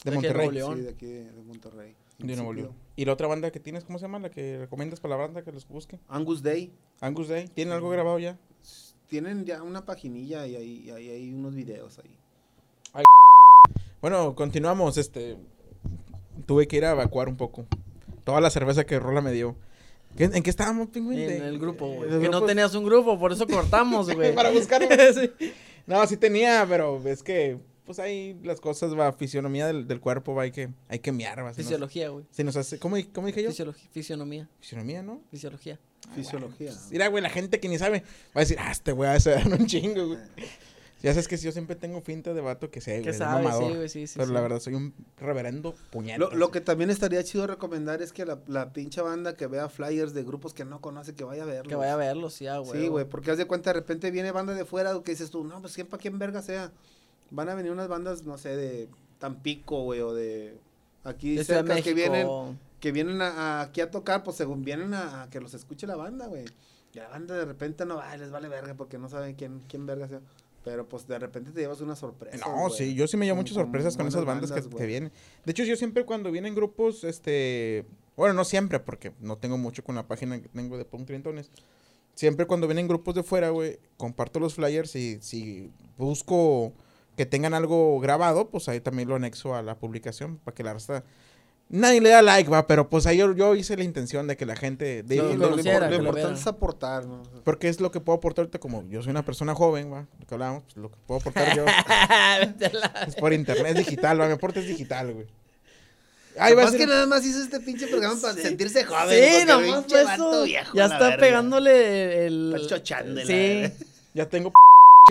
De 0.05 0.11
Monterrey. 0.12 0.48
Nuevo 0.48 0.53
León. 0.53 0.76
Sí, 0.78 0.82
de 0.84 0.90
aquí 0.90 1.07
de, 1.07 1.32
de 1.32 1.42
Monterrey. 1.42 1.94
De 2.18 2.36
Nuevo. 2.36 2.53
León. 2.53 2.72
¿Y 2.96 3.05
la 3.05 3.12
otra 3.12 3.26
banda 3.26 3.51
que 3.51 3.61
tienes, 3.61 3.84
cómo 3.84 3.98
se 3.98 4.05
llama? 4.05 4.18
La 4.18 4.30
que 4.30 4.59
recomiendas 4.59 5.01
para 5.01 5.16
la 5.16 5.22
banda 5.22 5.42
que 5.42 5.53
los 5.53 5.66
busque. 5.68 5.98
Angus 6.09 6.42
Day. 6.42 6.70
Angus 7.01 7.28
Day. 7.28 7.48
¿Tienen 7.48 7.72
algo 7.74 7.88
grabado 7.90 8.18
ya? 8.18 8.38
Tienen 9.09 9.44
ya 9.44 9.62
una 9.62 9.84
paginilla 9.86 10.46
y 10.46 10.57
ahí, 10.57 10.82
y 10.86 10.90
ahí 10.90 11.09
hay 11.11 11.32
unos 11.32 11.55
videos 11.55 11.98
ahí. 11.98 12.16
Bueno, 14.01 14.34
continuamos. 14.34 14.96
Este. 14.96 15.36
Tuve 16.46 16.66
que 16.66 16.76
ir 16.78 16.84
a 16.86 16.92
evacuar 16.92 17.28
un 17.28 17.36
poco. 17.36 17.66
Toda 18.24 18.40
la 18.40 18.51
cerveza 18.51 18.84
que 18.86 18.98
Rola 18.98 19.20
me 19.20 19.32
dio. 19.32 19.57
¿Qué- 20.16 20.24
¿En 20.24 20.42
qué 20.42 20.51
estábamos, 20.51 20.88
pingüín? 20.88 21.18
En 21.20 21.28
De- 21.28 21.48
el 21.48 21.59
grupo, 21.59 21.86
güey. 21.86 22.11
de 22.11 22.20
Que 22.20 22.28
no 22.28 22.42
tenías 22.42 22.74
un 22.74 22.84
grupo, 22.84 23.18
por 23.18 23.32
eso 23.32 23.46
cortamos, 23.46 24.07
güey. 24.14 24.34
Para 24.34 24.51
buscarlo. 24.51 24.88
Sí. 25.40 25.53
No, 25.86 26.07
sí 26.07 26.16
tenía, 26.16 26.66
pero 26.68 27.01
es 27.07 27.22
que, 27.22 27.59
pues 27.91 27.99
ahí 27.99 28.38
las 28.45 28.61
cosas, 28.61 28.97
va, 28.97 29.12
fisionomía 29.12 29.66
del, 29.66 29.88
del 29.88 29.99
cuerpo, 29.99 30.32
va, 30.34 30.45
hay 30.45 30.53
que, 30.53 30.68
hay 30.88 31.01
que 31.01 31.11
miar, 31.11 31.45
va. 31.45 31.53
Fisiología, 31.53 32.09
güey. 32.09 32.24
si 32.30 32.45
nos 32.45 32.55
hace, 32.55 32.78
¿cómo, 32.78 32.97
cómo 33.12 33.26
dije 33.26 33.43
yo? 33.43 33.51
Fisiolo- 33.51 33.74
Fisionomía. 33.91 34.49
Fisionomía, 34.61 35.03
¿no? 35.03 35.20
Fisiología. 35.30 35.80
Fisiología. 36.14 36.72
Mira, 36.93 37.09
güey, 37.09 37.20
la 37.22 37.30
gente 37.30 37.59
que 37.59 37.68
ni 37.68 37.78
sabe 37.78 38.05
va 38.28 38.36
a 38.36 38.41
decir, 38.41 38.59
ah, 38.61 38.70
este 38.70 38.93
güey 38.93 39.11
a 39.11 39.18
ser 39.18 39.45
un 39.49 39.66
chingo, 39.66 40.07
güey. 40.07 40.18
Ya 41.03 41.12
sabes 41.14 41.28
que 41.28 41.38
si 41.38 41.47
yo 41.47 41.53
siempre 41.53 41.76
tengo 41.76 42.03
finta 42.03 42.34
de 42.34 42.43
vato 42.43 42.70
que 42.70 42.82
sé, 42.82 43.01
güey, 43.01 43.14
sabe, 43.14 43.45
mamador. 43.45 43.70
sí, 43.70 43.76
güey, 43.76 43.88
sí, 43.88 44.07
sí. 44.07 44.12
pero 44.16 44.26
sí. 44.28 44.34
la 44.34 44.43
verdad 44.43 44.61
soy 44.61 44.74
un 44.74 44.93
reverendo 45.16 45.74
puñal. 45.91 46.20
Lo, 46.20 46.30
lo 46.34 46.51
que 46.51 46.61
también 46.61 46.91
estaría 46.91 47.24
chido 47.24 47.47
recomendar 47.47 48.03
es 48.03 48.12
que 48.12 48.26
la, 48.26 48.38
la 48.47 48.74
pinche 48.74 49.01
banda 49.01 49.34
que 49.34 49.47
vea 49.47 49.70
flyers 49.70 50.12
de 50.12 50.24
grupos 50.24 50.53
que 50.53 50.66
no 50.66 50.82
conoce, 50.82 51.14
que 51.14 51.24
vaya 51.24 51.45
a 51.45 51.47
verlos. 51.47 51.68
Que 51.68 51.74
vaya 51.74 51.95
a 51.95 51.97
verlo, 51.97 52.28
sí, 52.28 52.47
ah, 52.49 52.59
güey. 52.59 52.82
Sí, 52.82 52.88
güey, 52.88 53.07
porque 53.07 53.30
haz 53.30 53.38
de 53.38 53.47
cuenta, 53.47 53.70
de 53.70 53.80
repente 53.80 54.11
viene 54.11 54.30
banda 54.30 54.53
de 54.53 54.66
fuera 54.66 54.93
que 55.03 55.12
dices 55.12 55.30
tú, 55.30 55.43
no, 55.43 55.62
pues 55.62 55.74
quién 55.74 55.86
para 55.86 56.03
quién 56.03 56.18
verga 56.18 56.43
sea. 56.43 56.70
Van 57.31 57.49
a 57.49 57.55
venir 57.55 57.72
unas 57.72 57.89
bandas, 57.89 58.24
no 58.24 58.39
sé, 58.39 58.57
de 58.57 58.89
Tampico, 59.18 59.83
güey, 59.85 60.01
o 60.01 60.12
de 60.14 60.59
aquí 61.05 61.35
De 61.37 61.45
cerca 61.45 61.81
que 61.81 61.95
vienen, 61.95 62.26
que 62.81 62.93
vienen 62.93 63.22
a, 63.22 63.28
a- 63.28 63.61
aquí 63.62 63.81
a 63.81 63.91
tocar, 63.91 64.22
pues 64.24 64.37
según 64.37 64.64
vienen 64.64 64.95
a, 64.95 65.22
a 65.22 65.31
que 65.31 65.41
los 65.41 65.55
escuche 65.55 65.87
la 65.87 65.97
banda, 65.97 66.26
güey. 66.26 66.45
Y 66.93 66.99
la 66.99 67.09
banda 67.09 67.37
de 67.37 67.45
repente 67.45 67.87
no 67.87 67.97
va, 67.97 68.16
les 68.16 68.31
vale 68.31 68.49
verga 68.49 68.74
porque 68.74 68.99
no 68.99 69.09
saben 69.09 69.35
quién, 69.37 69.61
quién 69.68 69.87
verga 69.87 70.09
sea. 70.09 70.20
Pero 70.64 70.87
pues 70.89 71.07
de 71.07 71.18
repente 71.18 71.53
te 71.53 71.61
llevas 71.61 71.81
una 71.81 71.97
sorpresa. 71.97 72.37
No, 72.47 72.62
güey. 72.68 72.72
sí, 72.76 72.95
yo 72.95 73.07
sí 73.07 73.16
me 73.16 73.24
llevo 73.24 73.37
muchas 73.37 73.55
sorpresas 73.55 73.97
con 73.97 74.07
esas 74.09 74.24
bandas, 74.26 74.51
que, 74.51 74.61
bandas, 74.61 74.74
que 74.78 74.87
vienen. 74.87 75.12
De 75.45 75.53
hecho, 75.53 75.64
yo 75.64 75.74
siempre 75.76 76.05
cuando 76.05 76.31
vienen 76.31 76.55
grupos, 76.55 77.05
este, 77.05 77.87
bueno, 78.16 78.35
no 78.35 78.45
siempre, 78.45 78.78
porque 78.81 79.12
no 79.20 79.39
tengo 79.39 79.57
mucho 79.57 79.83
con 79.85 79.95
la 79.95 80.07
página 80.07 80.39
que 80.43 80.49
tengo 80.49 80.76
de 80.76 80.85
Punk 80.85 81.07
Trintones. 81.07 81.51
Siempre 82.14 82.47
cuando 82.47 82.66
vienen 82.66 82.89
grupos 82.89 83.14
de 83.14 83.22
fuera, 83.22 83.49
güey, 83.51 83.78
comparto 83.97 84.39
los 84.41 84.55
flyers 84.55 84.95
y 84.97 85.18
si 85.22 85.70
busco 85.97 86.74
que 87.20 87.26
tengan 87.26 87.52
algo 87.52 88.00
grabado, 88.00 88.48
pues 88.48 88.66
ahí 88.70 88.80
también 88.80 89.06
lo 89.06 89.14
anexo 89.14 89.54
a 89.54 89.60
la 89.62 89.74
publicación 89.74 90.38
para 90.38 90.54
que 90.54 90.62
la 90.62 90.72
raza... 90.72 91.04
Nadie 91.68 92.00
le 92.00 92.08
da 92.08 92.22
like, 92.22 92.48
va, 92.50 92.66
pero 92.66 92.88
pues 92.88 93.04
ahí 93.04 93.18
yo, 93.18 93.34
yo 93.34 93.54
hice 93.54 93.76
la 93.76 93.84
intención 93.84 94.26
de 94.26 94.38
que 94.38 94.46
la 94.46 94.56
gente... 94.56 95.02
De, 95.02 95.16
Lo 95.16 95.24
Sí, 95.24 95.28
de- 95.32 95.36
lo, 95.36 95.50
lo 95.50 95.56
lo 95.56 95.88
lo 95.90 95.96
importante 95.98 96.40
es 96.40 96.46
aportar, 96.46 97.04
¿no? 97.04 97.22
porque 97.44 97.68
es 97.68 97.78
lo 97.78 97.90
que 97.90 98.00
puedo 98.00 98.16
aportar 98.16 98.44
ahorita, 98.44 98.58
como 98.58 98.88
yo 98.88 99.02
soy 99.02 99.10
una 99.10 99.22
persona 99.22 99.54
joven, 99.54 99.92
va, 99.92 100.06
lo 100.18 100.26
que 100.26 100.34
hablábamos, 100.34 100.62
pues 100.64 100.76
lo 100.78 100.90
que 100.90 100.96
puedo 101.06 101.20
aportar 101.20 101.54
yo 101.54 101.66
es 103.06 103.14
por 103.16 103.34
internet, 103.34 103.76
es 103.76 103.84
digital, 103.86 104.18
va, 104.18 104.26
mi 104.28 104.32
aporte 104.32 104.60
es 104.60 104.66
digital, 104.66 105.12
güey. 105.12 105.26
Ahí 106.38 106.54
va 106.54 106.62
a 106.62 106.64
Capaz 106.64 106.70
ser- 106.70 106.80
que 106.80 106.86
nada 106.86 107.06
más 107.06 107.22
hizo 107.26 107.42
este 107.42 107.60
pinche 107.60 107.86
programa 107.88 108.18
para 108.18 108.32
Sí. 108.32 108.40
sentirse 108.40 108.82
joven. 108.84 109.08
Sí, 109.40 109.44
nomás 109.46 109.86
vato 109.86 109.98
eso. 109.98 110.42
viejo, 110.44 110.72
Ya 110.74 110.84
está 110.86 110.98
verga. 111.00 111.16
pegándole 111.18 112.26
el. 112.26 112.54
Está 112.56 112.76
chochándole, 112.78 113.26
Sí. 113.68 113.84
Ya 114.14 114.26
tengo 114.26 114.50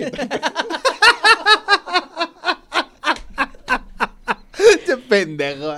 pendejo. 5.10 5.74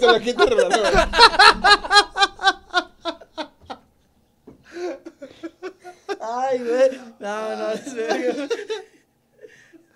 Se 0.00 0.06
lo 0.06 0.18
quito 0.20 0.42
el 0.44 0.50
reloj, 0.50 0.80
güey. 0.80 0.92
Ay, 6.20 6.58
güey. 6.58 7.00
No, 7.20 7.56
no, 7.56 7.70
es 7.72 7.94
verga. 7.94 8.48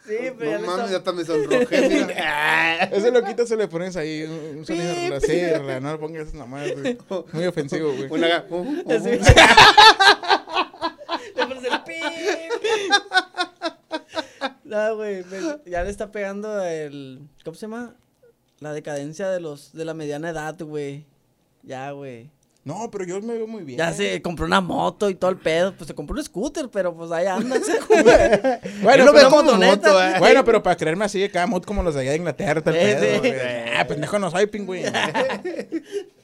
Sí, 0.07 0.17
pero 0.39 0.51
ya 0.53 0.59
No 0.59 0.67
mames, 0.67 0.85
está- 0.85 0.91
ya 0.93 0.97
hasta 0.99 1.13
me 1.13 1.25
sonrojé. 1.25 1.89
mira. 1.89 2.85
Ese 2.93 3.11
loquito 3.11 3.45
se 3.47 3.57
le 3.57 3.67
pones 3.67 3.97
ahí 3.97 4.23
un, 4.23 4.59
un 4.59 4.67
sonido 4.67 4.87
de 4.95 5.17
así, 5.17 5.41
rela, 5.41 5.81
no 5.81 5.91
le 5.93 5.99
pongas 5.99 6.23
esas 6.23 6.35
mamadas, 6.35 6.73
güey. 6.81 6.97
Muy 7.33 7.47
ofensivo, 7.47 7.93
güey. 7.93 8.07
Una 8.11 8.29
ga- 8.29 8.45
uh, 8.49 8.55
uh, 8.57 8.83
uh. 8.85 8.85
Le 11.35 11.47
pones 11.47 11.65
el 11.65 11.83
pip. 11.83 12.93
No, 14.67 14.97
güey, 14.97 15.25
ya 15.65 15.85
le 15.85 15.91
está 15.91 16.11
pegando 16.11 16.63
el. 16.63 17.21
¿Cómo 17.45 17.55
se 17.55 17.63
llama? 17.63 17.95
La 18.59 18.73
decadencia 18.73 19.29
de 19.31 19.41
los 19.41 19.73
de 19.73 19.85
la 19.85 19.95
mediana 19.95 20.31
edad, 20.31 20.57
güey. 20.61 21.07
Ya, 21.63 21.91
güey. 21.93 22.31
No, 22.65 22.91
pero 22.91 23.05
yo 23.05 23.21
me 23.21 23.35
veo 23.35 23.47
muy 23.47 23.63
bien. 23.63 23.79
Ya 23.79 23.93
se 23.93 24.21
compró 24.21 24.45
una 24.45 24.61
moto 24.61 25.09
y 25.09 25.15
todo 25.15 25.31
el 25.31 25.37
pedo. 25.37 25.73
Pues 25.77 25.87
se 25.87 25.95
compró 25.95 26.17
un 26.17 26.25
scooter, 26.25 26.69
pero 26.69 26.93
pues 26.97 27.13
ahí 27.13 27.27
anda. 27.27 27.57
Bueno, 28.83 29.03
Él 29.03 29.07
lo 29.07 29.13
ve 29.13 29.21
pero, 29.21 29.31
motoneta, 29.31 29.89
moto, 29.89 30.03
eh. 30.03 30.15
bueno, 30.19 30.45
pero 30.45 30.63
para 30.65 30.77
creerme 30.77 31.05
así, 31.05 31.29
cada 31.29 31.47
mood 31.47 31.63
como 31.63 31.85
los 31.85 31.95
de 31.95 32.01
allá 32.01 32.11
de 32.11 32.17
Inglaterra, 32.17 32.61
tal 32.61 32.75
Sí, 32.75 32.81
pedo, 32.81 33.23
sí. 33.23 33.31
Ah, 33.77 33.87
pendejo 33.87 34.19
no 34.19 34.33
soy, 34.33 34.47
pingüino. 34.47 34.91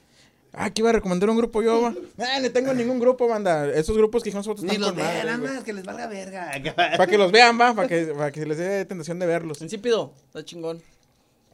Ah, 0.55 0.69
que 0.69 0.83
iba 0.83 0.91
a 0.91 0.93
recomendar 0.93 1.29
un 1.31 1.37
grupo 1.37 1.63
yo, 1.63 1.81
va. 1.81 1.95
Ah, 2.19 2.39
no 2.39 2.51
tengo 2.51 2.75
ningún 2.75 2.99
grupo, 2.99 3.27
banda. 3.27 3.67
Esos 3.73 3.97
grupos 3.97 4.21
que 4.21 4.29
dijimos 4.29 4.45
nosotros 4.45 4.71
Ni 4.71 4.77
los 4.77 4.95
vean, 4.95 5.25
nada 5.25 5.37
más, 5.39 5.63
que 5.63 5.73
les 5.73 5.83
valga 5.83 6.05
verga. 6.05 6.51
Para 6.75 7.07
que 7.07 7.17
los 7.17 7.31
vean, 7.31 7.59
va, 7.59 7.73
para 7.73 7.87
que, 7.87 8.05
para 8.17 8.31
que 8.31 8.41
se 8.41 8.45
les 8.45 8.57
dé 8.59 8.85
tentación 8.85 9.17
de 9.17 9.25
verlos. 9.25 9.61
Insípido, 9.63 10.13
está 10.27 10.45
chingón. 10.45 10.79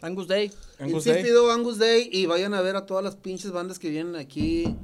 Angus 0.02 0.28
Day. 0.28 0.52
Angus 0.80 1.06
Day. 1.06 1.18
Insípido, 1.18 1.50
Angus 1.50 1.78
Day. 1.78 2.10
Y 2.12 2.26
vayan 2.26 2.54
a 2.54 2.62
ver 2.62 2.76
a 2.76 2.86
todas 2.86 3.04
las 3.04 3.16
pinches 3.16 3.52
bandas 3.52 3.80
que 3.80 3.90
vienen 3.90 4.18
aquí. 4.18 4.76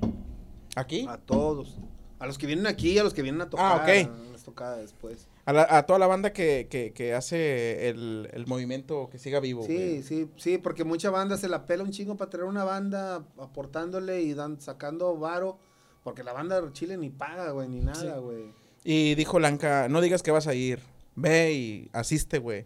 ¿Aquí? 0.78 1.06
A 1.10 1.18
todos. 1.18 1.76
A 2.18 2.26
los 2.26 2.38
que 2.38 2.48
vienen 2.48 2.68
aquí, 2.68 2.98
a 2.98 3.04
los 3.04 3.14
que 3.14 3.22
vienen 3.22 3.42
a 3.42 3.50
tocar. 3.50 3.66
Ah, 3.66 3.84
ok. 3.84 4.10
A 4.30 4.32
las 4.32 4.44
tocadas 4.44 4.80
después. 4.80 5.28
A, 5.46 5.54
la- 5.54 5.68
a 5.70 5.86
toda 5.86 6.00
la 6.00 6.08
banda 6.08 6.34
que, 6.34 6.68
que, 6.70 6.92
que 6.92 7.14
hace 7.14 7.90
el, 7.90 8.30
el 8.34 8.48
movimiento 8.48 9.10
que 9.12 9.20
siga 9.20 9.40
vivo. 9.40 9.64
Sí, 9.66 9.76
güey. 9.76 10.04
sí, 10.04 10.30
sí, 10.38 10.58
porque 10.58 10.84
mucha 10.84 11.10
banda 11.12 11.38
se 11.38 11.48
la 11.50 11.66
pela 11.66 11.84
un 11.84 11.92
chingo 11.92 12.18
para 12.18 12.32
tener 12.32 12.46
una 12.48 12.64
banda 12.64 13.24
aportándole 13.38 14.22
y 14.22 14.34
dan, 14.34 14.60
sacando 14.60 15.16
varo. 15.18 15.60
Porque 16.04 16.24
la 16.24 16.34
banda 16.34 16.60
de 16.62 16.72
Chile 16.74 16.98
ni 16.98 17.10
paga, 17.10 17.52
güey, 17.52 17.68
ni 17.68 17.80
nada, 17.80 18.18
güey. 18.20 18.54
Y 18.84 19.16
dijo 19.16 19.40
Lanca, 19.40 19.88
no 19.90 20.02
digas 20.02 20.22
que 20.24 20.32
vas 20.32 20.48
a 20.48 20.54
ir. 20.54 20.80
Ve 21.16 21.54
y 21.54 21.90
asiste, 21.94 22.38
güey. 22.40 22.66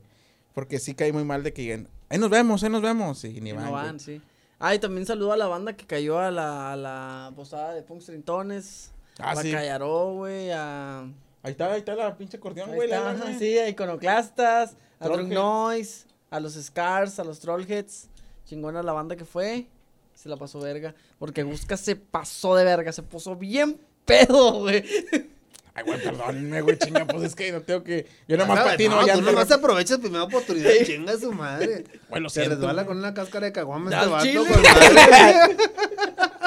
Porque 0.53 0.80
sí 0.80 0.93
cae 0.93 1.13
muy 1.13 1.23
mal 1.23 1.43
de 1.43 1.53
que 1.53 1.61
digan, 1.61 1.88
ahí 2.09 2.17
nos 2.17 2.30
vemos, 2.30 2.63
ahí 2.63 2.69
nos 2.69 2.82
vemos. 2.82 3.23
Y 3.23 3.39
ni 3.41 3.51
Y 3.51 3.53
van. 3.53 3.65
no 3.65 3.71
güey. 3.71 3.84
van, 3.84 3.99
sí. 3.99 4.21
Ah, 4.57 4.75
y 4.75 4.80
también 4.80 5.05
saludo 5.05 5.32
a 5.32 5.38
la 5.38 5.47
banda 5.47 5.75
que 5.77 5.86
cayó 5.86 6.19
a 6.19 6.32
la, 6.32 6.73
a 6.73 6.75
la 6.75 7.32
posada 7.36 7.73
de 7.73 7.82
Punks 7.82 8.07
Trintones. 8.07 8.91
Ah, 9.19 9.32
a 9.32 9.36
sí. 9.38 9.51
Callaró, 9.51 10.13
güey, 10.15 10.49
a... 10.51 11.09
Ahí 11.43 11.51
está, 11.51 11.71
ahí 11.71 11.79
está 11.79 11.95
la 11.95 12.17
pinche 12.17 12.37
acordeón, 12.37 12.73
güey. 12.75 12.89
la- 12.89 13.13
la- 13.13 13.37
sí, 13.39 13.57
a 13.57 13.69
Iconoclastas, 13.69 14.75
a 14.99 15.07
Drunk. 15.07 15.31
Noise, 15.31 16.05
a 16.29 16.39
los 16.39 16.53
Scars, 16.53 17.17
a 17.19 17.23
los 17.23 17.39
Trollheads. 17.39 18.09
Chingona 18.45 18.83
la 18.83 18.91
banda 18.93 19.15
que 19.15 19.25
fue. 19.25 19.67
Se 20.13 20.27
la 20.27 20.35
pasó 20.35 20.59
verga. 20.59 20.93
Porque 21.17 21.43
Busca 21.43 21.77
se 21.77 21.95
pasó 21.95 22.55
de 22.55 22.65
verga, 22.65 22.91
se 22.91 23.03
puso 23.03 23.35
bien 23.35 23.79
pedo, 24.05 24.59
güey. 24.61 24.83
Ay, 25.75 25.83
güey, 25.85 26.03
perdónenme, 26.03 26.59
güey, 26.61 26.77
chinga, 26.77 27.05
pues 27.05 27.23
es 27.23 27.35
que 27.35 27.53
no 27.53 27.61
tengo 27.61 27.83
que. 27.83 28.05
Yo 28.27 28.35
nomás 28.35 28.57
Vas 28.57 28.67
a- 28.67 28.69
patino 28.71 28.95
no, 28.99 29.07
ya. 29.07 29.13
tú 29.13 29.21
nomás 29.21 29.49
aprovechas 29.49 29.99
primera 29.99 30.23
oportunidad 30.23 30.71
y 30.81 30.83
chinga 30.85 31.15
su 31.17 31.31
madre. 31.31 31.85
Güey, 32.09 32.21
lo 32.21 32.29
Se 32.29 32.41
siento, 32.41 32.55
resbala 32.57 32.83
güey. 32.83 32.87
con 32.87 32.97
una 32.97 33.13
cáscara 33.13 33.45
de 33.45 33.53
caguama 33.53 33.89
este 33.89 34.09
vato. 34.09 34.25
chile. 34.25 34.41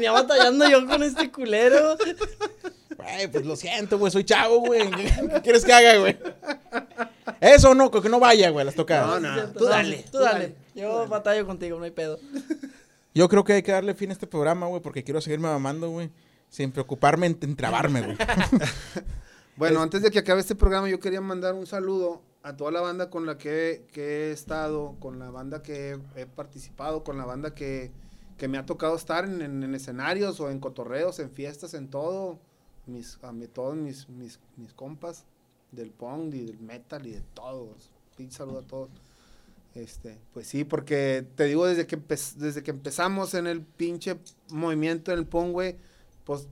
Venía 0.00 0.12
batallando 0.12 0.66
yo 0.66 0.86
con 0.86 1.02
este 1.02 1.30
culero. 1.30 1.94
Güey, 2.96 3.28
pues 3.30 3.44
lo 3.44 3.54
siento, 3.54 3.98
güey, 3.98 4.10
soy 4.10 4.24
chavo, 4.24 4.60
güey. 4.60 4.90
¿Qué 4.90 5.40
quieres 5.42 5.62
que 5.62 5.74
haga, 5.74 5.98
güey? 5.98 6.16
Eso 7.38 7.74
no, 7.74 7.90
que 7.90 8.08
no 8.08 8.18
vaya, 8.18 8.48
güey, 8.48 8.64
las 8.64 8.74
tocadas. 8.74 9.20
No, 9.20 9.36
no. 9.36 9.48
Tú 9.52 9.66
dale, 9.66 10.04
Tú 10.04 10.12
tú 10.12 10.18
dale. 10.20 10.38
dale, 10.38 10.54
Yo 10.74 11.06
batallo 11.06 11.46
contigo, 11.46 11.78
no 11.78 11.84
hay 11.84 11.90
pedo. 11.90 12.18
Yo 13.14 13.28
creo 13.28 13.44
que 13.44 13.52
hay 13.52 13.62
que 13.62 13.72
darle 13.72 13.94
fin 13.94 14.08
a 14.08 14.14
este 14.14 14.26
programa, 14.26 14.68
güey, 14.68 14.80
porque 14.80 15.04
quiero 15.04 15.20
seguirme 15.20 15.48
mamando, 15.48 15.90
güey. 15.90 16.10
Sin 16.48 16.72
preocuparme 16.72 17.26
en, 17.26 17.38
en 17.42 17.56
trabarme, 17.56 18.00
güey. 18.00 18.16
Bueno, 19.56 19.82
antes 19.82 20.00
de 20.00 20.10
que 20.10 20.20
acabe 20.20 20.40
este 20.40 20.54
programa, 20.54 20.88
yo 20.88 21.00
quería 21.00 21.20
mandar 21.20 21.52
un 21.52 21.66
saludo 21.66 22.22
a 22.42 22.56
toda 22.56 22.70
la 22.70 22.80
banda 22.80 23.10
con 23.10 23.26
la 23.26 23.36
que, 23.36 23.84
que 23.92 24.28
he 24.28 24.32
estado, 24.32 24.96
con 25.00 25.18
la 25.18 25.28
banda 25.30 25.62
que 25.62 25.98
he, 26.16 26.22
he 26.22 26.24
participado, 26.26 27.04
con 27.04 27.18
la 27.18 27.26
banda 27.26 27.54
que, 27.54 27.92
que 28.40 28.48
me 28.48 28.56
ha 28.58 28.64
tocado 28.64 28.96
estar 28.96 29.24
en, 29.26 29.42
en- 29.42 29.62
en 29.62 29.74
escenarios 29.74 30.40
o 30.40 30.50
en 30.50 30.58
cotorreos, 30.60 31.20
en 31.20 31.30
fiestas, 31.30 31.74
en 31.74 31.88
todo. 31.88 32.38
Mis, 32.86 33.18
a 33.22 33.30
mí, 33.32 33.46
todos 33.46 33.76
mis, 33.76 34.08
mis, 34.08 34.40
mis 34.56 34.72
compas 34.72 35.24
del 35.70 35.90
punk 35.90 36.34
y 36.34 36.46
del 36.46 36.58
metal 36.58 37.06
y 37.06 37.12
de 37.12 37.20
todos. 37.34 37.90
Pinche 38.16 38.38
saludo 38.38 38.60
a 38.60 38.62
todos. 38.66 38.88
Este, 39.74 40.18
pues 40.32 40.48
sí, 40.48 40.64
porque 40.64 41.24
te 41.36 41.44
digo, 41.44 41.66
desde 41.66 41.86
que, 41.86 41.96
desde 42.36 42.62
que 42.62 42.70
empezamos 42.72 43.34
en 43.34 43.46
el 43.46 43.60
pinche 43.60 44.18
movimiento 44.50 45.10
del 45.12 45.26
punk, 45.26 45.52
güey, 45.52 45.76
pues 46.24 46.48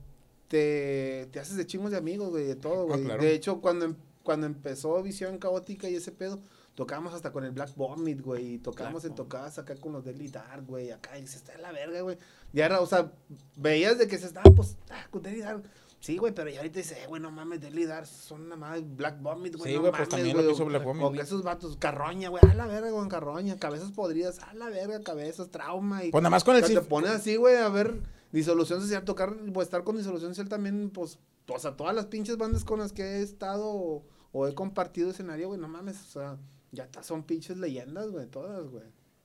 te, 0.47 1.27
te 1.31 1.39
haces 1.39 1.57
de 1.57 1.65
chingos 1.65 1.91
de 1.91 1.97
amigos, 1.97 2.29
güey, 2.29 2.45
de 2.45 2.55
todo, 2.55 2.83
Ah, 2.83 2.95
güey. 2.95 3.03
claro. 3.03 3.21
De 3.23 3.33
hecho, 3.33 3.59
cuando, 3.59 3.85
em- 3.85 3.95
cuando 4.23 4.45
empezó 4.47 5.01
Visión 5.01 5.37
Caótica 5.37 5.89
y 5.89 5.95
ese 5.95 6.11
pedo, 6.11 6.39
tocábamos 6.75 7.13
hasta 7.13 7.31
con 7.31 7.43
el 7.43 7.51
Black 7.51 7.75
Vomit, 7.75 8.21
güey, 8.21 8.53
y 8.53 8.57
tocábamos 8.59 9.03
en 9.05 9.15
tocadas 9.15 9.57
acá 9.59 9.75
con 9.75 9.93
los 9.93 10.03
Deadly 10.05 10.27
Dark, 10.29 10.65
güey, 10.65 10.91
acá, 10.91 11.17
y 11.17 11.27
se 11.27 11.37
está 11.37 11.53
en 11.53 11.61
la 11.61 11.71
verga, 11.71 12.01
güey. 12.01 12.17
Ya 12.53 12.65
era, 12.65 12.79
o 12.81 12.85
sea, 12.85 13.11
veías 13.55 13.97
de 13.97 14.07
que 14.07 14.17
se 14.17 14.27
estaba, 14.27 14.49
pues, 14.55 14.77
ah, 14.89 15.07
con 15.11 15.21
Deadly 15.21 15.41
Dark. 15.41 15.63
Sí, 16.01 16.17
güey, 16.17 16.33
pero 16.33 16.49
ya 16.49 16.59
ahorita 16.59 16.79
dice, 16.79 17.03
eh, 17.03 17.07
güey, 17.07 17.21
no 17.21 17.29
mames, 17.29 17.59
Deadly 17.59 17.85
Dark 17.85 18.07
son 18.07 18.45
nada 18.47 18.55
más 18.55 18.95
Black 18.95 19.21
Vomit, 19.21 19.57
güey. 19.57 19.71
Sí, 19.71 19.75
no 19.75 19.81
güey, 19.81 19.91
pues 19.91 19.99
mames, 20.07 20.09
también 20.09 20.37
lo 20.37 20.43
que 20.43 20.51
hizo 20.53 20.65
Black 20.65 20.81
o- 20.83 20.85
Vomit. 20.85 21.03
O 21.03 21.11
que 21.11 21.19
esos 21.21 21.43
vatos, 21.43 21.75
carroña, 21.77 22.29
güey, 22.29 22.41
a 22.49 22.53
la 22.53 22.67
verga 22.67 22.91
con 22.91 23.09
carroña, 23.09 23.57
cabezas 23.57 23.91
podridas, 23.91 24.39
a 24.39 24.53
la 24.53 24.69
verga, 24.69 25.01
cabezas, 25.03 25.49
trauma. 25.49 26.05
Y 26.05 26.11
Pues 26.11 26.21
nada 26.21 26.29
más 26.31 26.45
con 26.45 26.55
el 26.55 26.63
te 26.63 26.79
pones 26.81 27.11
así, 27.11 27.35
güey, 27.35 27.57
a 27.57 27.67
ver, 27.67 27.99
disolución 28.31 28.81
social, 28.81 29.03
tocar, 29.05 29.35
o 29.53 29.61
estar 29.61 29.83
con 29.83 29.97
disolución 29.97 30.31
social 30.31 30.49
también, 30.49 30.89
pues, 30.89 31.19
o 31.47 31.59
sea, 31.59 31.75
todas 31.75 31.95
las 31.95 32.05
pinches 32.07 32.37
bandas 32.37 32.63
con 32.63 32.79
las 32.79 32.93
que 32.93 33.01
he 33.03 33.21
estado 33.21 33.65
o, 33.67 34.03
o 34.31 34.47
he 34.47 34.53
compartido 34.53 35.09
escenario, 35.11 35.47
güey, 35.47 35.59
no 35.59 35.67
mames, 35.67 36.01
o 36.01 36.05
sea, 36.11 36.37
ya 36.71 36.87
son 37.01 37.23
pinches 37.23 37.57
leyendas, 37.57 38.09
güey, 38.11 38.27
todas, 38.27 38.67
güey. 38.69 38.83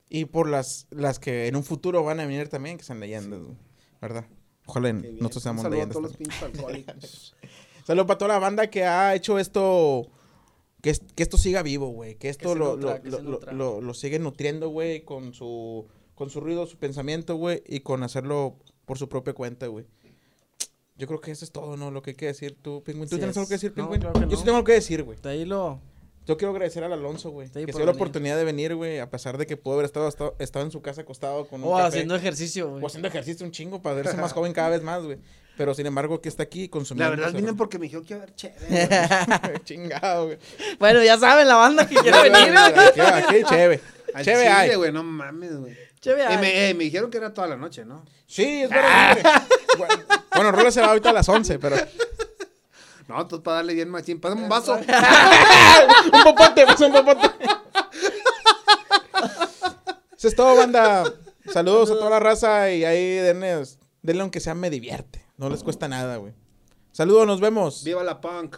Y 0.08 0.26
por 0.26 0.48
las, 0.48 0.86
las 0.90 1.18
que 1.18 1.46
en 1.48 1.56
un 1.56 1.64
futuro 1.64 2.02
van 2.04 2.20
a 2.20 2.26
venir 2.26 2.48
también, 2.48 2.78
que 2.78 2.84
sean 2.84 3.00
leyendas, 3.00 3.40
güey. 3.40 3.56
¿Verdad? 4.00 4.26
Ojalá 4.66 4.92
nosotros 4.92 5.42
seamos 5.42 5.62
saludo 5.62 5.76
a 5.82 5.84
leyendas. 5.86 5.94
todos 5.96 6.08
los 6.10 6.16
pinches 6.16 6.42
alcohólicos. 6.42 7.36
Saludos 7.86 8.06
para 8.06 8.18
toda 8.18 8.28
la 8.34 8.38
banda 8.38 8.70
que 8.70 8.84
ha 8.84 9.14
hecho 9.14 9.38
esto. 9.38 10.08
Que, 10.80 10.88
es- 10.90 11.02
que 11.14 11.22
esto 11.22 11.36
siga 11.36 11.62
vivo, 11.62 11.88
güey. 11.88 12.14
Que 12.16 12.30
esto 12.30 12.54
lo, 12.54 12.76
nutra, 12.76 12.96
lo, 12.96 13.02
que 13.02 13.10
lo, 13.10 13.52
lo- 13.52 13.80
lo 13.82 13.94
sigue 13.94 14.18
nutriendo, 14.18 14.70
güey, 14.70 15.04
con 15.04 15.34
su, 15.34 15.86
con 16.14 16.30
su 16.30 16.40
ruido, 16.40 16.66
su 16.66 16.78
pensamiento, 16.78 17.36
güey, 17.36 17.62
y 17.66 17.80
con 17.80 18.02
hacerlo 18.02 18.56
por 18.84 18.98
su 18.98 19.08
propia 19.08 19.32
cuenta, 19.32 19.66
güey. 19.66 19.86
Yo 20.96 21.06
creo 21.08 21.20
que 21.20 21.32
eso 21.32 21.44
es 21.44 21.50
todo, 21.50 21.76
¿no? 21.76 21.90
Lo 21.90 22.02
que 22.02 22.10
hay 22.10 22.16
que 22.16 22.26
decir 22.26 22.56
tú, 22.60 22.82
Pingüín. 22.84 23.08
¿Tú 23.08 23.16
tienes 23.16 23.36
algo 23.36 23.48
que 23.48 23.54
decir, 23.54 23.72
No, 23.76 23.84
Pingüín? 23.84 24.00
claro 24.00 24.14
que 24.14 24.20
Yo 24.20 24.26
no. 24.26 24.36
sí 24.36 24.44
tengo 24.44 24.56
algo 24.58 24.66
que 24.66 24.72
decir, 24.74 25.02
güey. 25.02 25.18
De 25.20 25.28
ahí 25.30 25.44
lo. 25.44 25.80
Yo 26.26 26.38
quiero 26.38 26.52
agradecer 26.52 26.82
al 26.84 26.92
Alonso, 26.92 27.30
güey. 27.30 27.48
Sí, 27.48 27.66
que 27.66 27.72
se 27.72 27.78
dio 27.78 27.84
la 27.84 27.92
oportunidad 27.92 28.36
de 28.38 28.44
venir, 28.44 28.74
güey, 28.76 28.98
a 28.98 29.10
pesar 29.10 29.36
de 29.36 29.44
que 29.46 29.58
pudo 29.58 29.74
haber 29.74 29.84
estado, 29.84 30.08
estado, 30.08 30.34
estado 30.38 30.64
en 30.64 30.70
su 30.70 30.80
casa 30.80 31.02
acostado 31.02 31.46
con 31.46 31.62
un 31.62 31.68
O 31.68 31.72
café. 31.76 31.88
haciendo 31.88 32.14
ejercicio, 32.16 32.70
güey. 32.70 32.82
O 32.82 32.86
haciendo 32.86 33.08
ejercicio 33.08 33.44
un 33.44 33.52
chingo 33.52 33.82
para 33.82 33.96
verse 33.96 34.16
más 34.16 34.32
joven 34.32 34.52
cada 34.54 34.70
vez 34.70 34.82
más, 34.82 35.02
güey. 35.02 35.18
Pero 35.58 35.74
sin 35.74 35.84
embargo, 35.86 36.20
que 36.22 36.28
está 36.30 36.44
aquí 36.44 36.68
consumiendo. 36.68 37.10
La 37.14 37.22
verdad, 37.22 37.36
vine 37.38 37.52
porque 37.52 37.78
me 37.78 37.84
dijeron 37.84 38.04
que 38.06 38.14
iba 38.14 38.20
a 38.20 38.22
haber 38.24 38.34
chévere, 38.36 38.88
güey. 39.48 39.58
Chingado, 39.64 40.26
güey. 40.26 40.38
Bueno, 40.78 41.02
ya 41.04 41.18
saben 41.18 41.46
la 41.46 41.56
banda 41.56 41.86
que 41.86 41.94
quiere 42.02 42.22
venir. 42.30 42.56
Aquí, 42.56 43.00
aquí, 43.00 43.42
chévere. 43.48 43.80
Al 44.14 44.24
Chévere 44.24 44.76
güey, 44.76 44.92
no 44.92 45.02
mames, 45.02 45.56
güey. 45.56 45.76
Y 46.04 46.38
me, 46.38 46.70
eh, 46.70 46.74
me 46.74 46.84
dijeron 46.84 47.10
que 47.10 47.18
era 47.18 47.32
toda 47.32 47.46
la 47.46 47.56
noche, 47.56 47.84
¿no? 47.84 48.04
Sí, 48.26 48.62
es 48.62 48.70
verdad. 48.70 49.42
Bueno, 49.78 49.94
bueno, 50.34 50.52
Rola 50.52 50.70
se 50.70 50.80
va 50.80 50.88
ahorita 50.88 51.10
a 51.10 51.12
las 51.12 51.28
11, 51.28 51.58
pero. 51.58 51.76
No, 53.08 53.20
entonces 53.20 53.44
para 53.44 53.56
darle 53.56 53.74
bien 53.74 53.88
machín. 53.88 54.20
Pásame 54.20 54.42
un 54.42 54.48
vaso. 54.48 54.74
un 56.12 56.22
popote, 56.22 56.66
pasa 56.66 56.86
un 56.86 56.92
popote. 56.92 57.30
Eso 60.16 60.28
es 60.28 60.36
todo, 60.36 60.56
banda. 60.56 61.04
Saludos 61.52 61.90
a 61.90 61.94
toda 61.94 62.10
la 62.10 62.20
raza 62.20 62.70
y 62.70 62.84
ahí 62.84 63.16
denle, 63.16 63.62
denle 64.02 64.22
aunque 64.22 64.40
sea 64.40 64.54
me 64.54 64.70
divierte. 64.70 65.24
No 65.36 65.50
les 65.50 65.62
cuesta 65.62 65.88
nada, 65.88 66.16
güey. 66.16 66.32
Saludos, 66.92 67.26
nos 67.26 67.40
vemos. 67.40 67.84
Viva 67.84 68.02
la 68.04 68.20
punk. 68.20 68.56